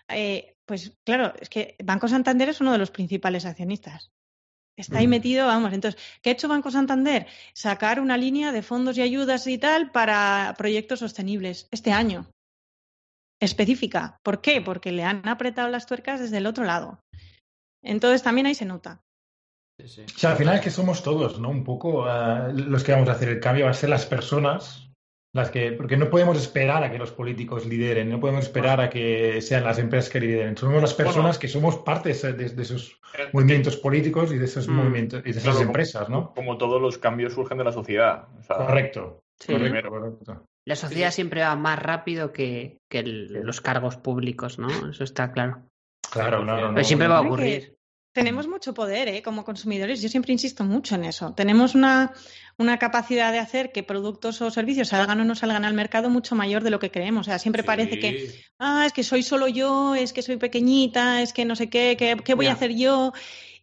eh, 0.08 0.54
pues 0.66 0.92
claro, 1.02 1.32
es 1.40 1.48
que 1.48 1.76
Banco 1.82 2.08
Santander 2.08 2.50
es 2.50 2.60
uno 2.60 2.72
de 2.72 2.78
los 2.78 2.90
principales 2.90 3.46
accionistas. 3.46 4.10
Está 4.76 4.98
ahí 4.98 5.06
mm. 5.06 5.10
metido, 5.10 5.46
vamos. 5.46 5.72
Entonces, 5.72 5.98
¿qué 6.20 6.28
ha 6.28 6.32
hecho 6.34 6.46
Banco 6.46 6.70
Santander? 6.70 7.26
Sacar 7.54 7.98
una 7.98 8.18
línea 8.18 8.52
de 8.52 8.60
fondos 8.60 8.98
y 8.98 9.00
ayudas 9.00 9.46
y 9.46 9.56
tal 9.56 9.90
para 9.92 10.54
proyectos 10.58 10.98
sostenibles 10.98 11.68
este 11.70 11.90
año. 11.90 12.28
Específica. 13.40 14.18
¿Por 14.22 14.42
qué? 14.42 14.60
Porque 14.60 14.92
le 14.92 15.04
han 15.04 15.26
apretado 15.26 15.70
las 15.70 15.86
tuercas 15.86 16.20
desde 16.20 16.36
el 16.36 16.44
otro 16.44 16.64
lado. 16.64 17.00
Entonces, 17.82 18.22
también 18.22 18.46
ahí 18.46 18.54
se 18.54 18.66
nota. 18.66 19.05
Sí, 19.84 20.02
O 20.02 20.18
sea, 20.18 20.30
al 20.30 20.36
final 20.36 20.54
es 20.56 20.60
que 20.62 20.70
somos 20.70 21.02
todos, 21.02 21.38
¿no? 21.38 21.50
Un 21.50 21.62
poco 21.62 22.08
eh, 22.08 22.52
los 22.54 22.82
que 22.82 22.92
vamos 22.92 23.08
a 23.08 23.12
hacer 23.12 23.28
el 23.28 23.40
cambio, 23.40 23.64
van 23.64 23.72
a 23.72 23.74
ser 23.74 23.90
las 23.90 24.06
personas 24.06 24.86
las 25.36 25.50
que, 25.50 25.72
porque 25.72 25.98
no 25.98 26.08
podemos 26.08 26.38
esperar 26.38 26.82
a 26.82 26.90
que 26.90 26.98
los 26.98 27.12
políticos 27.12 27.66
lideren, 27.66 28.08
no 28.08 28.18
podemos 28.18 28.44
esperar 28.44 28.80
a 28.80 28.88
que 28.88 29.40
sean 29.42 29.64
las 29.64 29.78
empresas 29.78 30.10
que 30.10 30.18
lideren. 30.18 30.56
Somos 30.56 30.80
las 30.80 30.94
personas 30.94 31.38
que 31.38 31.46
somos 31.46 31.76
parte 31.76 32.08
de, 32.08 32.62
esos 32.62 32.98
eh, 33.18 33.28
movimientos 33.34 33.76
políticos 33.76 34.32
y 34.32 34.38
de 34.38 34.46
esos 34.46 34.66
mm. 34.66 34.72
movimientos 34.72 35.20
y 35.26 35.32
de 35.32 35.38
esas 35.38 35.60
empresas, 35.60 36.08
¿no? 36.08 36.32
Como 36.34 36.56
todos 36.56 36.80
los 36.80 36.96
cambios 36.96 37.34
surgen 37.34 37.58
de 37.58 37.64
la 37.64 37.72
sociedad. 37.72 38.28
correcto. 38.48 39.20
La 40.64 40.74
sociedad 40.74 41.10
siempre 41.10 41.42
va 41.42 41.54
más 41.54 41.78
rápido 41.78 42.32
que, 42.32 42.78
los 42.90 43.60
cargos 43.60 43.98
públicos, 43.98 44.58
¿no? 44.58 44.68
Eso 44.88 45.04
está 45.04 45.32
claro. 45.32 45.62
Claro, 46.10 46.44
claro. 46.44 46.70
Pero 46.72 46.84
siempre 46.84 47.08
va 47.08 47.18
a 47.18 47.20
ocurrir. 47.20 47.75
Tenemos 48.16 48.48
mucho 48.48 48.72
poder 48.72 49.08
¿eh? 49.08 49.20
como 49.20 49.44
consumidores. 49.44 50.00
Yo 50.00 50.08
siempre 50.08 50.32
insisto 50.32 50.64
mucho 50.64 50.94
en 50.94 51.04
eso. 51.04 51.34
Tenemos 51.34 51.74
una, 51.74 52.14
una, 52.56 52.78
capacidad 52.78 53.30
de 53.30 53.38
hacer 53.38 53.72
que 53.72 53.82
productos 53.82 54.40
o 54.40 54.50
servicios 54.50 54.88
salgan 54.88 55.20
o 55.20 55.24
no 55.26 55.34
salgan 55.34 55.66
al 55.66 55.74
mercado 55.74 56.08
mucho 56.08 56.34
mayor 56.34 56.62
de 56.62 56.70
lo 56.70 56.78
que 56.78 56.90
creemos. 56.90 57.26
O 57.26 57.28
sea, 57.28 57.38
siempre 57.38 57.62
parece 57.62 57.98
que, 57.98 58.32
ah, 58.58 58.84
es 58.86 58.94
que 58.94 59.04
soy 59.04 59.22
solo 59.22 59.48
yo, 59.48 59.94
es 59.94 60.14
que 60.14 60.22
soy 60.22 60.38
pequeñita, 60.38 61.20
es 61.20 61.34
que 61.34 61.44
no 61.44 61.56
sé 61.56 61.68
qué, 61.68 61.94
qué, 61.98 62.16
qué 62.24 62.32
voy 62.32 62.46
a 62.46 62.54
hacer 62.54 62.74
yo. 62.74 63.12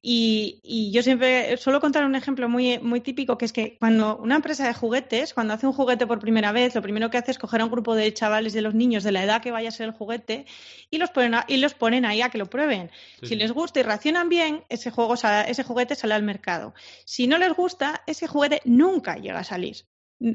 Y, 0.06 0.92
yo 0.92 1.02
siempre 1.02 1.56
suelo 1.56 1.80
contar 1.80 2.04
un 2.04 2.16
ejemplo 2.16 2.50
muy, 2.50 2.78
muy 2.80 3.00
típico, 3.00 3.38
que 3.38 3.46
es 3.46 3.54
que 3.54 3.78
cuando 3.80 4.18
una 4.18 4.36
empresa 4.36 4.68
de 4.68 4.74
juguetes, 4.74 5.34
cuando 5.34 5.54
hace 5.54 5.66
un 5.66 5.72
juguete 5.72 6.06
por 6.06 6.20
primera 6.20 6.52
vez, 6.52 6.76
lo 6.76 6.82
primero 6.82 7.10
que 7.10 7.18
hace 7.18 7.32
es 7.32 7.40
coger 7.40 7.62
a 7.62 7.64
un 7.64 7.72
grupo 7.72 7.96
de 7.96 8.14
chavales 8.14 8.52
de 8.52 8.62
los 8.62 8.74
niños 8.74 9.06
de 9.06 9.14
la 9.14 9.24
edad 9.24 9.42
que 9.42 9.52
vaya 9.52 9.70
a 9.70 9.72
ser 9.72 9.88
el 9.88 9.94
juguete 9.94 10.46
y 10.90 10.98
los 10.98 11.10
ponen, 11.10 11.40
y 11.48 11.56
los 11.56 11.74
ponen 11.74 12.04
ahí 12.04 12.22
a 12.22 12.28
que 12.28 12.38
lo 12.38 12.50
prueben. 12.50 12.92
Si 13.22 13.36
les 13.36 13.54
gusta 13.54 13.80
y 13.80 13.84
racionan 13.84 14.28
bien, 14.28 14.66
ese, 14.68 14.92
juego, 14.92 15.14
ese 15.14 15.64
juguete 15.64 15.96
sale 15.96 16.16
al 16.16 16.24
mercado. 16.24 16.74
Si 17.06 17.26
no 17.28 17.38
les 17.38 17.54
gusta, 17.54 18.04
ese 18.06 18.28
juguete 18.28 18.62
nunca 18.66 19.16
llega 19.16 19.40
a 19.40 19.46
salir. 19.46 19.86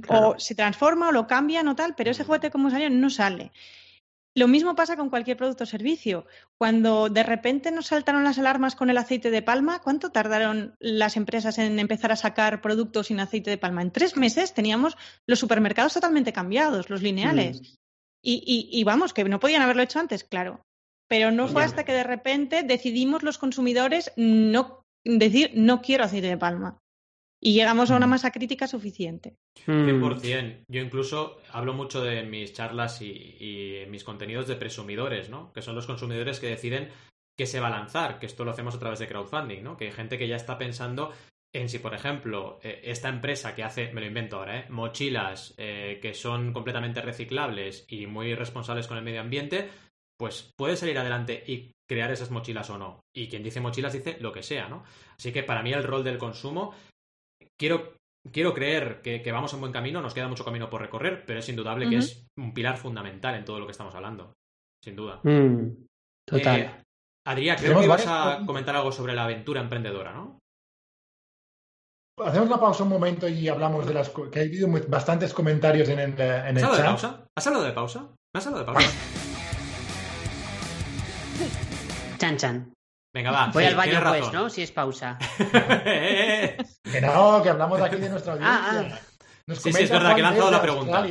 O 0.08 0.38
se 0.38 0.54
transforma 0.54 1.10
o 1.10 1.12
lo 1.12 1.26
cambian 1.26 1.68
o 1.68 1.76
tal, 1.76 1.94
pero 1.94 2.10
ese 2.10 2.24
juguete 2.24 2.50
como 2.50 2.70
salió 2.70 2.88
no 2.88 3.10
sale. 3.10 3.52
Lo 4.38 4.46
mismo 4.46 4.76
pasa 4.76 4.96
con 4.96 5.10
cualquier 5.10 5.36
producto 5.36 5.64
o 5.64 5.66
servicio. 5.66 6.24
Cuando 6.58 7.08
de 7.08 7.24
repente 7.24 7.72
nos 7.72 7.88
saltaron 7.88 8.22
las 8.22 8.38
alarmas 8.38 8.76
con 8.76 8.88
el 8.88 8.96
aceite 8.96 9.32
de 9.32 9.42
palma, 9.42 9.80
¿cuánto 9.80 10.12
tardaron 10.12 10.76
las 10.78 11.16
empresas 11.16 11.58
en 11.58 11.76
empezar 11.80 12.12
a 12.12 12.16
sacar 12.16 12.60
productos 12.60 13.08
sin 13.08 13.18
aceite 13.18 13.50
de 13.50 13.58
palma? 13.58 13.82
En 13.82 13.90
tres 13.90 14.16
meses 14.16 14.54
teníamos 14.54 14.96
los 15.26 15.40
supermercados 15.40 15.94
totalmente 15.94 16.32
cambiados, 16.32 16.88
los 16.88 17.02
lineales. 17.02 17.60
Mm. 17.60 17.64
Y, 18.22 18.84
vamos, 18.84 19.12
que 19.12 19.24
no 19.24 19.40
podían 19.40 19.62
haberlo 19.62 19.82
hecho 19.82 19.98
antes, 19.98 20.22
claro. 20.22 20.64
Pero 21.08 21.32
no 21.32 21.48
fue 21.48 21.64
hasta 21.64 21.84
que 21.84 21.92
de 21.92 22.04
repente 22.04 22.62
decidimos 22.62 23.24
los 23.24 23.38
consumidores 23.38 24.12
no 24.16 24.84
decir 25.04 25.50
no 25.54 25.82
quiero 25.82 26.04
aceite 26.04 26.28
de 26.28 26.36
palma 26.36 26.78
y 27.40 27.52
llegamos 27.52 27.90
a 27.90 27.96
una 27.96 28.06
mm. 28.06 28.10
masa 28.10 28.30
crítica 28.30 28.66
suficiente. 28.66 29.36
100%. 29.66 30.64
Yo 30.68 30.80
incluso 30.80 31.38
hablo 31.52 31.72
mucho 31.72 32.02
de 32.02 32.22
mis 32.24 32.52
charlas 32.52 33.00
y, 33.00 33.76
en 33.82 33.90
mis 33.90 34.04
contenidos 34.04 34.46
de 34.48 34.56
presumidores, 34.56 35.30
¿no? 35.30 35.52
Que 35.52 35.62
son 35.62 35.74
los 35.74 35.86
consumidores 35.86 36.40
que 36.40 36.48
deciden 36.48 36.88
qué 37.36 37.46
se 37.46 37.60
va 37.60 37.68
a 37.68 37.70
lanzar, 37.70 38.18
que 38.18 38.26
esto 38.26 38.44
lo 38.44 38.50
hacemos 38.50 38.74
a 38.74 38.78
través 38.78 38.98
de 38.98 39.06
crowdfunding, 39.06 39.62
¿no? 39.62 39.76
Que 39.76 39.86
hay 39.86 39.92
gente 39.92 40.18
que 40.18 40.26
ya 40.26 40.36
está 40.36 40.58
pensando 40.58 41.12
en 41.54 41.68
si, 41.68 41.78
por 41.78 41.94
ejemplo, 41.94 42.58
eh, 42.62 42.80
esta 42.84 43.08
empresa 43.08 43.54
que 43.54 43.62
hace, 43.62 43.92
me 43.92 44.00
lo 44.00 44.06
invento 44.06 44.36
ahora, 44.36 44.58
¿eh? 44.58 44.66
mochilas 44.68 45.54
eh, 45.56 45.98
que 46.02 46.14
son 46.14 46.52
completamente 46.52 47.00
reciclables 47.00 47.86
y 47.88 48.06
muy 48.06 48.34
responsables 48.34 48.86
con 48.86 48.98
el 48.98 49.04
medio 49.04 49.20
ambiente, 49.20 49.68
pues 50.18 50.52
puede 50.56 50.76
salir 50.76 50.98
adelante 50.98 51.42
y 51.46 51.72
crear 51.88 52.10
esas 52.10 52.30
mochilas 52.30 52.68
o 52.70 52.78
no. 52.78 53.00
Y 53.14 53.28
quien 53.28 53.42
dice 53.42 53.60
mochilas 53.60 53.92
dice 53.94 54.18
lo 54.20 54.32
que 54.32 54.42
sea, 54.42 54.68
¿no? 54.68 54.84
Así 55.16 55.32
que 55.32 55.42
para 55.42 55.62
mí 55.62 55.72
el 55.72 55.84
rol 55.84 56.04
del 56.04 56.18
consumo 56.18 56.74
quiero, 57.58 57.96
quiero 58.32 58.54
creer 58.54 59.02
que, 59.02 59.32
vamos 59.32 59.52
en 59.52 59.60
buen 59.60 59.72
camino, 59.72 60.00
nos 60.00 60.14
queda 60.14 60.28
mucho 60.28 60.44
camino 60.44 60.70
por 60.70 60.80
recorrer, 60.80 61.24
pero 61.26 61.40
es 61.40 61.48
indudable 61.48 61.88
que 61.88 61.96
es 61.96 62.26
un 62.36 62.54
pilar 62.54 62.76
fundamental 62.76 63.34
en 63.34 63.44
todo 63.44 63.58
lo 63.58 63.66
que 63.66 63.72
estamos 63.72 63.94
hablando. 63.94 64.32
Sin 64.82 64.96
duda. 64.96 65.20
Mm, 65.24 65.86
total. 66.24 66.60
Eh, 66.60 66.70
Adrián, 67.26 67.58
creo 67.58 67.78
que 67.78 67.84
ibas 67.84 68.06
a 68.06 68.42
comentar 68.46 68.76
algo 68.76 68.92
sobre 68.92 69.14
la 69.14 69.24
aventura 69.24 69.60
emprendedora, 69.60 70.14
¿no? 70.14 70.38
Hacemos 72.24 72.48
una 72.48 72.58
pausa 72.58 72.82
un 72.82 72.88
momento 72.88 73.28
y 73.28 73.48
hablamos 73.48 73.86
de 73.86 73.94
las 73.94 74.10
que 74.10 74.40
ha 74.40 74.42
habido 74.42 74.68
bastantes 74.88 75.32
comentarios 75.32 75.88
en, 75.88 76.00
el, 76.00 76.20
en 76.20 76.56
¿Has 76.56 76.64
hablado 76.64 76.76
de 76.76 76.82
pausa? 76.82 77.26
¿Has 77.36 77.46
hablado 77.46 77.64
de 77.64 77.72
pausa? 77.72 78.00
¿Me 78.34 78.38
has 78.38 78.46
hablado 78.46 78.64
de 78.64 78.72
pausa? 78.72 78.90
Chan 82.18 82.36
chan. 82.36 82.77
Venga, 83.18 83.32
va. 83.32 83.50
Voy 83.52 83.64
al 83.64 83.74
baño 83.74 84.00
pues, 84.00 84.32
¿no? 84.32 84.48
Si 84.48 84.62
es 84.62 84.70
pausa. 84.70 85.18
que 85.38 87.00
no, 87.00 87.42
que 87.42 87.48
hablamos 87.48 87.80
aquí 87.80 87.96
de 87.96 88.10
nuestra 88.10 88.34
ah, 88.40 88.70
audiencia. 88.70 89.00
Ah. 89.48 89.54
sí, 89.56 89.72
sí, 89.72 89.82
es 89.82 89.90
verdad, 89.90 90.14
que 90.14 90.22
le 90.22 90.28
han 90.28 90.38
dado 90.38 90.50
la 90.52 90.62
pregunta. 90.62 91.04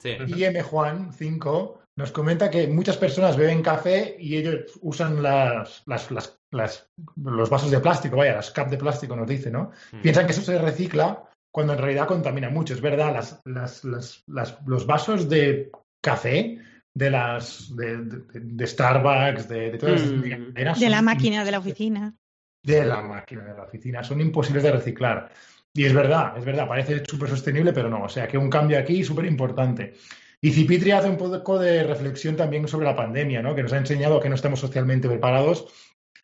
Sí. 0.00 0.10
IM 0.10 0.62
Juan 0.62 1.12
5 1.12 1.80
nos 1.96 2.12
comenta 2.12 2.48
que 2.48 2.68
muchas 2.68 2.96
personas 2.96 3.36
beben 3.36 3.60
café 3.60 4.16
y 4.20 4.36
ellos 4.36 4.78
usan 4.82 5.20
las, 5.20 5.82
las, 5.86 6.12
las, 6.52 6.88
los 7.16 7.50
vasos 7.50 7.72
de 7.72 7.80
plástico, 7.80 8.18
vaya, 8.18 8.36
las 8.36 8.52
cups 8.52 8.70
de 8.70 8.78
plástico 8.78 9.16
nos 9.16 9.26
dice, 9.26 9.50
¿no? 9.50 9.72
Mm. 9.90 10.02
Piensan 10.02 10.26
que 10.26 10.32
eso 10.32 10.42
se 10.42 10.60
recicla 10.60 11.24
cuando 11.52 11.72
en 11.72 11.80
realidad 11.80 12.06
contamina 12.06 12.50
mucho. 12.50 12.72
Es 12.72 12.80
verdad, 12.80 13.20
las, 13.44 13.82
los 13.84 14.86
vasos 14.86 15.28
de 15.28 15.72
café 16.00 16.60
de 16.96 17.10
las 17.10 17.76
de, 17.76 18.66
Starbucks, 18.66 19.48
de, 19.48 19.76
todas 19.76 20.02
mm. 20.02 20.80
De 20.80 20.88
la 20.88 21.02
máquina 21.02 21.44
de 21.44 21.50
la 21.50 21.58
oficina. 21.58 22.14
De 22.62 22.86
la 22.86 23.02
máquina 23.02 23.44
de 23.44 23.54
la 23.54 23.64
oficina. 23.64 24.02
Son 24.02 24.18
imposibles 24.18 24.62
de 24.62 24.72
reciclar. 24.72 25.30
Y 25.74 25.84
es 25.84 25.92
verdad, 25.92 26.38
es 26.38 26.44
verdad, 26.46 26.66
parece 26.66 27.04
súper 27.04 27.28
sostenible, 27.28 27.74
pero 27.74 27.90
no. 27.90 28.04
O 28.04 28.08
sea 28.08 28.26
que 28.26 28.38
un 28.38 28.48
cambio 28.48 28.78
aquí 28.78 29.04
súper 29.04 29.26
importante. 29.26 29.92
Y 30.40 30.52
Cipitri 30.52 30.92
hace 30.92 31.10
un 31.10 31.18
poco 31.18 31.58
de 31.58 31.82
reflexión 31.82 32.34
también 32.34 32.66
sobre 32.66 32.86
la 32.86 32.96
pandemia, 32.96 33.42
¿no? 33.42 33.54
que 33.54 33.62
nos 33.62 33.74
ha 33.74 33.78
enseñado 33.78 34.18
que 34.18 34.30
no 34.30 34.34
estamos 34.34 34.60
socialmente 34.60 35.06
preparados 35.06 35.66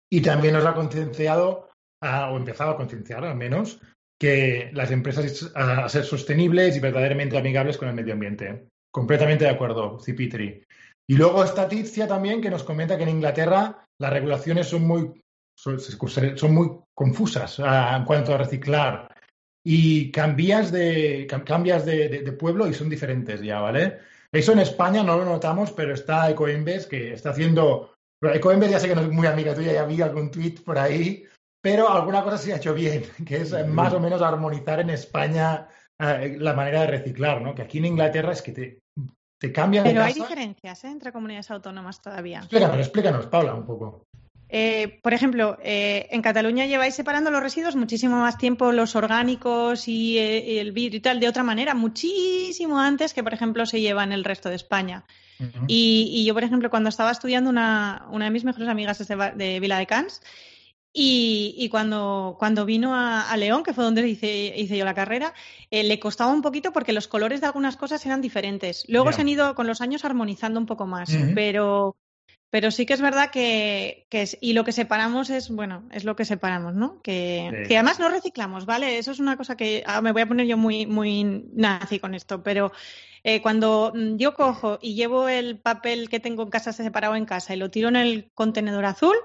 y 0.08 0.22
también 0.22 0.54
nos 0.54 0.64
ha 0.64 0.74
concienciado, 0.74 1.68
o 2.00 2.36
empezado 2.36 2.70
a 2.70 2.76
concienciar 2.76 3.26
al 3.26 3.36
menos, 3.36 3.78
que 4.18 4.70
las 4.72 4.90
empresas 4.90 5.52
a 5.54 5.86
ser 5.90 6.04
sostenibles 6.04 6.76
y 6.76 6.80
verdaderamente 6.80 7.36
amigables 7.36 7.76
con 7.76 7.88
el 7.88 7.94
medio 7.94 8.14
ambiente. 8.14 8.68
Completamente 8.92 9.44
de 9.44 9.50
acuerdo, 9.50 9.98
Cipitri. 9.98 10.64
Y 11.08 11.16
luego 11.16 11.42
está 11.42 11.66
Tizia 11.66 12.06
también, 12.06 12.40
que 12.40 12.50
nos 12.50 12.62
comenta 12.62 12.96
que 12.96 13.04
en 13.04 13.08
Inglaterra 13.08 13.86
las 13.98 14.12
regulaciones 14.12 14.68
son 14.68 14.86
muy, 14.86 15.22
son, 15.56 16.54
muy 16.54 16.70
confusas 16.94 17.58
ah, 17.60 17.96
en 17.96 18.04
cuanto 18.04 18.34
a 18.34 18.38
reciclar. 18.38 19.08
Y 19.64 20.10
cambias, 20.10 20.72
de, 20.72 21.26
cambias 21.44 21.86
de, 21.86 22.32
pueblo 22.38 22.66
y 22.66 22.74
son 22.74 22.88
diferentes 22.88 23.40
ya, 23.40 23.60
¿vale? 23.60 23.98
Eso 24.30 24.52
en 24.52 24.58
España 24.58 25.02
no 25.02 25.16
lo 25.16 25.24
notamos, 25.24 25.72
pero 25.72 25.94
está 25.94 26.28
Ecoembes 26.30 26.86
que 26.86 27.12
está 27.12 27.30
haciendo. 27.30 27.94
Ecoembes 28.20 28.70
ya 28.70 28.80
sé 28.80 28.88
que 28.88 28.94
no 28.94 29.02
es 29.02 29.10
muy 29.10 29.26
amiga 29.26 29.54
tuya, 29.54 29.72
ya 29.72 29.84
vi 29.84 30.02
algún 30.02 30.30
tweet 30.30 30.56
por 30.64 30.78
ahí, 30.78 31.24
pero 31.60 31.88
alguna 31.88 32.22
cosa 32.24 32.38
se 32.38 32.52
ha 32.52 32.56
hecho 32.56 32.74
bien, 32.74 33.04
que 33.26 33.36
es 33.36 33.68
más 33.68 33.92
o 33.92 34.00
menos 34.00 34.20
armonizar 34.20 34.80
en 34.80 34.90
España 34.90 35.68
eh, 36.02 36.36
la 36.38 36.52
manera 36.54 36.80
de 36.80 36.88
reciclar, 36.88 37.40
¿no? 37.40 37.54
Que 37.54 37.62
aquí 37.62 37.78
en 37.78 37.86
Inglaterra 37.86 38.32
es 38.32 38.42
que 38.42 38.52
te, 38.52 38.80
te 39.38 39.52
cambian 39.52 39.84
Pero 39.84 40.02
hay 40.02 40.14
diferencias 40.14 40.82
¿eh? 40.84 40.88
entre 40.88 41.12
comunidades 41.12 41.50
autónomas 41.50 42.00
todavía. 42.02 42.38
Explícanos, 42.38 42.78
explícanos, 42.78 43.26
Paula, 43.26 43.54
un 43.54 43.64
poco. 43.64 44.06
Eh, 44.54 45.00
por 45.02 45.14
ejemplo, 45.14 45.56
en 45.62 46.20
Cataluña 46.20 46.66
lleváis 46.66 46.94
separando 46.94 47.30
los 47.30 47.42
residuos 47.42 47.74
muchísimo 47.74 48.16
más 48.16 48.36
tiempo, 48.36 48.70
los 48.70 48.94
orgánicos 48.96 49.88
y 49.88 50.18
el 50.18 50.72
vidrio 50.72 50.98
y 50.98 51.00
tal, 51.00 51.20
de 51.20 51.28
otra 51.28 51.42
manera, 51.42 51.74
muchísimo 51.74 52.78
antes 52.78 53.14
que, 53.14 53.22
por 53.22 53.32
ejemplo, 53.32 53.64
se 53.64 53.80
lleva 53.80 54.04
en 54.04 54.12
el 54.12 54.24
resto 54.24 54.50
de 54.50 54.56
España. 54.56 55.04
y, 55.66 56.22
yo, 56.26 56.34
por 56.34 56.44
ejemplo, 56.44 56.68
cuando 56.68 56.90
estaba 56.90 57.12
estudiando, 57.12 57.48
una, 57.48 58.06
una 58.10 58.26
de 58.26 58.30
mis 58.30 58.44
mejores 58.44 58.68
amigas 58.68 59.00
es 59.00 59.08
de, 59.08 59.32
de 59.36 59.58
Vila 59.58 59.78
de 59.78 59.86
Cans, 59.86 60.20
y, 60.94 61.68
cuando, 61.70 62.36
cuando, 62.38 62.66
vino 62.66 62.94
a, 62.94 63.34
León, 63.36 63.62
que 63.62 63.72
fue 63.72 63.84
donde 63.84 64.06
hice, 64.06 64.52
hice 64.56 64.76
yo 64.76 64.84
la 64.84 64.94
carrera, 64.94 65.32
eh, 65.70 65.84
le 65.84 65.98
costaba 65.98 66.32
un 66.32 66.42
poquito 66.42 66.72
porque 66.72 66.92
los 66.92 67.08
colores 67.08 67.40
de 67.40 67.46
algunas 67.46 67.76
cosas 67.76 68.04
eran 68.04 68.20
diferentes. 68.20 68.84
Luego 68.88 69.12
se 69.12 69.22
han 69.22 69.28
ido 69.28 69.54
con 69.54 69.66
los 69.66 69.80
años 69.80 70.04
armonizando 70.04 70.60
un 70.60 70.66
poco 70.66 70.86
más, 70.86 71.10
pero, 71.34 71.96
pero 72.50 72.70
sí 72.70 72.84
que 72.84 72.92
es 72.92 73.00
verdad 73.00 73.30
que, 73.30 74.06
que 74.10 74.22
es, 74.22 74.36
y 74.42 74.52
lo 74.52 74.64
que 74.64 74.72
separamos 74.72 75.30
es, 75.30 75.48
bueno, 75.48 75.88
es 75.92 76.04
lo 76.04 76.14
que 76.14 76.26
separamos, 76.26 76.74
¿no? 76.74 77.00
Que, 77.00 77.64
que 77.66 77.78
además 77.78 77.98
no 77.98 78.10
reciclamos, 78.10 78.66
¿vale? 78.66 78.98
Eso 78.98 79.12
es 79.12 79.18
una 79.18 79.38
cosa 79.38 79.56
que 79.56 79.82
ah, 79.86 80.02
me 80.02 80.12
voy 80.12 80.22
a 80.22 80.28
poner 80.28 80.46
yo 80.46 80.58
muy, 80.58 80.84
muy 80.84 81.24
nazi 81.54 82.00
con 82.00 82.14
esto, 82.14 82.42
pero 82.42 82.70
eh, 83.24 83.40
cuando 83.40 83.92
mm, 83.94 84.16
yo 84.16 84.34
cojo 84.34 84.78
y 84.82 84.94
llevo 84.94 85.28
el 85.28 85.58
papel 85.58 86.10
que 86.10 86.20
tengo 86.20 86.42
en 86.42 86.50
casa 86.50 86.74
separado 86.74 87.16
en 87.16 87.24
casa 87.24 87.54
y 87.54 87.58
lo 87.58 87.70
tiro 87.70 87.88
en 87.88 87.96
el 87.96 88.30
contenedor 88.34 88.84
azul, 88.84 89.16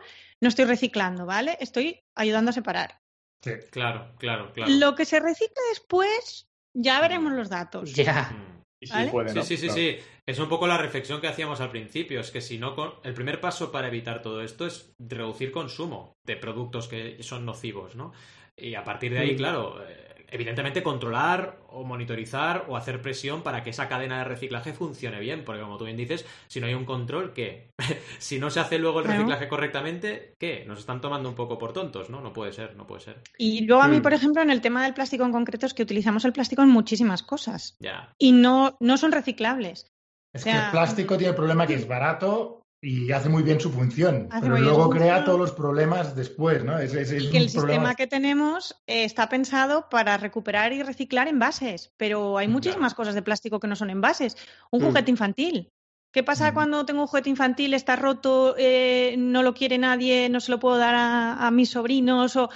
no 0.41 0.49
estoy 0.49 0.65
reciclando, 0.65 1.25
¿vale? 1.25 1.57
Estoy 1.59 1.99
ayudando 2.15 2.49
a 2.49 2.53
separar. 2.53 2.99
Sí, 3.41 3.51
claro, 3.71 4.13
claro, 4.17 4.51
claro. 4.53 4.71
Lo 4.73 4.95
que 4.95 5.05
se 5.05 5.19
recicla 5.19 5.61
después, 5.69 6.47
ya 6.73 6.99
veremos 7.01 7.33
los 7.33 7.49
datos. 7.49 7.93
Ya. 7.93 8.31
Mm. 8.31 8.57
Sí, 8.79 9.41
sí, 9.43 9.57
sí, 9.57 9.69
sí, 9.69 9.97
Es 10.25 10.37
un 10.37 10.49
poco 10.49 10.67
la 10.67 10.77
reflexión 10.77 11.19
que 11.19 11.27
hacíamos 11.27 11.61
al 11.61 11.71
principio. 11.71 12.19
Es 12.19 12.29
que 12.29 12.41
si 12.41 12.59
no, 12.59 12.75
el 13.03 13.13
primer 13.13 13.41
paso 13.41 13.71
para 13.71 13.87
evitar 13.87 14.21
todo 14.21 14.41
esto 14.43 14.67
es 14.67 14.93
reducir 14.99 15.51
consumo 15.51 16.17
de 16.23 16.35
productos 16.37 16.87
que 16.87 17.21
son 17.23 17.43
nocivos, 17.45 17.95
¿no? 17.95 18.13
Y 18.55 18.75
a 18.75 18.83
partir 18.83 19.13
de 19.13 19.19
ahí, 19.19 19.33
mm. 19.33 19.37
claro, 19.37 19.83
eh, 19.87 20.16
evidentemente 20.29 20.83
controlar 20.83 21.59
o 21.69 21.83
monitorizar 21.83 22.65
o 22.67 22.75
hacer 22.75 23.01
presión 23.01 23.43
para 23.43 23.63
que 23.63 23.69
esa 23.69 23.87
cadena 23.87 24.19
de 24.19 24.23
reciclaje 24.25 24.73
funcione 24.73 25.19
bien, 25.19 25.43
porque 25.45 25.61
como 25.61 25.77
tú 25.77 25.85
bien 25.85 25.97
dices, 25.97 26.25
si 26.47 26.59
no 26.59 26.67
hay 26.67 26.73
un 26.73 26.85
control, 26.85 27.33
¿qué? 27.33 27.71
si 28.19 28.39
no 28.39 28.49
se 28.49 28.59
hace 28.59 28.79
luego 28.79 28.99
el 28.99 29.05
reciclaje 29.05 29.47
correctamente, 29.47 30.33
¿qué? 30.39 30.65
Nos 30.67 30.79
están 30.79 31.01
tomando 31.01 31.29
un 31.29 31.35
poco 31.35 31.57
por 31.57 31.73
tontos, 31.73 32.09
¿no? 32.09 32.21
No 32.21 32.33
puede 32.33 32.53
ser, 32.53 32.75
no 32.75 32.87
puede 32.87 33.01
ser. 33.01 33.21
Y 33.37 33.61
luego 33.65 33.83
a 33.83 33.87
mí, 33.87 33.99
mm. 33.99 34.03
por 34.03 34.13
ejemplo, 34.13 34.41
en 34.41 34.49
el 34.49 34.61
tema 34.61 34.83
del 34.83 34.93
plástico 34.93 35.25
en 35.25 35.31
concreto 35.31 35.65
es 35.65 35.73
que 35.73 35.83
utilizamos 35.83 36.25
el 36.25 36.33
plástico 36.33 36.61
en 36.61 36.69
muchísimas 36.69 37.23
cosas. 37.23 37.75
Ya. 37.79 38.13
Y 38.17 38.31
no, 38.31 38.77
no 38.79 38.97
son 38.97 39.11
reciclables. 39.11 39.91
Es 40.33 40.43
que 40.43 40.51
el 40.51 40.71
plástico 40.71 41.17
tiene 41.17 41.29
el 41.29 41.35
problema 41.35 41.65
que 41.65 41.73
es 41.73 41.87
barato 41.87 42.56
y 42.81 43.11
hace 43.11 43.29
muy 43.29 43.41
bien 43.41 43.59
su 43.59 43.71
función, 43.71 44.29
pero 44.29 44.57
luego 44.57 44.89
crea 44.89 45.23
todos 45.23 45.39
los 45.39 45.51
problemas 45.51 46.15
después, 46.15 46.63
¿no? 46.63 46.77
Es, 46.77 46.93
y 47.11 47.31
que 47.31 47.37
el 47.37 47.49
sistema 47.49 47.95
que 47.95 48.05
tenemos 48.05 48.75
eh, 48.85 49.03
está 49.03 49.29
pensado 49.29 49.89
para 49.89 50.17
recuperar 50.17 50.73
y 50.73 50.83
reciclar 50.83 51.27
envases, 51.27 51.91
pero 51.97 52.37
hay 52.37 52.47
muchísimas 52.47 52.93
cosas 52.93 53.15
de 53.15 53.23
plástico 53.23 53.59
que 53.59 53.67
no 53.67 53.75
son 53.75 53.89
envases. 53.89 54.37
Un 54.69 54.81
mm. 54.81 54.85
juguete 54.85 55.11
infantil. 55.11 55.71
¿Qué 56.13 56.23
pasa 56.23 56.51
mm. 56.51 56.53
cuando 56.53 56.85
tengo 56.85 57.01
un 57.01 57.07
juguete 57.07 57.31
infantil, 57.31 57.73
está 57.73 57.95
roto, 57.95 58.55
eh, 58.57 59.15
no 59.17 59.41
lo 59.41 59.55
quiere 59.55 59.79
nadie, 59.79 60.29
no 60.29 60.39
se 60.39 60.51
lo 60.51 60.59
puedo 60.59 60.77
dar 60.77 60.95
a, 60.95 61.49
mis 61.51 61.71
sobrinos 61.71 62.35
o... 62.35 62.49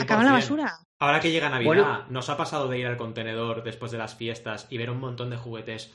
Acaba 0.00 0.22
en 0.22 0.28
la 0.28 0.32
basura. 0.34 0.78
Ahora 0.98 1.20
que 1.20 1.30
llega 1.30 1.50
Navidad, 1.50 2.06
¿nos 2.08 2.30
ha 2.30 2.36
pasado 2.36 2.68
de 2.68 2.78
ir 2.78 2.86
al 2.86 2.96
contenedor 2.96 3.64
después 3.64 3.92
de 3.92 3.98
las 3.98 4.14
fiestas 4.14 4.66
y 4.70 4.78
ver 4.78 4.90
un 4.90 5.00
montón 5.00 5.28
de 5.28 5.36
juguetes 5.36 5.92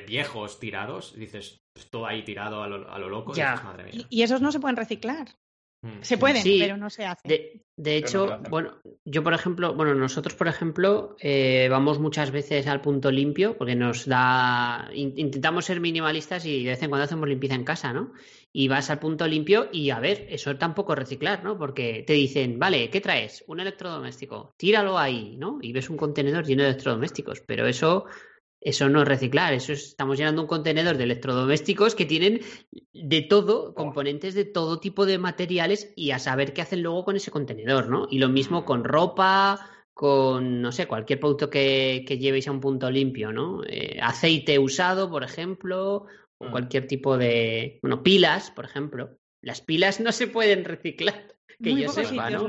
eh, 0.00 0.04
viejos 0.06 0.58
tirados, 0.58 1.14
dices, 1.16 1.60
pues, 1.72 1.90
todo 1.90 2.06
ahí 2.06 2.24
tirado 2.24 2.62
a 2.62 2.68
lo, 2.68 3.08
loco. 3.08 3.32
Y, 4.08 4.22
esos 4.22 4.40
no 4.40 4.52
se 4.52 4.60
pueden 4.60 4.76
reciclar. 4.76 5.28
Mm, 5.82 6.02
se 6.02 6.18
pueden, 6.18 6.42
pero 6.42 6.76
no 6.76 6.90
se 6.90 7.06
hacen. 7.06 7.62
De, 7.74 7.96
hecho, 7.96 8.38
bueno, 8.50 8.74
yo 9.06 9.22
por 9.22 9.32
ejemplo, 9.32 9.72
bueno, 9.74 9.94
nosotros 9.94 10.34
por 10.34 10.46
ejemplo 10.46 11.16
eh, 11.18 11.68
vamos 11.70 11.98
muchas 11.98 12.30
veces 12.30 12.66
al 12.66 12.82
punto 12.82 13.10
limpio 13.10 13.56
porque 13.56 13.74
nos 13.74 14.04
da, 14.04 14.90
intentamos 14.92 15.64
ser 15.64 15.80
minimalistas 15.80 16.44
y 16.44 16.64
de 16.64 16.70
vez 16.70 16.82
en 16.82 16.90
cuando 16.90 17.04
hacemos 17.04 17.26
limpieza 17.26 17.54
en 17.54 17.64
casa, 17.64 17.94
¿no? 17.94 18.12
Y 18.52 18.68
vas 18.68 18.90
al 18.90 18.98
punto 18.98 19.26
limpio 19.26 19.70
y 19.72 19.88
a 19.88 20.00
ver, 20.00 20.26
eso 20.28 20.54
tampoco 20.56 20.94
reciclar, 20.94 21.42
¿no? 21.42 21.56
Porque 21.56 22.04
te 22.06 22.12
dicen, 22.12 22.58
vale, 22.58 22.90
¿qué 22.90 23.00
traes? 23.00 23.42
Un 23.46 23.60
electrodoméstico, 23.60 24.52
tíralo 24.58 24.98
ahí, 24.98 25.36
¿no? 25.38 25.60
Y 25.62 25.72
ves 25.72 25.88
un 25.88 25.96
contenedor 25.96 26.44
lleno 26.44 26.64
de 26.64 26.70
electrodomésticos, 26.70 27.40
pero 27.40 27.66
eso 27.66 28.04
eso 28.60 28.88
no 28.88 29.02
es 29.02 29.08
reciclar, 29.08 29.54
eso 29.54 29.72
estamos 29.72 30.18
llenando 30.18 30.42
un 30.42 30.48
contenedor 30.48 30.98
de 30.98 31.04
electrodomésticos 31.04 31.94
que 31.94 32.04
tienen 32.04 32.40
de 32.92 33.22
todo, 33.22 33.74
componentes 33.74 34.34
de 34.34 34.44
todo 34.44 34.80
tipo 34.80 35.06
de 35.06 35.18
materiales 35.18 35.92
y 35.96 36.10
a 36.10 36.18
saber 36.18 36.52
qué 36.52 36.62
hacen 36.62 36.82
luego 36.82 37.04
con 37.04 37.16
ese 37.16 37.30
contenedor, 37.30 37.88
¿no? 37.88 38.06
Y 38.10 38.18
lo 38.18 38.28
mismo 38.28 38.66
con 38.66 38.84
ropa, 38.84 39.58
con, 39.94 40.60
no 40.60 40.72
sé, 40.72 40.86
cualquier 40.86 41.20
producto 41.20 41.48
que, 41.48 42.04
llevéis 42.06 42.48
a 42.48 42.52
un 42.52 42.60
punto 42.60 42.90
limpio, 42.90 43.32
¿no? 43.32 43.62
Eh, 43.66 43.98
aceite 44.02 44.58
usado, 44.58 45.10
por 45.10 45.24
ejemplo, 45.24 46.06
o 46.38 46.46
mm. 46.46 46.50
cualquier 46.50 46.86
tipo 46.86 47.16
de, 47.16 47.78
bueno, 47.82 48.02
pilas, 48.02 48.50
por 48.50 48.66
ejemplo. 48.66 49.16
Las 49.42 49.62
pilas 49.62 50.00
no 50.00 50.12
se 50.12 50.26
pueden 50.26 50.66
reciclar, 50.66 51.34
que 51.62 51.74
yo 51.74 51.88
sepa, 51.88 52.28
¿no? 52.28 52.46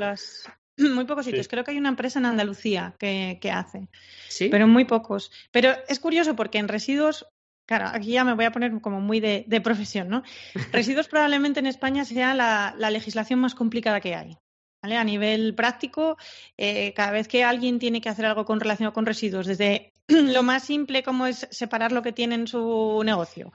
Muy 0.77 1.05
pocos 1.05 1.25
sitios. 1.25 1.47
Creo 1.47 1.63
que 1.63 1.71
hay 1.71 1.77
una 1.77 1.89
empresa 1.89 2.19
en 2.19 2.25
Andalucía 2.25 2.95
que, 2.97 3.51
hace. 3.53 3.87
Sí. 4.29 4.49
Pero 4.49 4.67
muy 4.67 4.85
pocos. 4.85 5.31
Pero 5.51 5.73
es 5.87 5.99
curioso 5.99 6.35
porque 6.35 6.57
en 6.57 6.67
residuos, 6.67 7.27
claro, 7.67 7.87
aquí 7.87 8.11
ya 8.11 8.23
me 8.23 8.33
voy 8.33 8.45
a 8.45 8.51
poner 8.51 8.79
como 8.81 9.01
muy 9.01 9.19
de, 9.19 9.61
profesión, 9.63 10.09
¿no? 10.09 10.23
Residuos 10.71 11.07
probablemente 11.07 11.59
en 11.59 11.67
España 11.67 12.05
sea 12.05 12.33
la, 12.33 12.89
legislación 12.89 13.39
más 13.39 13.55
complicada 13.55 14.01
que 14.01 14.15
hay. 14.15 14.37
¿Vale? 14.83 14.97
A 14.97 15.03
nivel 15.03 15.53
práctico, 15.53 16.17
eh, 16.57 16.93
cada 16.95 17.11
vez 17.11 17.27
que 17.27 17.43
alguien 17.43 17.77
tiene 17.77 18.01
que 18.01 18.09
hacer 18.09 18.25
algo 18.25 18.45
con 18.45 18.59
relación 18.59 18.91
con 18.91 19.05
residuos, 19.05 19.45
desde 19.45 19.91
lo 20.07 20.41
más 20.41 20.63
simple 20.63 21.03
como 21.03 21.27
es 21.27 21.47
separar 21.51 21.91
lo 21.91 22.01
que 22.01 22.13
tiene 22.13 22.33
en 22.33 22.47
su 22.47 22.99
negocio, 23.05 23.53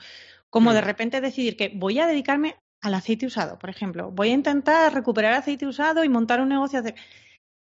como 0.51 0.73
de 0.73 0.83
mm. 0.83 0.85
repente 0.85 1.21
decidir 1.21 1.57
que 1.57 1.73
voy 1.75 1.99
a 1.99 2.07
dedicarme 2.07 2.55
al 2.83 2.95
aceite 2.95 3.27
usado, 3.27 3.59
por 3.59 3.71
ejemplo. 3.71 4.11
Voy 4.11 4.31
a 4.31 4.35
intentar 4.35 4.93
recuperar 4.95 5.35
aceite 5.35 5.67
usado 5.67 6.05
y 6.05 6.09
montar 6.09 6.41
un 6.41 6.49
negocio. 6.49 6.83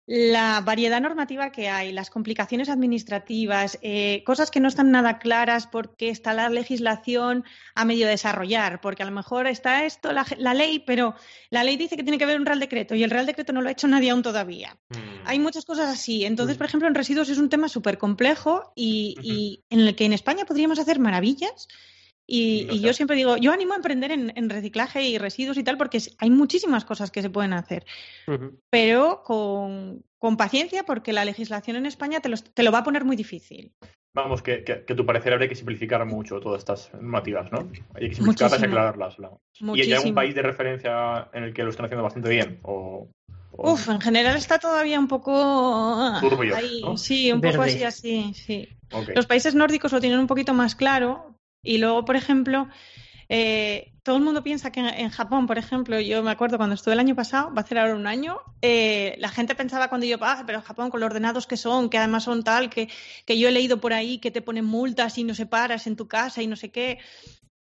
la 0.06 0.60
variedad 0.60 1.00
normativa 1.00 1.52
que 1.52 1.68
hay, 1.68 1.92
las 1.92 2.10
complicaciones 2.10 2.68
administrativas, 2.68 3.78
eh, 3.82 4.24
cosas 4.24 4.50
que 4.50 4.58
no 4.58 4.66
están 4.68 4.90
nada 4.90 5.18
claras 5.18 5.68
porque 5.68 6.08
está 6.08 6.34
la 6.34 6.48
legislación 6.48 7.44
a 7.74 7.84
medio 7.84 8.08
desarrollar, 8.08 8.80
porque 8.80 9.02
a 9.04 9.06
lo 9.06 9.12
mejor 9.12 9.46
está 9.46 9.84
esto, 9.84 10.10
la, 10.12 10.54
ley, 10.54 10.80
pero 10.80 11.14
la 11.50 11.62
ley 11.62 11.76
dice 11.76 11.96
que 11.96 12.02
tiene 12.02 12.18
que 12.18 12.24
haber 12.24 12.40
un 12.40 12.46
Real 12.46 12.60
Decreto 12.60 12.94
y 12.94 13.04
el 13.04 13.10
Real 13.10 13.26
Decreto 13.26 13.52
no 13.52 13.62
lo 13.62 13.68
ha 13.68 13.72
hecho 13.72 13.88
nadie 13.88 14.10
aún 14.10 14.22
todavía. 14.22 14.76
Mm. 14.88 15.26
Hay 15.26 15.38
muchas 15.38 15.64
cosas 15.64 15.88
así. 15.88 16.24
Entonces, 16.24 16.56
por 16.56 16.66
ejemplo, 16.66 16.88
en 16.88 16.94
residuos 16.94 17.28
es 17.28 17.38
un 17.38 17.48
tema 17.48 17.68
súper 17.68 17.98
complejo 17.98 18.72
y, 18.74 19.14
y 19.22 19.64
en 19.70 19.80
el 19.80 19.94
que 19.94 20.06
en 20.06 20.12
España 20.12 20.44
podríamos 20.44 20.78
hacer 20.80 20.98
maravillas 20.98 21.68
y, 22.32 22.80
yo 22.80 22.92
siempre 22.92 23.16
digo, 23.16 23.36
yo 23.36 23.52
animo 23.52 23.72
a 23.72 23.76
emprender 23.76 24.12
en, 24.12 24.50
reciclaje 24.50 25.02
y 25.02 25.18
residuos 25.18 25.58
y 25.58 25.64
tal, 25.64 25.76
porque 25.76 25.98
hay 26.18 26.30
muchísimas 26.30 26.84
cosas 26.84 27.10
que 27.10 27.22
se 27.22 27.30
pueden 27.30 27.52
hacer, 27.52 27.84
pero 28.70 29.22
con, 29.24 30.04
paciencia, 30.38 30.84
porque 30.84 31.12
la 31.12 31.24
legislación 31.24 31.76
en 31.76 31.86
España 31.86 32.20
te, 32.20 32.62
lo 32.62 32.72
va 32.72 32.78
a 32.78 32.84
poner 32.84 33.04
muy 33.04 33.16
difícil. 33.16 33.72
Vamos, 34.12 34.42
que, 34.42 34.64
que, 34.64 34.94
tu 34.94 35.04
parecer 35.06 35.32
habría 35.32 35.48
que 35.48 35.54
simplificar 35.54 36.04
mucho 36.06 36.40
todas 36.40 36.60
estas 36.60 36.92
normativas, 36.94 37.50
¿no? 37.50 37.68
Hay 37.94 38.08
que 38.08 38.14
simplificarlas 38.14 38.60
y 38.60 38.64
aclararlas. 38.64 39.16
¿Y 39.74 39.80
hay 39.80 39.92
algún 39.92 40.14
país 40.14 40.34
de 40.34 40.42
referencia 40.42 41.28
en 41.32 41.44
el 41.44 41.54
que 41.54 41.64
lo 41.64 41.70
están 41.70 41.86
haciendo 41.86 42.02
bastante 42.04 42.28
bien? 42.28 42.60
O, 42.62 43.08
Uf, 43.52 43.88
en 43.88 44.00
general 44.00 44.36
está 44.36 44.58
todavía 44.58 44.98
un 44.98 45.08
poco. 45.08 46.12
Turbio, 46.20 46.56
Sí, 46.96 47.32
un 47.32 47.40
poco 47.40 47.62
así, 47.62 47.82
así, 47.82 48.32
sí. 48.34 48.68
Los 49.14 49.26
países 49.26 49.54
nórdicos 49.54 49.92
lo 49.92 50.00
tienen 50.00 50.18
un 50.18 50.26
poquito 50.26 50.54
más 50.54 50.74
claro, 50.74 51.39
y 51.62 51.78
luego, 51.78 52.04
por 52.04 52.16
ejemplo, 52.16 52.68
eh, 53.28 53.92
todo 54.02 54.16
el 54.16 54.22
mundo 54.22 54.42
piensa 54.42 54.72
que 54.72 54.80
en, 54.80 55.10
Japón, 55.10 55.46
por 55.46 55.56
ejemplo, 55.56 56.00
yo 56.00 56.22
me 56.22 56.32
acuerdo 56.32 56.56
cuando 56.56 56.74
estuve 56.74 56.94
el 56.94 57.00
año 57.00 57.14
pasado, 57.14 57.54
va 57.54 57.62
a 57.62 57.66
ser 57.66 57.78
ahora 57.78 57.94
un 57.94 58.06
año, 58.06 58.40
eh, 58.60 59.14
la 59.18 59.28
gente 59.28 59.54
pensaba 59.54 59.88
cuando 59.88 60.06
yo, 60.06 60.16
ah, 60.20 60.42
pero 60.46 60.60
Japón 60.62 60.90
con 60.90 61.00
los 61.00 61.06
ordenados 61.06 61.46
que 61.46 61.56
son, 61.56 61.90
que 61.90 61.98
además 61.98 62.24
son 62.24 62.42
tal, 62.42 62.70
que, 62.70 62.88
que 63.26 63.38
yo 63.38 63.48
he 63.48 63.52
leído 63.52 63.80
por 63.80 63.92
ahí 63.92 64.18
que 64.18 64.30
te 64.30 64.42
ponen 64.42 64.64
multas 64.64 65.16
y 65.16 65.24
no 65.24 65.34
separas 65.34 65.86
en 65.86 65.96
tu 65.96 66.08
casa 66.08 66.42
y 66.42 66.48
no 66.48 66.56
sé 66.56 66.70
qué. 66.70 66.98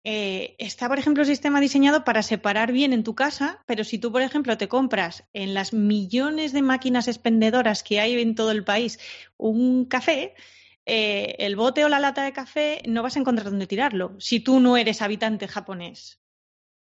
Eh, 0.06 0.54
está, 0.58 0.86
por 0.86 0.98
ejemplo, 0.98 1.22
el 1.22 1.28
sistema 1.28 1.60
diseñado 1.60 2.04
para 2.04 2.22
separar 2.22 2.72
bien 2.72 2.92
en 2.92 3.04
tu 3.04 3.14
casa, 3.14 3.64
pero 3.64 3.84
si 3.84 3.98
tú, 3.98 4.12
por 4.12 4.20
ejemplo, 4.20 4.58
te 4.58 4.68
compras 4.68 5.24
en 5.32 5.54
las 5.54 5.72
millones 5.72 6.52
de 6.52 6.60
máquinas 6.60 7.08
expendedoras 7.08 7.82
que 7.82 8.00
hay 8.00 8.20
en 8.20 8.34
todo 8.34 8.50
el 8.50 8.64
país 8.64 8.98
un 9.38 9.86
café, 9.86 10.34
eh, 10.86 11.36
el 11.38 11.56
bote 11.56 11.84
o 11.84 11.88
la 11.88 12.00
lata 12.00 12.24
de 12.24 12.32
café 12.32 12.82
no 12.86 13.02
vas 13.02 13.16
a 13.16 13.20
encontrar 13.20 13.50
dónde 13.50 13.66
tirarlo 13.66 14.14
si 14.18 14.40
tú 14.40 14.60
no 14.60 14.76
eres 14.76 15.02
habitante 15.02 15.48
japonés. 15.48 16.20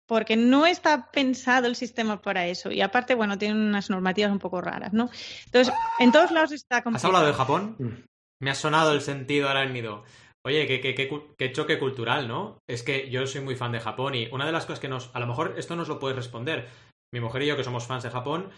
Porque 0.05 0.35
no 0.35 0.65
está 0.65 1.11
pensado 1.11 1.67
el 1.67 1.75
sistema 1.75 2.21
para 2.21 2.45
eso. 2.47 2.71
Y 2.71 2.81
aparte, 2.81 3.15
bueno, 3.15 3.37
tienen 3.37 3.57
unas 3.57 3.89
normativas 3.89 4.31
un 4.31 4.39
poco 4.39 4.59
raras, 4.59 4.91
¿no? 4.91 5.09
Entonces, 5.45 5.73
en 5.99 6.11
todos 6.11 6.31
lados 6.31 6.51
está 6.51 6.83
complicado. 6.83 6.97
¿Has 6.97 7.05
hablado 7.05 7.27
de 7.27 7.33
Japón? 7.33 7.75
Mm. 7.79 8.03
Me 8.41 8.51
ha 8.51 8.55
sonado 8.55 8.91
el 8.91 9.01
sentido 9.01 9.47
arácnido. 9.47 10.03
Oye, 10.45 10.67
qué, 10.67 10.81
qué, 10.81 10.93
qué, 11.37 11.51
choque 11.53 11.79
cultural, 11.79 12.27
¿no? 12.27 12.61
Es 12.67 12.83
que 12.83 13.09
yo 13.09 13.25
soy 13.27 13.39
muy 13.39 13.55
fan 13.55 13.71
de 13.71 13.79
Japón 13.79 14.13
y 14.15 14.27
una 14.33 14.45
de 14.45 14.51
las 14.51 14.65
cosas 14.65 14.81
que 14.81 14.89
nos. 14.89 15.09
A 15.15 15.21
lo 15.21 15.27
mejor 15.27 15.55
esto 15.57 15.77
nos 15.77 15.87
lo 15.87 15.99
puedes 15.99 16.17
responder. 16.17 16.67
Mi 17.13 17.21
mujer 17.21 17.43
y 17.43 17.47
yo, 17.47 17.55
que 17.55 17.63
somos 17.63 17.87
fans 17.87 18.03
de 18.03 18.09
Japón, 18.09 18.49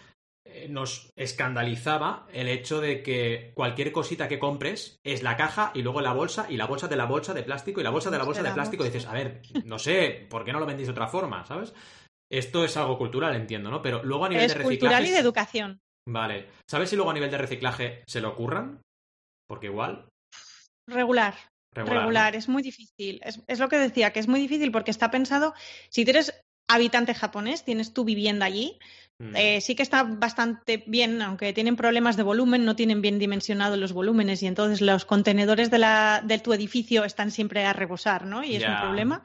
nos 0.68 1.10
escandalizaba 1.16 2.26
el 2.32 2.48
hecho 2.48 2.80
de 2.80 3.02
que 3.02 3.52
cualquier 3.54 3.92
cosita 3.92 4.28
que 4.28 4.38
compres 4.38 4.98
es 5.04 5.22
la 5.22 5.36
caja 5.36 5.70
y 5.74 5.82
luego 5.82 6.00
la 6.00 6.12
bolsa 6.12 6.46
y 6.48 6.56
la 6.56 6.66
bolsa 6.66 6.88
de 6.88 6.96
la 6.96 7.06
bolsa 7.06 7.34
de 7.34 7.42
plástico 7.42 7.80
y 7.80 7.84
la 7.84 7.90
bolsa 7.90 8.10
de 8.10 8.18
la 8.18 8.24
bolsa 8.24 8.42
de 8.42 8.52
plástico. 8.52 8.84
Y 8.84 8.88
dices, 8.88 9.06
a 9.06 9.12
ver, 9.12 9.42
no 9.64 9.78
sé, 9.78 10.26
¿por 10.28 10.44
qué 10.44 10.52
no 10.52 10.60
lo 10.60 10.66
vendéis 10.66 10.88
de 10.88 10.92
otra 10.92 11.08
forma? 11.08 11.44
¿Sabes? 11.44 11.74
Esto 12.30 12.64
es 12.64 12.76
algo 12.76 12.98
cultural, 12.98 13.36
entiendo, 13.36 13.70
¿no? 13.70 13.82
Pero 13.82 14.02
luego 14.02 14.24
a 14.24 14.28
nivel 14.28 14.48
de 14.48 14.54
reciclaje. 14.54 14.78
cultural 14.78 15.06
y 15.06 15.10
de 15.10 15.18
educación. 15.18 15.80
Vale. 16.08 16.48
¿Sabes 16.68 16.90
si 16.90 16.96
luego 16.96 17.10
a 17.10 17.14
nivel 17.14 17.30
de 17.30 17.38
reciclaje 17.38 18.04
se 18.06 18.20
lo 18.20 18.30
ocurran? 18.30 18.80
Porque 19.48 19.66
igual. 19.66 20.08
Regular. 20.88 21.34
Regular, 21.72 22.34
es 22.34 22.48
muy 22.48 22.62
difícil. 22.62 23.20
Es, 23.22 23.42
es, 23.46 23.58
lo 23.58 23.68
que 23.68 23.78
decía, 23.78 24.12
que 24.12 24.20
es 24.20 24.28
muy 24.28 24.40
difícil 24.40 24.72
porque 24.72 24.90
está 24.90 25.10
pensado, 25.10 25.52
si 25.90 26.04
tú 26.04 26.10
eres 26.10 26.32
habitante 26.68 27.14
japonés, 27.14 27.64
tienes 27.64 27.92
tu 27.92 28.04
vivienda 28.04 28.46
allí, 28.46 28.78
Mm. 29.18 29.34
Eh, 29.34 29.60
sí 29.60 29.74
que 29.74 29.82
está 29.82 30.02
bastante 30.02 30.84
bien, 30.86 31.22
aunque 31.22 31.52
tienen 31.52 31.76
problemas 31.76 32.16
de 32.16 32.22
volumen, 32.22 32.64
no 32.64 32.76
tienen 32.76 33.00
bien 33.00 33.18
dimensionados 33.18 33.78
los 33.78 33.92
volúmenes 33.92 34.42
y 34.42 34.46
entonces 34.46 34.80
los 34.80 35.04
contenedores 35.04 35.70
de, 35.70 35.78
la, 35.78 36.22
de 36.24 36.38
tu 36.38 36.52
edificio 36.52 37.04
están 37.04 37.30
siempre 37.30 37.64
a 37.64 37.72
rebosar, 37.72 38.26
¿no? 38.26 38.44
Y 38.44 38.56
es 38.56 38.68
un 38.68 38.78
problema. 38.80 39.22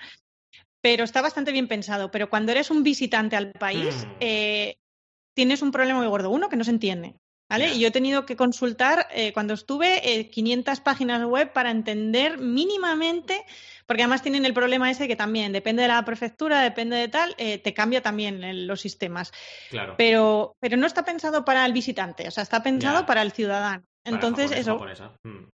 Pero 0.82 1.04
está 1.04 1.22
bastante 1.22 1.52
bien 1.52 1.68
pensado. 1.68 2.10
Pero 2.10 2.30
cuando 2.30 2.52
eres 2.52 2.72
un 2.72 2.84
visitante 2.84 3.36
al 3.36 3.52
país, 3.52 4.06
mm. 4.06 4.16
eh, 4.20 4.78
tienes 5.36 5.62
un 5.62 5.72
problema 5.72 6.00
muy 6.00 6.08
gordo. 6.08 6.32
Uno, 6.32 6.50
que 6.50 6.56
no 6.56 6.64
se 6.64 6.72
entiende. 6.72 7.16
¿Vale? 7.52 7.74
Y 7.74 7.80
yo 7.80 7.90
he 7.90 7.92
tenido 7.92 8.26
que 8.26 8.36
consultar 8.36 9.08
eh, 9.12 9.34
cuando 9.34 9.54
estuve 9.54 10.30
500 10.32 10.80
páginas 10.80 11.24
web 11.26 11.52
para 11.52 11.70
entender 11.70 12.38
mínimamente 12.38 13.46
porque 13.92 14.04
además 14.04 14.22
tienen 14.22 14.46
el 14.46 14.54
problema 14.54 14.90
ese 14.90 15.06
que 15.06 15.18
también 15.18 15.52
depende 15.52 15.82
de 15.82 15.90
la 15.90 16.06
prefectura, 16.06 16.62
depende 16.62 16.96
de 16.96 17.10
tal, 17.10 17.36
eh, 17.38 17.58
te 17.58 17.74
cambia 17.74 18.02
también 18.02 18.66
los 18.66 18.80
sistemas. 18.80 19.34
Claro. 19.70 19.96
Pero, 19.98 20.56
pero 20.62 20.78
no 20.78 20.88
está 20.88 21.04
pensado 21.04 21.44
para 21.44 21.66
el 21.66 21.74
visitante, 21.74 22.26
o 22.26 22.32
sea, 22.32 22.44
está 22.44 22.64
pensado 22.64 23.06
para 23.06 23.22
el 23.22 23.34
ciudadano. 23.34 23.84
Entonces, 24.06 24.52
eso. 24.52 24.80
Hmm. 25.24 25.50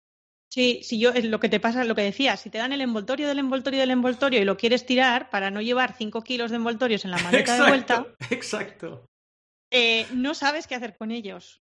Sí, 0.52 0.82
si 0.82 0.98
yo 0.98 1.12
es 1.12 1.26
lo 1.26 1.40
que 1.40 1.48
te 1.48 1.60
pasa, 1.60 1.84
lo 1.84 1.94
que 1.94 2.02
decía, 2.02 2.36
si 2.36 2.50
te 2.50 2.58
dan 2.58 2.74
el 2.74 2.82
envoltorio 2.82 3.28
del 3.28 3.38
envoltorio 3.38 3.80
del 3.80 3.92
envoltorio 3.92 4.42
y 4.42 4.46
lo 4.46 4.58
quieres 4.58 4.88
tirar 4.88 5.30
para 5.30 5.52
no 5.52 5.62
llevar 5.62 5.96
5 5.96 6.24
kilos 6.24 6.50
de 6.50 6.58
envoltorios 6.58 7.06
en 7.06 7.12
la 7.12 7.18
maleta 7.24 7.56
de 7.56 7.70
vuelta. 7.70 8.08
Exacto. 8.32 9.06
Eh, 9.72 10.08
no 10.12 10.34
sabes 10.34 10.66
qué 10.66 10.74
hacer 10.74 10.96
con 10.98 11.12
ellos. 11.12 11.63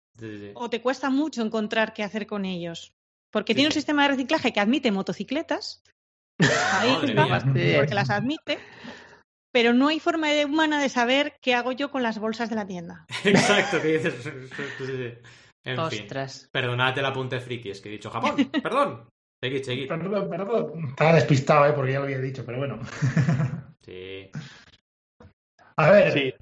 O 0.54 0.70
te 0.70 0.80
cuesta 0.80 1.10
mucho 1.10 1.42
encontrar 1.42 1.94
qué 1.94 2.02
hacer 2.02 2.26
con 2.26 2.44
ellos. 2.44 2.94
Porque 3.30 3.54
tiene 3.54 3.68
un 3.68 3.72
sistema 3.72 4.02
de 4.02 4.08
reciclaje 4.08 4.52
que 4.52 4.60
admite 4.60 4.90
motocicletas, 4.90 5.82
Ahí 6.72 6.96
porque 7.76 7.94
las 7.94 8.10
admite. 8.10 8.58
Pero 9.50 9.72
no 9.72 9.88
hay 9.88 9.98
forma 9.98 10.28
humana 10.44 10.80
de 10.80 10.88
saber 10.88 11.34
qué 11.40 11.54
hago 11.54 11.72
yo 11.72 11.90
con 11.90 12.02
las 12.02 12.18
bolsas 12.18 12.50
de 12.50 12.56
la 12.56 12.66
tienda. 12.66 13.06
Exacto, 13.24 13.80
que 13.80 13.98
dices. 13.98 14.32
En 15.64 15.78
Ostras. 15.78 16.42
Fin, 16.42 16.50
perdonad 16.52 16.96
el 16.96 17.04
apunte 17.04 17.40
friki, 17.40 17.70
es 17.70 17.80
que 17.82 17.90
he 17.90 17.92
dicho 17.92 18.08
Japón, 18.08 18.36
perdón. 18.62 19.06
Seguid, 19.42 19.62
seguid. 19.64 19.88
Perdón, 19.88 20.30
perdón. 20.30 20.88
Estaba 20.90 21.12
despistado, 21.14 21.66
¿eh? 21.66 21.72
porque 21.74 21.92
ya 21.92 21.98
lo 21.98 22.04
había 22.04 22.20
dicho, 22.20 22.46
pero 22.46 22.58
bueno. 22.58 22.78
Sí. 23.84 24.30
A 25.78 25.90
ver, 25.92 26.34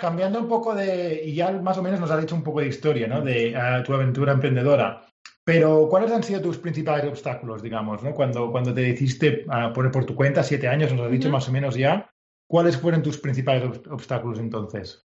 cambiando 0.00 0.38
un 0.38 0.48
poco 0.48 0.74
de. 0.74 1.22
Y 1.24 1.34
ya 1.34 1.50
más 1.50 1.78
o 1.78 1.82
menos 1.82 1.98
nos 1.98 2.10
ha 2.10 2.18
dicho 2.18 2.34
un 2.34 2.42
poco 2.42 2.60
de 2.60 2.68
historia, 2.68 3.06
¿no? 3.06 3.22
De 3.22 3.54
tu 3.86 3.94
aventura 3.94 4.32
emprendedora. 4.32 5.06
Pero, 5.44 5.88
¿cuáles 5.88 6.12
han 6.12 6.22
sido 6.22 6.42
tus 6.42 6.58
principales 6.58 7.06
obstáculos, 7.06 7.62
digamos, 7.62 8.02
¿no? 8.02 8.12
cuando, 8.12 8.50
cuando 8.50 8.74
te 8.74 8.80
decidiste 8.80 9.46
a 9.48 9.72
poner 9.72 9.92
por 9.92 10.04
tu 10.04 10.16
cuenta, 10.16 10.42
siete 10.42 10.66
años, 10.66 10.92
nos 10.92 11.06
has 11.06 11.12
dicho 11.12 11.30
más 11.30 11.48
o 11.48 11.52
menos 11.52 11.76
ya, 11.76 12.10
¿cuáles 12.48 12.76
fueron 12.76 13.00
tus 13.00 13.18
principales 13.18 13.80
obstáculos 13.88 14.40
entonces? 14.40 15.06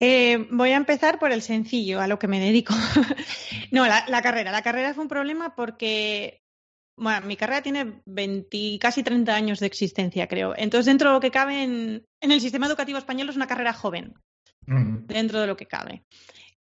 Eh, 0.00 0.48
voy 0.50 0.72
a 0.72 0.76
empezar 0.76 1.18
por 1.18 1.32
el 1.32 1.40
sencillo, 1.40 2.00
a 2.00 2.08
lo 2.08 2.18
que 2.18 2.28
me 2.28 2.40
dedico. 2.40 2.74
no, 3.70 3.86
la, 3.86 4.22
carrera. 4.22 4.50
La 4.50 4.62
carrera 4.62 4.92
fue 4.92 5.04
un 5.04 5.08
problema 5.08 5.54
porque, 5.54 6.43
bueno, 6.96 7.26
mi 7.26 7.36
carrera 7.36 7.62
tiene 7.62 8.00
20, 8.06 8.78
casi 8.80 9.02
30 9.02 9.34
años 9.34 9.60
de 9.60 9.66
existencia, 9.66 10.28
creo. 10.28 10.54
Entonces, 10.56 10.86
dentro 10.86 11.08
de 11.08 11.14
lo 11.14 11.20
que 11.20 11.30
cabe 11.30 11.62
en, 11.62 12.04
el 12.20 12.40
sistema 12.40 12.66
educativo 12.66 12.98
español 12.98 13.28
es 13.28 13.36
una 13.36 13.46
carrera 13.46 13.72
joven, 13.72 14.14
dentro 14.66 15.40
de 15.40 15.46
lo 15.46 15.56
que 15.56 15.66
cabe. 15.66 16.04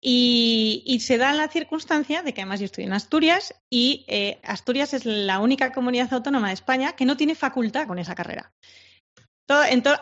Y, 0.01 0.99
se 1.01 1.19
da 1.19 1.35
la 1.35 1.49
circunstancia 1.49 2.23
de 2.23 2.33
que 2.33 2.41
además 2.41 2.61
yo 2.61 2.67
estoy 2.67 2.85
en 2.85 2.93
Asturias 2.93 3.55
y 3.69 4.05
eh, 4.09 4.41
Asturias 4.45 4.95
es 4.95 5.05
la 5.05 5.41
única 5.41 5.73
comunidad 5.73 6.13
autónoma 6.13 6.49
de 6.49 6.55
España 6.55 6.93
que 6.93 7.05
no 7.05 7.17
tiene 7.17 7.35
facultad 7.35 7.87
con 7.87 7.99
esa 7.99 8.15
carrera. 8.15 8.53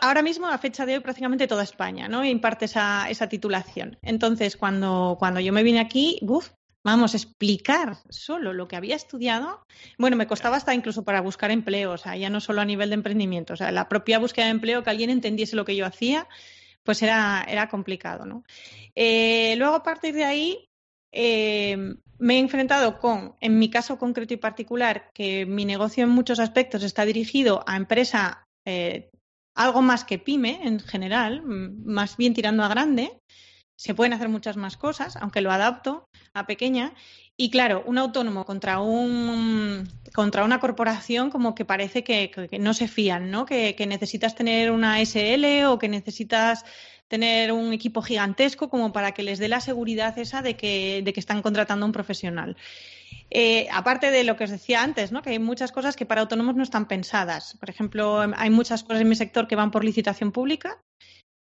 ahora 0.01 0.21
mismo, 0.21 0.47
a 0.47 0.57
fecha 0.57 0.85
de 0.85 0.93
hoy, 0.93 0.99
prácticamente 1.01 1.47
toda 1.47 1.63
España 1.63 2.07
¿no? 2.07 2.23
imparte 2.23 2.65
esa, 2.65 3.09
esa 3.09 3.27
titulación. 3.27 3.97
Entonces, 4.01 4.55
cuando, 4.55 5.17
cuando 5.19 5.41
yo 5.41 5.51
me 5.51 5.63
vine 5.63 5.79
aquí, 5.79 6.19
uf, 6.21 6.49
vamos, 6.83 7.13
explicar 7.13 7.97
solo 8.09 8.53
lo 8.53 8.67
que 8.67 8.75
había 8.75 8.95
estudiado, 8.95 9.65
bueno, 9.97 10.15
me 10.15 10.27
costaba 10.27 10.57
hasta 10.57 10.73
incluso 10.73 11.03
para 11.03 11.21
buscar 11.21 11.51
empleo, 11.51 11.91
o 11.91 11.97
sea, 11.97 12.15
ya 12.15 12.29
no 12.29 12.39
solo 12.39 12.61
a 12.61 12.65
nivel 12.65 12.89
de 12.89 12.95
emprendimiento, 12.95 13.53
o 13.53 13.57
sea, 13.57 13.71
la 13.71 13.89
propia 13.89 14.19
búsqueda 14.19 14.45
de 14.45 14.51
empleo, 14.51 14.83
que 14.83 14.89
alguien 14.89 15.09
entendiese 15.09 15.55
lo 15.55 15.65
que 15.65 15.75
yo 15.75 15.85
hacía, 15.85 16.27
pues 16.83 17.01
era, 17.01 17.45
era 17.47 17.69
complicado, 17.69 18.25
¿no? 18.25 18.43
Eh, 18.95 19.55
luego, 19.57 19.75
a 19.75 19.83
partir 19.83 20.15
de 20.15 20.25
ahí, 20.25 20.69
eh, 21.11 21.77
me 22.19 22.35
he 22.35 22.39
enfrentado 22.39 22.99
con, 22.99 23.35
en 23.39 23.59
mi 23.59 23.69
caso 23.69 23.97
concreto 23.97 24.33
y 24.33 24.37
particular, 24.37 25.09
que 25.13 25.45
mi 25.45 25.65
negocio 25.65 26.03
en 26.03 26.09
muchos 26.09 26.39
aspectos 26.39 26.83
está 26.83 27.05
dirigido 27.05 27.63
a 27.67 27.77
empresa 27.77 28.43
eh, 28.65 29.09
algo 29.55 29.81
más 29.81 30.03
que 30.03 30.19
pyme 30.19 30.59
en 30.63 30.79
general, 30.79 31.43
más 31.43 32.17
bien 32.17 32.33
tirando 32.33 32.63
a 32.63 32.67
grande. 32.67 33.18
Se 33.79 33.93
pueden 33.93 34.11
hacer 34.11 34.27
muchas 34.27 34.57
más 34.57 34.75
cosas, 34.75 35.15
aunque 35.15 35.39
lo 35.39 35.53
adapto 35.53 36.09
a 36.33 36.45
pequeña. 36.45 36.93
Y 37.37 37.49
claro, 37.49 37.81
un 37.85 37.97
autónomo 37.97 38.45
contra 38.45 38.81
un 38.81 39.87
contra 40.13 40.43
una 40.43 40.59
corporación 40.59 41.29
como 41.29 41.55
que 41.55 41.63
parece 41.63 42.03
que, 42.03 42.29
no 42.59 42.73
se 42.73 42.89
fían, 42.89 43.31
¿no? 43.31 43.45
Que, 43.45 43.73
necesitas 43.87 44.35
tener 44.35 44.71
una 44.71 44.99
SL 44.99 45.63
o 45.67 45.79
que 45.79 45.87
necesitas 45.87 46.65
tener 47.07 47.53
un 47.53 47.71
equipo 47.71 48.01
gigantesco 48.01 48.69
como 48.69 48.91
para 48.91 49.13
que 49.13 49.23
les 49.23 49.39
dé 49.39 49.47
la 49.47 49.61
seguridad 49.61 50.19
esa 50.19 50.41
de 50.41 50.57
que, 50.57 51.01
de 51.01 51.13
que 51.13 51.21
están 51.21 51.41
contratando 51.41 51.85
a 51.85 51.87
un 51.87 51.93
profesional. 51.93 52.57
Eh, 53.29 53.69
aparte 53.71 54.11
de 54.11 54.25
lo 54.25 54.35
que 54.35 54.43
os 54.43 54.49
decía 54.49 54.83
antes, 54.83 55.13
¿no? 55.13 55.21
que 55.21 55.29
hay 55.29 55.39
muchas 55.39 55.71
cosas 55.71 55.95
que 55.95 56.05
para 56.05 56.19
autónomos 56.19 56.55
no 56.57 56.63
están 56.63 56.85
pensadas. 56.89 57.55
Por 57.57 57.69
ejemplo, 57.69 58.25
hay 58.35 58.49
muchas 58.49 58.83
cosas 58.83 59.03
en 59.03 59.07
mi 59.07 59.15
sector 59.15 59.47
que 59.47 59.55
van 59.55 59.71
por 59.71 59.85
licitación 59.85 60.33
pública 60.33 60.83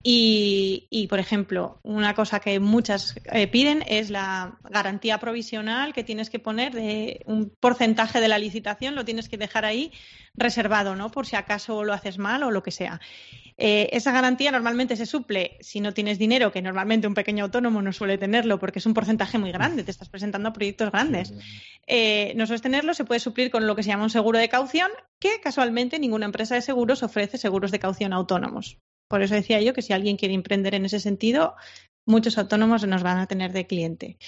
y, 0.03 1.07
por 1.11 1.19
ejemplo, 1.19 1.79
una 1.83 2.15
cosa 2.15 2.41
que 2.41 2.59
muchas 2.59 3.17
eh, 3.27 3.47
piden 3.49 3.85
es 3.87 4.09
la 4.09 4.59
garantía 4.71 5.19
provisional 5.19 5.93
que 5.93 6.05
tienes 6.05 6.31
que 6.31 6.39
poner 6.39 6.73
de 6.73 7.21
un 7.27 7.51
porcentaje 7.51 8.19
de 8.21 8.29
la 8.29 8.39
licitación, 8.39 8.95
lo 8.95 9.05
tienes 9.05 9.29
que 9.29 9.37
dejar 9.37 9.67
ahí 9.67 9.93
reservado, 10.35 10.97
¿no? 10.97 11.11
Por 11.11 11.27
si 11.27 11.37
acaso 11.37 11.85
lo 11.85 11.93
haces 11.93 12.17
mal 12.17 12.43
o 12.45 12.51
lo 12.51 12.63
que 12.63 12.71
sea. 12.71 12.99
Eh, 13.59 13.91
esa 13.93 14.11
garantía 14.11 14.51
normalmente 14.51 14.97
se 14.97 15.05
suple 15.05 15.59
si 15.61 15.81
no 15.81 15.93
tienes 15.93 16.19
dinero, 16.19 16.51
que 16.51 16.63
normalmente 16.63 17.07
un 17.07 17.13
pequeño 17.13 17.45
autónomo 17.45 17.83
no 17.83 17.93
suele 17.93 18.17
tenerlo 18.17 18.59
porque 18.59 18.79
es 18.79 18.87
un 18.87 18.95
porcentaje 18.95 19.37
muy 19.37 19.53
grande, 19.53 19.85
te 19.85 19.91
estás 19.91 20.09
presentando 20.09 20.49
a 20.49 20.55
proyectos 20.55 20.91
grandes. 20.91 21.35
Eh, 21.87 22.33
no 22.37 22.47
sueles 22.47 22.63
tenerlo, 22.63 22.95
se 22.95 23.05
puede 23.05 23.21
suplir 23.21 23.51
con 23.51 23.67
lo 23.67 23.77
que 23.77 23.83
se 23.83 23.91
llama 23.91 24.05
un 24.05 24.11
seguro 24.11 24.39
de 24.39 24.49
caución, 24.49 24.91
que 25.19 25.41
casualmente 25.43 25.99
ninguna 25.99 26.25
empresa 26.25 26.55
de 26.55 26.63
seguros 26.63 27.03
ofrece 27.03 27.37
seguros 27.37 27.71
de 27.71 27.81
caución 27.81 28.15
autónomos. 28.15 28.79
Por 29.11 29.23
eso 29.23 29.35
decía 29.35 29.61
yo 29.61 29.74
que 29.74 29.82
si 29.82 29.93
alguien 29.93 30.16
quiere 30.16 30.35
emprender 30.35 30.77
en 30.77 30.85
ese 30.85 31.01
sentido, 31.01 31.57
muchos 32.07 32.39
autónomos 32.39 32.87
nos 32.87 33.03
van 33.03 33.19
a 33.19 33.27
tener 33.27 33.51
de 33.51 33.66
cliente. 33.66 34.19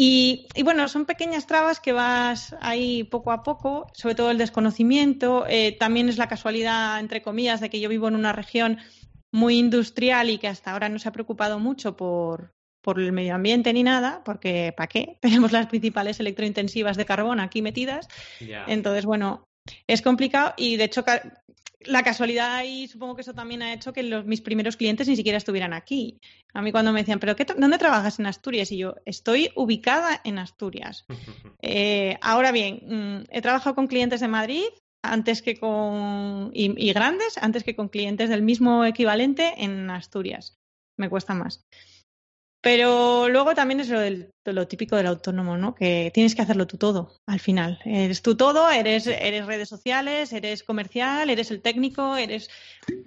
Y, 0.00 0.46
bueno, 0.64 0.88
son 0.88 1.04
pequeñas 1.04 1.46
trabas 1.46 1.78
que 1.78 1.92
vas 1.92 2.56
ahí 2.62 3.04
poco 3.04 3.32
a 3.32 3.42
poco, 3.42 3.90
sobre 3.92 4.14
todo 4.14 4.30
el 4.30 4.38
desconocimiento. 4.38 5.44
Eh, 5.46 5.76
también 5.78 6.08
es 6.08 6.16
la 6.16 6.28
casualidad, 6.28 7.00
entre 7.00 7.20
comillas, 7.20 7.60
de 7.60 7.68
que 7.68 7.80
yo 7.80 7.90
vivo 7.90 8.08
en 8.08 8.14
una 8.14 8.32
región 8.32 8.78
muy 9.30 9.58
industrial 9.58 10.30
y 10.30 10.38
que 10.38 10.48
hasta 10.48 10.72
ahora 10.72 10.88
no 10.88 10.98
se 10.98 11.08
ha 11.10 11.12
preocupado 11.12 11.58
mucho 11.58 11.94
por, 11.94 12.54
por 12.80 12.98
el 12.98 13.12
medio 13.12 13.34
ambiente 13.34 13.74
ni 13.74 13.82
nada, 13.82 14.22
porque 14.24 14.72
¿para 14.74 14.86
qué? 14.86 15.18
Tenemos 15.20 15.52
las 15.52 15.66
principales 15.66 16.18
electrointensivas 16.18 16.96
de 16.96 17.04
carbón 17.04 17.40
aquí 17.40 17.60
metidas. 17.60 18.08
Entonces, 18.68 19.04
bueno, 19.04 19.44
es 19.86 20.00
complicado 20.00 20.54
y 20.56 20.76
de 20.76 20.84
hecho 20.84 21.04
la 21.80 22.02
casualidad 22.02 22.64
y 22.64 22.88
supongo 22.88 23.14
que 23.14 23.22
eso 23.22 23.34
también 23.34 23.62
ha 23.62 23.72
hecho 23.72 23.92
que 23.92 24.02
los, 24.02 24.24
mis 24.24 24.40
primeros 24.40 24.76
clientes 24.76 25.06
ni 25.08 25.16
siquiera 25.16 25.38
estuvieran 25.38 25.72
aquí. 25.72 26.20
A 26.52 26.62
mí 26.62 26.72
cuando 26.72 26.92
me 26.92 27.00
decían, 27.00 27.20
¿pero 27.20 27.36
qué, 27.36 27.44
dónde 27.44 27.78
trabajas 27.78 28.18
en 28.18 28.26
Asturias? 28.26 28.72
Y 28.72 28.78
yo, 28.78 28.96
estoy 29.04 29.50
ubicada 29.54 30.20
en 30.24 30.38
Asturias. 30.38 31.06
Eh, 31.60 32.16
ahora 32.20 32.52
bien, 32.52 32.80
mm, 32.86 33.24
he 33.30 33.42
trabajado 33.42 33.74
con 33.74 33.88
clientes 33.88 34.20
de 34.20 34.28
Madrid 34.28 34.64
antes 35.02 35.42
que 35.42 35.58
con 35.58 36.50
y, 36.54 36.92
grandes 36.92 37.36
antes 37.38 37.64
que 37.64 37.74
con 37.74 37.88
clientes 37.88 38.28
del 38.30 38.42
mismo 38.42 38.84
equivalente 38.84 39.54
en 39.58 39.90
Asturias. 39.90 40.56
Me 40.96 41.10
cuesta 41.10 41.34
más. 41.34 41.66
Pero 42.60 43.28
luego 43.28 43.54
también 43.54 43.78
es 43.78 43.88
lo, 44.44 44.66
típico 44.66 44.96
del 44.96 45.06
autónomo, 45.06 45.56
¿no? 45.56 45.76
Que 45.76 46.10
tienes 46.12 46.34
que 46.34 46.42
hacerlo 46.42 46.66
tú 46.66 46.76
todo, 46.76 47.14
al 47.24 47.38
final. 47.38 47.78
Eres 47.84 48.20
tú 48.20 48.36
todo, 48.36 48.68
eres, 48.68 49.06
eres 49.06 49.46
redes 49.46 49.68
sociales, 49.68 50.32
eres 50.32 50.64
comercial, 50.64 51.30
eres 51.30 51.52
el 51.52 51.62
técnico, 51.62 52.16
eres... 52.16 52.50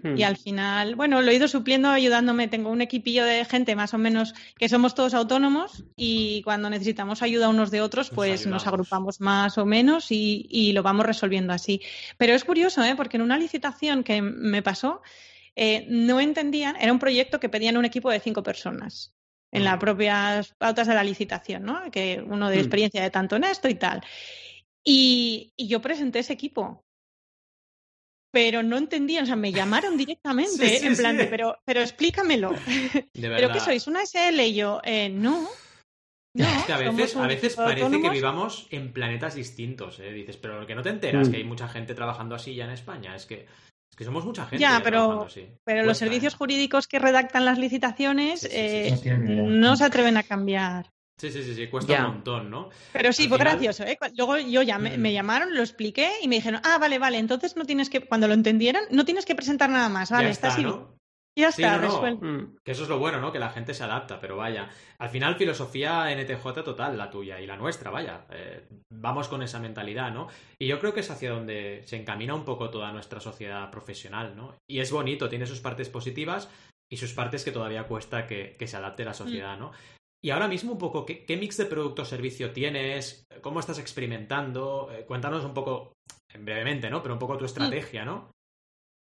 Hmm. 0.04 0.18
Y 0.18 0.24
al 0.24 0.38
final, 0.38 0.96
bueno, 0.96 1.22
lo 1.22 1.32
he 1.32 1.36
ido 1.36 1.50
supliendo 1.50 1.90
ayudándome. 1.90 2.48
Tengo 2.48 2.70
un 2.70 2.80
equipillo 2.80 3.26
de 3.26 3.44
gente 3.44 3.76
más 3.76 3.94
o 3.94 3.98
menos 3.98 4.34
que 4.58 4.70
somos 4.70 4.96
todos 4.96 5.14
autónomos 5.14 5.84
y 5.98 6.44
cuando 6.44 6.70
necesitamos 6.70 7.22
ayuda 7.22 7.50
unos 7.50 7.72
de 7.72 7.82
otros, 7.82 8.10
pues 8.10 8.48
nos, 8.48 8.68
agrupamos 8.68 9.20
más 9.20 9.58
o 9.58 9.66
menos 9.66 10.12
y, 10.14 10.48
y, 10.50 10.72
lo 10.72 10.82
vamos 10.82 11.06
resolviendo 11.06 11.52
así. 11.52 11.82
Pero 12.18 12.36
es 12.36 12.46
curioso, 12.46 12.84
¿eh? 12.86 12.96
Porque 12.96 13.18
en 13.18 13.24
una 13.24 13.38
licitación 13.38 14.06
que 14.06 14.22
me 14.22 14.62
pasó, 14.62 15.02
eh, 15.58 15.86
no 15.90 16.22
entendían, 16.22 16.78
era 16.78 16.94
un 16.94 17.00
proyecto 17.00 17.42
que 17.42 17.50
pedían 17.50 17.76
un 17.76 17.84
equipo 17.84 18.10
de 18.10 18.22
cinco 18.22 18.44
personas 18.44 19.14
en 19.52 19.64
las 19.64 19.78
propias 19.78 20.54
pautas 20.58 20.88
de 20.88 20.96
la 20.96 21.04
licitación, 21.04 21.64
¿no? 21.64 21.92
Que 21.92 22.24
uno 22.26 22.50
de 22.50 22.58
mm. 22.58 22.60
experiencia 22.60 23.04
de 23.04 23.12
tanto 23.12 23.36
en 23.36 23.44
esto 23.44 23.68
y 23.68 23.76
tal. 23.76 24.02
Y, 24.84 25.54
yo 25.58 25.82
presenté 25.82 26.20
ese 26.20 26.34
equipo. 26.34 26.84
Pero 28.34 28.64
no 28.64 28.78
entendían, 28.78 29.24
o 29.24 29.28
sea, 29.28 29.36
me 29.36 29.52
llamaron 29.52 29.98
directamente, 29.98 30.86
en 30.86 30.96
plan 30.96 31.18
de, 31.18 31.26
pero, 31.26 31.58
pero 31.66 31.82
explícamelo. 31.82 32.56
¿Pero 33.14 33.52
qué 33.52 33.60
sois? 33.60 33.88
¿Una 33.88 34.06
SL? 34.06 34.40
Y 34.40 34.54
yo, 34.56 34.82
eh, 34.84 35.10
no. 35.10 35.48
No, 36.34 36.46
es 36.46 36.64
que 36.64 36.72
a 36.72 36.78
veces, 36.78 37.18
a 37.18 37.28
veces 37.28 37.56
parece 37.58 38.02
que 38.02 38.10
vivamos 38.10 38.68
en 38.72 38.94
planetas 38.94 39.36
distintos, 39.36 40.00
¿eh? 40.00 40.14
Dices, 40.14 40.38
pero 40.38 40.66
que 40.66 40.76
no 40.76 40.82
te 40.82 40.88
enteras 40.88 41.28
mm. 41.28 41.32
que 41.32 41.38
hay 41.38 41.44
mucha 41.44 41.68
gente 41.68 41.94
trabajando 41.94 42.36
así 42.36 42.56
ya 42.56 42.64
en 42.64 42.72
España. 42.72 43.14
Es 43.18 43.26
que 43.26 43.48
que 44.02 44.06
somos 44.06 44.26
mucha 44.26 44.48
gente. 44.48 44.60
Ya, 44.60 44.82
pero, 44.84 45.28
pero 45.64 45.84
los 45.84 45.96
servicios 45.96 46.34
¿eh? 46.34 46.38
jurídicos 46.38 46.88
que 46.88 46.98
redactan 46.98 47.46
las 47.46 47.60
licitaciones 47.60 48.50
eh, 48.52 48.98
no 49.20 49.76
se 49.76 49.84
atreven 49.84 50.18
a 50.18 50.24
cambiar. 50.24 50.92
Sí, 51.20 51.30
sí, 51.30 51.44
sí, 51.44 51.54
sí, 51.54 51.68
cuesta 51.68 52.08
un 52.08 52.14
montón, 52.14 52.50
¿no? 52.50 52.70
Pero 52.94 53.14
sí, 53.14 53.28
fue 53.28 53.38
gracioso, 53.38 53.84
¿eh? 53.84 54.00
Luego 54.18 54.40
yo 54.40 54.64
ya 54.64 54.80
me, 54.80 54.98
mm. 54.98 55.14
llamaron, 55.14 55.54
lo 55.54 55.62
expliqué 55.62 56.10
y 56.20 56.28
me 56.28 56.38
dijeron, 56.38 56.62
ah, 56.64 56.80
vale, 56.80 56.98
vale, 56.98 57.20
entonces 57.20 57.56
no 57.56 57.66
tienes 57.66 57.92
que, 57.92 58.02
cuando 58.02 58.28
lo 58.28 58.34
entendieran, 58.34 58.86
no 58.90 59.06
tienes 59.06 59.24
que 59.24 59.36
presentar 59.36 59.70
nada 59.70 59.88
más, 59.88 60.10
vale, 60.10 60.32
está, 60.32 60.48
así. 60.48 60.66
Ya 61.38 61.48
está, 61.48 61.78
resuelto. 61.78 62.26
Mm. 62.26 62.58
Que 62.64 62.72
eso 62.72 62.84
es 62.84 62.90
lo 62.90 63.00
bueno, 63.00 63.22
¿no? 63.22 63.32
Que 63.32 63.40
la 63.40 63.50
gente 63.50 63.74
se 63.74 63.84
adapta, 63.84 64.20
pero 64.20 64.36
vaya. 64.36 64.70
Al 65.00 65.10
final, 65.10 65.36
filosofía 65.36 66.12
NTJ 66.12 66.64
total, 66.64 66.98
la 66.98 67.10
tuya 67.10 67.40
y 67.40 67.48
la 67.48 67.56
nuestra, 67.56 67.90
vaya. 67.90 68.26
Eh, 68.32 68.68
vamos 68.92 69.30
con 69.30 69.42
esa 69.42 69.60
mentalidad, 69.60 70.12
¿no? 70.12 70.28
Y 70.60 70.68
yo 70.68 70.80
creo 70.80 70.94
que 70.94 71.00
es 71.00 71.10
hacia 71.10 71.32
donde 71.32 71.84
se 71.86 71.96
encamina 71.96 72.36
un 72.36 72.44
poco 72.44 72.70
toda 72.70 72.92
nuestra 72.92 73.22
sociedad 73.22 73.72
profesional, 73.72 74.36
¿no? 74.36 74.56
Y 74.70 74.80
es 74.80 74.92
bonito, 74.92 75.30
tiene 75.30 75.48
sus 75.48 75.62
partes 75.62 75.90
positivas 75.90 76.50
y 76.92 76.98
sus 76.98 77.14
partes 77.14 77.46
que 77.46 77.52
todavía 77.52 77.88
cuesta 77.88 78.28
que, 78.28 78.58
se 78.60 78.78
adapte 78.78 79.06
la 79.06 79.14
sociedad, 79.14 79.58
¿no? 79.58 79.72
Y 80.24 80.32
ahora 80.32 80.50
mismo 80.50 80.74
un 80.74 80.78
poco, 80.78 81.06
¿qué, 81.06 81.38
mix 81.40 81.58
de 81.58 81.66
producto 81.66 82.02
o 82.02 82.06
servicio 82.06 82.52
tienes? 82.52 83.24
¿Cómo 83.42 83.60
estás 83.60 83.80
experimentando? 83.80 84.92
Eh, 84.92 85.06
cuéntanos 85.06 85.46
un 85.46 85.54
poco, 85.54 85.94
brevemente, 86.38 86.90
¿no? 86.90 87.02
Pero 87.02 87.16
un 87.16 87.20
poco 87.20 87.38
tu 87.38 87.46
estrategia, 87.46 88.04
¿no? 88.04 88.30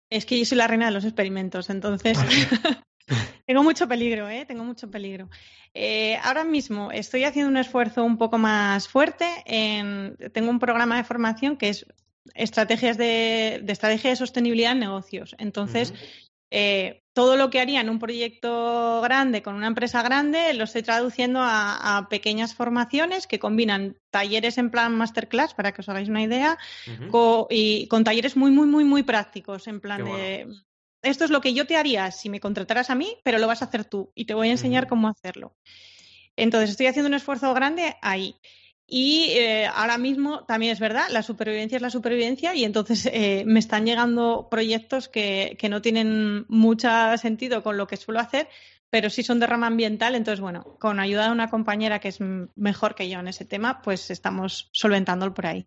Es 0.10 0.26
que 0.26 0.38
yo 0.38 0.46
soy 0.46 0.58
la 0.58 0.68
reina 0.68 0.86
de 0.86 0.92
los 0.92 1.06
experimentos, 1.06 1.70
entonces 1.70 2.18
tengo 3.46 3.64
mucho 3.64 3.88
peligro, 3.88 4.30
¿eh? 4.30 4.46
Tengo 4.46 4.64
mucho 4.64 4.90
peligro. 4.90 5.30
Eh, 5.74 6.18
ahora 6.24 6.44
mismo 6.44 6.92
estoy 6.92 7.24
haciendo 7.24 7.50
un 7.50 7.58
esfuerzo 7.58 8.04
un 8.04 8.18
poco 8.18 8.38
más 8.38 8.88
fuerte. 8.88 9.28
En... 9.46 10.18
Tengo 10.34 10.50
un 10.50 10.60
programa 10.60 10.98
de 10.98 11.04
formación 11.04 11.58
que 11.58 11.70
es 11.70 11.86
estrategias 12.34 12.98
de, 12.98 13.64
estrategia 13.68 14.12
de 14.12 14.16
sostenibilidad 14.16 14.72
en 14.74 14.80
negocios. 14.80 15.36
Entonces, 15.38 15.94
eh, 16.52 17.04
todo 17.14 17.36
lo 17.36 17.50
que 17.50 17.60
haría 17.60 17.82
en 17.82 17.90
un 17.90 18.00
proyecto 18.00 19.02
grande 19.02 19.42
con 19.42 19.56
una 19.56 19.68
empresa 19.68 20.02
grande 20.02 20.54
lo 20.54 20.64
estoy 20.64 20.84
traduciendo 20.84 21.42
a, 21.42 22.08
pequeñas 22.10 22.56
formaciones 22.56 23.28
que 23.28 23.40
combinan 23.40 23.98
talleres 24.10 24.58
en 24.58 24.72
plan 24.72 24.96
masterclass, 24.96 25.54
para 25.54 25.74
que 25.74 25.82
os 25.82 25.90
hagáis 25.90 26.10
una 26.10 26.24
idea, 26.24 26.58
y 27.50 27.88
con 27.88 28.04
talleres 28.04 28.38
muy, 28.38 28.52
muy, 28.52 28.68
muy, 28.68 28.84
muy 28.84 29.04
prácticos, 29.04 29.68
en 29.68 29.80
plan 29.80 30.06
de... 30.06 30.48
Esto 31.02 31.24
es 31.24 31.30
lo 31.30 31.40
que 31.40 31.54
yo 31.54 31.66
te 31.66 31.78
haría 31.78 32.12
si 32.12 32.30
me 32.30 32.42
contrataras 32.42 32.90
a 32.90 32.96
mí, 32.96 33.18
pero 33.24 33.38
lo 33.38 33.48
vas 33.48 33.62
a 33.62 33.66
hacer 33.66 33.86
tú 33.86 34.12
y 34.16 34.26
te 34.26 34.34
voy 34.34 34.50
a 34.50 34.52
enseñar 34.52 34.88
cómo 34.88 35.08
hacerlo. 35.08 35.56
Entonces, 36.36 36.72
estoy 36.72 36.88
haciendo 36.88 37.08
un 37.08 37.14
esfuerzo 37.14 37.54
grande 37.54 37.96
ahí. 38.02 38.36
Y 38.92 39.34
eh, 39.34 39.68
ahora 39.68 40.00
mismo 40.00 40.46
también 40.46 40.72
es 40.72 40.80
verdad, 40.80 41.10
la 41.12 41.22
supervivencia 41.22 41.76
es 41.76 41.82
la 41.84 41.92
supervivencia 41.92 42.56
y 42.56 42.64
entonces 42.64 43.08
eh, 43.12 43.44
me 43.46 43.60
están 43.60 43.86
llegando 43.86 44.48
proyectos 44.50 45.08
que, 45.10 45.56
que, 45.60 45.70
no 45.70 45.80
tienen 45.84 46.46
mucho 46.48 46.90
sentido 47.18 47.62
con 47.62 47.78
lo 47.78 47.86
que 47.86 47.98
suelo 47.98 48.20
hacer, 48.20 48.48
pero 48.90 49.12
sí 49.12 49.22
son 49.22 49.40
de 49.40 49.46
rama 49.46 49.68
ambiental. 49.68 50.16
Entonces, 50.16 50.42
bueno, 50.42 50.76
con 50.80 51.00
ayuda 51.00 51.26
de 51.26 51.32
una 51.32 51.52
compañera 51.52 52.00
que 52.00 52.08
es 52.08 52.18
mejor 52.56 52.96
que 52.96 53.08
yo 53.08 53.20
en 53.20 53.28
ese 53.28 53.46
tema, 53.46 53.84
pues 53.84 54.10
estamos 54.10 54.70
solventándolo 54.72 55.36
por 55.36 55.46
ahí. 55.46 55.66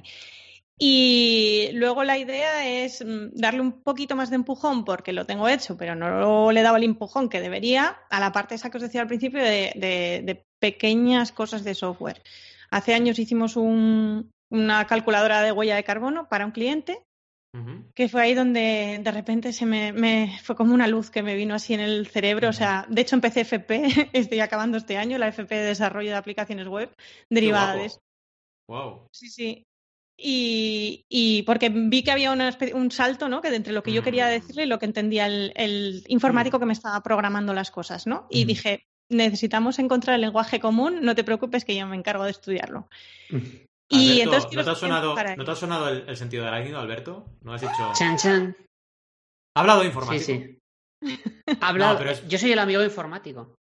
Y 0.77 1.70
luego 1.74 2.03
la 2.03 2.19
idea 2.19 2.66
es 2.66 3.05
mm, 3.05 3.35
darle 3.35 3.61
un 3.61 3.82
poquito 3.82 4.16
más 4.16 4.31
de 4.31 4.36
empujón, 4.36 4.85
porque 4.85 5.12
lo 5.12 5.27
tengo 5.27 5.49
hecho, 5.49 5.77
pero 5.77 5.94
no 5.94 6.51
le 6.51 6.59
he 6.59 6.62
dado 6.65 6.77
el 6.77 6.82
empujón 6.82 7.28
que 7.28 7.40
debería, 7.40 7.99
a 8.11 8.19
la 8.19 8.32
parte 8.32 8.57
esa 8.57 8.69
que 8.69 8.78
os 8.78 8.82
decía 8.82 9.01
al 9.01 9.07
principio 9.07 9.40
de, 9.40 9.73
de 9.77 10.44
pequeñas 10.59 11.31
cosas 11.31 11.62
de 11.62 11.77
software. 11.77 12.20
Hace 12.73 12.94
años 12.94 13.19
hicimos 13.19 13.57
una 13.57 14.86
calculadora 14.86 15.43
de 15.43 15.53
huella 15.53 15.77
de 15.77 15.85
carbono 15.85 16.27
para 16.31 16.47
un 16.47 16.53
cliente, 16.53 17.05
que 17.94 18.09
fue 18.09 18.23
ahí 18.23 18.32
donde 18.32 18.99
de 19.03 19.12
repente 19.12 19.53
se 19.53 19.66
me, 19.66 20.39
fue 20.43 20.57
como 20.57 20.73
una 20.73 20.89
luz 20.89 21.11
que 21.11 21.23
me 21.23 21.35
vino 21.35 21.55
así 21.55 21.74
en 21.74 21.81
el 21.81 22.07
cerebro. 22.07 22.49
O 22.49 22.53
sea, 22.55 22.86
de 22.89 23.03
hecho 23.03 23.15
empecé 23.15 23.43
FP, 23.43 24.09
estoy 24.15 24.40
acabando 24.40 24.78
este 24.78 24.97
año, 24.97 25.19
la 25.19 25.28
FP 25.28 25.55
de 25.55 25.66
desarrollo 25.66 26.12
de 26.12 26.16
aplicaciones 26.16 26.66
web 26.66 26.90
derivada 27.28 27.77
de 27.77 27.85
eso. 27.85 28.01
Wow. 28.69 29.07
Sí, 29.12 29.28
sí. 29.28 29.66
Y, 30.16 31.43
porque 31.47 31.69
vi 31.69 32.03
que 32.03 32.12
había 32.12 32.32
un 32.32 32.90
salto, 32.90 33.28
¿no? 33.28 33.43
Que 33.43 33.51
de 33.51 33.57
entre 33.57 33.74
lo 33.74 33.82
que 33.82 33.93
yo 33.93 34.03
quería 34.03 34.28
mm. 34.28 34.31
decirle 34.31 34.62
y 34.62 34.66
lo 34.66 34.78
que 34.78 34.86
entendía 34.86 35.27
el, 35.27 36.05
informático 36.09 36.57
mm. 36.57 36.61
que 36.61 36.66
me 36.66 36.73
estaba 36.73 37.03
programando 37.03 37.53
las 37.53 37.70
cosas, 37.70 38.07
¿no? 38.07 38.28
Y 38.31 38.47
dije, 38.47 38.86
necesitamos 39.13 39.79
encontrar 39.79 40.17
el 40.17 40.23
lenguaje 40.23 40.61
común, 40.61 41.01
no 41.03 41.15
te 41.15 41.25
preocupes 41.25 41.65
que 41.65 41.77
yo 41.77 41.87
me 41.87 41.97
encargo 41.97 42.25
de 42.25 42.31
estudiarlo. 42.31 42.89
Y 43.89 44.21
entonces, 44.21 44.53
¿no 44.55 44.65
te 44.65 44.71
ha 44.71 44.75
sonado, 44.75 45.15
¿no 45.37 45.45
te 45.45 45.51
ha 45.51 45.57
sonado 45.57 45.89
el, 45.89 46.17
sentido 46.17 46.45
del 46.45 46.55
arácnido, 46.55 46.81
Alberto? 46.81 47.27
¿No 47.43 47.53
has 47.53 47.61
dicho...? 47.61 47.93
Chan, 47.95 48.17
chan. 48.17 48.57
Ha 49.55 49.61
hablado 49.61 49.81
de 49.81 49.87
informático. 49.87 50.25
Sí, 50.25 50.59
sí. 51.03 52.29
Yo 52.29 52.39
soy 52.39 52.53
el 52.53 52.59
amigo 52.59 52.83
informático. 52.83 53.55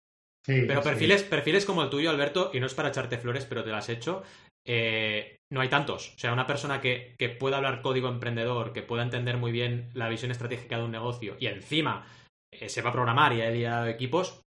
pero 0.46 0.82
perfiles, 0.82 1.24
perfiles 1.24 1.66
como 1.66 1.82
el 1.82 1.90
tuyo, 1.90 2.10
Alberto, 2.10 2.50
y 2.54 2.60
no 2.60 2.66
es 2.66 2.74
para 2.74 2.90
echarte 2.90 3.18
flores, 3.18 3.44
pero 3.44 3.64
te 3.64 3.70
lo 3.70 3.76
has 3.76 3.88
hecho. 3.88 4.22
Eh, 4.66 5.36
no 5.52 5.60
hay 5.60 5.68
tantos. 5.68 6.14
O 6.14 6.18
sea, 6.18 6.32
una 6.32 6.46
persona 6.46 6.80
que, 6.80 7.16
pueda 7.38 7.56
hablar 7.56 7.82
código 7.82 8.08
emprendedor, 8.08 8.72
que 8.72 8.82
pueda 8.82 9.02
entender 9.02 9.36
muy 9.36 9.52
bien 9.52 9.90
la 9.94 10.08
visión 10.08 10.30
estratégica 10.30 10.78
de 10.78 10.84
un 10.84 10.90
negocio 10.90 11.36
y 11.38 11.46
encima 11.46 12.06
eh, 12.52 12.68
se 12.68 12.82
va 12.82 12.90
a 12.90 12.92
programar 12.92 13.32
y 13.32 13.40
ha 13.42 13.50
liderado 13.50 13.86
equipos, 13.86 14.42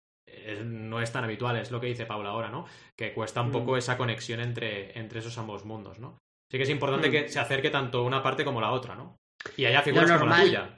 no 0.63 1.01
es 1.01 1.11
tan 1.11 1.23
habitual. 1.23 1.57
Es 1.57 1.71
lo 1.71 1.79
que 1.79 1.87
dice 1.87 2.05
Paula 2.05 2.29
ahora, 2.29 2.49
¿no? 2.49 2.65
Que 2.97 3.13
cuesta 3.13 3.41
un 3.41 3.49
mm. 3.49 3.53
poco 3.53 3.77
esa 3.77 3.97
conexión 3.97 4.39
entre, 4.39 4.97
entre 4.97 5.19
esos 5.19 5.37
ambos 5.37 5.65
mundos, 5.65 5.99
¿no? 5.99 6.17
Sí 6.51 6.57
que 6.57 6.63
es 6.63 6.69
importante 6.69 7.09
mm. 7.09 7.11
que 7.11 7.29
se 7.29 7.39
acerque 7.39 7.69
tanto 7.69 8.03
una 8.03 8.21
parte 8.21 8.43
como 8.43 8.61
la 8.61 8.71
otra, 8.71 8.95
¿no? 8.95 9.17
Y 9.57 9.65
haya 9.65 9.81
figuras 9.81 10.11
como 10.11 10.31
la 10.31 10.41
tuya. 10.41 10.77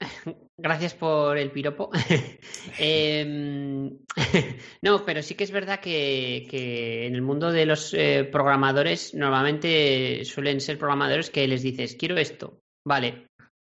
Gracias 0.58 0.94
por 0.94 1.38
el 1.38 1.50
piropo. 1.50 1.90
Em, 2.78 3.98
no, 4.82 5.04
pero 5.04 5.22
sí 5.22 5.34
que 5.34 5.44
es 5.44 5.50
verdad 5.50 5.80
que, 5.80 7.06
en 7.06 7.14
el 7.14 7.22
mundo 7.22 7.52
de 7.52 7.66
los 7.66 7.94
eh, 7.94 8.28
programadores 8.30 9.14
normalmente 9.14 10.24
suelen 10.24 10.60
ser 10.60 10.78
programadores 10.78 11.30
que 11.30 11.46
les 11.46 11.62
dices, 11.62 11.96
quiero 11.96 12.16
esto, 12.16 12.58
vale, 12.86 13.28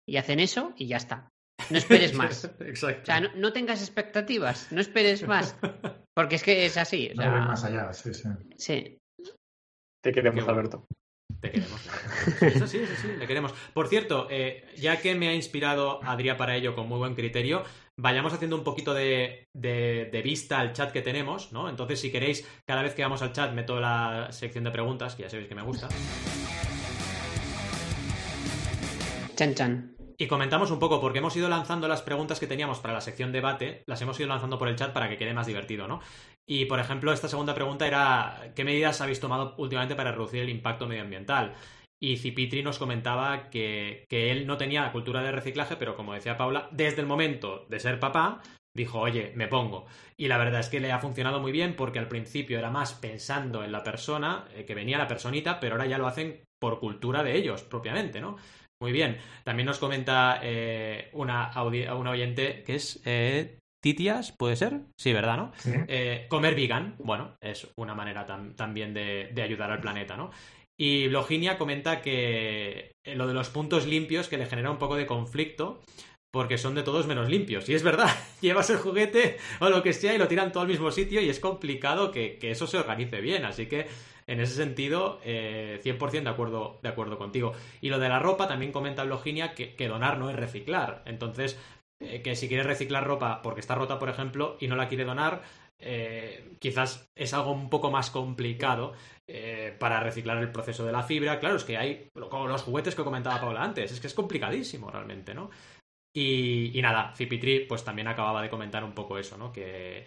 y 0.08 0.18
hacen 0.18 0.40
eso 0.40 0.74
y 0.78 0.88
ya 0.88 0.98
está. 0.98 1.30
No 1.72 1.78
esperes 1.78 2.14
más. 2.14 2.46
Exacto. 2.60 3.04
O 3.04 3.06
sea, 3.06 3.20
no, 3.20 3.54
tengas 3.54 3.82
expectativas, 3.82 4.72
no 4.72 4.82
esperes 4.82 5.28
más. 5.28 5.56
Porque 6.14 6.36
es 6.36 6.44
que 6.44 6.66
es 6.66 6.78
así. 6.78 7.12
no 7.16 7.26
más 7.26 7.64
allá, 7.64 7.92
sí, 7.94 8.14
sí. 8.14 8.30
Sí. 8.58 8.98
Te 10.04 10.12
queremos, 10.12 10.48
Alberto. 10.48 10.88
Te 11.42 11.52
queremos. 11.52 11.82
Eso 12.42 12.68
sí, 12.68 12.78
eso 12.78 12.94
sí, 13.02 13.08
le 13.18 13.28
queremos. 13.28 13.54
Por 13.74 13.88
cierto, 13.88 14.28
eh, 14.30 14.66
ya 14.78 15.02
que 15.02 15.16
me 15.16 15.28
ha 15.28 15.34
inspirado 15.34 16.04
Adrián 16.04 16.38
para 16.38 16.56
ello 16.56 16.74
con 16.74 16.88
muy 16.88 16.98
buen 16.98 17.16
criterio, 17.16 17.64
vayamos 18.00 18.34
haciendo 18.34 18.56
un 18.56 18.64
poquito 18.64 18.94
de, 18.94 19.48
de, 19.54 20.22
vista 20.24 20.60
al 20.60 20.74
chat 20.74 20.92
que 20.92 21.02
tenemos, 21.02 21.52
¿no? 21.52 21.70
Entonces, 21.70 22.00
si 22.00 22.12
queréis, 22.12 22.48
cada 22.66 22.82
vez 22.82 22.94
que 22.94 23.04
vamos 23.04 23.22
al 23.22 23.34
chat 23.34 23.54
meto 23.54 23.80
la 23.80 24.32
sección 24.32 24.64
de 24.64 24.72
preguntas, 24.72 25.16
que 25.16 25.24
ya 25.24 25.30
sabéis 25.30 25.50
que 25.50 25.56
me 25.56 25.64
gusta. 25.64 25.90
Chan 29.36 29.54
chan. 29.54 29.97
Y 30.20 30.26
comentamos 30.26 30.72
un 30.72 30.80
poco, 30.80 31.00
porque 31.00 31.20
hemos 31.20 31.36
ido 31.36 31.48
lanzando 31.48 31.88
las 31.88 32.02
preguntas 32.02 32.40
que 32.40 32.48
teníamos 32.48 32.80
para 32.80 32.96
la 32.96 33.02
sección 33.02 33.32
debate, 33.32 33.84
las 33.86 34.02
hemos 34.02 34.20
ido 34.20 34.30
lanzando 34.30 34.58
por 34.58 34.68
el 34.68 34.76
chat 34.76 34.92
para 34.92 35.10
que 35.10 35.18
quede 35.18 35.36
más 35.36 35.46
divertido, 35.46 35.88
¿no? 35.88 36.00
Y, 36.48 36.66
por 36.66 36.80
ejemplo, 36.80 37.14
esta 37.14 37.28
segunda 37.28 37.54
pregunta 37.54 37.86
era, 37.86 38.52
¿qué 38.56 38.64
medidas 38.64 39.00
habéis 39.02 39.20
tomado 39.20 39.54
últimamente 39.58 39.96
para 39.96 40.12
reducir 40.12 40.42
el 40.42 40.50
impacto 40.50 40.88
medioambiental? 40.88 41.54
Y 42.00 42.18
Cipitri 42.18 42.64
nos 42.64 42.80
comentaba 42.80 43.50
que, 43.52 44.06
que 44.10 44.32
él 44.32 44.48
no 44.48 44.58
tenía 44.58 44.92
cultura 44.92 45.22
de 45.22 45.32
reciclaje, 45.32 45.76
pero 45.76 45.96
como 45.96 46.14
decía 46.14 46.38
Paula, 46.38 46.68
desde 46.72 47.02
el 47.02 47.08
momento 47.08 47.66
de 47.70 47.80
ser 47.80 48.00
papá, 48.00 48.42
dijo, 48.74 49.00
oye, 49.00 49.34
me 49.36 49.48
pongo. 49.48 49.86
Y 50.16 50.28
la 50.30 50.38
verdad 50.38 50.62
es 50.62 50.70
que 50.70 50.80
le 50.80 50.92
ha 50.92 51.00
funcionado 51.00 51.40
muy 51.40 51.52
bien 51.52 51.76
porque 51.76 52.00
al 52.00 52.08
principio 52.08 52.58
era 52.58 52.72
más 52.72 52.94
pensando 52.94 53.64
en 53.64 53.72
la 53.72 53.84
persona, 53.84 54.46
eh, 54.56 54.66
que 54.66 54.76
venía 54.76 54.98
la 54.98 55.08
personita, 55.08 55.60
pero 55.60 55.76
ahora 55.76 55.88
ya 55.88 55.98
lo 55.98 56.08
hacen 56.08 56.44
por 56.60 56.80
cultura 56.80 57.24
de 57.24 57.36
ellos 57.36 57.64
propiamente, 57.64 58.22
¿no? 58.22 58.38
Muy 58.82 58.92
bien. 58.92 59.18
También 59.44 59.66
nos 59.66 59.80
comenta 59.80 60.40
eh, 60.44 61.10
una, 61.14 61.52
una, 61.64 62.12
oyente 62.12 62.64
que 62.64 62.76
es 62.76 63.02
eh, 63.06 63.60
Titias, 63.82 64.34
¿puede 64.38 64.56
ser? 64.56 64.82
Sí, 65.00 65.14
¿verdad? 65.14 65.38
¿no? 65.38 65.52
Eh, 65.88 66.28
comer 66.30 66.56
vegan, 66.56 66.96
bueno, 67.00 67.36
es 67.42 67.68
una 67.78 67.96
manera 67.96 68.26
también 68.56 68.94
de, 68.94 69.42
ayudar 69.42 69.72
al 69.72 69.82
planeta, 69.82 70.16
¿no? 70.16 70.32
Y 70.80 71.08
Loginia 71.08 71.58
comenta 71.58 72.02
que 72.02 72.92
lo 73.16 73.28
de 73.28 73.34
los 73.34 73.50
puntos 73.50 73.88
limpios 73.88 74.28
que 74.28 74.38
le 74.38 74.46
genera 74.46 74.70
un 74.70 74.78
poco 74.78 74.96
de 74.96 75.08
conflicto 75.08 75.82
porque 76.32 76.60
son 76.60 76.76
de 76.76 76.84
todos 76.84 77.08
menos 77.08 77.30
limpios. 77.30 77.68
Y 77.68 77.74
es 77.74 77.82
verdad, 77.82 78.10
llevas 78.42 78.70
el 78.70 78.78
juguete 78.78 79.38
o 79.60 79.70
lo 79.70 79.82
que 79.82 79.94
sea 79.94 80.14
y 80.14 80.20
lo 80.20 80.28
tiran 80.28 80.52
todo 80.52 80.62
al 80.62 80.70
mismo 80.70 80.92
sitio 80.92 81.20
y 81.20 81.30
es 81.30 81.40
complicado 81.40 82.12
que, 82.12 82.38
que 82.38 82.52
eso 82.52 82.68
se 82.68 82.78
organice 82.78 83.22
bien. 83.22 83.44
Así 83.44 83.66
que 83.66 83.88
en 84.28 84.42
ese 84.42 84.56
sentido, 84.56 85.20
eh, 85.24 85.80
100% 85.82 86.24
de 86.24 86.30
acuerdo, 86.30 86.80
de 86.84 86.90
acuerdo 86.90 87.18
contigo. 87.18 87.54
Y 87.80 87.90
lo 87.90 87.98
de 87.98 88.10
la 88.10 88.20
ropa, 88.20 88.48
también 88.48 88.74
comenta 88.74 89.06
Loginia 89.06 89.54
que, 89.56 89.88
donar 89.88 90.18
no 90.20 90.30
es 90.30 90.36
reciclar. 90.36 91.02
Entonces, 91.06 91.58
eh, 92.02 92.22
que 92.22 92.36
si 92.36 92.48
quiere 92.48 92.64
reciclar 92.64 93.06
ropa 93.06 93.42
porque 93.42 93.62
está 93.62 93.74
rota, 93.76 93.98
por 93.98 94.10
ejemplo, 94.10 94.58
y 94.60 94.68
no 94.68 94.76
la 94.76 94.90
quiere 94.90 95.06
donar, 95.06 95.42
eh, 95.80 96.56
quizás 96.60 97.10
es 97.16 97.34
algo 97.34 97.52
un 97.52 97.70
poco 97.70 97.90
más 97.90 98.12
complicado 98.12 98.94
eh, 99.28 99.76
para 99.80 100.02
reciclar 100.02 100.38
el 100.40 100.52
proceso 100.52 100.86
de 100.86 100.92
la 100.92 101.04
fibra. 101.04 101.40
Claro, 101.40 101.56
es 101.56 101.64
que 101.64 101.78
hay, 101.78 102.10
como 102.30 102.48
los 102.48 102.64
juguetes 102.64 102.96
que 102.96 103.04
comentaba 103.04 103.40
Paula 103.40 103.64
antes, 103.64 103.92
es 103.92 104.02
que 104.02 104.08
es 104.08 104.14
complicadísimo 104.14 104.92
realmente, 104.92 105.34
¿no? 105.34 105.50
Y, 106.14 106.78
y 106.78 106.82
nada, 106.82 107.14
Cipitri 107.16 107.66
pues 107.66 107.84
también 107.84 108.08
acababa 108.08 108.42
de 108.42 108.50
comentar 108.50 108.84
un 108.84 108.94
poco 108.94 109.18
eso, 109.18 109.38
¿no? 109.38 109.54
Que, 109.54 110.06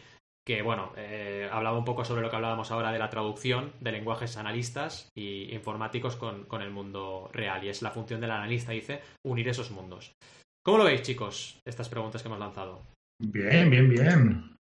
que 0.51 0.63
bueno, 0.63 0.93
eh, 0.97 1.49
hablaba 1.53 1.79
un 1.79 1.85
poco 1.85 2.05
sobre 2.05 2.23
lo 2.23 2.29
que 2.29 2.35
hablábamos 2.35 2.73
ahora 2.73 2.91
de 2.91 2.99
la 2.99 3.09
traducción 3.09 3.73
de 3.79 3.93
lenguajes 3.93 4.37
analistas 4.37 5.09
y 5.15 5.55
informáticos 5.55 6.17
con, 6.17 6.45
con, 6.47 6.61
el 6.61 6.73
mundo 6.73 7.31
real. 7.33 7.63
Y 7.63 7.69
es 7.69 7.83
la 7.83 7.93
función 7.93 8.21
del 8.21 8.33
analista, 8.33 8.73
dice, 8.73 9.01
unir 9.25 9.49
esos 9.49 9.71
mundos. 9.71 10.13
¿Cómo 10.65 10.79
lo 10.79 10.85
veis, 10.85 11.03
chicos, 11.03 11.61
estas 11.65 11.89
preguntas 11.89 12.21
que 12.21 12.27
hemos 12.29 12.41
lanzado? 12.41 12.83
Bien, 13.23 13.71
bien, 13.71 13.91
bien. 13.91 14.57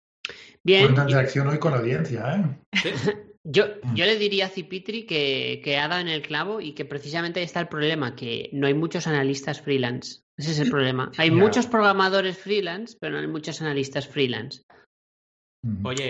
Bien. 0.64 0.86
Buena 0.86 1.02
interacción 1.02 1.48
hoy 1.48 1.58
con 1.58 1.72
la 1.72 1.80
audiencia, 1.80 2.34
¿eh? 2.34 2.64
Yo, 3.46 3.66
yo 3.94 4.06
le 4.06 4.16
diría 4.16 4.46
a 4.46 4.48
Cipitri 4.48 5.04
que, 5.04 5.60
que 5.62 5.76
ha 5.76 5.86
dado 5.86 6.00
en 6.00 6.08
el 6.08 6.22
clavo 6.22 6.62
y 6.62 6.72
que 6.72 6.86
precisamente 6.86 7.40
ahí 7.40 7.44
está 7.44 7.60
el 7.60 7.68
problema, 7.68 8.16
que 8.16 8.48
no 8.54 8.66
hay 8.66 8.72
muchos 8.72 9.06
analistas 9.06 9.60
freelance. 9.60 10.20
Ese 10.38 10.52
es 10.52 10.60
el 10.60 10.70
problema. 10.70 11.12
Hay 11.18 11.30
muchos 11.30 11.66
programadores 11.66 12.38
freelance, 12.38 12.96
pero 12.98 13.16
no 13.16 13.20
hay 13.20 13.26
muchos 13.26 13.60
analistas 13.60 14.08
freelance. 14.08 14.62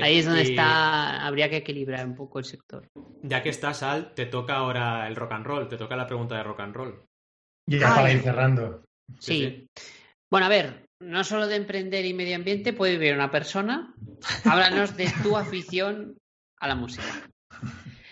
Ahí 0.03 0.19
es 0.19 0.27
donde 0.27 0.43
está, 0.43 1.25
habría 1.25 1.49
que 1.49 1.59
equilibrar 1.59 2.07
un 2.07 2.15
poco 2.15 2.39
el 2.39 2.45
sector. 2.45 2.89
Ya 3.23 3.43
que 3.43 3.51
estás, 3.51 3.83
Al, 3.83 4.13
te 4.15 4.27
toca 4.27 4.57
ahora 4.57 5.07
el 5.07 5.15
rock 5.15 5.33
and 5.33 5.47
roll, 5.47 5.69
te 5.69 5.77
toca 5.77 5.97
la 5.97 6.07
pregunta 6.07 6.37
de 6.37 6.43
rock 6.43 6.61
and 6.61 6.75
roll. 6.75 7.05
Ya 7.67 7.95
para 7.95 8.13
ir 8.13 8.21
cerrando. 8.21 8.85
Sí. 9.21 9.69
Bueno, 10.31 10.47
a 10.47 10.51
ver, 10.51 10.87
no 11.01 11.23
solo 11.23 11.47
de 11.47 11.57
emprender 11.57 12.05
y 12.05 12.15
medio 12.15 12.37
ambiente 12.37 12.73
puede 12.73 12.99
vivir 12.99 13.15
una 13.15 13.31
persona. 13.31 13.95
Háblanos 14.45 14.97
de 14.97 15.13
tu 15.23 15.37
afición 15.37 16.17
a 16.59 16.69
la 16.69 16.75
música. 16.75 17.29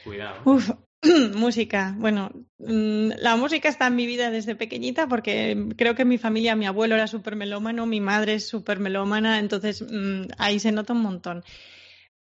Cuidado. 0.05 0.43
Uf, 0.45 0.71
música. 1.35 1.95
Bueno, 1.99 2.31
mm, 2.59 3.11
la 3.19 3.37
música 3.37 3.69
está 3.69 3.89
en 3.89 3.97
mi 3.97 4.07
vida 4.07 4.31
desde 4.31 4.55
pequeñita 4.55 5.09
porque 5.09 5.69
creo 5.77 5.95
que 5.95 6.05
mi 6.05 6.19
familia, 6.19 6.55
mi 6.55 6.67
abuelo 6.67 6.95
era 6.95 7.07
súper 7.07 7.37
melómano, 7.37 7.87
mi 7.87 8.01
madre 8.01 8.35
es 8.35 8.49
súper 8.49 8.79
melómana, 8.79 9.39
entonces 9.39 9.83
mm, 9.83 10.27
ahí 10.39 10.61
se 10.61 10.73
nota 10.73 10.93
un 10.93 11.03
montón. 11.03 11.45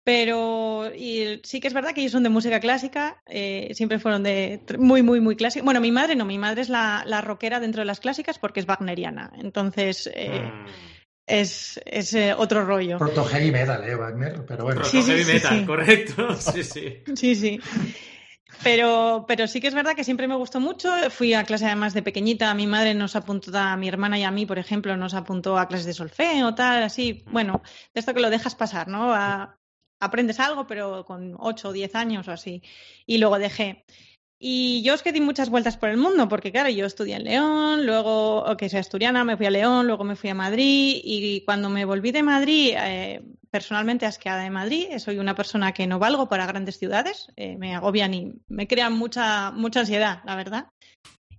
Pero 0.04 0.90
y 0.96 1.42
sí 1.44 1.60
que 1.60 1.68
es 1.68 1.74
verdad 1.74 1.94
que 1.94 2.00
ellos 2.00 2.14
son 2.14 2.24
de 2.24 2.30
música 2.30 2.62
clásica, 2.62 3.22
eh, 3.26 3.72
siempre 3.74 4.00
fueron 4.00 4.24
de 4.24 4.62
muy, 4.78 5.02
muy, 5.02 5.20
muy 5.20 5.36
clásica. 5.36 5.66
Bueno, 5.66 5.82
mi 5.82 5.92
madre 5.92 6.16
no, 6.16 6.24
mi 6.24 6.38
madre 6.38 6.62
es 6.62 6.70
la, 6.70 7.04
la 7.06 7.20
rockera 7.20 7.60
dentro 7.60 7.82
de 7.82 7.88
las 7.88 8.00
clásicas 8.00 8.40
porque 8.40 8.62
es 8.62 8.68
wagneriana. 8.68 9.34
Entonces, 9.38 10.10
eh, 10.14 10.50
mm. 10.50 10.66
es, 11.26 11.82
es 11.86 12.14
eh, 12.14 12.34
otro 12.34 12.64
rollo. 12.64 13.00
Proto 13.00 13.26
heavy 13.26 13.52
metal, 13.52 13.84
¿eh, 13.84 13.96
Wagner? 13.96 14.46
Pero 14.48 14.64
bueno. 14.64 14.80
Proto 14.80 15.04
heavy 15.04 15.26
metal, 15.26 15.66
correcto. 15.66 16.36
Sí, 16.40 16.64
sí. 16.64 17.04
Sí, 17.14 17.36
sí. 17.36 17.60
Pero, 18.64 19.26
pero 19.28 19.48
sí 19.48 19.62
que 19.62 19.68
es 19.68 19.74
verdad 19.74 19.96
que 19.96 20.04
siempre 20.04 20.28
me 20.28 20.36
gustó 20.36 20.60
mucho. 20.60 20.90
Fui 21.10 21.34
a 21.34 21.44
clase 21.44 21.66
además 21.66 21.94
de 21.94 22.02
pequeñita. 22.02 22.54
Mi 22.54 22.68
madre 22.68 22.94
nos 22.94 23.16
apuntó, 23.16 23.58
a 23.58 23.78
mi 23.78 23.88
hermana 23.88 24.20
y 24.20 24.24
a 24.24 24.32
mí, 24.32 24.46
por 24.46 24.60
ejemplo, 24.60 24.98
nos 24.98 25.14
apuntó 25.14 25.58
a 25.58 25.68
clases 25.68 25.86
de 25.86 25.94
solfeo, 25.94 26.56
tal, 26.56 26.84
así. 26.84 27.24
Bueno, 27.32 27.62
de 27.94 28.00
esto 28.00 28.14
que 28.14 28.20
lo 28.20 28.30
dejas 28.30 28.56
pasar, 28.56 28.88
¿no? 28.88 29.14
aprendes 30.00 30.40
algo, 30.40 30.68
pero 30.68 31.06
con 31.06 31.36
8 31.40 31.70
o 31.70 31.74
10 31.74 31.96
años 31.96 32.28
o 32.28 32.32
así. 32.32 32.62
Y 33.06 33.18
luego 33.18 33.40
dejé. 33.40 33.86
Y 34.40 34.84
yo 34.84 34.94
es 34.94 35.02
que 35.02 35.12
di 35.12 35.20
muchas 35.22 35.50
vueltas 35.50 35.78
por 35.78 35.90
el 35.90 35.98
mundo, 35.98 36.28
porque 36.28 36.52
claro, 36.52 36.70
yo 36.70 36.86
estudié 36.86 37.16
en 37.16 37.24
León, 37.24 37.86
luego, 37.88 38.56
que 38.56 38.70
soy 38.70 38.80
asturiana, 38.80 39.24
me 39.24 39.36
fui 39.36 39.48
a 39.48 39.52
León, 39.52 39.88
luego 39.88 40.04
me 40.04 40.16
fui 40.16 40.30
a 40.30 40.36
Madrid, 40.36 41.02
y 41.04 41.42
cuando 41.42 41.70
me 41.70 41.86
volví 41.86 42.12
de 42.12 42.22
Madrid, 42.22 42.74
eh, 42.78 43.24
personalmente 43.52 44.06
asqueada 44.06 44.44
de 44.44 44.50
Madrid, 44.50 44.98
soy 44.98 45.20
una 45.20 45.36
persona 45.36 45.74
que 45.74 45.88
no 45.88 46.00
valgo 46.00 46.30
para 46.30 46.46
grandes 46.46 46.78
ciudades, 46.78 47.28
eh, 47.36 47.58
me 47.58 47.76
agobian 47.76 48.14
y 48.14 48.34
me 48.48 48.68
crean 48.68 48.94
mucha, 48.94 49.52
mucha 49.52 49.82
ansiedad, 49.82 50.22
la 50.26 50.36
verdad. 50.36 50.68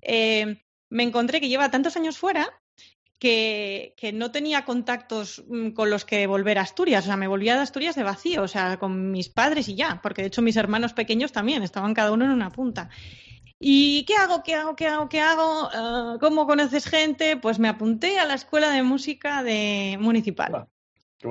Eh, 0.01 0.63
me 0.91 1.03
encontré 1.03 1.41
que 1.41 1.49
lleva 1.49 1.71
tantos 1.71 1.97
años 1.97 2.19
fuera 2.19 2.61
que, 3.19 3.95
no 4.15 4.31
tenía 4.31 4.65
contactos 4.65 5.45
mm, 5.49 5.71
con 5.71 5.91
los 5.91 6.05
que 6.05 6.27
volver 6.27 6.59
a 6.59 6.63
Asturias. 6.63 7.05
O 7.05 7.07
sea, 7.07 7.17
me 7.17 7.29
volvía 7.29 7.55
de 7.55 7.63
Asturias 7.63 7.97
de 7.97 8.05
vacío, 8.05 8.43
o 8.43 8.49
sea, 8.49 8.79
con 8.79 9.11
mis 9.11 9.29
padres 9.29 9.69
y 9.69 9.75
ya, 9.75 10.01
porque 10.03 10.23
de 10.23 10.29
hecho 10.29 10.43
mis 10.43 10.57
hermanos 10.57 10.93
pequeños 10.93 11.33
también 11.33 11.63
estaban 11.63 11.95
cada 11.95 12.13
uno 12.13 12.25
en 12.25 12.31
una 12.31 12.51
punta. 12.51 12.89
¿Y 13.61 14.05
qué 14.05 14.15
hago? 14.15 14.43
¿Qué 14.45 14.55
hago? 14.55 14.77
¿Qué 14.77 14.87
hago? 14.87 15.09
¿Qué 15.09 15.21
hago? 15.21 15.69
Ah, 15.73 16.17
¿Cómo 16.21 16.47
conoces 16.47 16.87
gente? 16.87 17.37
Pues 17.37 17.59
me 17.59 17.69
apunté 17.69 18.19
a 18.19 18.25
la 18.25 18.35
escuela 18.35 18.71
de 18.71 18.85
música 18.85 19.43
de 19.43 19.97
municipal. 20.01 20.69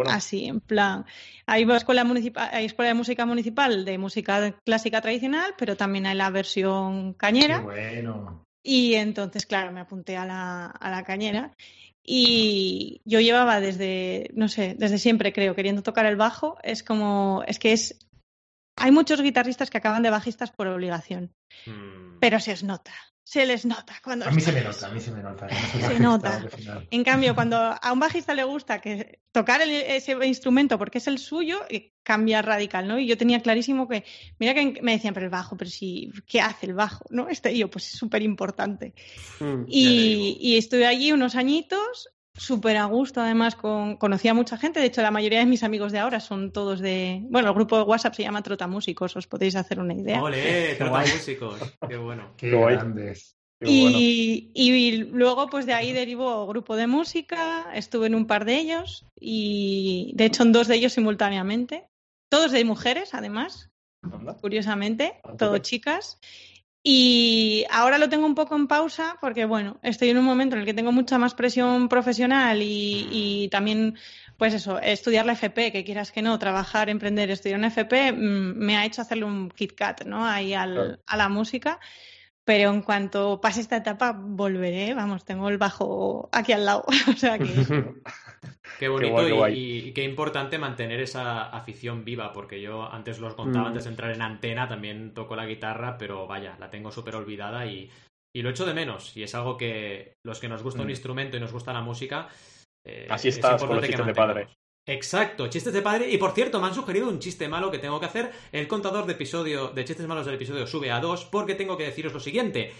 Así, 0.07 0.45
en 0.45 0.59
plan, 0.59 1.05
hay 1.45 1.63
escuela, 1.71 2.03
municipal, 2.03 2.49
hay 2.51 2.65
escuela 2.65 2.89
de 2.89 2.95
música 2.95 3.25
municipal 3.25 3.85
de 3.85 3.97
música 3.97 4.53
clásica 4.65 5.01
tradicional, 5.01 5.53
pero 5.57 5.77
también 5.77 6.05
hay 6.05 6.15
la 6.15 6.29
versión 6.29 7.13
cañera. 7.13 7.61
bueno. 7.61 8.43
Y 8.63 8.95
entonces, 8.95 9.45
claro, 9.45 9.71
me 9.71 9.79
apunté 9.79 10.17
a 10.17 10.25
la, 10.25 10.65
a 10.65 10.91
la 10.91 11.03
cañera. 11.03 11.53
Y 12.03 13.01
yo 13.05 13.19
llevaba 13.19 13.59
desde, 13.59 14.31
no 14.33 14.47
sé, 14.47 14.75
desde 14.77 14.97
siempre 14.97 15.33
creo, 15.33 15.55
queriendo 15.55 15.83
tocar 15.83 16.05
el 16.05 16.15
bajo. 16.15 16.57
Es 16.63 16.83
como, 16.83 17.43
es 17.47 17.59
que 17.59 17.73
es... 17.73 17.99
Hay 18.77 18.91
muchos 18.91 19.21
guitarristas 19.21 19.69
que 19.69 19.77
acaban 19.77 20.03
de 20.03 20.09
bajistas 20.09 20.51
por 20.51 20.67
obligación, 20.67 21.33
mm. 21.65 22.19
pero 22.19 22.39
se 22.39 22.53
os 22.53 22.63
nota 22.63 22.93
se 23.27 23.45
les 23.45 23.65
nota 23.65 23.99
cuando. 24.01 24.25
A 24.25 24.31
mí 24.31 24.39
se 24.39 24.53
me 24.53 24.61
nota, 24.61 24.87
a 24.87 24.89
mí 24.89 25.01
se 25.01 25.11
me 25.11 25.21
nota. 25.21 25.49
se 25.87 25.99
nota. 25.99 26.45
En 26.89 27.03
cambio, 27.03 27.35
cuando 27.35 27.57
a 27.57 27.91
un 27.91 27.99
bajista 27.99 28.33
le 28.33 28.45
gusta 28.45 28.79
que 28.79 29.19
tocar 29.33 29.61
ese 29.61 30.13
instrumento 30.25 30.77
porque 30.77 30.99
es 30.99 31.07
el 31.07 31.17
suyo, 31.17 31.59
eh, 31.67 31.91
cambia 32.03 32.41
radical, 32.41 32.87
¿no? 32.87 32.97
Y 32.97 33.05
yo 33.05 33.17
tenía 33.17 33.41
clarísimo 33.41 33.85
que, 33.89 34.05
mira 34.39 34.53
que 34.53 34.79
me 34.81 34.93
decían, 34.93 35.13
pero 35.13 35.25
el 35.25 35.29
bajo, 35.29 35.57
pero 35.57 35.69
si, 35.69 36.09
¿qué 36.25 36.39
hace 36.39 36.67
el 36.67 36.73
bajo? 36.73 37.03
¿No? 37.09 37.27
Este 37.27 37.55
yo, 37.57 37.69
pues 37.69 37.91
es 37.91 37.99
súper 37.99 38.21
importante. 38.21 38.93
Mm, 39.41 39.63
y, 39.67 40.37
y 40.39 40.57
estuve 40.57 40.87
allí 40.87 41.11
unos 41.11 41.35
añitos 41.35 42.07
súper 42.37 42.77
a 42.77 42.85
gusto, 42.85 43.21
además, 43.21 43.55
con, 43.55 43.97
conocí 43.97 44.27
a 44.27 44.33
mucha 44.33 44.57
gente. 44.57 44.79
De 44.79 44.85
hecho, 44.85 45.01
la 45.01 45.11
mayoría 45.11 45.39
de 45.39 45.45
mis 45.45 45.63
amigos 45.63 45.91
de 45.91 45.99
ahora 45.99 46.19
son 46.19 46.51
todos 46.51 46.79
de. 46.79 47.21
Bueno, 47.29 47.49
el 47.49 47.53
grupo 47.53 47.77
de 47.77 47.83
WhatsApp 47.83 48.13
se 48.13 48.23
llama 48.23 48.43
Trotamúsicos, 48.43 49.15
os 49.15 49.27
podéis 49.27 49.55
hacer 49.55 49.79
una 49.79 49.93
idea. 49.93 50.21
¡Ole! 50.21 50.75
Trotamúsicos. 50.75 51.59
Qué 51.87 51.97
bueno. 51.97 52.33
Qué, 52.37 52.51
grandes. 52.51 53.37
y, 53.61 54.51
y, 54.53 54.97
luego, 55.03 55.47
pues 55.47 55.65
de 55.65 55.73
ahí 55.73 55.91
derivó 55.91 56.45
grupo 56.47 56.75
de 56.75 56.87
música, 56.87 57.67
estuve 57.73 58.07
en 58.07 58.15
un 58.15 58.27
par 58.27 58.45
de 58.45 58.57
ellos 58.57 59.05
y 59.19 60.13
de 60.15 60.25
hecho 60.25 60.43
en 60.43 60.51
dos 60.51 60.67
de 60.67 60.75
ellos 60.75 60.93
simultáneamente, 60.93 61.87
todos 62.29 62.51
de 62.51 62.63
mujeres 62.63 63.13
además, 63.13 63.71
curiosamente, 64.41 65.19
todo 65.37 65.57
chicas. 65.57 66.19
Y 66.83 67.65
ahora 67.69 67.97
lo 67.97 68.07
tengo 68.07 68.25
un 68.25 68.35
poco 68.35 68.55
en 68.55 68.67
pausa 68.67 69.17
porque, 69.19 69.45
bueno, 69.45 69.77
estoy 69.83 70.09
en 70.09 70.17
un 70.17 70.25
momento 70.25 70.55
en 70.55 70.61
el 70.61 70.65
que 70.65 70.73
tengo 70.73 70.91
mucha 70.91 71.17
más 71.17 71.33
presión 71.33 71.89
profesional 71.89 72.59
y, 72.61 73.49
también, 73.51 73.97
pues 74.37 74.53
eso, 74.53 74.79
estudiar 74.79 75.25
la 75.25 75.33
FP, 75.33 75.71
que 75.71 75.83
quieras 75.83 76.11
que 76.11 76.21
no, 76.21 76.39
trabajar, 76.39 76.89
emprender, 76.89 77.29
estudiar 77.29 77.59
una 77.59 77.67
FP, 77.67 78.13
mm, 78.13 78.57
me 78.57 78.77
ha 78.77 78.85
hecho 78.85 79.01
hacerle 79.01 79.25
un 79.25 79.49
KitKat, 79.49 80.05
¿no? 80.05 80.25
Ahí 80.25 80.53
a 80.53 80.65
la 80.65 81.29
música. 81.29 81.79
Pero 82.47 82.69
en 82.69 82.81
cuanto 82.81 83.41
pase 83.41 83.59
esta 83.59 83.75
etapa, 83.75 84.15
volveré. 84.17 84.93
Vamos, 84.93 85.25
tengo 85.25 85.49
el 85.49 85.57
bajo 85.57 86.29
aquí 86.31 86.53
al 86.53 86.63
lado. 86.63 86.85
o 87.09 87.11
sea 87.11 87.37
que. 87.37 87.43
Qué 88.79 88.87
bonito 88.87 89.49
y, 89.49 89.91
qué 89.93 90.03
importante 90.03 90.59
mantener 90.59 90.99
esa 90.99 91.49
afición 91.49 92.05
viva, 92.05 92.31
porque 92.31 92.61
yo 92.61 92.83
antes 92.91 93.17
los 93.17 93.33
contaba, 93.33 93.65
mm. 93.65 93.67
antes 93.67 93.83
de 93.85 93.89
entrar 93.89 94.11
en 94.11 94.21
antena, 94.21 94.67
también 94.67 95.13
toco 95.13 95.35
la 95.35 95.47
guitarra, 95.47 95.97
pero 95.97 96.27
vaya, 96.27 96.55
la 96.59 96.69
tengo 96.69 96.91
súper 96.91 97.15
olvidada 97.15 97.65
y, 97.65 97.89
lo 98.35 98.49
echo 98.49 98.65
de 98.65 98.75
menos. 98.75 99.17
Y 99.17 99.23
es 99.23 99.33
algo 99.33 99.57
que 99.57 100.13
los 100.23 100.39
que 100.39 100.47
nos 100.47 100.63
gusta 100.63 100.81
un 100.81 100.87
mm. 100.87 100.91
instrumento 100.91 101.37
y 101.37 101.39
nos 101.39 101.51
gusta 101.51 101.73
la 101.73 101.81
música. 101.81 102.29
Eh, 102.85 103.07
Así 103.09 103.29
estás 103.29 103.61
con 103.61 103.75
los 103.75 103.85
chistes 103.85 104.05
de 104.05 104.13
padre. 104.13 104.47
Exacto, 104.87 105.47
chistes 105.47 105.73
de 105.73 105.81
padre. 105.81 106.09
Y 106.09 106.17
por 106.17 106.31
cierto, 106.31 106.61
me 106.61 106.67
han 106.67 106.73
sugerido 106.73 107.09
un 107.09 107.19
chiste 107.19 107.49
malo 107.49 107.69
que 107.69 107.77
tengo 107.77 107.99
que 107.99 108.05
hacer. 108.05 108.31
El 108.53 108.69
contador 108.69 109.05
de 109.05 109.13
episodio 109.13 109.67
de 109.67 109.83
chistes 109.83 110.07
malos 110.07 110.25
del 110.25 110.35
episodio 110.35 110.65
sube 110.65 110.91
a 110.91 111.01
dos 111.01 111.25
porque 111.25 111.55
tengo 111.55 111.77
que 111.77 111.83
deciros 111.83 112.13
lo 112.13 112.21
siguiente. 112.21 112.71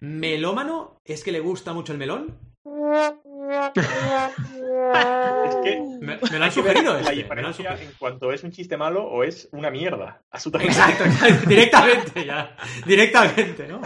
¿Melómano 0.00 1.00
es 1.04 1.24
que 1.24 1.32
le 1.32 1.40
gusta 1.40 1.72
mucho 1.72 1.92
el 1.92 1.98
melón? 1.98 2.38
es 5.44 5.56
que 5.64 5.80
me, 6.00 6.16
lo 6.38 6.44
han 6.44 6.52
sugerido. 6.52 7.00
La 7.00 7.10
diferencia 7.10 7.76
en 7.82 7.90
cuanto 7.98 8.30
es 8.32 8.44
un 8.44 8.52
chiste 8.52 8.76
malo 8.76 9.04
o 9.04 9.24
es 9.24 9.48
una 9.50 9.70
mierda. 9.70 10.22
Exacto, 10.68 11.04
directamente, 11.48 12.24
ya. 12.24 12.56
Directamente, 12.86 13.66
¿no? 13.66 13.80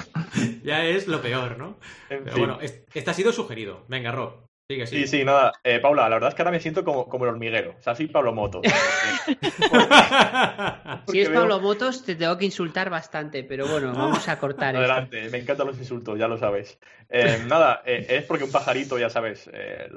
Ya 0.62 0.84
es 0.84 1.08
lo 1.08 1.22
peor, 1.22 1.56
¿no? 1.56 1.78
Pero 2.08 2.36
bueno, 2.36 2.58
este 2.60 3.10
ha 3.10 3.14
sido 3.14 3.32
sugerido. 3.32 3.86
Venga, 3.88 4.12
Rob. 4.12 4.43
Sí, 4.66 5.06
sí, 5.06 5.26
nada. 5.26 5.52
Eh, 5.62 5.78
Paula, 5.78 6.08
la 6.08 6.16
verdad 6.16 6.30
es 6.30 6.34
que 6.34 6.40
ahora 6.40 6.50
me 6.50 6.58
siento 6.58 6.84
como, 6.84 7.06
como 7.06 7.26
el 7.26 7.32
hormiguero. 7.32 7.74
O 7.78 7.82
sea, 7.82 7.94
soy 7.94 8.06
Pablo 8.06 8.32
Motos. 8.32 8.62
si 11.06 11.20
es 11.20 11.28
Pablo 11.28 11.60
Motos, 11.60 12.02
te 12.02 12.14
tengo 12.14 12.38
que 12.38 12.46
insultar 12.46 12.88
bastante, 12.88 13.44
pero 13.44 13.68
bueno, 13.68 13.92
vamos 13.92 14.26
a 14.26 14.38
cortar. 14.38 14.74
Adelante, 14.74 15.28
me 15.28 15.36
encantan 15.36 15.66
los 15.66 15.76
insultos, 15.76 16.18
ya 16.18 16.28
lo 16.28 16.38
sabes. 16.38 16.78
Eh, 17.10 17.44
nada, 17.46 17.82
eh, 17.84 18.06
es 18.08 18.24
porque 18.24 18.44
un 18.44 18.50
pajarito, 18.50 18.98
ya 18.98 19.10
sabes, 19.10 19.50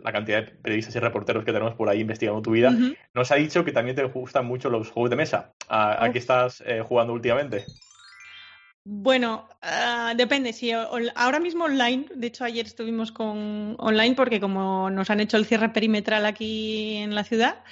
la 0.03 0.11
cantidad 0.11 0.44
de 0.44 0.52
periodistas 0.52 0.98
y 0.98 0.99
reporteros 0.99 1.45
que 1.45 1.53
tenemos 1.53 1.76
por 1.76 1.88
ahí 1.88 2.02
investigando 2.02 2.41
tu 2.41 2.52
vida, 2.52 2.73
nos 3.14 3.31
ha 3.31 3.35
dicho 3.35 3.64
que 3.64 3.72
también 3.72 3.95
te 3.95 4.03
gustan 4.03 4.45
mucho 4.45 4.69
los 4.69 4.91
juegos 4.91 5.11
de 5.11 5.15
mesa. 5.15 5.53
¿A, 5.69 6.10
qué 6.11 6.19
estás 6.19 6.61
jugando 6.84 7.14
últimamente? 7.14 7.64
Bueno, 8.89 9.49
ah, 9.61 10.14
depende. 10.15 10.53
Si 10.53 10.72
ahora 10.72 11.41
mismo 11.41 11.65
online, 11.65 12.05
de 12.15 12.27
hecho 12.27 12.45
ayer 12.45 12.65
estuvimos 12.65 13.11
con 13.11 13.76
online 13.80 14.15
porque 14.15 14.39
como 14.39 14.89
nos 14.89 15.09
han 15.09 15.19
hecho 15.19 15.35
el 15.35 15.45
cierre 15.45 15.68
perimetral 15.73 16.26
aquí 16.26 16.95
en 16.95 17.14
la 17.14 17.26
ciudad, 17.26 17.65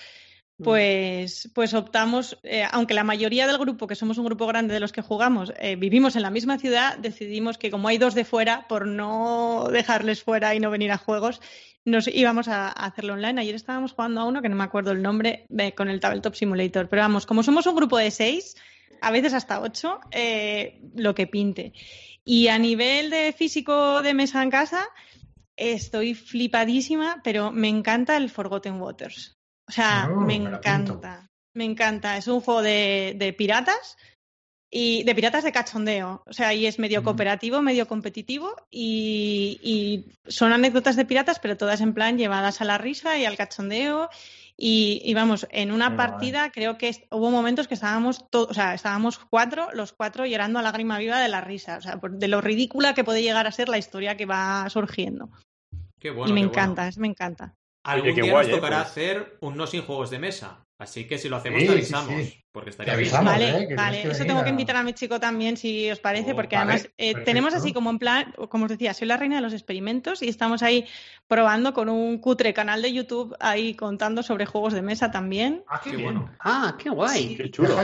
mm. 0.58 0.64
pues, 0.66 1.50
pues 1.56 1.74
optamos, 1.74 2.38
eh, 2.44 2.66
aunque 2.70 2.94
la 2.94 3.06
mayoría 3.06 3.48
del 3.48 3.58
grupo, 3.58 3.88
que 3.88 3.96
somos 3.96 4.18
un 4.18 4.26
grupo 4.26 4.46
grande 4.46 4.74
de 4.74 4.82
los 4.82 4.92
que 4.92 5.02
jugamos, 5.02 5.54
eh, 5.58 5.78
vivimos 5.78 6.18
en 6.18 6.22
la 6.22 6.32
misma 6.32 6.58
ciudad, 6.58 6.98
decidimos 6.98 7.58
que 7.58 7.72
como 7.72 7.88
hay 7.88 7.98
dos 7.98 8.14
de 8.14 8.26
fuera, 8.26 8.68
por 8.68 8.86
no 8.86 9.70
dejarles 9.72 10.22
fuera 10.22 10.54
y 10.54 10.60
no 10.60 10.70
venir 10.70 10.92
a 10.92 10.98
juegos, 10.98 11.40
nos 11.86 12.10
íbamos 12.10 12.50
a, 12.50 12.68
hacerlo 12.68 13.14
online. 13.14 13.40
Ayer 13.40 13.56
estábamos 13.56 13.94
jugando 13.94 14.20
a 14.20 14.26
uno 14.26 14.42
que 14.42 14.50
no 14.50 14.58
me 14.58 14.66
acuerdo 14.66 14.92
el 14.92 15.02
nombre, 15.02 15.46
con 15.78 15.88
el 15.88 16.02
Tabletop 16.02 16.34
Simulator. 16.34 16.90
Pero 16.90 17.04
vamos, 17.04 17.26
como 17.26 17.42
somos 17.42 17.68
un 17.68 17.76
grupo 17.78 17.98
de 17.98 18.12
seis, 18.12 18.58
a 19.02 19.12
veces 19.12 19.34
hasta 19.34 19.62
ocho, 19.62 20.00
eh, 20.12 20.82
lo 20.96 21.16
que 21.16 21.28
pinte. 21.28 21.74
Y 22.24 22.48
a 22.48 22.58
nivel 22.58 23.10
de 23.10 23.34
físico 23.34 24.02
de 24.02 24.14
mesa 24.14 24.42
en 24.42 24.50
casa, 24.50 24.88
estoy 25.56 26.16
flipadísima, 26.16 27.22
pero 27.24 27.52
me 27.52 27.70
encanta 27.70 28.18
el 28.18 28.30
Forgotten 28.30 28.82
Waters. 28.82 29.38
O 29.68 29.72
sea, 29.72 30.10
oh, 30.12 30.22
me, 30.22 30.36
encanta. 30.36 31.30
Me 31.54 31.66
encanta. 31.66 32.18
Es 32.18 32.28
un 32.28 32.42
juego 32.42 32.62
de, 32.62 33.36
piratas 33.38 33.98
y 34.72 35.04
de 35.04 35.16
piratas 35.16 35.44
de 35.44 35.52
cachondeo. 35.52 36.24
O 36.26 36.34
sea, 36.34 36.54
y 36.54 36.66
es 36.66 36.80
medio 36.80 37.04
cooperativo, 37.04 37.62
medio 37.62 37.88
competitivo 37.88 38.56
y, 38.70 39.60
y, 39.64 40.14
son 40.30 40.52
anécdotas 40.52 40.96
de 40.96 41.06
piratas, 41.06 41.40
pero 41.40 41.58
todas 41.58 41.82
en 41.82 41.94
plan 41.94 42.18
llevadas 42.18 42.62
a 42.62 42.66
la 42.66 42.78
risa 42.78 43.18
y 43.18 43.26
al 43.26 43.38
cachondeo 43.38 44.10
y, 44.58 45.14
vamos, 45.14 45.48
en 45.52 45.72
una 45.72 45.98
partida 45.98 46.50
creo 46.52 46.78
que 46.78 47.08
hubo 47.12 47.30
momentos 47.30 47.68
que 47.68 47.74
estábamos 47.74 48.30
todos, 48.30 48.52
o 48.52 48.54
sea, 48.54 48.74
estábamos 48.74 49.20
cuatro, 49.20 49.68
los 49.74 49.92
cuatro 49.92 50.26
llorando 50.26 50.60
a 50.60 50.62
lágrima 50.62 50.98
viva 50.98 51.20
de 51.20 51.28
la 51.28 51.42
risa, 51.42 51.78
o 51.78 51.82
sea, 51.82 52.00
de 52.02 52.28
lo 52.28 52.40
ridícula 52.40 52.94
que 52.94 53.04
puede 53.04 53.22
llegar 53.22 53.48
a 53.48 53.52
ser 53.52 53.68
la 53.68 53.78
historia 53.78 54.16
que 54.16 54.26
va 54.26 54.66
surgiendo. 54.70 55.30
Qué 56.00 56.10
bueno, 56.10 56.32
y 56.32 56.34
me 56.34 56.42
encanta, 56.42 56.90
me 56.98 57.08
encanta. 57.08 57.54
Algún 57.84 58.16
día 58.16 58.32
nos 58.32 58.48
¿eh? 58.48 58.52
tocará 58.52 58.78
pues 58.78 58.88
hacer 58.88 59.38
un 59.42 59.58
no 59.58 59.68
sin 59.68 59.84
juegos 59.84 60.10
de 60.10 60.20
mesa. 60.20 60.64
Así 60.80 61.06
que 61.06 61.18
si 61.18 61.30
lo 61.30 61.36
hacemos, 61.36 61.64
te 61.64 61.72
avisamos. 61.72 62.45
Porque 62.56 62.70
estaría 62.70 62.96
bien. 62.96 63.12
Vale, 63.12 63.50
¿eh? 63.50 63.76
vale. 63.76 64.10
Eso 64.10 64.24
tengo 64.24 64.42
que 64.42 64.50
invitar 64.50 64.78
a 64.78 64.84
mi 64.84 64.94
chico 64.94 65.20
también, 65.20 65.58
si 65.58 65.92
os 65.92 66.00
parece, 66.00 66.32
oh, 66.32 66.36
porque 66.38 66.56
además 66.56 66.88
eh, 66.98 67.14
tenemos 67.26 67.54
así 67.54 67.74
como 67.74 67.90
en 67.90 68.00
plan, 68.00 68.34
como 68.48 68.64
os 68.64 68.72
decía, 68.72 68.94
soy 68.94 69.10
la 69.10 69.18
reina 69.18 69.36
de 69.36 69.42
los 69.42 69.52
experimentos 69.52 70.22
y 70.22 70.30
estamos 70.30 70.64
ahí 70.64 70.88
probando 71.28 71.74
con 71.74 71.90
un 71.90 72.18
cutre 72.20 72.54
canal 72.54 72.82
de 72.82 72.94
YouTube 72.94 73.36
ahí 73.42 73.74
contando 73.74 74.24
sobre 74.24 74.46
juegos 74.46 74.72
de 74.72 74.82
mesa 74.82 75.12
también. 75.12 75.66
Ah, 75.68 75.82
qué, 75.84 75.98
bueno. 75.98 76.32
Ah, 76.40 76.78
qué 76.82 76.90
guay. 76.90 77.36
Qué 77.36 77.52
chulo. 77.52 77.76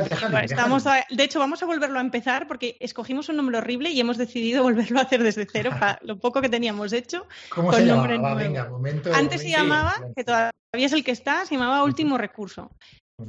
estamos 0.41 0.85
de 0.85 1.23
hecho, 1.23 1.39
vamos 1.39 1.61
a 1.61 1.65
volverlo 1.65 1.99
a 1.99 2.01
empezar 2.01 2.47
porque 2.47 2.77
escogimos 2.79 3.27
un 3.27 3.35
nombre 3.35 3.57
horrible 3.57 3.89
y 3.89 3.99
hemos 3.99 4.17
decidido 4.17 4.63
volverlo 4.63 4.99
a 4.99 5.01
hacer 5.03 5.21
desde 5.21 5.45
cero 5.51 5.71
para 5.77 5.99
lo 6.01 6.17
poco 6.17 6.41
que 6.41 6.47
teníamos 6.47 6.93
hecho. 6.93 7.27
¿Cómo 7.49 7.73
se 7.73 7.85
llamaba? 7.85 8.35
Venga, 8.35 8.69
momento, 8.69 9.13
Antes 9.13 9.41
se 9.41 9.49
llamaba, 9.49 9.95
que 10.15 10.23
todavía 10.23 10.53
es 10.73 10.93
el 10.93 11.03
que 11.03 11.11
está, 11.11 11.45
se 11.45 11.55
llamaba 11.55 11.83
Último 11.83 12.17
Recurso. 12.17 12.71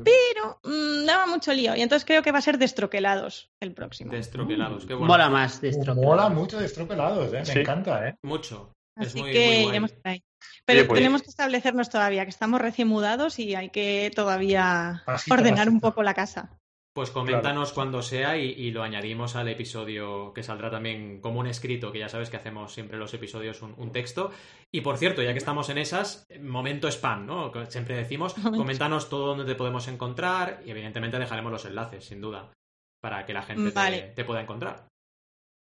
Pero 0.04 0.60
mm, 0.64 1.04
daba 1.06 1.26
mucho 1.26 1.52
lío. 1.52 1.76
Y 1.76 1.82
entonces 1.82 2.04
creo 2.04 2.22
que 2.22 2.32
va 2.32 2.38
a 2.38 2.42
ser 2.42 2.58
Destroquelados 2.58 3.50
el 3.60 3.72
próximo. 3.72 4.12
Destroquelados, 4.12 4.86
qué 4.86 4.94
bueno. 4.94 5.08
Mola 5.12 5.28
más 5.28 5.60
Destroquelados. 5.60 6.04
Mola 6.04 6.28
mucho 6.28 6.58
Destroquelados, 6.58 7.32
¿eh? 7.32 7.42
me 7.54 7.60
encanta, 7.60 8.08
¿eh? 8.08 8.16
Mucho. 8.22 8.72
Así 8.96 9.22
que 9.22 9.66
ya 9.66 9.74
hemos 9.74 9.94
ahí. 10.04 10.22
Pero 10.64 10.86
pues 10.86 10.98
tenemos 10.98 11.22
que 11.22 11.30
establecernos 11.30 11.88
todavía, 11.88 12.24
que 12.24 12.30
estamos 12.30 12.60
recién 12.60 12.88
mudados 12.88 13.38
y 13.38 13.54
hay 13.54 13.70
que 13.70 14.10
todavía 14.14 15.02
ordenar 15.30 15.68
un 15.68 15.80
poco 15.80 16.02
la 16.02 16.14
casa. 16.14 16.58
Pues 16.94 17.10
coméntanos 17.10 17.72
cuando 17.72 18.02
sea 18.02 18.36
y, 18.36 18.70
lo 18.70 18.82
añadimos 18.82 19.34
al 19.34 19.48
episodio 19.48 20.34
que 20.34 20.42
saldrá 20.42 20.70
también 20.70 21.22
como 21.22 21.40
un 21.40 21.46
escrito, 21.46 21.90
que 21.90 22.00
ya 22.00 22.10
sabes 22.10 22.28
que 22.28 22.36
hacemos 22.36 22.74
siempre 22.74 22.98
los 22.98 23.14
episodios 23.14 23.62
un, 23.62 23.92
texto. 23.92 24.30
Y 24.70 24.82
por 24.82 24.98
cierto, 24.98 25.22
ya 25.22 25.32
que 25.32 25.38
estamos 25.38 25.70
en 25.70 25.78
esas, 25.78 26.26
momento 26.38 26.88
spam, 26.88 27.24
¿no? 27.24 27.50
Siempre 27.70 27.96
decimos, 27.96 28.34
coméntanos 28.34 29.08
todo 29.08 29.28
donde 29.28 29.46
te 29.46 29.54
podemos 29.54 29.88
encontrar 29.88 30.60
y 30.66 30.70
evidentemente 30.70 31.18
dejaremos 31.18 31.50
los 31.50 31.64
enlaces, 31.64 32.04
sin 32.04 32.20
duda, 32.20 32.52
para 33.00 33.24
que 33.24 33.32
la 33.32 33.42
gente 33.42 33.72
te, 34.14 34.24
pueda 34.24 34.42
encontrar. 34.42 34.86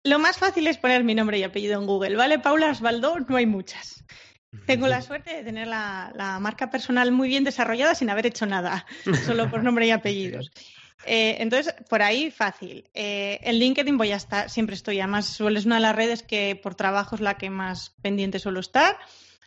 Lo 0.07 0.19
más 0.19 0.39
fácil 0.39 0.67
es 0.67 0.79
poner 0.79 1.05
mi 1.05 1.15
nombre 1.15 1.39
y 1.39 1.43
apellido 1.43 1.79
en 1.79 1.87
Google, 1.87 2.17
¿vale? 2.17 2.39
Paula 2.39 2.71
Osvaldo, 2.71 3.21
no 3.21 3.37
hay 3.37 3.45
muchas. 3.45 4.03
Tengo 4.65 4.87
la 4.87 5.03
suerte 5.03 5.35
de 5.35 5.45
tener 5.45 5.69
la, 5.69 6.11
la, 6.15 6.41
marca 6.41 6.71
personal 6.71 7.13
muy 7.13 7.29
bien 7.29 7.45
desarrollada 7.45 7.95
sin 7.95 8.09
haber 8.09 8.25
hecho 8.25 8.47
nada, 8.47 8.87
solo 9.27 9.51
por 9.51 9.63
nombre 9.63 9.87
y 9.87 9.91
apellidos. 9.91 10.51
Eh, 11.05 11.37
entonces, 11.41 11.75
por 11.89 12.03
ahí 12.03 12.31
fácil. 12.31 12.89
Eh, 12.95 13.39
en 13.43 13.59
LinkedIn 13.59 13.97
voy 13.97 14.13
a 14.13 14.17
estar, 14.17 14.51
siempre 14.51 14.75
estoy, 14.75 15.01
además 15.01 15.27
suele 15.27 15.59
es 15.59 15.67
una 15.67 15.77
de 15.77 15.83
las 15.83 15.97
redes 15.97 16.23
que 16.23 16.59
por 16.61 16.75
trabajo 16.75 17.15
es 17.15 17.21
la 17.21 17.39
que 17.39 17.51
más 17.51 17.95
pendiente 18.03 18.39
suelo 18.39 18.61
estar. 18.61 18.97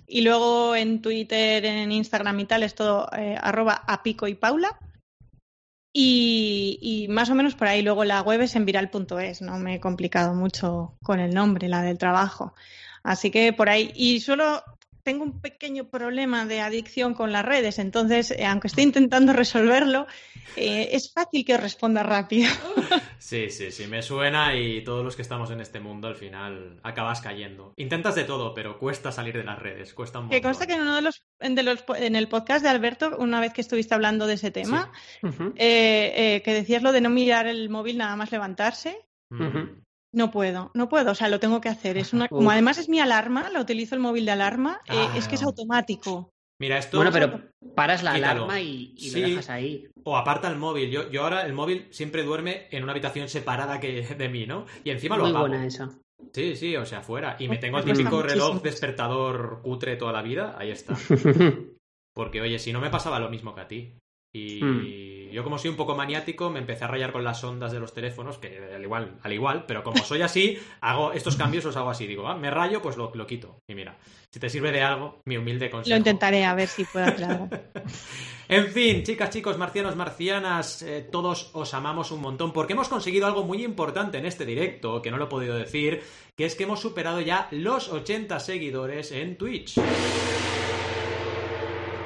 Y 0.08 0.22
luego 0.22 0.76
en 0.76 1.02
Twitter, 1.02 1.64
en 1.66 1.92
Instagram 1.92 2.40
y 2.40 2.46
tal 2.46 2.64
es 2.64 2.76
todo 2.76 3.10
eh, 3.18 3.38
arroba 3.40 3.84
apico 3.88 4.28
y 4.28 4.36
paula. 4.36 4.78
Y, 5.94 7.08
más 7.10 7.30
o 7.30 7.36
menos 7.36 7.56
por 7.56 7.68
ahí. 7.68 7.82
Luego 7.82 8.04
la 8.06 8.22
web 8.22 8.42
es 8.42 8.56
en 8.56 8.66
viral.es. 8.66 9.42
No 9.42 9.58
me 9.58 9.76
he 9.76 9.80
complicado 9.80 10.34
mucho 10.34 10.98
con 11.04 11.20
el 11.20 11.34
nombre, 11.34 11.68
la 11.68 11.82
del 11.82 11.98
trabajo. 11.98 12.54
Así 13.04 13.32
que 13.32 13.54
por 13.54 13.70
ahí. 13.70 13.92
Y 13.96 14.22
solo 14.22 14.64
tengo 15.04 15.24
un 15.24 15.42
pequeño 15.42 15.90
problema 15.90 16.46
de 16.46 16.62
adicción 16.62 17.14
con 17.14 17.32
las 17.32 17.46
redes, 17.46 17.80
entonces, 17.80 18.32
eh, 18.32 18.46
aunque 18.46 18.68
estoy 18.68 18.84
intentando 18.84 19.34
resolverlo, 19.34 20.08
eh, 20.56 20.90
es 20.92 21.12
fácil 21.14 21.46
que 21.46 21.56
os 21.56 21.62
responda 21.62 22.04
rápido. 22.04 22.50
Sí, 23.18 23.52
sí, 23.52 23.72
sí, 23.72 23.86
me 23.86 24.02
suena 24.02 24.56
y 24.56 24.84
todos 24.84 25.06
los 25.06 25.16
que 25.16 25.22
estamos 25.22 25.52
en 25.52 25.62
este 25.62 25.80
mundo 25.80 26.08
al 26.08 26.16
final 26.16 26.80
acabas 26.82 27.22
cayendo. 27.22 27.72
Intentas 27.78 28.16
de 28.16 28.24
todo, 28.24 28.54
pero 28.56 28.80
cuesta 28.80 29.12
salir 29.12 29.38
de 29.38 29.44
las 29.44 29.60
redes, 29.60 29.94
cuesta 29.94 30.18
un 30.18 30.26
montón. 30.26 30.40
Que 30.40 30.42
consta 30.42 30.66
que 30.66 30.74
en 30.74 30.82
uno 30.82 30.96
de 30.96 31.04
los, 31.04 31.24
en 31.40 32.16
el 32.16 32.28
podcast 32.28 32.64
de 32.64 32.70
Alberto, 32.70 33.16
una 33.20 33.40
vez 33.40 33.54
que 33.54 33.62
estuviste 33.62 33.94
hablando 33.94 34.26
de 34.26 34.34
ese 34.34 34.50
tema, 34.50 34.92
eh, 35.56 36.42
que 36.44 36.54
decías 36.54 36.82
lo 36.82 36.92
de 36.92 37.02
no 37.02 37.12
mirar 37.12 37.46
el 37.46 37.70
móvil 37.70 38.00
nada 38.00 38.16
más 38.16 38.32
levantarse. 38.32 38.98
No 40.14 40.32
puedo, 40.32 40.72
no 40.74 40.90
puedo, 40.90 41.12
o 41.12 41.16
sea, 41.16 41.30
lo 41.30 41.40
tengo 41.40 41.62
que 41.62 41.70
hacer. 41.70 41.98
Es 41.98 42.14
una, 42.14 42.28
como 42.30 42.52
además 42.52 42.78
es 42.78 42.90
mi 42.90 43.00
alarma, 43.00 43.50
lo 43.50 43.62
utilizo 43.62 43.96
el 43.96 44.02
móvil 44.02 44.26
de 44.26 44.32
alarma, 44.32 44.82
eh, 44.90 45.08
es 45.16 45.28
que 45.28 45.36
es 45.36 45.44
automático. 45.44 46.32
Mira, 46.60 46.78
esto. 46.78 46.98
Bueno, 46.98 47.12
pero 47.12 47.42
paras 47.74 48.04
la 48.04 48.12
alarma 48.12 48.62
y, 48.62 48.94
lo 49.14 49.20
dejas 49.20 49.50
ahí. 49.50 49.88
O 50.04 50.16
aparta 50.16 50.48
el 50.48 50.58
móvil. 50.58 50.92
Yo, 50.92 51.10
yo 51.10 51.24
ahora 51.24 51.42
el 51.42 51.54
móvil 51.54 51.88
siempre 51.90 52.22
duerme 52.22 52.68
en 52.70 52.84
una 52.84 52.92
habitación 52.92 53.30
separada 53.30 53.80
que 53.80 54.04
de 54.18 54.30
mí, 54.30 54.46
¿no? 54.46 54.66
Y 54.84 54.92
encima 54.92 55.18
lo 55.18 55.26
apago. 55.26 55.40
Muy 55.40 55.50
buena 55.50 55.66
eso. 55.66 55.90
Sí, 56.34 56.56
sí, 56.56 56.76
o 56.76 56.86
sea, 56.86 57.02
fuera. 57.02 57.36
Y 57.40 57.48
me 57.48 57.58
tengo 57.58 57.80
el 57.80 57.86
típico 57.86 58.22
reloj 58.22 58.62
despertador 58.62 59.62
cutre 59.64 59.96
toda 59.96 60.14
la 60.14 60.22
vida, 60.22 60.56
ahí 60.58 60.70
está. 60.70 60.96
Porque, 62.14 62.42
oye, 62.42 62.60
si 62.60 62.72
no 62.72 62.80
me 62.80 62.92
pasaba 62.92 63.20
lo 63.20 63.30
mismo 63.30 63.56
que 63.56 63.62
a 63.62 63.68
ti. 63.68 63.98
Y 64.34 64.64
hmm. 64.64 65.32
yo 65.32 65.44
como 65.44 65.58
soy 65.58 65.72
un 65.72 65.76
poco 65.76 65.96
maniático, 65.96 66.50
me 66.50 66.60
empecé 66.60 66.86
a 66.86 66.88
rayar 66.88 67.12
con 67.12 67.24
las 67.24 67.44
ondas 67.44 67.72
de 67.72 67.80
los 67.80 67.94
teléfonos, 67.94 68.38
que 68.38 68.58
al 68.74 68.82
igual, 68.82 69.18
al 69.22 69.34
igual, 69.34 69.66
pero 69.66 69.84
como 69.84 70.04
soy 70.04 70.22
así, 70.22 70.58
hago 70.80 71.12
estos 71.12 71.36
cambios, 71.36 71.66
los 71.66 71.76
hago 71.76 71.90
así. 71.90 72.08
Digo, 72.08 72.28
ah, 72.28 72.36
me 72.36 72.50
rayo, 72.50 72.82
pues 72.82 72.96
lo, 72.96 73.12
lo 73.14 73.28
quito. 73.28 73.62
Y 73.68 73.76
mira, 73.76 73.98
si 74.30 74.40
te 74.40 74.50
sirve 74.50 74.72
de 74.72 74.82
algo, 74.82 75.22
mi 75.26 75.36
humilde 75.36 75.70
consejo. 75.70 75.94
Lo 75.94 75.98
intentaré 75.98 76.46
a 76.46 76.56
ver 76.56 76.70
si 76.70 76.86
puedo 76.86 77.06
aclarar. 77.06 77.72
en 78.48 78.68
fin, 78.70 79.04
chicas, 79.04 79.30
chicos, 79.30 79.58
marcianos, 79.58 79.98
marcianas, 79.98 80.82
eh, 80.82 81.08
todos 81.12 81.50
os 81.54 81.74
amamos 81.74 82.12
un 82.12 82.22
montón 82.22 82.54
porque 82.54 82.72
hemos 82.72 82.88
conseguido 82.88 83.28
algo 83.28 83.44
muy 83.44 83.66
importante 83.66 84.18
en 84.18 84.26
este 84.26 84.46
directo, 84.46 85.02
que 85.02 85.12
no 85.12 85.18
lo 85.18 85.26
he 85.26 85.30
podido 85.30 85.56
decir, 85.56 86.02
que 86.38 86.46
es 86.46 86.56
que 86.56 86.64
hemos 86.64 86.80
superado 86.80 87.20
ya 87.20 87.50
los 87.52 87.90
80 87.90 88.40
seguidores 88.40 89.12
en 89.12 89.38
Twitch. 89.38 89.78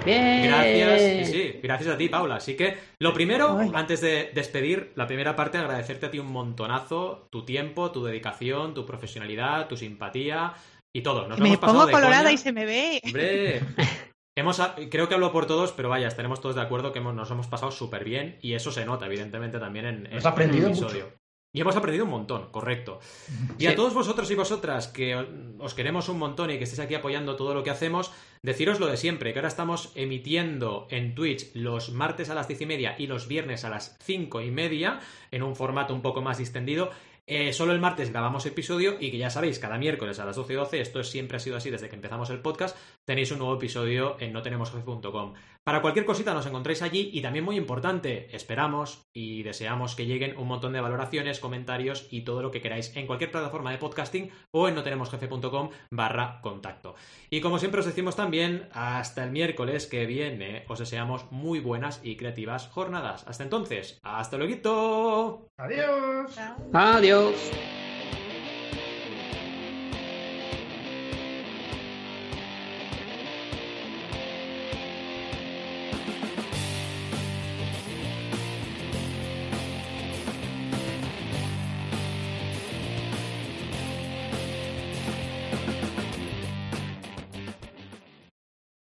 Gracias, 0.06 1.30
sí, 1.30 1.60
gracias 1.62 1.94
a 1.94 1.98
ti, 1.98 2.10
Paula. 2.10 2.36
Así 2.36 2.56
que 2.56 2.78
lo 3.00 3.14
primero, 3.14 3.60
antes 3.74 4.02
de 4.02 4.32
despedir, 4.34 4.92
la 4.96 5.08
primera 5.08 5.36
parte, 5.36 5.58
agradecerte 5.58 6.08
a 6.08 6.12
ti 6.12 6.20
un 6.20 6.32
montonazo 6.32 7.28
tu 7.32 7.46
tiempo, 7.46 7.92
tu 7.92 8.04
dedicación, 8.04 8.74
tu 8.74 8.86
profesionalidad, 8.86 9.68
tu 9.68 9.78
simpatía 9.78 10.54
y 10.96 11.02
todo. 11.02 11.28
me 11.38 11.58
pongo 11.58 11.90
colorada 11.90 12.32
y 12.32 12.38
se 12.38 12.52
me 12.52 12.66
ve. 12.66 13.02
Hombre, 13.04 13.62
hemos, 14.38 14.62
creo 14.90 15.08
que 15.08 15.16
hablo 15.16 15.32
por 15.32 15.46
todos, 15.46 15.72
pero 15.72 15.90
vaya, 15.90 16.08
estaremos 16.08 16.42
todos 16.42 16.56
de 16.56 16.62
acuerdo 16.62 16.94
que 16.94 17.02
nos 17.02 17.32
hemos 17.32 17.48
pasado 17.48 17.72
súper 17.72 18.04
bien 18.04 18.38
y 18.42 18.54
eso 18.54 18.72
se 18.72 18.86
nota, 18.86 19.06
evidentemente, 19.06 19.60
también 19.60 19.86
en, 19.86 20.14
en 20.14 20.28
aprendido 20.28 20.68
el 20.68 20.74
episodio. 20.74 21.14
Y 21.56 21.62
hemos 21.62 21.78
aprendido 21.78 22.04
un 22.04 22.12
montón, 22.12 22.50
correcto. 22.52 23.00
Y 23.58 23.68
a 23.68 23.76
todos 23.78 23.94
vosotros 23.94 24.30
y 24.30 24.36
vosotras 24.36 24.90
que 24.90 25.16
os 25.58 25.74
queremos 25.74 26.10
un 26.10 26.20
montón 26.20 26.52
y 26.52 26.58
que 26.58 26.66
estéis 26.66 26.82
aquí 26.82 26.96
apoyando 26.96 27.38
todo 27.38 27.54
lo 27.54 27.64
que 27.64 27.70
hacemos, 27.70 28.12
deciros 28.42 28.82
lo 28.82 28.88
de 28.88 28.98
siempre, 28.98 29.32
que 29.32 29.40
ahora 29.40 29.48
estamos 29.48 29.94
emitiendo 29.96 30.86
en 30.90 31.16
Twitch 31.16 31.52
los 31.54 31.94
martes 31.94 32.30
a 32.30 32.36
las 32.36 32.50
diez 32.50 32.60
y 32.60 32.66
media 32.66 32.96
y 32.98 33.08
los 33.08 33.30
viernes 33.30 33.64
a 33.64 33.70
las 33.70 33.98
cinco 34.04 34.42
y 34.42 34.52
media, 34.52 35.00
en 35.32 35.44
un 35.44 35.56
formato 35.56 35.94
un 35.96 36.02
poco 36.02 36.22
más 36.22 36.40
distendido. 36.40 36.90
Eh, 37.26 37.54
solo 37.54 37.72
el 37.72 37.80
martes 37.80 38.12
grabamos 38.12 38.46
episodio 38.46 38.98
y 39.00 39.10
que 39.10 39.18
ya 39.18 39.30
sabéis, 39.30 39.58
cada 39.58 39.78
miércoles 39.78 40.20
a 40.20 40.26
las 40.26 40.36
12 40.36 40.52
y 40.52 40.56
12, 40.58 40.82
esto 40.82 41.04
siempre 41.04 41.38
ha 41.38 41.40
sido 41.40 41.56
así 41.56 41.72
desde 41.72 41.88
que 41.88 41.96
empezamos 41.96 42.30
el 42.32 42.40
podcast, 42.40 42.78
tenéis 43.06 43.32
un 43.32 43.40
nuevo 43.40 43.56
episodio 43.56 44.18
en 44.20 44.34
notenemosjefe.com. 44.34 45.34
Para 45.66 45.82
cualquier 45.82 46.06
cosita 46.06 46.36
nos 46.36 46.46
encontráis 46.46 46.84
allí 46.84 47.10
y 47.12 47.24
también 47.24 47.44
muy 47.44 47.56
importante, 47.56 48.28
esperamos 48.36 49.10
y 49.12 49.42
deseamos 49.42 49.96
que 49.96 50.06
lleguen 50.06 50.38
un 50.38 50.48
montón 50.48 50.74
de 50.74 50.80
valoraciones, 50.80 51.40
comentarios 51.40 52.08
y 52.12 52.22
todo 52.22 52.44
lo 52.44 52.52
que 52.52 52.62
queráis 52.62 52.96
en 52.96 53.08
cualquier 53.08 53.32
plataforma 53.32 53.72
de 53.72 53.80
podcasting 53.80 54.30
o 54.52 54.68
en 54.68 54.76
notenemosjefe.com 54.76 55.72
barra 55.90 56.40
contacto. 56.44 56.94
Y 57.32 57.42
como 57.42 57.58
siempre 57.58 57.80
os 57.80 57.88
decimos 57.88 58.16
también, 58.16 58.70
hasta 58.74 59.24
el 59.24 59.32
miércoles 59.32 59.88
que 59.88 60.06
viene 60.06 60.66
os 60.68 60.78
deseamos 60.78 61.32
muy 61.32 61.60
buenas 61.60 62.00
y 62.04 62.16
creativas 62.16 62.68
jornadas. 62.68 63.26
Hasta 63.28 63.44
entonces, 63.44 64.00
hasta 64.04 64.38
luego. 64.38 65.50
Adiós. 65.58 66.38
Adiós. 66.74 67.52